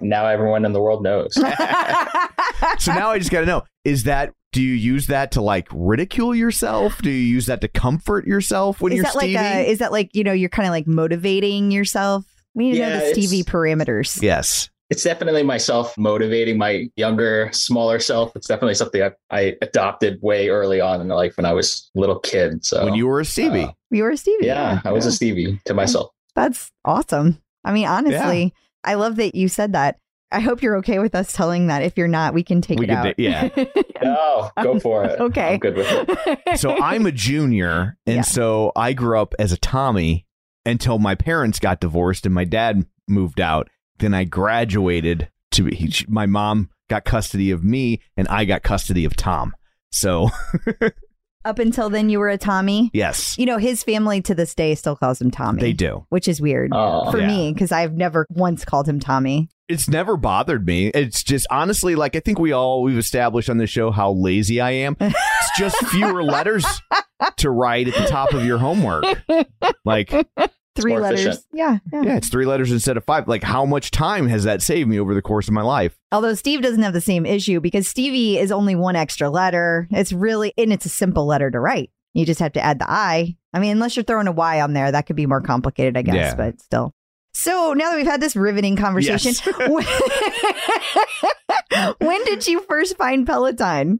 Now 0.01 0.25
everyone 0.27 0.65
in 0.65 0.73
the 0.73 0.81
world 0.81 1.01
knows. 1.01 1.33
So 2.79 2.93
now 2.93 3.11
I 3.11 3.19
just 3.19 3.31
got 3.31 3.39
to 3.39 3.45
know 3.45 3.63
is 3.85 4.03
that, 4.03 4.33
do 4.51 4.61
you 4.61 4.73
use 4.73 5.07
that 5.07 5.31
to 5.31 5.41
like 5.41 5.69
ridicule 5.71 6.35
yourself? 6.35 7.01
Do 7.01 7.09
you 7.09 7.15
use 7.15 7.45
that 7.45 7.61
to 7.61 7.69
comfort 7.69 8.27
yourself 8.27 8.81
when 8.81 8.91
is 8.91 8.97
you're 8.97 9.03
that 9.03 9.13
Stevie? 9.13 9.35
like 9.35 9.45
a, 9.45 9.69
is 9.71 9.79
that 9.79 9.93
like 9.93 10.09
you 10.13 10.25
know 10.25 10.33
you're 10.33 10.49
kind 10.49 10.67
of 10.67 10.71
like 10.71 10.85
motivating 10.87 11.71
yourself? 11.71 12.25
We 12.53 12.65
need 12.65 12.71
to 12.73 12.77
Yeah, 12.79 12.89
know 12.89 12.99
the 12.99 13.13
Stevie 13.13 13.43
parameters. 13.43 14.21
yes. 14.21 14.69
It's 14.89 15.03
definitely 15.03 15.43
myself 15.43 15.97
motivating 15.97 16.57
my 16.57 16.89
younger, 16.95 17.49
smaller 17.53 17.99
self. 17.99 18.35
It's 18.35 18.47
definitely 18.47 18.75
something 18.75 19.01
I, 19.03 19.11
I 19.29 19.55
adopted 19.61 20.19
way 20.21 20.49
early 20.49 20.81
on 20.81 20.99
in 21.01 21.07
life 21.07 21.37
when 21.37 21.45
I 21.45 21.53
was 21.53 21.89
a 21.95 21.99
little 21.99 22.19
kid. 22.19 22.65
So 22.65 22.85
when 22.85 22.95
you 22.95 23.05
were 23.07 23.19
a 23.19 23.25
Stevie. 23.25 23.63
uh, 23.65 23.71
You 23.91 24.03
were 24.03 24.11
a 24.11 24.17
Stevie. 24.17 24.45
yeah, 24.47 24.81
I 24.83 24.91
was 24.91 25.05
a 25.05 25.11
Stevie 25.11 25.59
to 25.65 25.73
myself. 25.73 26.11
That's 26.35 26.71
awesome. 26.85 27.41
I 27.63 27.71
mean, 27.73 27.87
honestly, 27.87 28.53
I 28.83 28.93
love 28.95 29.17
that 29.17 29.35
you 29.35 29.47
said 29.49 29.73
that. 29.73 29.97
I 30.31 30.39
hope 30.41 30.61
you're 30.61 30.77
okay 30.77 30.99
with 30.99 31.15
us 31.15 31.33
telling 31.33 31.67
that. 31.67 31.81
If 31.81 31.97
you're 31.97 32.07
not, 32.07 32.33
we 32.35 32.43
can 32.43 32.61
take 32.61 32.77
We 32.79 32.85
it 32.85 32.89
can 32.89 32.97
out. 32.97 33.03
ta- 33.05 33.13
yeah. 33.17 33.49
No, 34.01 34.49
go 34.63 34.79
for 34.79 35.03
it. 35.03 35.19
Okay. 35.19 35.53
I'm 35.55 35.59
good 35.59 35.75
with 35.75 35.87
it. 35.89 36.57
so 36.59 36.71
I'm 36.81 37.05
a 37.05 37.11
junior, 37.11 37.97
and 38.05 38.17
Yeah. 38.17 38.21
so 38.21 38.71
I 38.75 38.93
grew 38.93 39.19
up 39.19 39.35
as 39.37 39.51
a 39.51 39.57
Tommy 39.57 40.25
until 40.65 40.99
my 40.99 41.15
parents 41.15 41.59
got 41.59 41.81
divorced 41.81 42.25
and 42.25 42.33
my 42.33 42.45
dad 42.45 42.85
moved 43.09 43.41
out. 43.41 43.67
Then 43.99 44.13
I 44.13 44.23
graduated 44.23 45.29
to 45.51 45.65
he, 45.65 45.93
my 46.07 46.25
mom 46.25 46.69
got 46.89 47.05
custody 47.05 47.51
of 47.51 47.63
me, 47.63 48.01
and 48.17 48.27
I 48.27 48.45
got 48.45 48.63
custody 48.63 49.05
of 49.05 49.15
Tom. 49.15 49.53
So 49.91 50.29
Up 51.45 51.57
until 51.57 51.89
then, 51.89 52.09
you 52.09 52.19
were 52.19 52.27
a 52.29 52.37
Tommy. 52.37 52.91
yes, 52.93 53.37
You 53.37 53.45
know, 53.45 53.57
his 53.57 53.81
family 53.81 54.21
to 54.23 54.35
this 54.35 54.53
day 54.53 54.75
still 54.75 54.95
calls 54.97 55.21
him 55.21 55.31
Tommy. 55.31 55.61
they 55.61 55.71
do. 55.73 56.05
which 56.09 56.27
is 56.27 56.41
weird 56.41 56.71
Oh, 56.73 57.09
for 57.11 57.19
yeah. 57.19 57.27
me 57.27 57.53
because 57.53 57.71
I've 57.71 57.93
never 57.93 58.27
once 58.29 58.65
called 58.65 58.87
him 58.89 58.99
Tommy. 58.99 59.47
It's 59.69 59.87
never 59.87 60.17
bothered 60.17 60.65
me. 60.65 60.87
It's 60.87 61.23
just 61.23 61.47
honestly 61.49 61.95
like 61.95 62.15
I 62.15 62.19
think 62.19 62.39
we 62.39 62.51
all 62.51 62.83
we've 62.83 62.97
established 62.97 63.49
on 63.49 63.57
this 63.57 63.69
show 63.69 63.89
how 63.91 64.11
lazy 64.11 64.59
I 64.59 64.71
am. 64.71 64.97
It's 64.99 65.57
just 65.57 65.77
fewer 65.87 66.23
letters 66.23 66.65
to 67.37 67.49
write 67.49 67.87
at 67.87 67.95
the 67.95 68.07
top 68.09 68.33
of 68.33 68.43
your 68.45 68.57
homework. 68.57 69.05
Like 69.85 70.11
Three 70.75 70.97
letters. 70.97 71.45
Yeah, 71.51 71.79
yeah. 71.91 72.03
yeah, 72.03 72.17
it's 72.17 72.29
three 72.29 72.45
letters 72.45 72.71
instead 72.71 72.95
of 72.95 73.03
five. 73.03 73.27
Like 73.27 73.43
how 73.43 73.65
much 73.65 73.91
time 73.91 74.27
has 74.29 74.45
that 74.45 74.61
saved 74.61 74.89
me 74.89 74.99
over 74.99 75.13
the 75.13 75.21
course 75.21 75.47
of 75.47 75.53
my 75.53 75.61
life? 75.61 75.97
Although 76.11 76.35
Steve 76.35 76.61
doesn't 76.61 76.81
have 76.83 76.93
the 76.93 77.01
same 77.01 77.25
issue 77.25 77.59
because 77.59 77.87
Stevie 77.87 78.37
is 78.37 78.51
only 78.51 78.75
one 78.75 78.95
extra 78.95 79.29
letter. 79.29 79.87
It's 79.91 80.13
really, 80.13 80.53
and 80.57 80.71
it's 80.71 80.85
a 80.85 80.89
simple 80.89 81.25
letter 81.25 81.51
to 81.51 81.59
write. 81.59 81.91
You 82.13 82.25
just 82.25 82.39
have 82.39 82.53
to 82.53 82.61
add 82.61 82.79
the 82.79 82.89
I. 82.89 83.35
I 83.53 83.59
mean, 83.59 83.71
unless 83.71 83.95
you're 83.97 84.03
throwing 84.03 84.27
a 84.27 84.31
Y 84.31 84.61
on 84.61 84.73
there, 84.73 84.91
that 84.91 85.05
could 85.05 85.15
be 85.15 85.25
more 85.25 85.41
complicated, 85.41 85.97
I 85.97 86.01
guess, 86.03 86.15
Yeah. 86.15 86.35
but 86.35 86.61
still. 86.61 86.93
So 87.33 87.73
now 87.73 87.91
that 87.91 87.97
we've 87.97 88.05
had 88.07 88.21
this 88.21 88.35
riveting 88.35 88.75
conversation, 88.75 89.33
Yes. 89.45 89.69
when, 89.69 89.85
when 92.07 92.23
did 92.25 92.47
you 92.47 92.61
first 92.61 92.97
find 92.97 93.25
Peloton? 93.25 93.99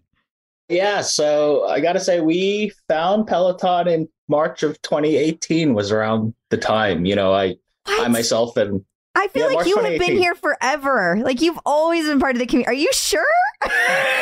Yeah, 0.69 1.01
so 1.01 1.67
I 1.67 1.79
got 1.79 1.93
to 1.93 1.99
say, 1.99 2.21
we 2.21 2.71
found 2.87 3.27
Peloton 3.27 3.87
in 3.87 4.07
March 4.27 4.61
of 4.61 4.79
2018 4.83 5.73
was 5.73 5.91
around 5.91 6.35
the 6.49 6.57
time. 6.57 7.05
You 7.05 7.15
know, 7.15 7.33
I, 7.33 7.55
I 7.87 8.07
myself 8.07 8.55
and 8.55 8.85
I 9.15 9.27
feel 9.29 9.41
Yeah, 9.41 9.47
like 9.47 9.55
March 9.55 9.67
you 9.67 9.77
have 9.77 9.99
been 9.99 10.17
here 10.17 10.35
forever. 10.35 11.17
Like 11.23 11.41
you've 11.41 11.59
always 11.65 12.05
been 12.05 12.19
part 12.19 12.35
of 12.35 12.39
the 12.39 12.45
community. 12.45 12.67
Are 12.69 12.79
you 12.79 12.89
sure? 12.93 13.25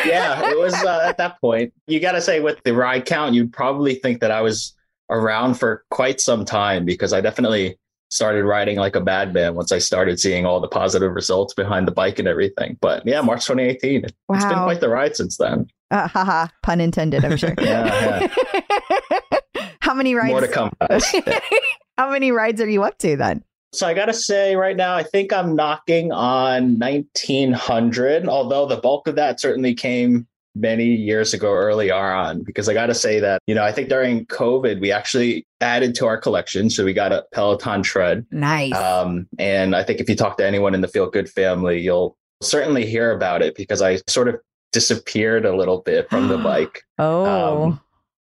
yeah, 0.05 0.49
it 0.49 0.57
was 0.57 0.73
uh, 0.73 1.01
at 1.05 1.17
that 1.17 1.39
point. 1.41 1.73
You 1.85 1.99
got 1.99 2.13
to 2.13 2.21
say, 2.21 2.39
with 2.39 2.63
the 2.63 2.73
ride 2.73 3.05
count, 3.05 3.35
you'd 3.35 3.51
probably 3.51 3.95
think 3.95 4.21
that 4.21 4.31
I 4.31 4.41
was 4.41 4.73
around 5.09 5.55
for 5.55 5.83
quite 5.91 6.21
some 6.21 6.45
time 6.45 6.85
because 6.85 7.11
I 7.13 7.21
definitely 7.21 7.77
started 8.09 8.45
riding 8.45 8.77
like 8.77 8.95
a 8.95 9.01
madman 9.01 9.55
once 9.55 9.73
I 9.73 9.79
started 9.79 10.19
seeing 10.19 10.45
all 10.45 10.61
the 10.61 10.67
positive 10.67 11.13
results 11.13 11.53
behind 11.53 11.87
the 11.87 11.91
bike 11.91 12.19
and 12.19 12.27
everything. 12.27 12.77
But 12.79 13.05
yeah, 13.05 13.19
March 13.21 13.45
2018. 13.45 14.05
Wow. 14.29 14.35
It's 14.35 14.45
been 14.45 14.63
quite 14.63 14.79
the 14.79 14.89
ride 14.89 15.15
since 15.17 15.35
then. 15.37 15.67
Uh, 15.89 16.07
haha, 16.07 16.47
pun 16.63 16.81
intended, 16.81 17.23
I'm 17.23 17.37
sure. 17.37 17.53
Yeah, 17.59 18.27
How 19.81 19.93
many 19.93 20.15
rides? 20.15 20.31
More 20.31 20.41
to 20.41 20.47
come. 20.47 20.71
How 21.97 22.11
many 22.11 22.31
rides 22.31 22.59
are 22.61 22.69
you 22.69 22.83
up 22.83 22.97
to 22.99 23.15
then? 23.15 23.43
So 23.73 23.87
I 23.87 23.93
gotta 23.93 24.13
say, 24.13 24.55
right 24.55 24.75
now, 24.75 24.95
I 24.95 25.03
think 25.03 25.31
I'm 25.31 25.55
knocking 25.55 26.11
on 26.11 26.77
1900. 26.79 28.27
Although 28.27 28.65
the 28.67 28.77
bulk 28.77 29.07
of 29.07 29.15
that 29.15 29.39
certainly 29.39 29.73
came 29.73 30.27
many 30.55 30.85
years 30.85 31.33
ago, 31.33 31.53
early 31.53 31.89
on. 31.91 32.43
Because 32.43 32.67
I 32.67 32.73
gotta 32.73 32.95
say 32.95 33.19
that 33.21 33.41
you 33.47 33.55
know, 33.55 33.63
I 33.63 33.71
think 33.71 33.87
during 33.87 34.25
COVID, 34.25 34.81
we 34.81 34.91
actually 34.91 35.45
added 35.61 35.95
to 35.95 36.05
our 36.05 36.17
collection, 36.17 36.69
so 36.69 36.83
we 36.83 36.93
got 36.93 37.13
a 37.13 37.25
Peloton 37.31 37.81
tread. 37.81 38.25
Nice. 38.31 38.73
Um, 38.73 39.27
and 39.39 39.75
I 39.75 39.83
think 39.83 40.01
if 40.01 40.09
you 40.09 40.15
talk 40.15 40.37
to 40.37 40.45
anyone 40.45 40.73
in 40.73 40.81
the 40.81 40.87
Feel 40.87 41.09
Good 41.09 41.29
family, 41.29 41.79
you'll 41.79 42.17
certainly 42.41 42.85
hear 42.85 43.11
about 43.11 43.41
it 43.41 43.55
because 43.55 43.81
I 43.81 43.97
sort 44.07 44.27
of 44.27 44.35
disappeared 44.81 45.43
a 45.45 45.55
little 45.55 45.79
bit 45.81 46.07
from 46.09 46.27
the 46.27 46.37
bike. 46.51 46.83
oh. 46.99 47.25
um, 47.63 47.81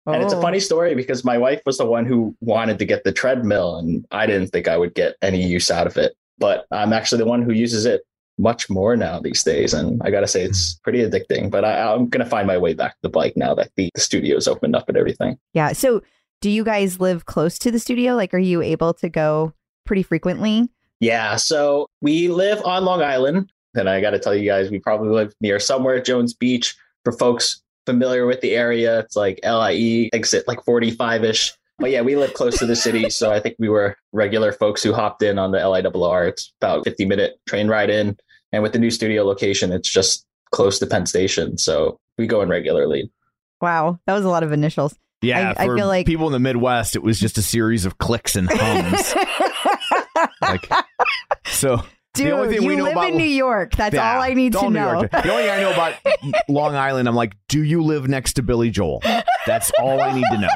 And 0.08 0.24
it's 0.24 0.34
a 0.34 0.38
Oh. 0.38 0.42
funny 0.42 0.60
story 0.60 0.96
because 0.96 1.24
my 1.24 1.38
wife 1.38 1.62
was 1.68 1.78
the 1.78 1.86
one 1.86 2.06
who 2.06 2.36
wanted 2.42 2.80
to 2.80 2.86
get 2.86 3.04
the 3.04 3.12
treadmill, 3.12 3.76
and 3.78 4.06
I 4.12 4.26
didn't 4.26 4.48
think 4.48 4.68
I 4.68 4.78
would 4.78 4.96
get 4.96 5.16
any 5.22 5.42
use 5.46 5.70
out 5.70 5.86
of 5.88 5.98
it. 5.98 6.14
But 6.40 6.66
I'm 6.72 6.94
actually 6.94 7.20
the 7.20 7.30
one 7.30 7.44
who 7.44 7.52
uses 7.54 7.86
it 7.86 8.02
much 8.40 8.70
more 8.70 8.96
now 8.96 9.20
these 9.20 9.44
days. 9.44 9.74
And 9.74 10.02
I 10.04 10.10
got 10.10 10.22
to 10.22 10.28
say, 10.28 10.42
it's 10.44 10.80
pretty 10.84 11.00
addicting. 11.06 11.52
But 11.52 11.64
I, 11.66 11.94
I'm 11.94 12.08
going 12.10 12.24
to 12.24 12.30
find 12.30 12.48
my 12.48 12.58
way 12.58 12.74
back 12.74 12.94
to 12.94 12.98
the 13.04 13.10
bike 13.10 13.34
now 13.36 13.54
that 13.56 13.70
the, 13.76 13.90
the 13.94 14.02
studio's 14.02 14.48
opened 14.48 14.76
up 14.76 14.88
and 14.90 14.98
everything. 14.98 15.38
Yeah. 15.54 15.74
So, 15.74 16.02
do 16.42 16.50
you 16.50 16.64
guys 16.64 17.00
live 17.02 17.26
close 17.26 17.60
to 17.60 17.70
the 17.70 17.80
studio? 17.80 18.16
Like, 18.16 18.34
are 18.34 18.38
you 18.52 18.62
able 18.62 18.94
to 18.96 19.10
go 19.10 19.54
pretty 19.86 20.04
frequently? 20.04 20.70
Yeah. 21.02 21.36
So 21.36 21.88
we 22.02 22.30
live 22.30 22.64
on 22.66 22.86
Long 22.86 23.02
Island. 23.04 23.52
And 23.76 23.90
I 23.90 24.02
got 24.02 24.12
to 24.12 24.20
tell 24.20 24.36
you 24.36 24.46
guys, 24.50 24.70
we 24.72 24.80
probably 24.80 25.10
live 25.10 25.34
near 25.42 25.60
somewhere 25.60 25.96
at 25.96 26.06
Jones 26.06 26.34
Beach. 26.34 26.76
For 27.06 27.14
folks 27.14 27.62
familiar 27.86 28.26
with 28.26 28.42
the 28.42 28.56
area, 28.56 29.00
it's 29.00 29.16
like 29.16 29.40
LIE 29.44 30.10
exit 30.12 30.48
like 30.48 30.64
45 30.66 31.24
ish. 31.24 31.54
But 31.78 31.92
yeah, 31.92 32.02
we 32.02 32.18
live 32.18 32.34
close 32.34 32.60
to 32.60 32.66
the 32.66 32.76
city. 32.76 33.10
So 33.10 33.32
I 33.32 33.40
think 33.40 33.56
we 33.58 33.70
were 33.70 33.96
regular 34.12 34.52
folks 34.52 34.84
who 34.84 34.92
hopped 34.94 35.24
in 35.24 35.40
on 35.40 35.52
the 35.52 35.60
LIRR. 35.60 36.28
It's 36.28 36.54
about 36.62 36.84
50 36.84 37.06
minute 37.06 37.40
train 37.48 37.70
ride 37.70 37.90
in. 37.90 38.18
And 38.52 38.64
with 38.64 38.74
the 38.74 38.80
new 38.80 38.92
studio 38.92 39.24
location, 39.24 39.72
it's 39.72 39.90
just 39.90 40.26
close 40.52 40.78
to 40.80 40.88
Penn 40.88 41.06
Station. 41.06 41.58
So 41.58 42.00
we 42.18 42.28
go 42.28 42.42
in 42.42 42.50
regularly. 42.50 43.10
Wow, 43.62 44.00
that 44.08 44.14
was 44.14 44.26
a 44.26 44.30
lot 44.30 44.44
of 44.44 44.52
initials. 44.52 44.96
Yeah, 45.22 45.54
I 45.58 45.66
for 45.66 45.76
feel 45.78 45.88
like- 45.88 46.06
people 46.06 46.28
in 46.28 46.34
the 46.34 46.40
Midwest, 46.40 46.96
it 46.96 47.04
was 47.04 47.20
just 47.20 47.38
a 47.38 47.42
series 47.42 47.86
of 47.86 47.98
clicks 47.98 48.36
and 48.36 48.50
hums. 48.52 49.14
like, 50.42 50.70
so 51.46 51.84
Dude, 52.20 52.28
the 52.28 52.32
only 52.38 52.50
thing 52.54 52.62
you 52.64 52.68
we 52.70 52.76
know 52.76 52.84
live 52.86 52.94
about 52.94 53.10
in 53.10 53.18
New 53.18 53.24
York. 53.24 53.76
That's 53.76 53.96
Yeah, 53.96 54.16
all 54.16 54.22
I 54.22 54.34
need 54.34 54.54
it's 54.54 54.62
to 54.62 54.70
New 54.70 54.80
know. 54.80 54.92
York. 54.94 55.12
The 55.12 55.32
only 55.32 55.44
thing 55.44 55.52
I 55.52 55.62
know 55.62 55.72
about 55.74 55.94
Long 56.50 56.76
Island, 56.76 57.08
I'm 57.10 57.16
like, 57.16 57.36
do 57.48 57.64
you 57.64 57.82
live 57.84 58.08
next 58.08 58.34
to 58.34 58.44
Billy 58.44 58.70
Joel? 58.70 59.02
That's 59.48 59.72
all 59.80 60.00
I 60.02 60.14
need 60.14 60.26
to 60.32 60.38
know. 60.38 60.50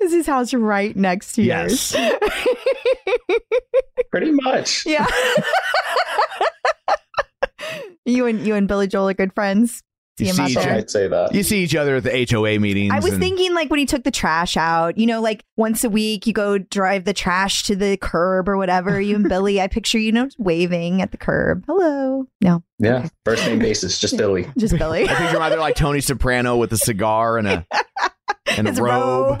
Is 0.00 0.12
his 0.12 0.26
house 0.26 0.54
right 0.54 0.96
next 0.96 1.32
to 1.32 1.42
Yes. 1.42 1.94
yours? 1.94 2.12
Pretty 4.10 4.30
much. 4.30 4.86
yeah. 4.86 5.06
you 8.06 8.24
and 8.26 8.46
you 8.46 8.54
and 8.54 8.66
Billy 8.68 8.86
Joel 8.86 9.08
are 9.10 9.14
good 9.14 9.34
friends. 9.34 9.82
See 10.18 10.24
You 10.24 10.30
him 10.30 10.34
see 10.36 10.42
out 10.42 10.48
each 10.50 10.56
there. 10.56 10.74
I'd 10.74 10.90
say 10.90 11.06
that. 11.06 11.32
You 11.32 11.44
see 11.44 11.62
each 11.62 11.76
other 11.76 11.94
at 11.94 12.02
the 12.02 12.26
HOA 12.28 12.58
meetings. 12.58 12.92
I 12.92 12.98
was 12.98 13.12
and- 13.12 13.22
thinking 13.22 13.54
like 13.54 13.70
when 13.70 13.78
he 13.78 13.86
took 13.86 14.02
the 14.02 14.10
trash 14.10 14.56
out, 14.56 14.98
you 14.98 15.06
know, 15.06 15.20
like 15.20 15.44
once 15.56 15.84
a 15.84 15.88
week 15.90 16.26
you 16.26 16.32
go 16.32 16.58
drive 16.58 17.04
the 17.04 17.12
trash 17.14 17.62
to 17.64 17.76
the 17.76 17.96
curb 17.98 18.48
or 18.48 18.56
whatever. 18.56 19.00
You 19.00 19.14
and 19.14 19.28
Billy, 19.28 19.60
I 19.60 19.68
picture 19.68 19.96
you 19.98 20.10
know 20.10 20.28
waving 20.36 21.00
at 21.02 21.12
the 21.12 21.18
curb. 21.18 21.62
Hello. 21.68 22.26
No, 22.40 22.64
Yeah. 22.80 23.06
First 23.24 23.46
name 23.46 23.60
basis, 23.60 24.00
just 24.00 24.16
Billy. 24.18 24.50
just 24.58 24.76
Billy. 24.76 25.04
I 25.04 25.14
picture 25.14 25.36
him 25.36 25.42
either 25.42 25.56
like 25.58 25.76
Tony 25.76 26.00
Soprano 26.00 26.56
with 26.56 26.72
a 26.72 26.78
cigar 26.78 27.38
and 27.38 27.46
a 27.46 27.66
and 28.56 28.66
a 28.68 28.72
robe, 28.72 29.40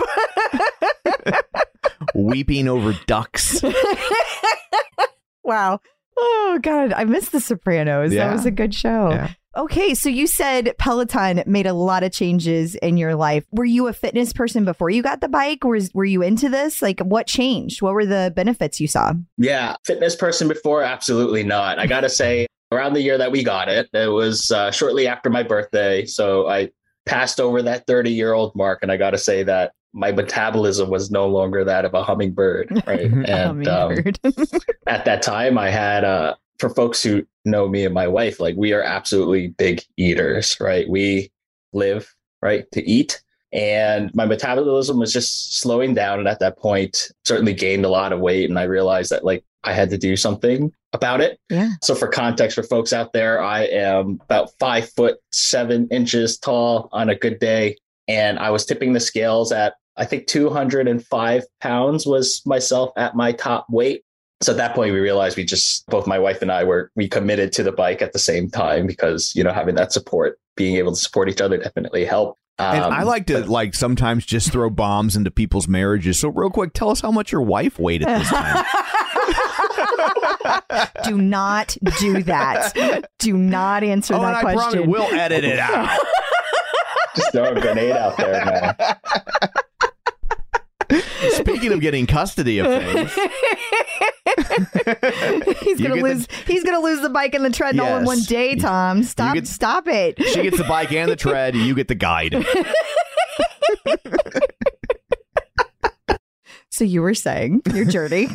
robe. 1.26 1.34
weeping 2.14 2.68
over 2.68 2.96
ducks. 3.08 3.60
wow. 5.42 5.80
Oh 6.20 6.58
God, 6.62 6.92
I 6.92 7.04
missed 7.04 7.32
The 7.32 7.40
Sopranos. 7.40 8.12
That 8.12 8.32
was 8.32 8.46
a 8.46 8.50
good 8.50 8.74
show. 8.74 9.10
Yeah. 9.10 9.30
Okay, 9.58 9.92
so 9.94 10.08
you 10.08 10.28
said 10.28 10.72
Peloton 10.78 11.42
made 11.44 11.66
a 11.66 11.72
lot 11.72 12.04
of 12.04 12.12
changes 12.12 12.76
in 12.76 12.96
your 12.96 13.16
life. 13.16 13.44
Were 13.50 13.64
you 13.64 13.88
a 13.88 13.92
fitness 13.92 14.32
person 14.32 14.64
before 14.64 14.88
you 14.88 15.02
got 15.02 15.20
the 15.20 15.28
bike? 15.28 15.64
Was 15.64 15.92
were 15.92 16.04
you 16.04 16.22
into 16.22 16.48
this? 16.48 16.80
Like, 16.80 17.00
what 17.00 17.26
changed? 17.26 17.82
What 17.82 17.94
were 17.94 18.06
the 18.06 18.32
benefits 18.36 18.78
you 18.78 18.86
saw? 18.86 19.14
Yeah, 19.36 19.74
fitness 19.84 20.14
person 20.14 20.46
before, 20.46 20.84
absolutely 20.84 21.42
not. 21.42 21.80
I 21.80 21.88
got 21.88 22.02
to 22.02 22.08
say, 22.08 22.46
around 22.70 22.92
the 22.92 23.02
year 23.02 23.18
that 23.18 23.32
we 23.32 23.42
got 23.42 23.68
it, 23.68 23.88
it 23.92 24.12
was 24.12 24.52
uh, 24.52 24.70
shortly 24.70 25.08
after 25.08 25.28
my 25.28 25.42
birthday. 25.42 26.04
So 26.04 26.48
I 26.48 26.70
passed 27.04 27.40
over 27.40 27.60
that 27.62 27.84
30 27.88 28.12
year 28.12 28.34
old 28.34 28.54
mark. 28.54 28.78
And 28.82 28.92
I 28.92 28.96
got 28.96 29.10
to 29.10 29.18
say 29.18 29.42
that 29.42 29.72
my 29.92 30.12
metabolism 30.12 30.88
was 30.88 31.10
no 31.10 31.26
longer 31.26 31.64
that 31.64 31.84
of 31.84 31.94
a 31.94 32.04
hummingbird. 32.04 32.82
Right. 32.86 33.00
and 33.00 33.28
um, 33.28 33.64
Hummingbird. 33.66 34.20
at 34.86 35.04
that 35.04 35.22
time, 35.22 35.58
I 35.58 35.70
had, 35.70 36.04
uh, 36.04 36.36
for 36.58 36.70
folks 36.70 37.02
who 37.02 37.24
know 37.50 37.68
me 37.68 37.84
and 37.84 37.94
my 37.94 38.06
wife, 38.06 38.40
like 38.40 38.56
we 38.56 38.72
are 38.72 38.82
absolutely 38.82 39.48
big 39.48 39.82
eaters, 39.96 40.56
right? 40.60 40.88
We 40.88 41.30
live, 41.72 42.14
right, 42.42 42.70
to 42.72 42.82
eat. 42.88 43.22
And 43.52 44.14
my 44.14 44.26
metabolism 44.26 44.98
was 44.98 45.12
just 45.12 45.58
slowing 45.58 45.94
down. 45.94 46.18
And 46.18 46.28
at 46.28 46.40
that 46.40 46.58
point, 46.58 47.10
certainly 47.24 47.54
gained 47.54 47.84
a 47.84 47.88
lot 47.88 48.12
of 48.12 48.20
weight. 48.20 48.48
And 48.48 48.58
I 48.58 48.64
realized 48.64 49.10
that 49.10 49.24
like 49.24 49.44
I 49.64 49.72
had 49.72 49.90
to 49.90 49.98
do 49.98 50.16
something 50.16 50.72
about 50.92 51.20
it. 51.20 51.38
yeah. 51.50 51.70
So 51.82 51.94
for 51.94 52.08
context 52.08 52.54
for 52.54 52.62
folks 52.62 52.92
out 52.92 53.12
there, 53.12 53.42
I 53.42 53.64
am 53.64 54.18
about 54.22 54.50
five 54.58 54.90
foot 54.90 55.18
seven 55.32 55.88
inches 55.90 56.38
tall 56.38 56.88
on 56.92 57.08
a 57.08 57.14
good 57.14 57.38
day. 57.38 57.76
And 58.06 58.38
I 58.38 58.50
was 58.50 58.64
tipping 58.64 58.92
the 58.92 59.00
scales 59.00 59.52
at 59.52 59.74
I 59.96 60.04
think 60.04 60.28
205 60.28 61.44
pounds 61.60 62.06
was 62.06 62.40
myself 62.46 62.92
at 62.96 63.16
my 63.16 63.32
top 63.32 63.66
weight. 63.68 64.04
So 64.40 64.52
at 64.52 64.58
that 64.58 64.74
point 64.74 64.92
we 64.92 65.00
realized 65.00 65.36
we 65.36 65.44
just 65.44 65.86
both 65.86 66.06
my 66.06 66.18
wife 66.18 66.42
and 66.42 66.52
I 66.52 66.64
were 66.64 66.92
we 66.94 67.08
committed 67.08 67.52
to 67.54 67.62
the 67.62 67.72
bike 67.72 68.02
at 68.02 68.12
the 68.12 68.18
same 68.18 68.48
time 68.50 68.86
because 68.86 69.34
you 69.34 69.42
know 69.42 69.52
having 69.52 69.74
that 69.74 69.92
support, 69.92 70.38
being 70.56 70.76
able 70.76 70.92
to 70.92 71.00
support 71.00 71.28
each 71.28 71.40
other 71.40 71.56
definitely 71.56 72.04
helped. 72.04 72.38
And 72.58 72.84
Um, 72.84 72.92
I 72.92 73.02
like 73.04 73.26
to 73.26 73.44
like 73.46 73.74
sometimes 73.74 74.26
just 74.26 74.50
throw 74.52 74.70
bombs 74.70 75.16
into 75.16 75.30
people's 75.30 75.68
marriages. 75.68 76.18
So 76.18 76.28
real 76.28 76.50
quick, 76.50 76.72
tell 76.72 76.90
us 76.90 77.00
how 77.00 77.10
much 77.10 77.32
your 77.32 77.42
wife 77.42 77.78
weighed 77.78 78.02
at 78.02 78.18
this 78.18 78.28
time. 78.28 78.64
do 81.04 81.18
not 81.18 81.76
do 81.98 82.22
that. 82.24 83.08
Do 83.18 83.36
not 83.36 83.82
answer 83.82 84.14
oh, 84.14 84.18
and 84.18 84.26
that 84.26 84.36
I 84.36 84.42
promise 84.42 84.64
question. 84.64 84.90
we'll 84.90 85.12
edit 85.14 85.44
it 85.44 85.58
out. 85.58 85.98
just 87.16 87.32
throw 87.32 87.52
a 87.52 87.60
grenade 87.60 87.92
out 87.92 88.16
there, 88.16 88.44
man. 88.44 88.76
Speaking 91.32 91.72
of 91.72 91.80
getting 91.80 92.06
custody 92.06 92.58
of 92.60 92.66
things, 92.66 93.12
he's 95.60 95.80
gonna 95.80 95.94
get 95.96 96.02
the- 96.02 96.02
lose. 96.02 96.28
he's 96.46 96.64
gonna 96.64 96.80
lose 96.80 97.00
the 97.00 97.10
bike 97.10 97.34
and 97.34 97.44
the 97.44 97.50
tread 97.50 97.78
all 97.80 97.98
in 97.98 98.04
one 98.04 98.20
day. 98.22 98.54
Tom, 98.56 99.02
stop! 99.02 99.34
get- 99.34 99.46
stop 99.46 99.86
it. 99.88 100.20
she 100.22 100.42
gets 100.42 100.58
the 100.58 100.64
bike 100.64 100.92
and 100.92 101.10
the 101.10 101.16
tread. 101.26 101.54
You 101.56 101.74
get 101.74 101.88
the 101.88 101.94
guide. 101.94 102.34
So 106.70 106.84
you 106.84 107.02
were 107.02 107.14
saying 107.14 107.62
your 107.74 107.84
journey. 107.86 108.28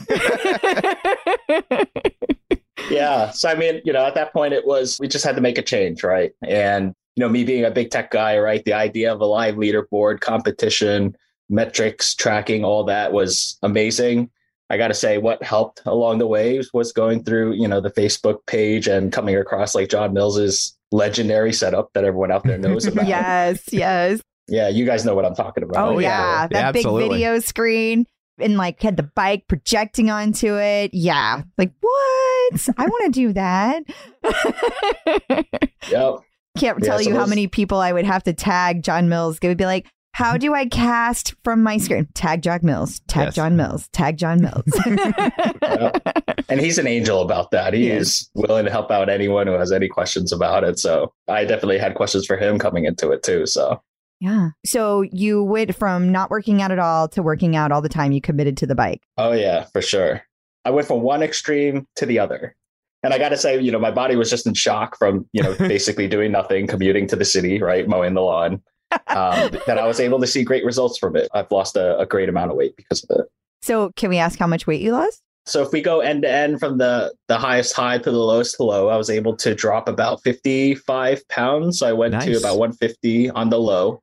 yeah. 2.90 3.30
So 3.32 3.48
I 3.50 3.56
mean, 3.56 3.82
you 3.86 3.94
know, 3.94 4.06
at 4.06 4.16
that 4.16 4.34
point 4.34 4.54
it 4.54 4.66
was 4.66 5.00
we 5.00 5.08
just 5.08 5.24
had 5.24 5.36
to 5.36 5.42
make 5.42 5.58
a 5.58 5.62
change, 5.62 6.04
right? 6.04 6.34
And 6.46 6.94
you 7.16 7.22
know, 7.22 7.30
me 7.30 7.46
being 7.46 7.64
a 7.64 7.72
big 7.72 7.90
tech 7.92 8.12
guy, 8.12 8.38
right? 8.40 8.64
The 8.66 8.74
idea 8.74 9.14
of 9.14 9.22
a 9.22 9.26
live 9.26 9.56
leaderboard, 9.56 10.20
competition, 10.20 11.16
metrics, 11.50 12.16
tracking, 12.16 12.66
all 12.66 12.84
that 12.86 13.14
was 13.14 13.58
amazing. 13.64 14.30
I 14.74 14.78
got 14.78 14.90
to 14.90 14.94
say, 14.94 15.18
what 15.20 15.42
helped 15.44 15.82
along 15.86 16.18
the 16.18 16.28
way 16.28 16.60
was 16.74 16.92
going 16.92 17.24
through, 17.24 17.54
you 17.54 17.68
know, 17.68 17.80
the 17.80 17.92
Facebook 17.92 18.46
page 18.48 18.88
and 18.88 19.12
coming 19.14 19.36
across 19.38 19.76
like 19.76 19.90
John 19.90 20.14
Mills's 20.14 20.76
legendary 20.92 21.54
setup 21.54 21.94
that 21.94 22.04
everyone 22.04 22.32
out 22.32 22.44
there 22.44 22.58
knows 22.58 22.86
about. 22.88 23.08
yes, 23.08 23.64
yes. 23.72 24.20
Yeah, 24.48 24.68
you 24.68 24.86
guys 24.86 25.06
know 25.06 25.16
what 25.16 25.24
I'm 25.26 25.36
talking 25.36 25.64
about. 25.64 25.78
Oh, 25.78 25.96
Oh, 25.96 26.00
yeah. 26.00 26.42
yeah. 26.42 26.48
that 26.48 26.60
Yeah, 26.60 26.72
big 26.74 26.86
video 26.86 27.40
screen 27.40 28.06
and 28.40 28.58
like 28.58 28.82
had 28.82 28.98
the 28.98 29.04
bike 29.04 29.46
projecting 29.48 30.10
onto 30.10 30.58
it. 30.58 30.92
Yeah, 30.94 31.44
like 31.58 31.72
what? 31.80 32.68
I 32.78 32.86
want 32.88 33.06
to 33.06 33.12
do 33.12 33.34
that. 33.34 33.84
Yep. 35.90 36.16
Can't 36.58 36.80
Yeah, 36.82 36.86
tell 36.88 37.00
so 37.00 37.10
you 37.10 37.16
how 37.16 37.26
many 37.26 37.48
people 37.48 37.80
I 37.80 37.92
would 37.92 38.06
have 38.06 38.24
to 38.24 38.34
tag 38.34 38.84
John 38.84 39.10
Mills. 39.10 39.40
They 39.40 39.48
would 39.48 39.58
be 39.58 39.66
like, 39.66 39.88
how 40.14 40.38
do 40.38 40.54
I 40.54 40.68
cast 40.68 41.36
from 41.44 41.64
my 41.64 41.78
screen? 41.78 42.08
Tag 42.14 42.42
John 42.42 42.60
Mills, 42.64 43.00
tag 43.08 43.26
Yes. 43.26 43.36
John 43.36 43.56
Mills, 43.56 43.88
tag 43.90 44.18
John 44.18 44.42
Mills. 44.42 44.64
and 46.50 46.62
he's 46.62 46.78
an 46.78 46.88
angel 46.88 47.22
about 47.22 47.52
that. 47.52 47.74
He 47.74 47.90
is 47.90 48.30
willing 48.36 48.66
to 48.66 48.72
help 48.72 48.92
out 48.92 49.10
anyone 49.10 49.48
who 49.48 49.54
has 49.54 49.72
any 49.72 49.88
questions 49.88 50.32
about 50.32 50.64
it. 50.64 50.78
So 50.80 51.12
I 51.28 51.46
definitely 51.46 51.80
had 51.80 51.96
questions 51.96 52.26
for 52.26 52.38
him 52.38 52.60
coming 52.60 52.86
into 52.86 53.12
it 53.12 53.24
too. 53.24 53.46
So 53.48 53.82
yeah. 54.20 54.50
So 54.66 55.02
you 55.12 55.44
went 55.44 55.76
from 55.76 56.12
not 56.12 56.30
working 56.30 56.62
out 56.62 56.72
at 56.72 56.80
all 56.80 57.08
to 57.10 57.24
working 57.24 57.56
out 57.56 57.72
all 57.72 57.82
the 57.82 57.90
time. 57.90 58.12
You 58.12 58.22
committed 58.22 58.56
to 58.58 58.68
the 58.68 58.76
bike. 58.76 59.02
Oh 59.18 59.34
yeah, 59.34 59.66
for 59.74 59.82
sure. 59.82 60.22
I 60.64 60.70
went 60.70 60.88
from 60.88 61.02
one 61.02 61.24
extreme 61.24 61.88
to 61.98 62.06
the 62.06 62.20
other. 62.20 62.56
And 63.04 63.14
I 63.14 63.18
got 63.18 63.30
to 63.30 63.38
say, 63.38 63.60
you 63.60 63.70
know, 63.70 63.80
my 63.80 63.92
body 63.92 64.16
was 64.16 64.30
just 64.30 64.48
in 64.48 64.54
shock 64.54 64.98
from, 64.98 65.28
you 65.34 65.44
know, 65.44 65.54
basically 65.60 66.08
doing 66.08 66.32
nothing, 66.32 66.68
commuting 66.68 67.06
to 67.08 67.18
the 67.18 67.26
city, 67.26 67.62
right, 67.62 67.86
mowing 67.86 68.14
the 68.14 68.22
lawn. 68.22 68.62
Um, 69.08 69.52
that 69.68 69.78
I 69.78 69.86
was 69.86 70.00
able 70.00 70.20
to 70.20 70.28
see 70.28 70.44
great 70.44 70.66
results 70.66 70.98
from 70.98 71.16
it. 71.16 71.30
I've 71.34 71.52
lost 71.52 71.76
a, 71.76 72.00
a 72.00 72.06
great 72.06 72.30
amount 72.30 72.50
of 72.50 72.58
weight 72.58 72.76
because 72.76 73.04
of 73.04 73.20
it. 73.20 73.26
So 73.62 73.92
can 73.96 74.10
we 74.10 74.18
ask 74.18 74.40
how 74.40 74.48
much 74.48 74.66
weight 74.66 74.82
you 74.82 74.92
lost? 74.92 75.22
So 75.46 75.62
if 75.62 75.72
we 75.72 75.82
go 75.82 76.00
end 76.00 76.24
to 76.24 76.32
end 76.32 76.60
from 76.60 76.78
the 76.78 77.14
the 77.28 77.38
highest 77.38 77.74
high 77.74 77.98
to 77.98 78.12
the 78.12 78.18
lowest 78.18 78.60
low, 78.60 78.88
I 78.88 78.98
was 78.98 79.10
able 79.10 79.36
to 79.38 79.54
drop 79.54 79.88
about 79.88 80.24
55 80.24 81.28
pounds. 81.28 81.80
So 81.80 81.88
I 81.88 81.94
went 81.94 82.20
to 82.22 82.38
about 82.38 82.58
150 82.58 83.30
on 83.32 83.50
the 83.50 83.60
low. 83.60 84.02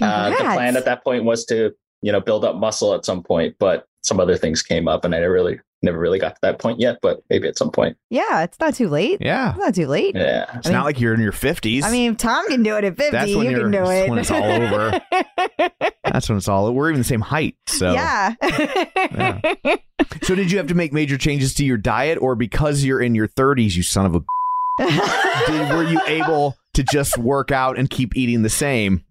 Uh, 0.00 0.30
the 0.30 0.36
plan 0.36 0.76
at 0.76 0.84
that 0.84 1.04
point 1.04 1.24
was 1.24 1.44
to, 1.46 1.72
you 2.02 2.12
know, 2.12 2.20
build 2.20 2.44
up 2.44 2.56
muscle 2.56 2.94
at 2.94 3.04
some 3.04 3.22
point, 3.22 3.56
but 3.58 3.86
some 4.02 4.20
other 4.20 4.36
things 4.36 4.62
came 4.62 4.88
up 4.88 5.04
and 5.04 5.14
I 5.14 5.20
never 5.20 5.32
really 5.32 5.60
never 5.82 5.98
really 5.98 6.18
got 6.18 6.34
to 6.34 6.38
that 6.42 6.58
point 6.58 6.78
yet, 6.80 6.98
but 7.02 7.22
maybe 7.30 7.48
at 7.48 7.56
some 7.58 7.70
point. 7.70 7.96
yeah, 8.10 8.42
it's 8.42 8.58
not 8.60 8.74
too 8.74 8.88
late. 8.88 9.18
Yeah. 9.20 9.50
It's 9.50 9.58
not 9.58 9.74
too 9.74 9.86
late. 9.86 10.14
Yeah. 10.14 10.44
It's 10.56 10.66
I 10.66 10.70
mean- 10.70 10.78
not 10.78 10.84
like 10.84 11.00
you're 11.00 11.14
in 11.14 11.20
your 11.20 11.32
50s. 11.32 11.82
I 11.82 11.90
mean, 11.90 12.16
Tom 12.16 12.46
can 12.48 12.62
do 12.62 12.76
it 12.76 12.84
at 12.84 12.96
50, 12.96 13.10
That's 13.10 13.34
when 13.34 13.50
you 13.50 13.58
can 13.60 13.70
do 13.70 13.84
it. 13.90 14.08
when 14.10 14.18
it's 14.18 14.30
all 14.30 14.42
over. 14.44 15.00
That's 16.04 16.28
when 16.28 16.38
it's 16.38 16.48
all. 16.48 16.72
We're 16.72 16.90
even 16.90 17.00
the 17.00 17.04
same 17.04 17.20
height. 17.20 17.56
So, 17.66 17.92
Yeah. 17.92 18.34
so 20.22 20.34
did 20.34 20.50
you 20.50 20.58
have 20.58 20.66
to 20.68 20.74
make 20.74 20.92
major 20.92 21.16
changes 21.18 21.54
to 21.54 21.64
your 21.64 21.76
diet, 21.76 22.18
or 22.20 22.34
because 22.34 22.84
you're 22.84 23.00
in 23.00 23.14
your 23.14 23.28
30s, 23.28 23.74
you 23.76 23.82
son 23.82 24.06
of 24.06 24.14
a, 24.14 24.20
did, 25.46 25.70
were 25.74 25.84
you 25.84 26.00
able 26.06 26.56
to 26.74 26.82
just 26.82 27.18
work 27.18 27.50
out 27.50 27.78
and 27.78 27.88
keep 27.90 28.16
eating 28.16 28.42
the 28.42 28.48
same? 28.50 29.04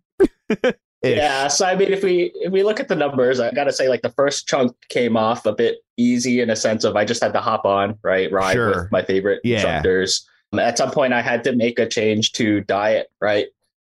Ish. 0.49 0.73
Yeah, 1.17 1.47
so 1.47 1.65
I 1.65 1.75
mean, 1.75 1.91
if 1.91 2.03
we 2.03 2.31
if 2.35 2.51
we 2.51 2.61
look 2.61 2.79
at 2.79 2.87
the 2.87 2.95
numbers, 2.95 3.39
I 3.39 3.49
gotta 3.51 3.71
say, 3.73 3.89
like 3.89 4.03
the 4.03 4.11
first 4.11 4.47
chunk 4.47 4.75
came 4.89 5.17
off 5.17 5.47
a 5.47 5.51
bit 5.53 5.77
easy 6.01 6.41
in 6.41 6.49
a 6.49 6.55
sense 6.55 6.83
of 6.83 6.95
I 6.95 7.05
just 7.05 7.21
had 7.23 7.33
to 7.33 7.39
hop 7.39 7.65
on, 7.65 7.97
right, 8.03 8.31
ride 8.31 8.53
Sure. 8.53 8.83
with 8.83 8.91
my 8.91 9.03
favorite 9.03 9.41
Yeah. 9.43 9.55
instructors. 9.57 10.27
Um, 10.53 10.59
At 10.59 10.77
some 10.77 10.91
point, 10.91 11.13
I 11.13 11.21
had 11.21 11.43
to 11.45 11.55
make 11.55 11.79
a 11.79 11.87
change 11.87 12.33
to 12.33 12.61
diet, 12.61 13.09
right? 13.21 13.47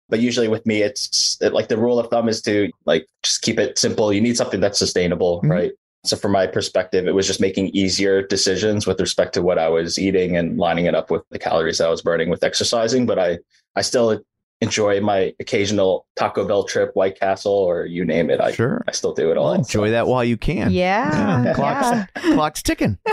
But 0.08 0.20
usually 0.20 0.48
with 0.48 0.64
me, 0.66 0.82
it's 0.82 1.38
it, 1.40 1.52
like 1.52 1.68
the 1.68 1.76
rule 1.78 1.98
of 1.98 2.08
thumb 2.08 2.28
is 2.28 2.42
to 2.42 2.70
like 2.84 3.06
just 3.22 3.42
keep 3.42 3.58
it 3.58 3.78
simple. 3.78 4.12
You 4.12 4.20
need 4.20 4.36
something 4.36 4.60
that's 4.60 4.78
sustainable, 4.78 5.40
Mhm. 5.42 5.50
right? 5.50 5.72
So 6.04 6.16
from 6.16 6.32
my 6.32 6.46
perspective, 6.46 7.06
it 7.06 7.14
was 7.14 7.26
just 7.26 7.40
making 7.40 7.68
easier 7.68 8.22
decisions 8.26 8.86
with 8.86 9.00
respect 9.00 9.32
to 9.34 9.42
what 9.42 9.58
I 9.58 9.68
was 9.68 9.98
eating 9.98 10.36
and 10.36 10.58
lining 10.58 10.86
it 10.86 10.94
up 10.94 11.10
with 11.10 11.22
the 11.30 11.38
calories 11.38 11.78
that 11.78 11.86
I 11.86 11.90
was 11.90 12.02
burning 12.02 12.28
with 12.28 12.44
exercising. 12.44 13.06
But 13.06 13.18
I 13.18 13.38
I 13.76 13.82
still 13.82 14.20
enjoy 14.62 15.00
my 15.00 15.34
occasional 15.40 16.06
Taco 16.16 16.46
Bell 16.46 16.64
trip, 16.64 16.90
White 16.94 17.18
Castle, 17.18 17.52
or 17.52 17.84
you 17.84 18.04
name 18.04 18.30
it. 18.30 18.40
I 18.40 18.52
Sure. 18.52 18.82
I 18.88 18.92
still 18.92 19.12
do 19.12 19.30
it 19.30 19.34
Well, 19.36 19.48
all. 19.48 19.52
enjoy 19.54 19.90
that 19.90 20.06
while 20.06 20.24
you 20.24 20.36
can. 20.36 20.70
yeah. 20.70 21.42
Yeah, 21.44 21.52
clock's, 21.54 22.10
clock's 22.32 22.62
ticking. 22.62 22.98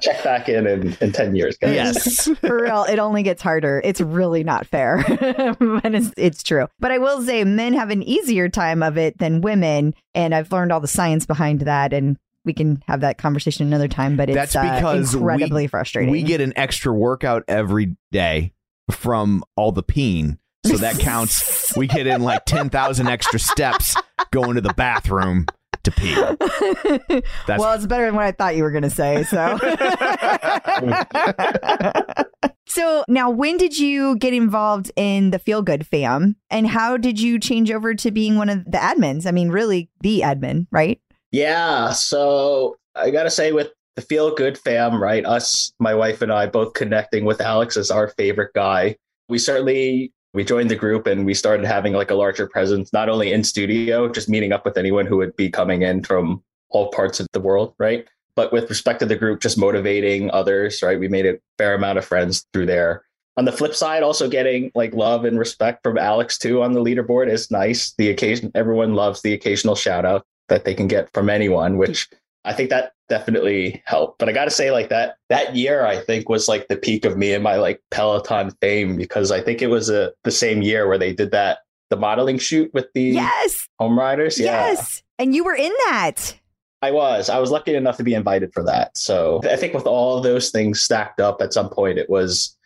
Check 0.00 0.22
back 0.22 0.48
in 0.48 0.66
in, 0.66 0.96
in 1.00 1.12
ten 1.12 1.34
years, 1.34 1.56
guys. 1.58 1.74
yes. 1.74 2.28
For 2.40 2.62
real, 2.62 2.84
it 2.84 2.98
only 2.98 3.22
gets 3.24 3.42
harder. 3.42 3.80
It's 3.84 4.00
really 4.00 4.44
not 4.44 4.66
fair, 4.66 5.04
but 5.58 5.92
it's, 5.94 6.12
it's 6.16 6.42
true. 6.42 6.66
But 6.78 6.92
I 6.92 6.98
will 6.98 7.20
say, 7.22 7.42
men 7.44 7.74
have 7.74 7.90
an 7.90 8.02
easier 8.04 8.48
time 8.48 8.82
of 8.82 8.96
it 8.96 9.18
than 9.18 9.40
women, 9.40 9.94
and 10.14 10.34
I've 10.34 10.52
learned 10.52 10.70
all 10.72 10.80
the 10.80 10.86
science 10.88 11.26
behind 11.26 11.62
that. 11.62 11.92
And 11.92 12.16
we 12.48 12.54
can 12.54 12.82
have 12.86 13.02
that 13.02 13.18
conversation 13.18 13.66
another 13.66 13.88
time. 13.88 14.16
But 14.16 14.30
it's 14.30 14.34
That's 14.34 14.54
because 14.54 15.14
uh, 15.14 15.18
incredibly 15.18 15.64
we, 15.64 15.66
frustrating. 15.68 16.10
We 16.10 16.22
get 16.22 16.40
an 16.40 16.54
extra 16.56 16.94
workout 16.94 17.44
every 17.46 17.94
day 18.10 18.54
from 18.90 19.44
all 19.54 19.70
the 19.70 19.82
peeing. 19.82 20.38
So 20.64 20.78
that 20.78 20.98
counts. 20.98 21.76
we 21.76 21.86
get 21.86 22.06
in 22.06 22.22
like 22.22 22.46
10,000 22.46 23.06
extra 23.06 23.38
steps 23.38 23.94
going 24.30 24.54
to 24.54 24.62
the 24.62 24.72
bathroom 24.72 25.44
to 25.82 25.90
pee. 25.90 26.14
That's 27.46 27.60
well, 27.60 27.74
it's 27.74 27.84
better 27.84 28.06
than 28.06 28.14
what 28.14 28.24
I 28.24 28.32
thought 28.32 28.56
you 28.56 28.62
were 28.62 28.70
going 28.70 28.84
to 28.84 28.90
say. 28.90 29.24
So. 29.24 29.58
So 32.70 33.02
now, 33.08 33.30
when 33.30 33.56
did 33.56 33.78
you 33.78 34.16
get 34.18 34.34
involved 34.34 34.92
in 34.94 35.30
the 35.30 35.38
Feel 35.38 35.62
Good 35.62 35.86
fam, 35.86 36.36
and 36.50 36.66
how 36.66 36.98
did 36.98 37.18
you 37.18 37.40
change 37.40 37.72
over 37.72 37.94
to 37.94 38.10
being 38.10 38.36
one 38.36 38.50
of 38.50 38.62
the 38.66 38.76
admins? 38.76 39.26
I 39.26 39.30
mean, 39.30 39.48
really, 39.48 39.90
the 40.02 40.20
admin, 40.20 40.66
right? 40.70 41.00
Yeah. 41.30 41.90
So 41.92 42.76
I 42.94 43.10
gotta 43.10 43.30
say, 43.30 43.52
with 43.52 43.70
the 43.96 44.02
Feel 44.02 44.32
Good 44.34 44.56
fam, 44.56 45.02
right? 45.02 45.24
Us, 45.26 45.72
my 45.80 45.92
wife 45.92 46.22
and 46.22 46.32
I, 46.32 46.46
both 46.46 46.72
connecting 46.74 47.24
with 47.24 47.40
Alex 47.40 47.76
as 47.76 47.90
our 47.90 48.08
favorite 48.10 48.52
guy. 48.54 48.96
We 49.28 49.38
certainly 49.38 50.12
we 50.34 50.44
joined 50.44 50.70
the 50.70 50.76
group 50.76 51.06
and 51.06 51.26
we 51.26 51.34
started 51.34 51.66
having 51.66 51.94
like 51.94 52.10
a 52.10 52.14
larger 52.14 52.46
presence, 52.46 52.92
not 52.92 53.08
only 53.08 53.32
in 53.32 53.42
studio, 53.42 54.08
just 54.08 54.28
meeting 54.28 54.52
up 54.52 54.64
with 54.64 54.78
anyone 54.78 55.04
who 55.06 55.16
would 55.16 55.34
be 55.36 55.50
coming 55.50 55.82
in 55.82 56.04
from 56.04 56.42
all 56.68 56.90
parts 56.90 57.18
of 57.18 57.26
the 57.32 57.40
world, 57.40 57.74
right? 57.78 58.06
But 58.36 58.52
with 58.52 58.68
respect 58.68 59.00
to 59.00 59.06
the 59.06 59.16
group, 59.16 59.40
just 59.40 59.58
motivating 59.58 60.30
others, 60.30 60.80
right? 60.80 61.00
We 61.00 61.08
made 61.08 61.26
a 61.26 61.38
fair 61.56 61.74
amount 61.74 61.98
of 61.98 62.04
friends 62.04 62.46
through 62.52 62.66
there. 62.66 63.02
On 63.36 63.46
the 63.46 63.52
flip 63.52 63.74
side, 63.74 64.04
also 64.04 64.28
getting 64.28 64.70
like 64.76 64.94
love 64.94 65.24
and 65.24 65.38
respect 65.38 65.82
from 65.82 65.98
Alex 65.98 66.38
too 66.38 66.62
on 66.62 66.72
the 66.72 66.80
leaderboard 66.82 67.28
is 67.28 67.50
nice. 67.50 67.94
The 67.98 68.10
occasion 68.10 68.52
everyone 68.54 68.94
loves 68.94 69.22
the 69.22 69.32
occasional 69.32 69.74
shout 69.74 70.04
out 70.04 70.24
that 70.48 70.64
they 70.64 70.74
can 70.74 70.88
get 70.88 71.12
from 71.12 71.30
anyone, 71.30 71.72
hmm. 71.72 71.78
which 71.78 72.08
I 72.44 72.52
think 72.52 72.70
that 72.70 72.92
definitely 73.08 73.82
helped. 73.84 74.18
But 74.18 74.28
I 74.28 74.32
got 74.32 74.44
to 74.44 74.50
say, 74.50 74.70
like 74.70 74.88
that 74.88 75.16
that 75.28 75.54
year, 75.56 75.84
I 75.86 75.98
think 75.98 76.28
was 76.28 76.48
like 76.48 76.68
the 76.68 76.76
peak 76.76 77.04
of 77.04 77.16
me 77.16 77.32
and 77.32 77.42
my 77.42 77.56
like 77.56 77.82
Peloton 77.90 78.50
fame 78.60 78.96
because 78.96 79.30
I 79.30 79.40
think 79.40 79.62
it 79.62 79.68
was 79.68 79.90
a, 79.90 80.12
the 80.24 80.30
same 80.30 80.62
year 80.62 80.88
where 80.88 80.98
they 80.98 81.12
did 81.12 81.30
that 81.32 81.58
the 81.90 81.96
modeling 81.96 82.38
shoot 82.38 82.72
with 82.74 82.86
the 82.94 83.02
Yes, 83.02 83.68
home 83.78 83.98
riders. 83.98 84.38
Yeah, 84.38 84.68
yes, 84.68 85.02
and 85.18 85.34
you 85.34 85.44
were 85.44 85.54
in 85.54 85.72
that. 85.86 86.34
I 86.80 86.92
was. 86.92 87.28
I 87.28 87.38
was 87.38 87.50
lucky 87.50 87.74
enough 87.74 87.96
to 87.96 88.04
be 88.04 88.14
invited 88.14 88.52
for 88.52 88.62
that. 88.64 88.96
So 88.96 89.40
I 89.44 89.56
think 89.56 89.74
with 89.74 89.86
all 89.86 90.16
of 90.16 90.22
those 90.22 90.50
things 90.50 90.80
stacked 90.80 91.20
up, 91.20 91.42
at 91.42 91.52
some 91.52 91.68
point 91.70 91.98
it 91.98 92.08
was 92.08 92.56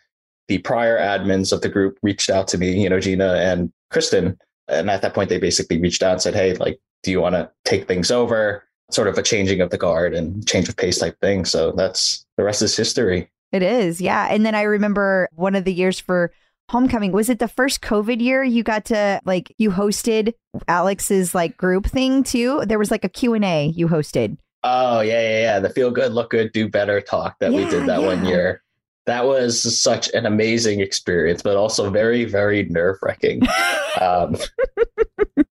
the 0.47 0.59
prior 0.59 0.99
admins 0.99 1.51
of 1.51 1.61
the 1.61 1.69
group 1.69 1.97
reached 2.03 2.29
out 2.29 2.47
to 2.49 2.57
me, 2.57 2.79
you 2.81 2.89
know, 2.89 2.99
Gina 2.99 3.33
and 3.35 3.71
Kristen. 3.91 4.37
And 4.67 4.89
at 4.89 5.01
that 5.01 5.13
point, 5.13 5.29
they 5.29 5.39
basically 5.39 5.79
reached 5.79 6.03
out 6.03 6.13
and 6.13 6.21
said, 6.21 6.35
Hey, 6.35 6.53
like, 6.55 6.79
do 7.03 7.11
you 7.11 7.21
want 7.21 7.35
to 7.35 7.49
take 7.65 7.87
things 7.87 8.11
over? 8.11 8.63
Sort 8.91 9.07
of 9.07 9.17
a 9.17 9.23
changing 9.23 9.61
of 9.61 9.69
the 9.69 9.77
guard 9.77 10.13
and 10.13 10.47
change 10.47 10.69
of 10.69 10.77
pace 10.77 10.99
type 10.99 11.19
thing. 11.21 11.45
So 11.45 11.71
that's 11.71 12.25
the 12.37 12.43
rest 12.43 12.61
is 12.61 12.75
history. 12.75 13.29
It 13.51 13.61
is, 13.61 14.01
yeah. 14.01 14.27
And 14.29 14.45
then 14.45 14.55
I 14.55 14.63
remember 14.63 15.29
one 15.33 15.55
of 15.55 15.63
the 15.63 15.73
years 15.73 15.99
for 15.99 16.31
homecoming 16.69 17.11
was 17.11 17.29
it 17.29 17.39
the 17.39 17.47
first 17.47 17.81
covid 17.81 18.21
year 18.21 18.41
you 18.41 18.63
got 18.63 18.85
to 18.85 19.19
like 19.25 19.53
you 19.57 19.69
hosted 19.69 20.33
alex's 20.69 21.35
like 21.35 21.57
group 21.57 21.85
thing 21.85 22.23
too 22.23 22.63
there 22.65 22.79
was 22.79 22.89
like 22.89 23.03
a 23.03 23.09
q&a 23.09 23.67
you 23.75 23.85
hosted 23.87 24.37
Oh, 24.63 25.01
yeah, 25.01 25.21
yeah, 25.21 25.41
yeah. 25.41 25.59
The 25.59 25.69
feel 25.69 25.91
good, 25.91 26.13
look 26.13 26.29
good, 26.29 26.51
do 26.53 26.69
better 26.69 27.01
talk 27.01 27.37
that 27.39 27.51
we 27.51 27.65
did 27.65 27.85
that 27.87 28.01
one 28.01 28.25
year. 28.25 28.63
That 29.05 29.25
was 29.25 29.81
such 29.81 30.09
an 30.13 30.25
amazing 30.25 30.79
experience, 30.79 31.41
but 31.41 31.57
also 31.57 31.89
very, 31.89 32.23
very 32.25 32.63
nerve 32.69 32.97
wracking. 33.01 33.41
um, 34.01 34.35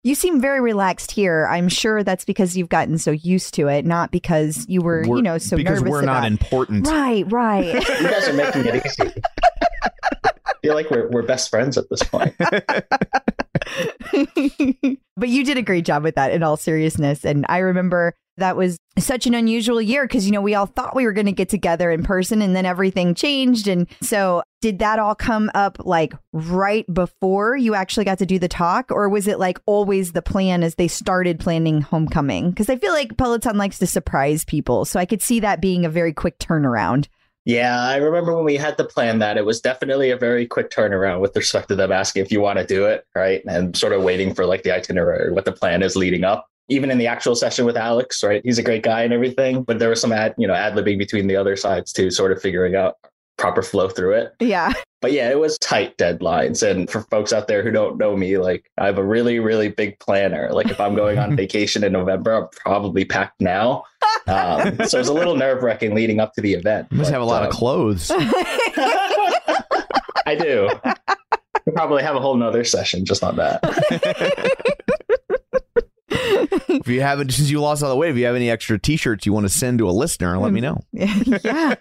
you 0.03 0.15
seem 0.15 0.39
very 0.39 0.61
relaxed 0.61 1.11
here 1.11 1.47
i'm 1.51 1.67
sure 1.67 2.01
that's 2.01 2.23
because 2.23 2.55
you've 2.55 2.69
gotten 2.69 2.97
so 2.97 3.11
used 3.11 3.53
to 3.53 3.67
it 3.67 3.83
not 3.85 4.09
because 4.09 4.65
you 4.69 4.79
were 4.81 5.03
We're- 5.05 5.17
you 5.19 5.21
know 5.21 5.37
so 5.37 5.57
because 5.57 5.81
nervous 5.81 5.91
we're 5.91 6.01
not 6.03 6.19
about- 6.19 6.31
important. 6.31 6.87
right 6.87 7.29
right 7.29 7.65
you 7.73 8.09
guys 8.09 8.27
are 8.29 8.33
making 8.33 8.65
it 8.67 8.85
easy. 8.85 9.11
I 9.83 10.29
feel 10.61 10.75
like 10.75 10.89
we're, 10.89 11.09
we're 11.09 11.23
best 11.23 11.49
friends 11.49 11.77
at 11.77 11.89
this 11.89 12.03
point. 12.03 12.33
but 15.17 15.29
you 15.29 15.43
did 15.43 15.57
a 15.57 15.61
great 15.61 15.85
job 15.85 16.03
with 16.03 16.15
that 16.15 16.31
in 16.31 16.43
all 16.43 16.57
seriousness. 16.57 17.25
And 17.25 17.45
I 17.49 17.59
remember 17.59 18.15
that 18.37 18.55
was 18.55 18.77
such 18.97 19.25
an 19.25 19.33
unusual 19.33 19.81
year 19.81 20.05
because, 20.05 20.25
you 20.25 20.31
know, 20.31 20.41
we 20.41 20.55
all 20.55 20.65
thought 20.65 20.95
we 20.95 21.05
were 21.05 21.13
going 21.13 21.25
to 21.25 21.31
get 21.31 21.49
together 21.49 21.91
in 21.91 22.03
person 22.03 22.41
and 22.41 22.55
then 22.55 22.65
everything 22.65 23.13
changed. 23.13 23.67
And 23.67 23.87
so, 24.01 24.43
did 24.61 24.79
that 24.79 24.97
all 24.97 25.15
come 25.15 25.51
up 25.53 25.77
like 25.85 26.13
right 26.33 26.91
before 26.91 27.55
you 27.55 27.75
actually 27.75 28.05
got 28.05 28.17
to 28.19 28.25
do 28.25 28.39
the 28.39 28.47
talk? 28.47 28.91
Or 28.91 29.07
was 29.09 29.27
it 29.27 29.39
like 29.39 29.59
always 29.65 30.13
the 30.13 30.21
plan 30.21 30.63
as 30.63 30.75
they 30.75 30.87
started 30.87 31.39
planning 31.39 31.81
homecoming? 31.81 32.49
Because 32.49 32.69
I 32.69 32.77
feel 32.77 32.93
like 32.93 33.17
Peloton 33.17 33.57
likes 33.57 33.79
to 33.79 33.87
surprise 33.87 34.45
people. 34.45 34.85
So, 34.85 34.99
I 34.99 35.05
could 35.05 35.21
see 35.21 35.39
that 35.41 35.61
being 35.61 35.85
a 35.85 35.89
very 35.89 36.13
quick 36.13 36.39
turnaround. 36.39 37.07
Yeah, 37.47 37.79
I 37.79 37.95
remember 37.95 38.35
when 38.35 38.43
we 38.43 38.57
had 38.57 38.77
to 38.77 38.83
plan 38.83 39.19
that, 39.19 39.37
it 39.37 39.45
was 39.45 39.61
definitely 39.61 40.11
a 40.11 40.17
very 40.17 40.45
quick 40.45 40.69
turnaround 40.69 41.21
with 41.21 41.33
respect 41.33 41.69
to 41.69 41.77
them 41.77 41.93
asking 41.93 42.25
if 42.25 42.29
you 42.29 42.41
want 42.41 42.59
to 42.59 42.65
do 42.65 42.85
it, 42.85 43.05
right? 43.15 43.41
And 43.47 43.73
sort 43.73 43.93
of 43.93 44.03
waiting 44.03 44.33
for 44.33 44.45
like 44.45 44.63
the 44.63 44.75
itinerary, 44.75 45.31
what 45.31 45.45
the 45.45 45.53
plan 45.53 45.81
is 45.81 45.95
leading 45.95 46.25
up. 46.25 46.49
Even 46.69 46.91
in 46.91 46.97
the 46.97 47.07
actual 47.07 47.35
session 47.35 47.65
with 47.65 47.77
Alex, 47.77 48.23
right? 48.23 48.41
He's 48.43 48.57
a 48.57 48.63
great 48.63 48.83
guy 48.83 49.03
and 49.03 49.13
everything, 49.13 49.63
but 49.63 49.79
there 49.79 49.89
was 49.89 50.01
some 50.01 50.11
ad, 50.11 50.35
you 50.37 50.47
know, 50.47 50.53
ad 50.53 50.73
libbing 50.73 50.97
between 50.97 51.27
the 51.27 51.35
other 51.35 51.55
sides 51.55 51.93
too, 51.93 52.11
sort 52.11 52.31
of 52.31 52.41
figuring 52.41 52.75
out 52.75 52.95
proper 53.37 53.61
flow 53.61 53.87
through 53.87 54.13
it. 54.13 54.33
Yeah. 54.39 54.73
But 54.99 55.11
yeah, 55.11 55.29
it 55.29 55.39
was 55.39 55.59
tight 55.59 55.95
deadlines. 55.97 56.67
And 56.67 56.89
for 56.89 57.01
folks 57.03 57.31
out 57.31 57.47
there 57.47 57.61
who 57.61 57.69
don't 57.69 57.97
know 57.97 58.17
me, 58.17 58.37
like 58.39 58.69
I 58.79 58.87
have 58.87 58.97
a 58.97 59.03
really, 59.03 59.39
really 59.39 59.69
big 59.69 59.99
planner. 59.99 60.49
Like 60.51 60.69
if 60.69 60.79
I'm 60.81 60.95
going 60.95 61.19
on 61.19 61.35
vacation 61.37 61.83
in 61.83 61.91
November, 61.93 62.33
I'm 62.33 62.47
probably 62.51 63.05
packed 63.05 63.39
now. 63.39 63.83
Um, 64.25 64.75
so 64.87 64.99
it's 64.99 65.07
a 65.07 65.13
little 65.13 65.35
nerve 65.35 65.61
wracking 65.61 65.93
leading 65.93 66.19
up 66.19 66.33
to 66.33 66.41
the 66.41 66.53
event. 66.53 66.87
You 66.91 66.97
must 66.97 67.11
But, 67.11 67.13
have 67.13 67.21
a 67.21 67.25
lot 67.25 67.43
of 67.43 67.49
um, 67.49 67.53
clothes. 67.53 68.11
I 70.25 70.35
do. 70.37 70.67
We'll 71.65 71.75
probably 71.75 72.01
have 72.03 72.15
a 72.15 72.19
whole 72.19 72.35
nother 72.35 72.63
session 72.63 73.05
just 73.05 73.23
on 73.23 73.35
that. 73.37 73.61
if 76.69 76.87
you 76.87 77.01
haven't, 77.01 77.31
since 77.33 77.49
you 77.49 77.61
lost 77.61 77.83
all 77.83 77.89
the 77.89 77.95
weight, 77.95 78.11
if 78.11 78.17
you 78.17 78.25
have 78.25 78.35
any 78.35 78.49
extra 78.49 78.79
T-shirts 78.79 79.25
you 79.25 79.33
want 79.33 79.45
to 79.45 79.49
send 79.49 79.79
to 79.79 79.89
a 79.89 79.91
listener, 79.91 80.37
let 80.37 80.51
me 80.51 80.61
mm. 80.61 80.63
know. 80.63 80.79
yeah. 81.43 81.75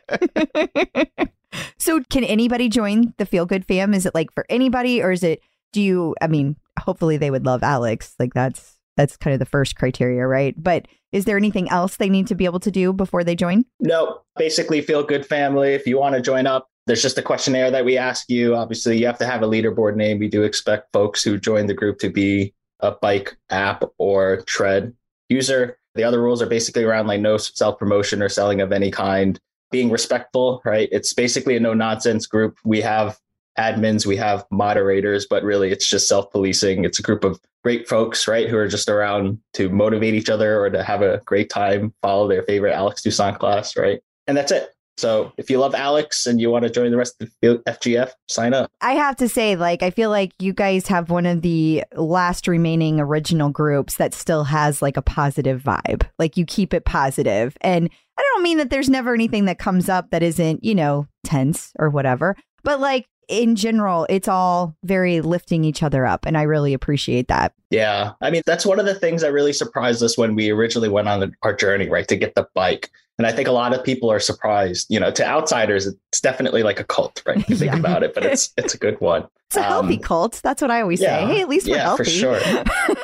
so, 1.78 2.02
can 2.10 2.24
anybody 2.24 2.68
join 2.68 3.14
the 3.18 3.26
Feel 3.26 3.46
Good 3.46 3.66
fam? 3.66 3.94
Is 3.94 4.06
it 4.06 4.14
like 4.14 4.32
for 4.32 4.46
anybody, 4.48 5.02
or 5.02 5.12
is 5.12 5.22
it? 5.22 5.40
Do 5.72 5.82
you? 5.82 6.14
I 6.20 6.26
mean, 6.26 6.56
hopefully 6.78 7.16
they 7.16 7.30
would 7.30 7.44
love 7.44 7.62
Alex. 7.62 8.14
Like 8.18 8.34
that's 8.34 8.76
that's 8.96 9.16
kind 9.16 9.34
of 9.34 9.38
the 9.38 9.46
first 9.46 9.76
criteria, 9.76 10.26
right? 10.26 10.54
But 10.56 10.86
is 11.12 11.24
there 11.24 11.36
anything 11.36 11.68
else 11.68 11.96
they 11.96 12.08
need 12.08 12.26
to 12.28 12.34
be 12.34 12.44
able 12.44 12.60
to 12.60 12.70
do 12.70 12.92
before 12.92 13.24
they 13.24 13.34
join? 13.34 13.64
No, 13.80 14.20
basically 14.36 14.80
feel 14.80 15.02
good 15.02 15.26
family. 15.26 15.74
If 15.74 15.86
you 15.86 15.98
want 15.98 16.14
to 16.14 16.20
join 16.20 16.46
up, 16.46 16.68
there's 16.86 17.02
just 17.02 17.18
a 17.18 17.22
questionnaire 17.22 17.70
that 17.70 17.84
we 17.84 17.98
ask 17.98 18.28
you. 18.28 18.54
Obviously, 18.54 18.98
you 18.98 19.06
have 19.06 19.18
to 19.18 19.26
have 19.26 19.42
a 19.42 19.46
leaderboard 19.46 19.96
name. 19.96 20.18
We 20.18 20.28
do 20.28 20.42
expect 20.42 20.92
folks 20.92 21.22
who 21.22 21.38
join 21.38 21.66
the 21.66 21.74
group 21.74 21.98
to 21.98 22.10
be 22.10 22.54
a 22.80 22.92
bike 22.92 23.36
app 23.50 23.84
or 23.98 24.42
tread 24.42 24.94
user. 25.28 25.78
The 25.94 26.04
other 26.04 26.20
rules 26.20 26.42
are 26.42 26.46
basically 26.46 26.84
around 26.84 27.06
like 27.06 27.20
no 27.20 27.36
self 27.36 27.78
promotion 27.78 28.22
or 28.22 28.28
selling 28.28 28.60
of 28.60 28.72
any 28.72 28.90
kind, 28.90 29.38
being 29.70 29.90
respectful, 29.90 30.60
right? 30.64 30.88
It's 30.92 31.12
basically 31.12 31.56
a 31.56 31.60
no 31.60 31.74
nonsense 31.74 32.26
group. 32.26 32.58
We 32.64 32.80
have 32.82 33.18
admins, 33.58 34.04
we 34.04 34.16
have 34.16 34.44
moderators, 34.50 35.26
but 35.26 35.42
really 35.42 35.70
it's 35.70 35.88
just 35.88 36.08
self 36.08 36.30
policing. 36.30 36.84
It's 36.84 36.98
a 36.98 37.02
group 37.02 37.24
of 37.24 37.40
great 37.64 37.88
folks, 37.88 38.28
right, 38.28 38.48
who 38.48 38.56
are 38.56 38.68
just 38.68 38.88
around 38.88 39.40
to 39.54 39.68
motivate 39.68 40.14
each 40.14 40.30
other 40.30 40.60
or 40.60 40.70
to 40.70 40.82
have 40.82 41.02
a 41.02 41.20
great 41.24 41.50
time, 41.50 41.92
follow 42.02 42.28
their 42.28 42.42
favorite 42.44 42.74
Alex 42.74 43.02
Toussaint 43.02 43.38
class, 43.38 43.76
right? 43.76 44.00
And 44.26 44.36
that's 44.36 44.52
it. 44.52 44.75
So 44.96 45.32
if 45.36 45.50
you 45.50 45.58
love 45.58 45.74
Alex 45.74 46.26
and 46.26 46.40
you 46.40 46.50
want 46.50 46.64
to 46.64 46.70
join 46.70 46.90
the 46.90 46.96
rest 46.96 47.20
of 47.20 47.30
the 47.42 47.62
FGF, 47.66 48.12
sign 48.28 48.54
up. 48.54 48.70
I 48.80 48.92
have 48.92 49.16
to 49.16 49.28
say, 49.28 49.56
like, 49.56 49.82
I 49.82 49.90
feel 49.90 50.10
like 50.10 50.32
you 50.38 50.52
guys 50.52 50.86
have 50.86 51.10
one 51.10 51.26
of 51.26 51.42
the 51.42 51.84
last 51.94 52.48
remaining 52.48 52.98
original 53.00 53.50
groups 53.50 53.96
that 53.96 54.14
still 54.14 54.44
has 54.44 54.80
like 54.80 54.96
a 54.96 55.02
positive 55.02 55.62
vibe. 55.62 56.08
Like, 56.18 56.36
you 56.36 56.46
keep 56.46 56.72
it 56.72 56.84
positive. 56.84 57.56
And 57.60 57.90
I 58.18 58.22
don't 58.32 58.42
mean 58.42 58.58
that 58.58 58.70
there's 58.70 58.88
never 58.88 59.12
anything 59.12 59.44
that 59.44 59.58
comes 59.58 59.88
up 59.88 60.10
that 60.10 60.22
isn't, 60.22 60.64
you 60.64 60.74
know, 60.74 61.06
tense 61.24 61.72
or 61.78 61.90
whatever, 61.90 62.36
but 62.64 62.80
like, 62.80 63.06
in 63.28 63.56
general, 63.56 64.06
it's 64.08 64.28
all 64.28 64.76
very 64.84 65.20
lifting 65.20 65.64
each 65.64 65.82
other 65.82 66.06
up. 66.06 66.26
And 66.26 66.36
I 66.38 66.42
really 66.42 66.72
appreciate 66.74 67.28
that. 67.28 67.52
Yeah. 67.70 68.12
I 68.20 68.30
mean, 68.30 68.42
that's 68.46 68.64
one 68.66 68.78
of 68.78 68.86
the 68.86 68.94
things 68.94 69.22
that 69.22 69.32
really 69.32 69.52
surprised 69.52 70.02
us 70.02 70.16
when 70.16 70.34
we 70.34 70.50
originally 70.50 70.88
went 70.88 71.08
on 71.08 71.20
the, 71.20 71.32
our 71.42 71.54
journey, 71.54 71.88
right, 71.88 72.06
to 72.08 72.16
get 72.16 72.34
the 72.34 72.46
bike. 72.54 72.90
And 73.18 73.26
I 73.26 73.32
think 73.32 73.48
a 73.48 73.52
lot 73.52 73.72
of 73.74 73.82
people 73.82 74.10
are 74.12 74.20
surprised. 74.20 74.86
You 74.90 75.00
know, 75.00 75.10
to 75.10 75.24
outsiders, 75.26 75.86
it's 75.86 76.20
definitely 76.20 76.62
like 76.62 76.78
a 76.78 76.84
cult, 76.84 77.22
right? 77.26 77.38
If 77.38 77.48
you 77.48 77.56
think 77.56 77.72
Yeah. 77.72 77.78
about 77.78 78.02
it, 78.02 78.14
but 78.14 78.24
it's 78.24 78.52
it's 78.58 78.74
a 78.74 78.78
good 78.78 79.00
one. 79.00 79.26
It's 79.48 79.56
a 79.56 79.62
healthy 79.62 79.94
Um, 79.96 80.00
cult. 80.02 80.40
That's 80.44 80.60
what 80.62 80.70
I 80.70 80.80
always 80.82 81.00
yeah. 81.00 81.26
say. 81.26 81.34
Hey, 81.34 81.40
at 81.40 81.48
least 81.48 81.66
we're 81.66 81.76
Yeah, 81.76 81.82
healthy. 81.82 82.04
for 82.04 82.10
sure. 82.10 82.40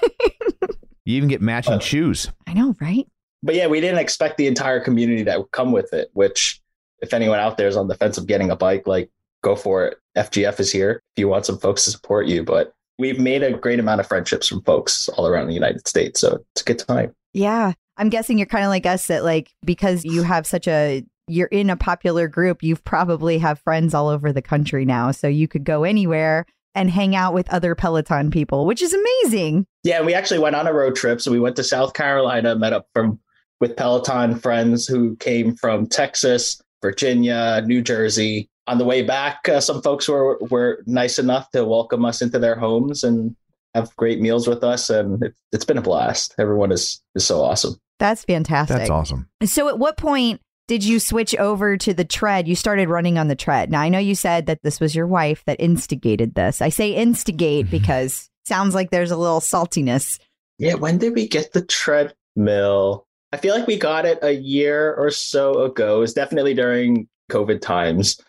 You 1.04 1.16
even 1.16 1.28
get 1.28 1.40
Uh, 1.40 1.44
matching 1.44 1.80
shoes. 1.80 2.30
I 2.46 2.54
know, 2.54 2.76
right? 2.80 3.06
But 3.42 3.56
yeah, 3.56 3.66
we 3.66 3.80
didn't 3.80 3.98
expect 3.98 4.36
the 4.38 4.46
entire 4.46 4.78
community 4.78 5.24
that 5.24 5.36
would 5.38 5.50
come 5.50 5.72
with 5.72 5.92
it, 5.92 6.10
which 6.12 6.60
if 7.00 7.12
anyone 7.12 7.40
out 7.40 7.56
there 7.56 7.66
is 7.66 7.76
on 7.76 7.88
the 7.88 7.96
fence 7.96 8.18
of 8.18 8.28
getting 8.28 8.50
a 8.50 8.56
bike, 8.56 8.86
like 8.86 9.10
go 9.42 9.56
for 9.56 9.84
it. 9.86 9.98
FGF 10.16 10.60
is 10.60 10.70
here 10.72 11.02
if 11.16 11.20
you 11.20 11.28
want 11.28 11.46
some 11.46 11.58
folks 11.58 11.84
to 11.84 11.90
support 11.90 12.26
you. 12.26 12.42
But 12.42 12.72
we've 12.98 13.18
made 13.18 13.42
a 13.42 13.52
great 13.52 13.80
amount 13.80 14.00
of 14.00 14.06
friendships 14.06 14.48
from 14.48 14.62
folks 14.62 15.08
all 15.10 15.26
around 15.26 15.48
the 15.48 15.54
United 15.54 15.86
States. 15.88 16.20
So 16.20 16.44
it's 16.54 16.62
a 16.62 16.64
good 16.64 16.78
time. 16.78 17.14
Yeah. 17.32 17.72
I'm 17.96 18.08
guessing 18.08 18.38
you're 18.38 18.46
kind 18.46 18.64
of 18.64 18.70
like 18.70 18.86
us 18.86 19.06
that 19.08 19.24
like 19.24 19.50
because 19.64 20.04
you 20.04 20.22
have 20.22 20.46
such 20.46 20.66
a 20.66 21.04
you're 21.28 21.48
in 21.48 21.70
a 21.70 21.76
popular 21.76 22.26
group, 22.28 22.62
you've 22.62 22.84
probably 22.84 23.38
have 23.38 23.60
friends 23.60 23.94
all 23.94 24.08
over 24.08 24.32
the 24.32 24.42
country 24.42 24.84
now. 24.84 25.10
So 25.12 25.28
you 25.28 25.46
could 25.46 25.64
go 25.64 25.84
anywhere 25.84 26.46
and 26.74 26.90
hang 26.90 27.14
out 27.14 27.34
with 27.34 27.48
other 27.50 27.74
Peloton 27.74 28.30
people, 28.30 28.66
which 28.66 28.82
is 28.82 28.94
amazing. 28.94 29.66
Yeah, 29.84 30.02
we 30.02 30.14
actually 30.14 30.40
went 30.40 30.56
on 30.56 30.66
a 30.66 30.72
road 30.72 30.96
trip. 30.96 31.20
So 31.20 31.30
we 31.30 31.40
went 31.40 31.56
to 31.56 31.64
South 31.64 31.94
Carolina, 31.94 32.56
met 32.56 32.72
up 32.72 32.86
from 32.92 33.18
with 33.60 33.76
Peloton 33.76 34.36
friends 34.36 34.86
who 34.86 35.16
came 35.16 35.54
from 35.54 35.86
Texas, 35.86 36.60
Virginia, 36.80 37.62
New 37.64 37.82
Jersey. 37.82 38.48
On 38.66 38.78
the 38.78 38.84
way 38.84 39.02
back, 39.02 39.48
uh, 39.48 39.60
some 39.60 39.82
folks 39.82 40.08
were 40.08 40.38
were 40.50 40.82
nice 40.86 41.18
enough 41.18 41.50
to 41.50 41.64
welcome 41.64 42.04
us 42.04 42.22
into 42.22 42.38
their 42.38 42.54
homes 42.54 43.02
and 43.02 43.34
have 43.74 43.94
great 43.96 44.20
meals 44.20 44.46
with 44.46 44.62
us, 44.62 44.90
and 44.90 45.22
it, 45.22 45.34
it's 45.52 45.64
been 45.64 45.78
a 45.78 45.82
blast. 45.82 46.34
Everyone 46.38 46.70
is 46.70 47.00
is 47.14 47.26
so 47.26 47.42
awesome. 47.42 47.74
That's 47.98 48.24
fantastic. 48.24 48.78
That's 48.78 48.90
awesome. 48.90 49.28
So 49.44 49.68
at 49.68 49.78
what 49.78 49.96
point 49.96 50.40
did 50.68 50.84
you 50.84 51.00
switch 51.00 51.34
over 51.36 51.76
to 51.76 51.94
the 51.94 52.04
tread? 52.04 52.48
You 52.48 52.54
started 52.54 52.88
running 52.88 53.18
on 53.18 53.28
the 53.28 53.36
tread. 53.36 53.70
Now 53.70 53.80
I 53.80 53.88
know 53.88 53.98
you 53.98 54.14
said 54.14 54.46
that 54.46 54.62
this 54.62 54.80
was 54.80 54.94
your 54.94 55.06
wife 55.06 55.44
that 55.46 55.60
instigated 55.60 56.34
this. 56.34 56.62
I 56.62 56.68
say 56.68 56.94
instigate 56.94 57.70
because 57.70 58.28
sounds 58.44 58.74
like 58.74 58.90
there's 58.90 59.10
a 59.10 59.16
little 59.16 59.40
saltiness. 59.40 60.18
Yeah, 60.58 60.74
when 60.74 60.98
did 60.98 61.14
we 61.14 61.26
get 61.26 61.52
the 61.52 61.62
treadmill? 61.62 63.06
I 63.32 63.38
feel 63.38 63.54
like 63.54 63.66
we 63.66 63.78
got 63.78 64.04
it 64.04 64.18
a 64.22 64.32
year 64.32 64.94
or 64.94 65.10
so 65.10 65.62
ago. 65.62 65.96
It 65.96 66.00
was 66.00 66.14
definitely 66.14 66.54
during 66.54 67.08
COVID 67.30 67.60
times 67.60 68.20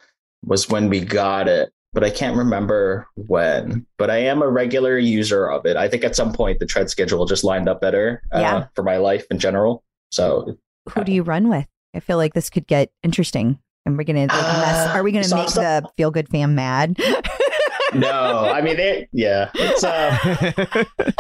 was 0.46 0.70
when 0.70 0.90
we 0.90 1.00
got 1.00 1.48
it, 1.48 1.72
but 1.94 2.04
I 2.04 2.10
can't 2.10 2.38
remember 2.38 3.08
when. 3.16 3.86
But 3.98 4.10
I 4.10 4.18
am 4.18 4.42
a 4.42 4.50
regular 4.50 4.98
user 4.98 5.50
of 5.50 5.66
it. 5.66 5.78
I 5.78 5.88
think 5.88 6.04
at 6.04 6.16
some 6.16 6.34
point 6.34 6.60
the 6.60 6.66
tread 6.66 6.90
schedule 6.90 7.26
just 7.26 7.44
lined 7.44 7.70
up 7.70 7.82
better 7.82 8.22
uh, 8.34 8.40
Yeah. 8.40 8.66
for 8.76 8.84
my 8.84 8.98
life 8.98 9.26
in 9.32 9.40
general. 9.40 9.84
So 10.12 10.58
Who 10.94 11.04
do 11.04 11.12
you 11.12 11.24
run 11.24 11.50
with? 11.50 11.66
I 11.96 12.00
feel 12.00 12.18
like 12.18 12.34
this 12.34 12.50
could 12.50 12.68
get 12.68 12.92
interesting. 13.04 13.60
And 13.86 13.98
we're 13.98 14.04
gonna 14.06 14.22
like, 14.22 14.30
mess. 14.30 14.88
Uh, 14.88 14.92
Are 14.96 15.04
we 15.04 15.12
gonna 15.12 15.28
make 15.36 15.50
still- 15.50 15.62
the 15.64 15.90
feel 15.98 16.12
good 16.12 16.30
fam 16.30 16.56
mad? 16.56 16.98
no, 17.94 18.50
I 18.50 18.62
mean, 18.62 18.80
it, 18.80 19.10
yeah, 19.12 19.50
it's 19.54 19.84
uh, 19.84 20.18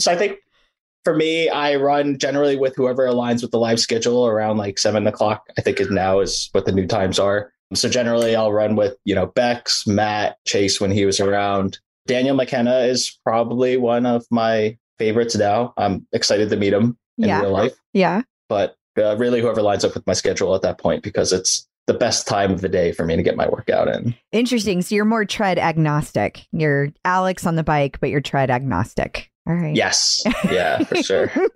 so 0.00 0.12
I 0.12 0.16
think 0.16 0.38
for 1.04 1.16
me, 1.16 1.48
I 1.48 1.76
run 1.76 2.18
generally 2.18 2.56
with 2.56 2.74
whoever 2.76 3.06
aligns 3.06 3.42
with 3.42 3.50
the 3.50 3.58
live 3.58 3.80
schedule 3.80 4.26
around 4.26 4.58
like 4.58 4.78
seven 4.78 5.06
o'clock. 5.06 5.46
I 5.58 5.62
think 5.62 5.80
is 5.80 5.90
now 5.90 6.20
is 6.20 6.48
what 6.52 6.66
the 6.66 6.72
new 6.72 6.86
times 6.86 7.18
are. 7.18 7.52
So 7.74 7.88
generally, 7.88 8.34
I'll 8.34 8.52
run 8.52 8.76
with 8.76 8.96
you 9.04 9.14
know 9.14 9.28
Becs, 9.28 9.86
Matt, 9.86 10.36
Chase 10.46 10.80
when 10.80 10.90
he 10.90 11.04
was 11.06 11.20
around. 11.20 11.78
Daniel 12.06 12.34
McKenna 12.34 12.78
is 12.80 13.18
probably 13.24 13.76
one 13.76 14.06
of 14.06 14.24
my 14.30 14.76
favorites 14.98 15.36
now. 15.36 15.72
I'm 15.76 16.06
excited 16.12 16.50
to 16.50 16.56
meet 16.56 16.72
him 16.72 16.98
in 17.18 17.28
Yeah. 17.28 17.40
real 17.42 17.52
life, 17.52 17.74
yeah. 17.92 18.22
but 18.48 18.76
uh, 18.98 19.16
really 19.16 19.40
whoever 19.40 19.62
lines 19.62 19.84
up 19.84 19.94
with 19.94 20.06
my 20.06 20.12
schedule 20.14 20.54
at 20.54 20.62
that 20.62 20.78
point 20.78 21.02
because 21.04 21.32
it's 21.32 21.66
the 21.86 21.94
best 21.94 22.26
time 22.26 22.50
of 22.52 22.60
the 22.60 22.68
day 22.68 22.92
for 22.92 23.04
me 23.06 23.16
to 23.16 23.22
get 23.22 23.36
my 23.36 23.48
workout 23.48 23.88
in. 23.88 24.14
Interesting. 24.32 24.82
So 24.82 24.94
you're 24.94 25.04
more 25.04 25.24
tread 25.24 25.58
agnostic. 25.58 26.46
You're 26.52 26.88
Alex 27.04 27.46
on 27.46 27.54
the 27.56 27.62
bike, 27.62 27.98
but 28.00 28.10
you're 28.10 28.20
tread 28.20 28.50
agnostic. 28.50 29.29
All 29.46 29.54
right. 29.54 29.74
Yes, 29.74 30.22
yeah, 30.50 30.84
for 30.84 31.02
sure. 31.02 31.30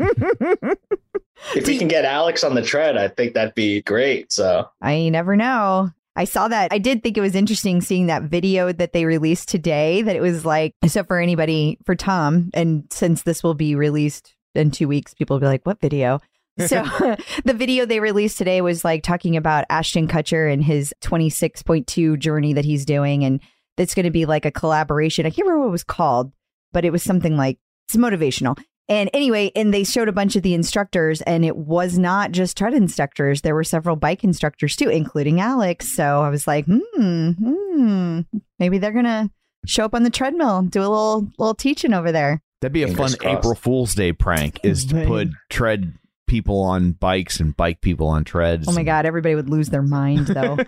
if 1.55 1.67
we 1.67 1.79
can 1.79 1.89
get 1.89 2.05
Alex 2.05 2.43
on 2.43 2.55
the 2.55 2.63
tread, 2.63 2.97
I 2.97 3.09
think 3.09 3.35
that'd 3.35 3.55
be 3.55 3.83
great. 3.83 4.33
So 4.33 4.69
I 4.81 5.09
never 5.11 5.37
know. 5.37 5.91
I 6.17 6.25
saw 6.25 6.49
that. 6.49 6.73
I 6.73 6.79
did 6.79 7.03
think 7.03 7.19
it 7.19 7.21
was 7.21 7.35
interesting 7.35 7.81
seeing 7.81 8.07
that 8.07 8.23
video 8.23 8.73
that 8.73 8.93
they 8.93 9.05
released 9.05 9.49
today. 9.49 10.03
That 10.03 10.17
it 10.17 10.21
was 10.21 10.45
like, 10.45 10.75
so 10.87 11.03
for 11.05 11.19
anybody, 11.19 11.79
for 11.85 11.95
Tom, 11.95 12.51
and 12.55 12.85
since 12.91 13.23
this 13.23 13.43
will 13.43 13.55
be 13.55 13.75
released 13.75 14.35
in 14.55 14.71
two 14.71 14.89
weeks, 14.89 15.15
people 15.15 15.35
will 15.35 15.41
be 15.41 15.47
like, 15.47 15.67
what 15.67 15.81
video? 15.81 16.21
So 16.57 16.85
the 17.45 17.53
video 17.53 17.85
they 17.85 17.99
released 17.99 18.39
today 18.39 18.61
was 18.61 18.85
like 18.85 19.03
talking 19.03 19.37
about 19.37 19.65
Ashton 19.71 20.07
Kutcher 20.07 20.53
and 20.53 20.63
his 20.63 20.95
26.2 21.03 22.17
journey 22.21 22.53
that 22.53 22.65
he's 22.65 22.85
doing. 22.85 23.25
And 23.25 23.41
it's 23.77 23.93
going 23.93 24.05
to 24.05 24.13
be 24.13 24.25
like 24.25 24.45
a 24.45 24.53
collaboration. 24.53 25.27
I 25.27 25.31
can't 25.31 25.49
remember 25.49 25.63
what 25.63 25.71
it 25.71 25.73
was 25.73 25.83
called, 25.83 26.33
but 26.73 26.85
it 26.85 26.93
was 26.93 27.03
something 27.03 27.37
like 27.37 27.59
it's 27.89 27.97
motivational. 27.97 28.59
And 28.87 29.09
anyway, 29.15 29.51
and 29.57 29.73
they 29.73 29.83
showed 29.85 30.09
a 30.09 30.13
bunch 30.13 30.37
of 30.37 30.43
the 30.43 30.53
instructors, 30.53 31.23
and 31.23 31.43
it 31.45 31.57
was 31.57 31.99
not 31.99 32.33
just 32.33 32.57
tread 32.57 32.75
instructors. 32.75 33.41
There 33.41 33.55
were 33.55 33.65
several 33.65 33.97
bike 33.97 34.23
instructors 34.25 34.77
too, 34.77 34.91
including 34.91 35.41
Alex. 35.41 35.95
So 35.97 36.21
I 36.21 36.29
was 36.29 36.47
like, 36.47 36.67
hmm, 36.67 37.31
hmm, 37.31 38.21
maybe 38.59 38.77
they're 38.77 38.93
gonna 38.93 39.31
show 39.65 39.87
up 39.87 39.95
on 39.95 40.03
the 40.03 40.11
treadmill, 40.11 40.63
do 40.63 40.81
a 40.81 40.83
little 40.83 41.31
little 41.39 41.55
teaching 41.55 41.95
over 41.95 42.13
there. 42.13 42.43
That'd 42.61 42.75
be 42.75 42.83
a 42.83 42.89
Fingers 42.89 43.13
fun 43.13 43.19
crossed. 43.19 43.39
April 43.39 43.55
Fool's 43.55 43.95
Day 43.95 44.13
prank 44.13 44.61
is 44.65 44.85
to 44.87 45.07
put 45.07 45.29
tread 45.49 45.95
people 46.27 46.61
on 46.61 46.93
bikes 46.93 47.41
and 47.41 47.57
bike 47.57 47.81
people 47.81 48.09
on 48.09 48.25
treads. 48.25 48.69
Oh 48.69 48.73
my 48.73 48.83
god, 48.83 49.07
everybody 49.07 49.35
would 49.35 49.49
lose 49.49 49.71
their 49.71 49.83
mind 49.83 50.27
though. 50.27 50.57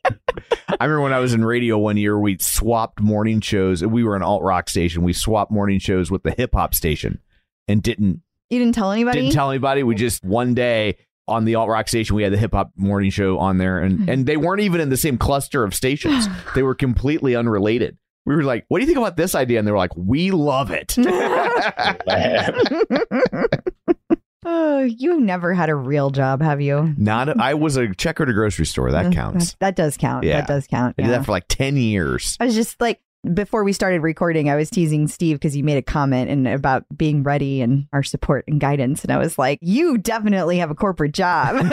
I 0.79 0.85
remember 0.85 1.01
when 1.01 1.13
I 1.13 1.19
was 1.19 1.33
in 1.33 1.45
radio 1.45 1.77
one 1.77 1.97
year, 1.97 2.19
we 2.19 2.37
swapped 2.39 2.99
morning 2.99 3.41
shows. 3.41 3.83
We 3.83 4.03
were 4.03 4.15
an 4.15 4.23
alt 4.23 4.43
rock 4.43 4.69
station. 4.69 5.03
We 5.03 5.13
swapped 5.13 5.51
morning 5.51 5.79
shows 5.79 6.11
with 6.11 6.23
the 6.23 6.31
hip 6.31 6.53
hop 6.53 6.73
station 6.73 7.19
and 7.67 7.81
didn't 7.81 8.21
you 8.49 8.59
didn't 8.59 8.75
tell 8.75 8.91
anybody? 8.91 9.21
didn't 9.21 9.33
tell 9.33 9.49
anybody. 9.49 9.83
We 9.83 9.95
just 9.95 10.23
one 10.23 10.53
day 10.53 10.97
on 11.27 11.45
the 11.45 11.55
alt 11.55 11.69
rock 11.69 11.87
station, 11.87 12.15
we 12.15 12.23
had 12.23 12.31
the 12.31 12.37
hip 12.37 12.53
hop 12.53 12.71
morning 12.75 13.09
show 13.09 13.39
on 13.39 13.57
there, 13.57 13.79
and 13.79 14.01
hmm. 14.01 14.09
and 14.09 14.25
they 14.25 14.37
weren't 14.37 14.61
even 14.61 14.81
in 14.81 14.89
the 14.89 14.97
same 14.97 15.17
cluster 15.17 15.63
of 15.63 15.73
stations. 15.73 16.27
They 16.55 16.63
were 16.63 16.75
completely 16.75 17.35
unrelated. 17.35 17.97
We 18.25 18.35
were 18.35 18.43
like, 18.43 18.65
"What 18.69 18.79
do 18.79 18.83
you 18.83 18.87
think 18.87 18.97
about 18.97 19.17
this 19.17 19.35
idea?" 19.35 19.59
And 19.59 19.67
they 19.67 19.71
were 19.71 19.77
like, 19.77 19.95
"We 19.95 20.31
love 20.31 20.71
it." 20.71 20.95
Oh, 24.47 24.79
you've 24.83 25.19
never 25.21 25.53
had 25.53 25.69
a 25.69 25.75
real 25.75 26.11
job, 26.11 26.41
have 26.41 26.61
you? 26.61 26.93
Not, 26.97 27.39
I 27.39 27.55
was 27.55 27.77
a 27.77 27.93
checker 27.95 28.23
at 28.23 28.29
a 28.29 28.33
grocery 28.33 28.65
store. 28.65 28.91
That 28.91 29.07
Uh, 29.07 29.11
counts. 29.11 29.51
That, 29.53 29.59
that 29.59 29.75
does 29.75 29.97
count. 29.97 30.23
Yeah. 30.23 30.41
That 30.41 30.47
does 30.47 30.67
count. 30.67 30.95
I 30.99 31.01
did 31.03 31.11
that 31.11 31.25
for 31.25 31.31
like 31.31 31.45
ten 31.47 31.77
years. 31.77 32.37
I 32.39 32.45
was 32.45 32.53
just 32.55 32.79
like, 32.79 32.99
before 33.33 33.63
we 33.63 33.73
started 33.73 34.01
recording, 34.01 34.49
I 34.49 34.55
was 34.55 34.69
teasing 34.69 35.07
Steve 35.07 35.37
because 35.37 35.53
he 35.53 35.61
made 35.61 35.77
a 35.77 35.81
comment 35.81 36.29
and 36.29 36.47
about 36.47 36.85
being 36.95 37.23
ready 37.23 37.61
and 37.61 37.87
our 37.93 38.03
support 38.03 38.45
and 38.47 38.59
guidance. 38.59 39.03
And 39.03 39.11
I 39.11 39.17
was 39.17 39.37
like, 39.37 39.59
you 39.61 39.97
definitely 39.97 40.57
have 40.59 40.71
a 40.71 40.75
corporate 40.75 41.13
job. 41.13 41.55
and 41.59 41.71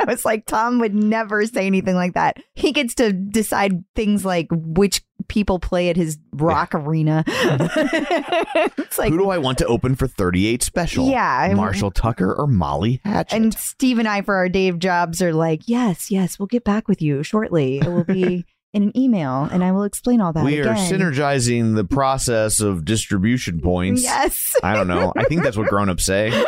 I 0.00 0.04
was 0.06 0.24
like, 0.24 0.46
Tom 0.46 0.78
would 0.80 0.94
never 0.94 1.46
say 1.46 1.66
anything 1.66 1.94
like 1.94 2.14
that. 2.14 2.36
He 2.54 2.72
gets 2.72 2.94
to 2.96 3.12
decide 3.12 3.84
things 3.94 4.24
like 4.24 4.48
which 4.50 5.02
people 5.28 5.58
play 5.58 5.88
at 5.88 5.96
his 5.96 6.18
rock 6.32 6.74
arena. 6.74 7.24
it's 7.26 8.98
like, 8.98 9.10
Who 9.10 9.18
do 9.18 9.30
I 9.30 9.38
want 9.38 9.58
to 9.58 9.66
open 9.66 9.94
for 9.94 10.06
38 10.06 10.62
special? 10.62 11.08
Yeah, 11.08 11.52
Marshall 11.54 11.90
Tucker 11.90 12.34
or 12.34 12.46
Molly 12.46 13.00
Hatchet? 13.04 13.36
and 13.36 13.54
Steve 13.54 13.98
and 13.98 14.08
I, 14.08 14.22
for 14.22 14.34
our 14.34 14.48
Dave 14.48 14.78
jobs, 14.78 15.22
are 15.22 15.32
like, 15.32 15.62
yes, 15.66 16.10
yes, 16.10 16.38
we'll 16.38 16.46
get 16.46 16.64
back 16.64 16.88
with 16.88 17.00
you 17.00 17.22
shortly. 17.22 17.78
It 17.78 17.88
will 17.88 18.04
be 18.04 18.44
in 18.72 18.84
an 18.84 18.96
email 18.96 19.48
and 19.50 19.64
I 19.64 19.72
will 19.72 19.82
explain 19.82 20.20
all 20.20 20.32
that. 20.32 20.44
we 20.44 20.60
are 20.60 20.74
synergizing 20.74 21.74
the 21.74 21.84
process 21.84 22.60
of 22.60 22.84
distribution 22.84 23.60
points. 23.60 24.02
Yes. 24.02 24.54
I 24.62 24.74
don't 24.74 24.86
know. 24.88 25.12
I 25.16 25.24
think 25.24 25.42
that's 25.42 25.56
what 25.56 25.68
grown-ups 25.68 26.04
say. 26.04 26.30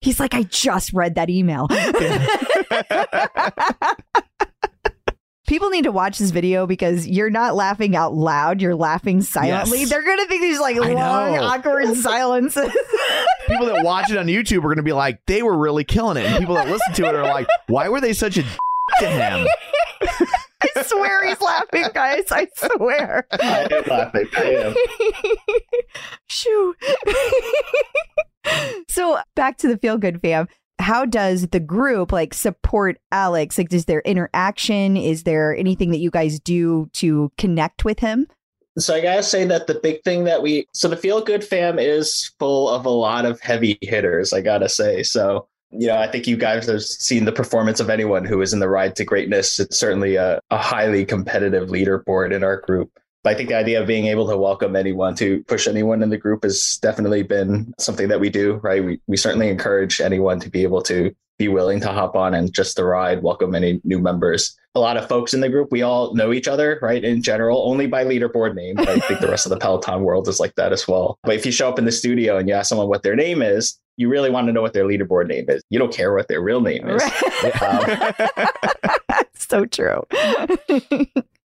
He's 0.00 0.18
like, 0.18 0.34
I 0.34 0.42
just 0.44 0.92
read 0.92 1.14
that 1.14 1.30
email. 1.30 1.68
People 5.46 5.70
need 5.70 5.82
to 5.82 5.92
watch 5.92 6.18
this 6.18 6.30
video 6.30 6.66
because 6.66 7.08
you're 7.08 7.30
not 7.30 7.56
laughing 7.56 7.96
out 7.96 8.14
loud. 8.14 8.60
You're 8.60 8.76
laughing 8.76 9.20
silently. 9.20 9.80
Yes. 9.80 9.90
They're 9.90 10.04
going 10.04 10.18
to 10.18 10.26
think 10.26 10.42
these 10.42 10.60
like 10.60 10.76
I 10.76 10.92
long, 10.92 11.34
know. 11.34 11.42
awkward 11.42 11.92
silences. 11.96 12.70
People 13.48 13.66
that 13.66 13.84
watch 13.84 14.10
it 14.12 14.16
on 14.16 14.26
YouTube 14.26 14.58
are 14.58 14.68
going 14.68 14.76
to 14.76 14.84
be 14.84 14.92
like, 14.92 15.26
they 15.26 15.42
were 15.42 15.56
really 15.58 15.82
killing 15.82 16.16
it. 16.18 16.26
And 16.26 16.38
people 16.38 16.54
that 16.54 16.68
listen 16.68 16.94
to 16.94 17.04
it 17.06 17.16
are 17.16 17.24
like, 17.24 17.48
why 17.66 17.88
were 17.88 18.00
they 18.00 18.12
such 18.12 18.38
a 18.38 18.44
to 19.00 19.08
him? 19.08 19.46
I 20.62 20.82
swear 20.82 21.26
he's 21.26 21.40
laughing, 21.40 21.86
guys. 21.94 22.24
I 22.30 22.48
swear. 22.54 23.26
I 23.32 23.68
am 23.70 23.84
laughing. 23.86 24.28
I 24.36 24.42
am. 24.42 24.74
Shoo. 26.28 26.74
so 28.88 29.18
back 29.34 29.58
to 29.58 29.68
the 29.68 29.78
feel 29.78 29.98
good 29.98 30.20
fam. 30.20 30.48
How 30.78 31.04
does 31.04 31.48
the 31.48 31.60
group 31.60 32.12
like 32.12 32.32
support 32.34 32.98
Alex? 33.12 33.58
Like, 33.58 33.72
is 33.72 33.84
there 33.84 34.00
interaction? 34.00 34.96
Is 34.96 35.24
there 35.24 35.56
anything 35.56 35.90
that 35.90 35.98
you 35.98 36.10
guys 36.10 36.40
do 36.40 36.88
to 36.94 37.30
connect 37.36 37.84
with 37.84 37.98
him? 37.98 38.26
So 38.78 38.94
I 38.94 39.00
gotta 39.00 39.22
say 39.22 39.44
that 39.46 39.66
the 39.66 39.74
big 39.74 40.02
thing 40.04 40.24
that 40.24 40.42
we 40.42 40.66
so 40.72 40.88
the 40.88 40.96
feel 40.96 41.20
good 41.22 41.44
fam 41.44 41.78
is 41.78 42.32
full 42.38 42.68
of 42.68 42.86
a 42.86 42.90
lot 42.90 43.26
of 43.26 43.40
heavy 43.40 43.78
hitters. 43.82 44.32
I 44.32 44.40
gotta 44.40 44.68
say 44.68 45.02
so. 45.02 45.48
You 45.72 45.86
know, 45.88 45.98
I 45.98 46.08
think 46.08 46.26
you 46.26 46.36
guys 46.36 46.66
have 46.66 46.82
seen 46.82 47.24
the 47.24 47.32
performance 47.32 47.78
of 47.78 47.90
anyone 47.90 48.24
who 48.24 48.40
is 48.42 48.52
in 48.52 48.58
the 48.58 48.68
ride 48.68 48.96
to 48.96 49.04
greatness. 49.04 49.60
It's 49.60 49.78
certainly 49.78 50.16
a, 50.16 50.40
a 50.50 50.58
highly 50.58 51.04
competitive 51.04 51.68
leaderboard 51.68 52.34
in 52.34 52.42
our 52.42 52.56
group. 52.60 52.90
But 53.22 53.34
I 53.34 53.36
think 53.36 53.50
the 53.50 53.56
idea 53.56 53.80
of 53.80 53.86
being 53.86 54.06
able 54.06 54.28
to 54.28 54.36
welcome 54.36 54.74
anyone, 54.74 55.14
to 55.16 55.44
push 55.44 55.68
anyone 55.68 56.02
in 56.02 56.08
the 56.08 56.16
group 56.16 56.42
has 56.42 56.78
definitely 56.80 57.22
been 57.22 57.72
something 57.78 58.08
that 58.08 58.18
we 58.18 58.30
do, 58.30 58.54
right? 58.62 58.82
We, 58.82 59.00
we 59.06 59.16
certainly 59.16 59.48
encourage 59.48 60.00
anyone 60.00 60.40
to 60.40 60.50
be 60.50 60.62
able 60.62 60.82
to 60.82 61.14
be 61.38 61.48
willing 61.48 61.80
to 61.80 61.88
hop 61.88 62.16
on 62.16 62.34
and 62.34 62.52
just 62.52 62.76
to 62.76 62.84
ride, 62.84 63.22
welcome 63.22 63.54
any 63.54 63.80
new 63.84 63.98
members. 63.98 64.56
A 64.74 64.80
lot 64.80 64.96
of 64.96 65.08
folks 65.08 65.34
in 65.34 65.40
the 65.40 65.48
group, 65.48 65.68
we 65.70 65.82
all 65.82 66.14
know 66.14 66.32
each 66.32 66.48
other, 66.48 66.78
right? 66.82 67.02
In 67.02 67.22
general, 67.22 67.68
only 67.68 67.86
by 67.86 68.04
leaderboard 68.04 68.54
name. 68.54 68.78
I 68.78 69.00
think 69.00 69.20
the 69.20 69.28
rest 69.28 69.46
of 69.46 69.50
the 69.50 69.58
Peloton 69.58 70.02
world 70.02 70.28
is 70.28 70.38
like 70.38 70.54
that 70.56 70.72
as 70.72 70.86
well. 70.86 71.18
But 71.22 71.34
if 71.34 71.46
you 71.46 71.52
show 71.52 71.68
up 71.68 71.78
in 71.78 71.86
the 71.86 71.92
studio 71.92 72.36
and 72.36 72.48
you 72.48 72.54
ask 72.54 72.68
someone 72.68 72.88
what 72.88 73.02
their 73.02 73.16
name 73.16 73.42
is, 73.42 73.78
you 74.00 74.08
really 74.08 74.30
want 74.30 74.46
to 74.46 74.52
know 74.52 74.62
what 74.62 74.72
their 74.72 74.86
leaderboard 74.86 75.28
name 75.28 75.44
is. 75.48 75.62
You 75.68 75.78
don't 75.78 75.92
care 75.92 76.14
what 76.14 76.26
their 76.26 76.40
real 76.40 76.62
name 76.62 76.88
is. 76.88 77.02
Um, 77.60 77.84
so 79.34 79.66
true. 79.66 80.02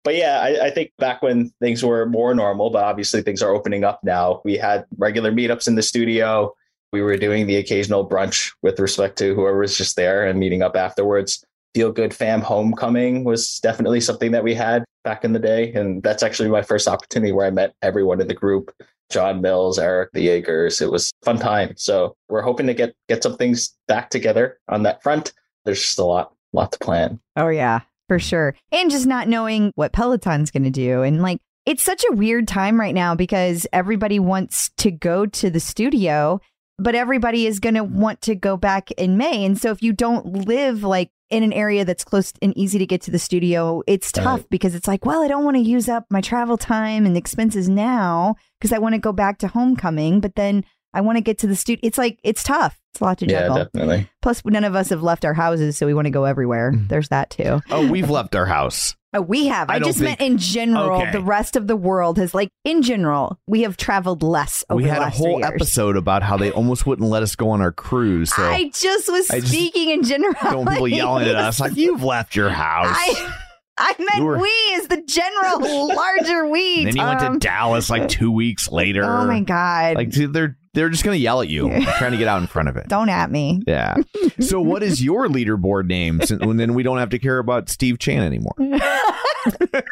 but 0.05 0.15
yeah, 0.15 0.39
I, 0.41 0.67
I 0.67 0.71
think 0.71 0.93
back 0.97 1.23
when 1.23 1.51
things 1.61 1.83
were 1.83 2.07
more 2.07 2.37
normal, 2.37 2.71
but 2.71 2.85
obviously 2.85 3.21
things 3.21 3.43
are 3.43 3.51
opening 3.51 3.83
up 3.83 3.99
now. 4.05 4.43
We 4.45 4.57
had 4.57 4.85
regular 4.97 5.33
meetups 5.33 5.67
in 5.67 5.75
the 5.75 5.83
studio. 5.83 6.55
We 6.93 7.03
were 7.03 7.17
doing 7.17 7.49
the 7.49 7.57
occasional 7.57 8.09
brunch 8.09 8.53
with 8.63 8.79
respect 8.79 9.19
to 9.19 9.35
whoever 9.35 9.59
was 9.59 9.77
just 9.77 9.97
there 9.97 10.25
and 10.25 10.39
meeting 10.39 10.63
up 10.63 10.77
afterwards. 10.77 11.45
Feel 11.75 11.91
Good 11.91 12.15
Fam 12.15 12.43
Homecoming 12.43 13.25
was 13.25 13.59
definitely 13.59 14.01
something 14.01 14.31
that 14.31 14.45
we 14.45 14.55
had 14.55 14.85
back 15.03 15.25
in 15.25 15.33
the 15.33 15.41
day. 15.41 15.73
And 15.73 16.01
that's 16.01 16.23
actually 16.23 16.49
my 16.49 16.63
first 16.63 16.87
opportunity 16.87 17.33
where 17.33 17.47
I 17.47 17.51
met 17.51 17.75
everyone 17.83 18.21
in 18.21 18.29
the 18.29 18.35
group. 18.35 18.73
John 19.11 19.41
Mills, 19.41 19.79
Eric, 19.79 20.11
the 20.13 20.23
Jaegers. 20.23 20.81
It 20.81 20.91
was 20.91 21.13
fun 21.25 21.39
time. 21.39 21.75
So 21.77 22.17
we're 22.29 22.43
hoping 22.43 22.67
to 22.67 22.75
get 22.75 22.95
get 23.09 23.23
some 23.23 23.37
things 23.37 23.75
back 23.87 24.11
together 24.11 24.59
on 24.69 24.83
that 24.83 25.03
front. 25.03 25.33
There's 25.65 25.81
just 25.81 25.99
a 25.99 26.05
lot, 26.05 26.33
lot 26.53 26.73
to 26.73 26.79
plan. 26.79 27.21
Oh 27.37 27.49
yeah, 27.49 27.81
for 28.09 28.19
sure. 28.19 28.55
And 28.73 28.91
just 28.91 29.07
not 29.07 29.29
knowing 29.29 29.73
what 29.75 29.93
Peloton's 29.93 30.51
to 30.65 30.71
do 30.71 31.03
and 31.03 31.23
like 31.23 31.41
it's 31.67 31.83
such 31.83 32.05
a 32.09 32.15
weird 32.15 32.47
time 32.47 32.79
right 32.79 32.95
now 32.95 33.17
because 33.17 33.67
everybody 33.73 34.21
wants 34.21 34.71
to 34.77 34.93
go 34.93 35.27
to 35.27 35.51
the 35.51 35.59
studio, 35.59 36.41
but 36.79 36.95
everybody 36.95 37.47
is 37.47 37.59
to 37.75 37.83
want 37.83 38.23
to 38.23 38.37
go 38.37 38.57
back 38.57 38.93
in 38.93 39.17
May. 39.17 39.45
And 39.45 39.59
so 39.59 39.73
if 39.73 39.83
you 39.83 39.93
don't 39.93 40.47
live 40.47 40.85
like 40.85 41.11
in 41.31 41.43
an 41.43 41.53
area 41.53 41.85
that's 41.85 42.05
close 42.05 42.33
and 42.41 42.57
easy 42.57 42.79
to 42.79 42.87
get 42.87 43.01
to 43.03 43.11
the 43.11 43.19
studio, 43.19 43.83
it's 43.87 44.13
tough 44.13 44.41
Right. 44.41 44.49
because 44.51 44.75
it's 44.75 44.87
like, 44.87 45.05
well, 45.05 45.23
I 45.23 45.29
don't 45.29 45.45
want 45.45 45.57
to 45.57 45.63
use 45.63 45.89
up 45.89 46.05
my 46.11 46.21
travel 46.21 46.57
time 46.57 47.05
and 47.07 47.17
expenses 47.17 47.69
now 47.69 48.37
because 48.61 48.73
I 48.73 48.79
want 48.79 48.95
to 48.95 49.01
go 49.01 49.13
back 49.13 49.39
to 49.39 49.49
homecoming, 49.49 50.21
but 50.21 50.35
then 50.37 50.65
I 50.95 51.01
want 51.01 51.17
to 51.19 51.23
get 51.23 51.39
to 51.39 51.47
the 51.47 51.57
studio. 51.57 51.81
It's 51.83 51.99
like 51.99 52.19
it's 52.23 52.43
tough. 52.43 52.79
It's 52.93 53.01
a 53.01 53.05
lot 53.05 53.19
to 53.19 53.27
Yeah, 53.27 53.41
juggle. 53.49 53.57
definitely. 53.65 54.09
Plus, 54.23 54.43
none 54.45 54.65
of 54.65 54.75
us 54.75 54.89
have 54.91 55.03
left 55.03 55.25
our 55.25 55.35
houses, 55.35 55.77
so 55.77 55.85
we 55.87 55.93
want 55.95 56.07
to 56.07 56.11
go 56.11 56.25
everywhere. 56.25 56.73
Mm-hmm. 56.73 56.87
There's 56.87 57.09
that 57.11 57.29
too. 57.31 57.61
Oh, 57.71 57.91
we've 57.91 58.09
left 58.09 58.35
our 58.35 58.47
house. 58.47 58.95
Oh, 59.17 59.21
we 59.23 59.47
have. 59.47 59.71
I, 59.71 59.75
I 59.75 59.79
just 59.81 59.99
think- 59.99 60.19
meant 60.19 60.21
in 60.21 60.39
general. 60.39 61.01
Okay. 61.03 61.13
The 61.13 61.21
rest 61.23 61.57
of 61.57 61.67
the 61.67 61.77
world 61.77 62.19
has, 62.19 62.35
like, 62.35 62.51
in 62.65 62.83
general, 62.83 63.39
we 63.47 63.63
have 63.63 63.77
traveled 63.77 64.23
less 64.23 64.65
over 64.71 64.77
we 64.83 64.85
had 64.89 65.03
a 65.03 65.11
whole 65.11 65.45
episode 65.45 65.97
about 65.97 66.23
how 66.23 66.37
they 66.37 66.51
almost 66.51 66.87
wouldn't 66.87 67.09
let 67.09 67.23
us 67.23 67.35
go 67.37 67.51
on 67.51 67.61
our 67.61 67.73
cruise. 67.73 68.35
So 68.35 68.43
I 68.43 68.71
just 68.75 69.11
was 69.11 69.31
I 69.31 69.41
just 69.41 69.53
speaking 69.53 69.91
in 69.91 70.03
general. 70.03 70.35
don't 70.43 70.69
people 70.69 70.89
yelling 70.89 71.29
at 71.29 71.35
us 71.37 71.61
like, 71.61 71.77
you've 71.77 72.03
left 72.03 72.37
your 72.37 72.51
house. 72.65 72.97
I, 72.99 73.33
I 73.79 73.95
meant 73.99 74.25
were- 74.25 74.39
we 74.39 74.49
is 74.49 74.89
the 74.89 75.03
general 75.03 75.89
larger 75.95 76.47
we. 76.49 76.85
then 76.85 76.97
you 76.97 77.03
went 77.03 77.21
to 77.21 77.39
Dallas 77.39 77.91
like 77.91 78.09
two 78.09 78.31
weeks 78.33 78.71
later. 78.71 79.05
Oh 79.05 79.27
my 79.27 79.41
god! 79.41 79.97
Like 79.97 80.11
dude, 80.11 80.33
they're 80.33 80.57
they're 80.75 80.89
just 80.89 81.05
gonna 81.05 81.17
yell 81.17 81.41
at 81.43 81.49
you, 81.49 81.69
trying 81.99 82.13
to 82.13 82.19
get 82.19 82.29
out 82.29 82.41
in 82.41 82.47
front 82.49 82.69
of 82.69 82.77
it. 82.77 82.89
don't 82.89 83.09
at 83.09 83.31
me. 83.31 83.63
Yeah. 83.67 83.97
So 84.41 84.61
what 84.61 84.83
is 84.83 85.03
your 85.03 85.29
leaderboard 85.29 85.87
name? 85.87 86.21
Since 86.23 86.43
and 86.43 86.59
then 86.59 86.75
we 86.75 86.83
don't 86.83 86.99
have 86.99 87.11
to 87.11 87.19
care 87.19 87.39
about 87.39 87.69
Steve 87.69 87.99
Chan 87.99 88.23
anymore. 88.23 88.55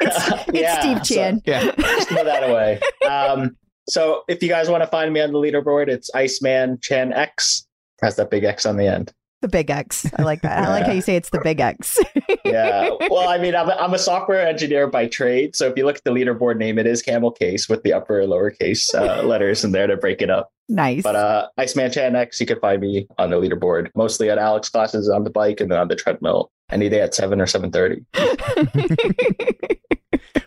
It's 0.01 0.48
Yeah, 0.52 0.81
Steve 0.81 1.06
so- 1.06 1.15
Chan. 1.15 1.43
Yeah. 1.44 1.70
just 1.77 2.09
throw 2.09 2.24
that 2.24 2.48
away. 2.51 2.81
Um, 3.09 3.56
so 3.89 4.23
if 4.28 4.43
you 4.43 4.48
guys 4.48 4.69
want 4.69 4.82
to 4.82 4.86
find 4.89 5.12
me 5.12 5.20
on 5.20 5.32
the 5.32 5.39
leaderboard, 5.39 5.89
it's 5.89 6.11
Iceman 6.15 6.78
Chan 6.81 7.12
X. 7.12 7.66
Has 8.02 8.16
that 8.16 8.31
big 8.31 8.43
X 8.44 8.66
on 8.66 8.77
the 8.77 8.86
end. 8.89 9.12
The 9.45 9.49
big 9.51 9.69
X. 9.69 10.11
I 10.19 10.23
like 10.23 10.41
that. 10.41 10.57
I 10.66 10.71
like 10.71 10.87
how 10.87 10.93
you 10.93 11.03
say 11.03 11.16
it's 11.16 11.29
the 11.29 11.39
big 11.45 11.61
X. 11.61 11.99
Yeah. 12.47 12.91
well, 13.11 13.29
I 13.29 13.37
mean, 13.39 13.55
I'm 13.55 13.69
a, 13.69 13.73
I'm 13.73 13.93
a 13.95 13.99
software 13.99 14.47
engineer 14.47 14.87
by 14.87 15.07
trade. 15.07 15.57
So 15.57 15.66
if 15.69 15.77
you 15.77 15.85
look 15.85 15.97
at 15.97 16.05
the 16.05 16.12
leaderboard 16.12 16.57
name, 16.57 16.79
it 16.79 16.87
is 16.87 17.03
Camel 17.03 17.31
Case 17.31 17.69
with 17.69 17.83
the 17.83 17.93
upper 17.93 18.21
and 18.21 18.31
lowercase 18.31 18.95
uh, 18.95 19.23
letters 19.27 19.65
in 19.65 19.73
there 19.73 19.87
to 19.87 19.97
break 19.97 20.23
it 20.23 20.31
up. 20.31 20.51
nice. 20.69 21.03
But 21.03 21.16
uh, 21.16 21.49
Iceman 21.59 21.91
Chan 21.91 22.15
X, 22.16 22.39
you 22.41 22.47
can 22.47 22.61
find 22.61 22.81
me 22.81 23.07
on 23.19 23.31
the 23.31 23.37
leaderboard, 23.37 23.91
mostly 23.95 24.31
at 24.31 24.39
Alex 24.39 24.69
classes 24.69 25.09
on 25.09 25.25
the 25.25 25.31
bike 25.31 25.61
and 25.61 25.71
then 25.71 25.79
on 25.79 25.89
the 25.89 25.97
treadmill 25.97 26.51
any 26.71 26.89
day 26.89 27.01
at 27.01 27.15
seven 27.15 27.41
or 27.41 27.47
seven 27.47 27.71
thirty. 27.71 28.05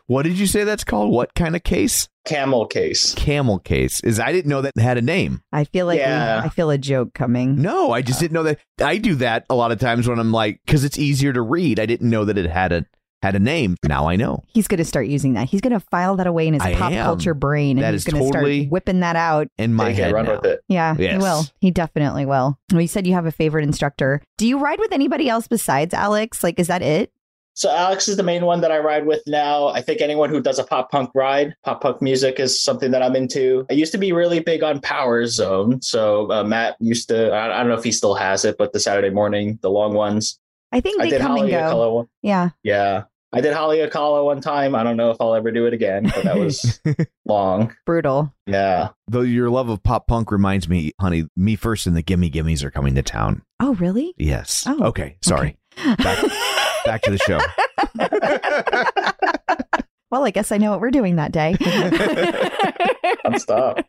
What 0.07 0.23
did 0.23 0.39
you 0.39 0.47
say 0.47 0.63
that's 0.63 0.85
called? 0.85 1.11
What 1.11 1.35
kind 1.35 1.53
of 1.53 1.63
case? 1.63 2.07
Camel 2.27 2.65
Case. 2.67 3.13
Camel 3.15 3.59
case. 3.59 3.99
Is 4.01 4.19
I 4.19 4.31
didn't 4.31 4.49
know 4.49 4.61
that 4.61 4.77
had 4.77 4.97
a 4.97 5.01
name. 5.01 5.41
I 5.51 5.63
feel 5.63 5.85
like 5.85 5.97
we- 5.97 6.01
Yeah. 6.01 6.41
I 6.43 6.49
feel 6.49 6.69
a 6.69 6.77
joke 6.77 7.13
coming. 7.13 7.61
No, 7.61 7.91
I 7.91 8.01
just 8.01 8.19
didn't 8.19 8.33
know 8.33 8.43
that. 8.43 8.59
I 8.81 8.97
do 8.97 9.15
that 9.15 9.45
a 9.49 9.55
lot 9.55 9.71
of 9.71 9.79
times 9.79 10.07
when 10.07 10.19
I'm 10.19 10.31
like, 10.31 10.59
because 10.65 10.83
it's 10.83 10.99
easier 10.99 11.33
to 11.33 11.41
read. 11.41 11.79
I 11.79 11.85
didn't 11.85 12.09
know 12.09 12.25
that 12.25 12.37
it 12.37 12.49
had 12.49 12.71
a 12.71 12.85
had 13.23 13.35
a 13.35 13.39
name. 13.39 13.75
Now 13.83 14.07
I 14.07 14.15
know. 14.15 14.43
He's 14.53 14.67
going 14.67 14.77
to 14.77 14.85
start 14.85 15.07
using 15.07 15.33
that. 15.33 15.47
He's 15.49 15.59
going 15.59 15.73
to 15.73 15.79
file 15.79 16.17
that 16.17 16.27
away 16.27 16.47
in 16.47 16.53
his 16.53 16.61
I 16.61 16.75
pop 16.75 16.91
am. 16.91 17.03
culture 17.03 17.33
brain, 17.33 17.77
and 17.77 17.83
That 17.83 17.93
he's 17.95 18.05
is 18.05 18.13
going 18.13 18.23
to 18.23 18.31
totally 18.31 18.59
start 18.61 18.71
whipping 18.71 18.99
that 18.99 19.15
out. 19.15 19.47
In 19.57 19.73
my 19.73 19.91
head 19.91 20.11
run 20.13 20.25
now. 20.25 20.35
with 20.35 20.45
it. 20.45 20.59
Yeah, 20.67 20.95
he 20.95 21.17
will. 21.17 21.43
He 21.59 21.71
definitely 21.71 22.27
will. 22.27 22.59
Well, 22.71 22.81
you 22.81 22.87
said 22.87 23.07
you 23.07 23.13
have 23.13 23.25
a 23.25 23.31
favorite 23.31 23.63
instructor. 23.63 24.21
Do 24.37 24.47
you 24.47 24.59
ride 24.59 24.77
with 24.79 24.91
anybody 24.91 25.29
else 25.29 25.47
besides 25.47 25.95
Alex? 25.95 26.43
Like, 26.43 26.59
is 26.59 26.67
that 26.67 26.83
it? 26.83 27.11
So 27.57 27.71
Alex 27.71 28.07
is 28.07 28.17
the 28.17 28.23
main 28.23 28.45
one 28.45 28.61
that 28.61 28.71
I 28.71 28.77
ride 28.77 29.07
with 29.07 29.23
now. 29.25 29.69
I 29.69 29.81
think 29.81 29.99
anyone 29.99 30.29
who 30.29 30.39
does 30.39 30.59
a 30.59 30.63
pop 30.63 30.91
punk 30.91 31.09
ride, 31.15 31.55
pop 31.63 31.81
punk 31.81 32.03
music 32.03 32.39
is 32.39 32.61
something 32.61 32.91
that 32.91 33.01
I'm 33.01 33.15
into. 33.15 33.65
I 33.71 33.73
used 33.73 33.91
to 33.93 33.97
be 33.97 34.11
really 34.11 34.39
big 34.39 34.61
on 34.61 34.79
Power 34.79 35.25
Zone. 35.25 35.81
So 35.81 36.31
uh, 36.31 36.43
Matt 36.43 36.75
used 36.79 37.09
to, 37.09 37.31
I, 37.31 37.55
I 37.55 37.57
don't 37.57 37.69
know 37.69 37.77
if 37.77 37.83
he 37.83 37.91
still 37.91 38.13
has 38.13 38.45
it, 38.45 38.59
but 38.59 38.73
the 38.73 38.79
Saturday 38.79 39.09
morning, 39.09 39.57
the 39.63 39.71
long 39.71 39.95
ones. 39.95 40.39
I 40.71 40.81
think 40.81 41.01
I 41.01 41.05
they 41.05 41.09
did 41.09 41.21
come 41.21 41.31
and 41.31 41.39
Holly 41.39 41.51
go. 41.51 41.57
Akala 41.57 41.93
one. 41.93 42.07
Yeah. 42.21 42.49
Yeah. 42.61 43.03
I 43.33 43.41
did 43.41 43.53
Holly 43.53 43.79
Akala 43.79 44.23
one 44.23 44.39
time. 44.39 44.75
I 44.75 44.83
don't 44.83 44.95
know 44.95 45.09
if 45.09 45.17
I'll 45.19 45.33
ever 45.33 45.49
do 45.51 45.65
it 45.65 45.73
again, 45.73 46.03
but 46.13 46.25
that 46.25 46.37
was 46.37 46.79
long. 47.25 47.75
Brutal. 47.87 48.35
Yeah. 48.45 48.89
Though 49.07 49.21
your 49.21 49.49
love 49.49 49.69
of 49.69 49.81
pop 49.81 50.05
punk 50.05 50.31
reminds 50.31 50.69
me, 50.69 50.91
honey, 51.01 51.27
me 51.35 51.55
first 51.55 51.87
and 51.87 51.97
the 51.97 52.03
Gimme 52.03 52.29
Gimmes 52.29 52.63
are 52.63 52.69
coming 52.71 52.93
to 52.93 53.01
town. 53.01 53.41
Oh, 53.59 53.73
really? 53.75 54.13
Yes. 54.15 54.63
Oh, 54.67 54.89
okay. 54.89 55.17
Sorry. 55.23 55.57
Back, 55.97 56.23
back 56.87 57.01
to 57.03 57.11
the 57.11 57.17
show. 57.17 57.39
Well, 60.09 60.25
I 60.25 60.31
guess 60.31 60.51
I 60.51 60.57
know 60.57 60.71
what 60.71 60.79
we're 60.79 60.91
doing 60.91 61.17
that 61.17 61.33
day. 61.33 61.55
Stop. 63.37 63.83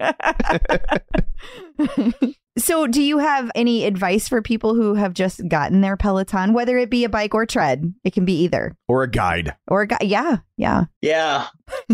so, 2.59 2.89
do 2.89 3.01
you 3.01 3.19
have 3.19 3.53
any 3.55 3.85
advice 3.85 4.27
for 4.29 4.43
people 4.43 4.75
who 4.75 4.95
have 4.95 5.15
just 5.15 5.47
gotten 5.47 5.81
their 5.81 5.97
Peloton, 5.97 6.55
whether 6.55 6.77
it 6.77 6.91
be 6.91 7.05
a 7.05 7.09
bike 7.09 7.35
or 7.35 7.47
tread? 7.47 7.95
It 8.03 8.15
can 8.15 8.25
be 8.25 8.41
either. 8.43 8.75
Or 8.89 9.05
a 9.05 9.11
guide. 9.11 9.55
Or 9.69 9.83
a 9.83 9.87
guy. 9.87 9.99
Yeah. 10.03 10.39
Yeah. 10.57 10.87
Yeah. 11.03 11.47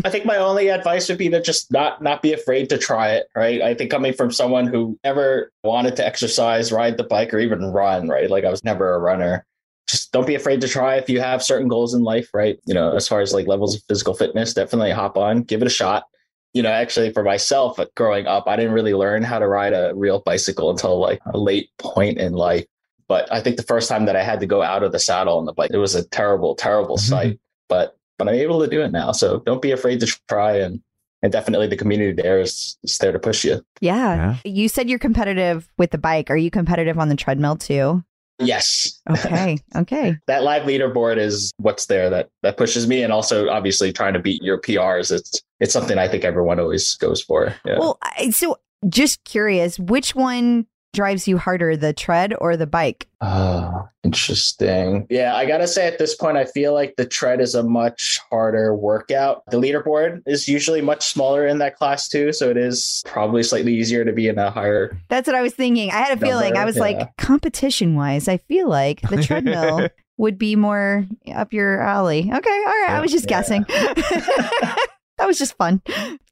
I 0.05 0.09
think 0.09 0.24
my 0.24 0.36
only 0.36 0.68
advice 0.68 1.06
would 1.10 1.18
be 1.18 1.28
to 1.28 1.43
just 1.43 1.70
not 1.70 2.01
not 2.02 2.22
be 2.22 2.32
afraid 2.32 2.70
to 2.70 2.78
try 2.78 3.10
it, 3.10 3.26
right? 3.36 3.60
I 3.60 3.74
think 3.74 3.90
coming 3.90 4.14
from 4.14 4.32
someone 4.32 4.66
who 4.66 4.98
never 5.05 5.52
wanted 5.62 5.97
to 5.97 6.06
exercise, 6.06 6.72
ride 6.72 6.97
the 6.97 7.05
bike 7.05 7.35
or 7.35 7.40
even 7.40 7.66
run, 7.66 8.09
right? 8.09 8.31
Like 8.31 8.44
I 8.44 8.51
was 8.51 8.64
never 8.64 8.94
a 8.94 8.98
runner. 8.98 9.44
Just 9.86 10.12
don't 10.12 10.27
be 10.27 10.35
afraid 10.35 10.61
to 10.62 10.69
try 10.69 10.97
if 10.97 11.11
you 11.11 11.20
have 11.20 11.43
certain 11.43 11.69
goals 11.69 11.94
in 11.94 12.02
life, 12.02 12.31
right? 12.32 12.59
You 12.66 12.74
know, 12.74 12.94
as 12.94 13.06
far 13.06 13.20
as 13.20 13.32
like 13.32 13.47
levels 13.47 13.77
of 13.77 13.82
physical 13.89 14.15
fitness, 14.15 14.55
definitely 14.55 14.93
hop 14.93 15.16
on, 15.16 15.43
give 15.43 15.61
it 15.61 15.66
a 15.66 15.70
shot. 15.70 16.05
You 16.52 16.62
know, 16.62 16.70
actually 16.70 17.12
for 17.12 17.23
myself 17.23 17.78
uh, 17.78 17.86
growing 17.97 18.27
up, 18.27 18.44
I 18.47 18.56
didn't 18.56 18.73
really 18.73 18.94
learn 18.94 19.23
how 19.23 19.39
to 19.39 19.48
ride 19.48 19.73
a 19.73 19.93
real 19.94 20.20
bicycle 20.20 20.70
until 20.70 20.98
like 20.98 21.20
a 21.27 21.39
late 21.39 21.70
point 21.78 22.19
in 22.19 22.32
life. 22.32 22.65
But 23.09 23.31
I 23.32 23.40
think 23.40 23.56
the 23.56 23.62
first 23.62 23.89
time 23.89 24.06
that 24.06 24.16
I 24.16 24.23
had 24.23 24.40
to 24.40 24.47
go 24.47 24.62
out 24.62 24.82
of 24.82 24.93
the 24.93 24.98
saddle 24.98 25.36
on 25.36 25.44
the 25.44 25.52
bike, 25.52 25.70
it 25.73 25.78
was 25.78 25.94
a 25.94 26.09
terrible, 26.09 26.55
terrible 26.55 26.97
mm-hmm. 26.97 27.11
sight. 27.11 27.40
But 27.69 27.98
but 28.16 28.28
I'm 28.28 28.35
able 28.35 28.61
to 28.61 28.69
do 28.69 28.82
it 28.82 28.93
now. 28.93 29.12
So 29.12 29.40
don't 29.40 29.61
be 29.61 29.73
afraid 29.73 30.01
to 30.01 30.06
try 30.28 30.56
and 30.59 30.81
and 31.24 31.32
definitely 31.32 31.66
the 31.66 31.77
community 31.77 32.12
there 32.12 32.39
is, 32.39 32.77
is 32.85 32.98
there 32.98 33.11
to 33.11 33.19
push 33.19 33.47
you. 33.47 33.65
Yeah. 33.81 34.36
You 34.44 34.69
said 34.69 34.90
you're 34.90 34.98
competitive 34.98 35.66
with 35.78 35.90
the 35.90 35.97
bike. 35.97 36.31
Are 36.31 36.36
you 36.36 36.51
competitive 36.51 36.98
on 36.98 37.09
the 37.09 37.16
treadmill 37.16 37.56
too? 37.56 38.05
Yes. 38.39 39.01
Okay. 39.11 39.59
Okay. 39.77 40.16
that 40.27 40.43
live 40.43 40.62
leaderboard 40.62 41.19
is 41.19 41.52
what's 41.59 41.86
there 41.86 42.09
that 42.11 42.28
that 42.43 42.56
pushes 42.56 42.86
me 42.86 43.02
and 43.02 43.12
also 43.12 43.48
obviously 43.48 43.93
trying 43.93 44.12
to 44.15 44.19
beat 44.20 44.43
your 44.43 44.61
PRs. 44.61 45.11
It's 45.12 45.40
it's 45.61 45.73
something 45.73 45.98
I 45.98 46.09
think 46.09 46.24
everyone 46.24 46.59
always 46.61 46.97
goes 46.97 47.20
for. 47.23 47.55
Yeah. 47.65 47.78
Well, 47.78 47.98
I- 48.02 48.31
so 48.31 48.59
just 48.89 49.23
curious, 49.24 49.78
which 49.78 50.15
one 50.15 50.66
drives 50.95 51.29
you 51.29 51.37
harder, 51.37 51.77
the 51.77 51.93
tread 51.93 52.35
or 52.41 52.57
the 52.57 52.66
bike? 52.66 53.07
Oh, 53.21 53.89
interesting. 54.03 55.07
Yeah, 55.11 55.35
I 55.37 55.47
gotta 55.47 55.66
say 55.66 55.87
at 55.87 55.99
this 55.99 56.15
point, 56.15 56.37
I 56.37 56.45
feel 56.45 56.73
like 56.73 56.95
the 56.97 57.07
tread 57.07 57.41
is 57.41 57.55
a 57.55 57.62
much 57.62 58.19
harder 58.31 58.75
workout. 58.75 59.43
The 59.51 59.59
leaderboard 59.59 60.23
is 60.27 60.49
usually 60.49 60.81
much 60.81 61.07
smaller 61.07 61.47
in 61.47 61.59
that 61.59 61.77
class 61.77 62.09
too, 62.09 62.33
so 62.33 62.51
it 62.51 62.57
is 62.57 63.03
probably 63.07 63.43
slightly 63.43 63.75
easier 63.75 64.05
to 64.05 64.12
be 64.12 64.29
in 64.29 64.39
a 64.39 64.51
higher. 64.51 64.97
That's 65.09 65.27
what 65.27 65.37
I 65.37 65.43
was 65.43 65.55
thinking. 65.55 65.91
I 65.91 65.99
had 65.99 66.16
a 66.16 66.21
feeling. 66.21 66.57
I 66.57 66.65
was 66.65 66.77
yeah. 66.77 66.83
like, 66.83 67.16
competition 67.16 67.95
wise, 67.95 68.29
I 68.29 68.39
feel 68.39 68.69
like 68.69 69.01
the 69.03 69.23
treadmill 69.23 69.89
would 70.16 70.39
be 70.39 70.55
more 70.57 71.07
up 71.35 71.53
your 71.53 71.81
alley. 71.81 72.21
Okay. 72.21 72.33
All 72.33 72.83
right. 72.83 72.91
I 72.91 73.01
was 73.01 73.11
just 73.11 73.29
Yeah. 73.29 73.43
guessing. 73.43 73.66
that 75.19 75.27
was 75.27 75.39
just 75.39 75.57
fun 75.57 75.81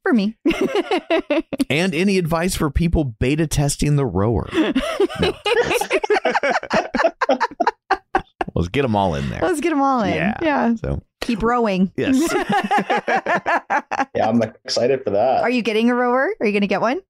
for 0.02 0.12
me. 0.12 0.36
And 1.70 1.94
any 1.94 2.18
advice 2.18 2.54
for 2.54 2.70
people 2.70 3.04
beta 3.04 3.46
testing 3.46 3.96
the 3.96 4.06
rower? 4.06 4.48
No. 5.20 5.32
Let's 8.54 8.68
get 8.68 8.82
them 8.82 8.94
all 8.96 9.14
in 9.14 9.28
there. 9.30 9.40
Let's 9.40 9.60
get 9.60 9.70
them 9.70 9.80
all 9.80 10.02
in. 10.02 10.14
Yeah. 10.14 10.36
Yeah. 10.42 10.74
So, 10.76 11.02
Keep 11.20 11.42
rowing. 11.42 11.90
yes. 11.96 12.20
Yeah, 14.14 14.28
I'm 14.28 14.42
excited 14.42 15.02
for 15.04 15.10
that. 15.10 15.42
Are 15.42 15.48
you 15.50 15.62
getting 15.62 15.88
a 15.90 15.94
rower? 15.94 16.28
Are 16.38 16.46
you 16.46 16.52
going 16.52 16.60
to 16.62 16.66
get 16.66 16.80
one? 16.82 17.00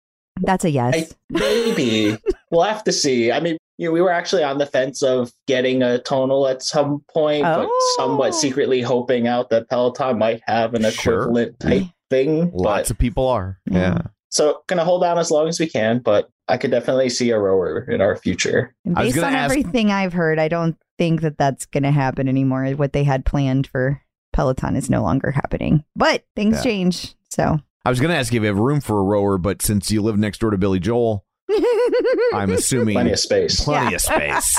That's 0.40 0.65
a 0.65 0.70
yes. 0.70 0.94
I, 0.94 1.09
maybe 1.31 2.16
we'll 2.51 2.62
have 2.62 2.85
to 2.85 2.93
see. 2.93 3.32
I 3.32 3.40
mean, 3.40 3.59
you 3.83 3.89
know, 3.89 3.93
we 3.93 4.01
were 4.01 4.13
actually 4.13 4.45
on 4.45 4.59
the 4.59 4.67
fence 4.67 5.03
of 5.03 5.33
getting 5.49 5.83
a 5.83 5.99
tonal 5.99 6.47
at 6.47 6.63
some 6.63 7.03
point, 7.13 7.43
but 7.43 7.67
Oh. 7.69 7.95
somewhat 7.99 8.33
secretly 8.35 8.81
hoping 8.81 9.27
out 9.27 9.51
that 9.51 9.69
Peloton 9.69 10.19
might 10.19 10.41
have 10.47 10.75
an 10.75 10.89
Sure. 10.91 11.23
equivalent 11.23 11.59
type 11.59 11.83
thing. 12.09 12.53
Lots 12.55 12.89
But 12.89 12.91
of 12.93 12.99
people 12.99 13.27
are. 13.27 13.59
Mm-hmm. 13.69 13.77
Yeah. 13.79 13.99
so 14.31 14.61
gonna 14.69 14.85
hold 14.85 15.03
on 15.05 15.19
as 15.19 15.31
long 15.33 15.49
as 15.49 15.59
we 15.59 15.67
can, 15.69 15.99
but 15.99 16.29
I 16.49 16.57
could 16.59 16.71
definitely 16.71 17.09
see 17.09 17.31
a 17.31 17.39
rower 17.39 17.81
in 17.91 18.01
our 18.01 18.15
future. 18.17 18.75
And 18.85 18.97
I 18.97 19.05
was 19.05 19.15
based 19.15 19.25
on 19.25 19.35
ask- 19.35 19.51
everything 19.51 19.91
I've 19.91 20.13
heard, 20.13 20.39
I 20.39 20.47
don't 20.49 20.77
think 20.99 21.23
that 21.23 21.37
that's 21.39 21.67
going 21.67 21.83
to 21.85 21.91
happen 21.91 22.29
anymore. 22.29 22.67
What 22.71 22.93
they 22.93 23.05
had 23.05 23.25
planned 23.25 23.67
for 23.67 24.01
Peloton 24.33 24.77
is 24.77 24.89
no 24.91 25.03
longer 25.03 25.31
happening. 25.33 25.85
But 25.97 26.25
things 26.37 26.57
Yeah. 26.57 26.63
change. 26.63 27.15
So 27.31 27.59
I 27.85 27.91
was 27.91 27.99
going 28.01 28.11
to 28.13 28.17
ask 28.17 28.33
if 28.35 28.41
you 28.43 28.47
have 28.49 28.59
room 28.59 28.81
for 28.81 28.99
a 28.99 29.03
rower, 29.03 29.39
but 29.39 29.63
since 29.63 29.91
you 29.91 30.03
live 30.03 30.19
next 30.19 30.39
door 30.41 30.51
to 30.51 30.59
Billy 30.59 30.79
Joel, 30.81 31.25
I'm 32.35 32.51
assuming 32.51 32.95
Plenty 32.95 33.12
of 33.12 33.19
space. 33.19 33.62
plenty 33.65 33.95
of 33.95 34.01
space. 34.01 34.59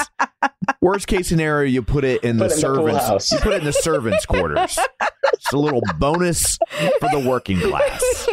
Worst 0.81 1.07
case 1.07 1.27
scenario, 1.27 1.67
you 1.69 1.81
put 1.81 2.03
it 2.03 2.23
in 2.23 2.37
the 2.37 2.45
Put 2.45 2.51
it 2.51 2.55
in 2.55 2.61
the 2.61 2.75
servants. 2.75 3.07
house. 3.07 3.31
You 3.31 3.39
put 3.39 3.53
it 3.53 3.59
in 3.59 3.65
the 3.65 3.73
servants' 3.73 4.25
quarters. 4.25 4.77
It's 5.33 5.51
a 5.53 5.57
little 5.57 5.81
bonus 5.97 6.57
for 6.99 7.09
the 7.11 7.23
working 7.27 7.59
class. 7.59 8.27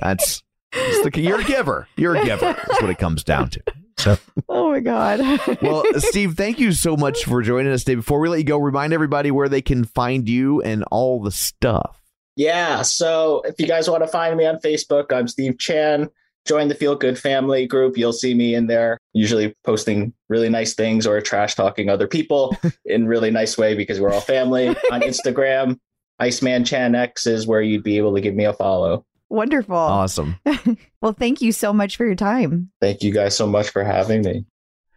That's 0.00 0.42
it's 0.72 1.04
the, 1.14 1.20
you're 1.20 1.40
a 1.40 1.44
giver. 1.44 1.86
You're 1.96 2.16
a 2.16 2.24
giver. 2.24 2.52
That's 2.52 2.80
what 2.80 2.90
it 2.90 2.98
comes 2.98 3.22
down 3.24 3.50
to. 3.50 3.62
So, 3.98 4.16
oh 4.48 4.70
my 4.70 4.80
God. 4.80 5.20
well, 5.62 5.84
Steve, 5.98 6.34
thank 6.34 6.58
you 6.58 6.72
so 6.72 6.96
much 6.96 7.24
for 7.24 7.42
joining 7.42 7.72
us 7.72 7.84
today. 7.84 7.96
Before 7.96 8.18
we 8.20 8.28
let 8.28 8.38
you 8.38 8.44
go, 8.44 8.58
remind 8.58 8.92
everybody 8.92 9.30
where 9.30 9.48
they 9.48 9.62
can 9.62 9.84
find 9.84 10.28
you 10.28 10.60
and 10.62 10.82
all 10.90 11.22
the 11.22 11.30
stuff. 11.30 11.98
Yeah. 12.34 12.82
So 12.82 13.42
if 13.44 13.56
you 13.60 13.66
guys 13.66 13.88
want 13.90 14.02
to 14.02 14.08
find 14.08 14.36
me 14.36 14.46
on 14.46 14.56
Facebook, 14.56 15.12
I'm 15.12 15.28
Steve 15.28 15.58
Chan. 15.58 16.08
Join 16.46 16.68
the 16.68 16.74
Feel 16.74 16.96
Good 16.96 17.18
family 17.18 17.66
group. 17.66 17.96
You'll 17.96 18.12
see 18.12 18.34
me 18.34 18.54
in 18.54 18.66
there, 18.66 18.98
usually 19.12 19.54
posting 19.64 20.12
really 20.28 20.48
nice 20.48 20.74
things 20.74 21.06
or 21.06 21.20
trash 21.20 21.54
talking 21.54 21.88
other 21.88 22.08
people 22.08 22.56
in 22.84 23.06
really 23.06 23.30
nice 23.30 23.56
way 23.56 23.74
because 23.74 24.00
we're 24.00 24.12
all 24.12 24.20
family. 24.20 24.68
on 24.90 25.02
Instagram, 25.02 25.78
Iceman 26.18 26.64
Chan 26.64 26.94
X 26.94 27.26
is 27.26 27.46
where 27.46 27.62
you'd 27.62 27.82
be 27.84 27.96
able 27.98 28.14
to 28.14 28.20
give 28.20 28.34
me 28.34 28.44
a 28.44 28.52
follow. 28.52 29.04
Wonderful. 29.28 29.74
Awesome. 29.76 30.36
well, 31.00 31.14
thank 31.14 31.40
you 31.40 31.52
so 31.52 31.72
much 31.72 31.96
for 31.96 32.04
your 32.04 32.14
time. 32.14 32.70
Thank 32.82 33.02
you 33.02 33.12
guys 33.12 33.34
so 33.34 33.46
much 33.46 33.70
for 33.70 33.82
having 33.82 34.22
me. 34.22 34.44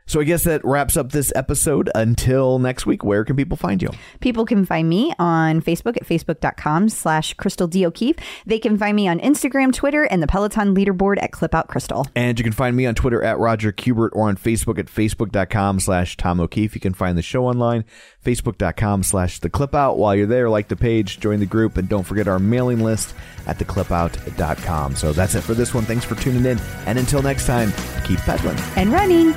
So 0.08 0.20
I 0.20 0.24
guess 0.24 0.44
that 0.44 0.64
wraps 0.64 0.98
up 0.98 1.12
this 1.12 1.34
episode. 1.36 1.90
Until 1.96 2.60
next 2.60 2.86
week, 2.86 3.04
where 3.04 3.26
can 3.26 3.36
people 3.36 3.58
find 3.58 3.82
you? 3.82 3.90
People 4.20 4.46
can 4.46 4.66
find 4.66 4.88
me 4.88 5.14
on 5.18 5.62
Facebook 5.62 5.98
at 5.98 6.06
facebook.com 6.06 6.90
slash 6.90 7.34
Crystal 7.34 7.68
D. 7.68 7.86
O'Keefe. 7.86 8.18
They 8.46 8.60
can 8.60 8.78
find 8.78 8.96
me 8.96 9.08
on 9.08 9.20
Instagram, 9.20 9.74
Twitter, 9.74 10.04
and 10.04 10.22
the 10.22 10.28
Peloton 10.28 10.76
leaderboard 10.76 11.22
at 11.22 11.32
Clip 11.32 11.56
Out 11.56 11.68
Crystal. 11.68 12.08
And 12.16 12.38
you 12.40 12.44
can 12.44 12.54
find 12.54 12.76
me 12.76 12.86
on 12.86 12.94
Twitter 12.96 13.24
at 13.24 13.40
Roger 13.40 13.72
Kubert 13.72 14.10
or 14.14 14.30
on 14.30 14.38
Facebook 14.38 14.78
at 14.78 14.86
facebook.com 14.86 15.80
slash 15.80 16.18
Tom 16.18 16.40
O'Keefe. 16.40 16.76
You 16.76 16.82
can 16.82 16.94
find 16.94 17.18
the 17.18 17.24
show 17.24 17.46
online, 17.46 17.84
facebook.com 18.24 19.04
slash 19.04 19.40
the 19.40 19.50
clip 19.50 19.74
out. 19.74 19.98
While 19.98 20.16
you're 20.16 20.28
there, 20.28 20.50
like 20.50 20.68
the 20.68 20.76
page, 20.76 21.20
join 21.20 21.40
the 21.40 21.46
group, 21.46 21.78
and 21.78 21.90
don't 21.90 22.04
forget 22.04 22.28
our 22.28 22.40
mailing 22.40 22.84
list 22.84 23.16
at 23.48 23.58
theclipout.com. 23.58 24.96
So 24.96 25.14
that's 25.14 25.34
it 25.36 25.42
for 25.42 25.54
this 25.54 25.74
one. 25.74 25.84
Thanks 25.86 26.06
for 26.06 26.16
tuning 26.16 26.46
in. 26.46 26.60
And 26.86 27.00
until 27.00 27.22
next 27.22 27.48
time, 27.48 27.72
keep 28.06 28.20
pedaling. 28.20 28.58
And 28.76 28.92
running. 28.92 29.34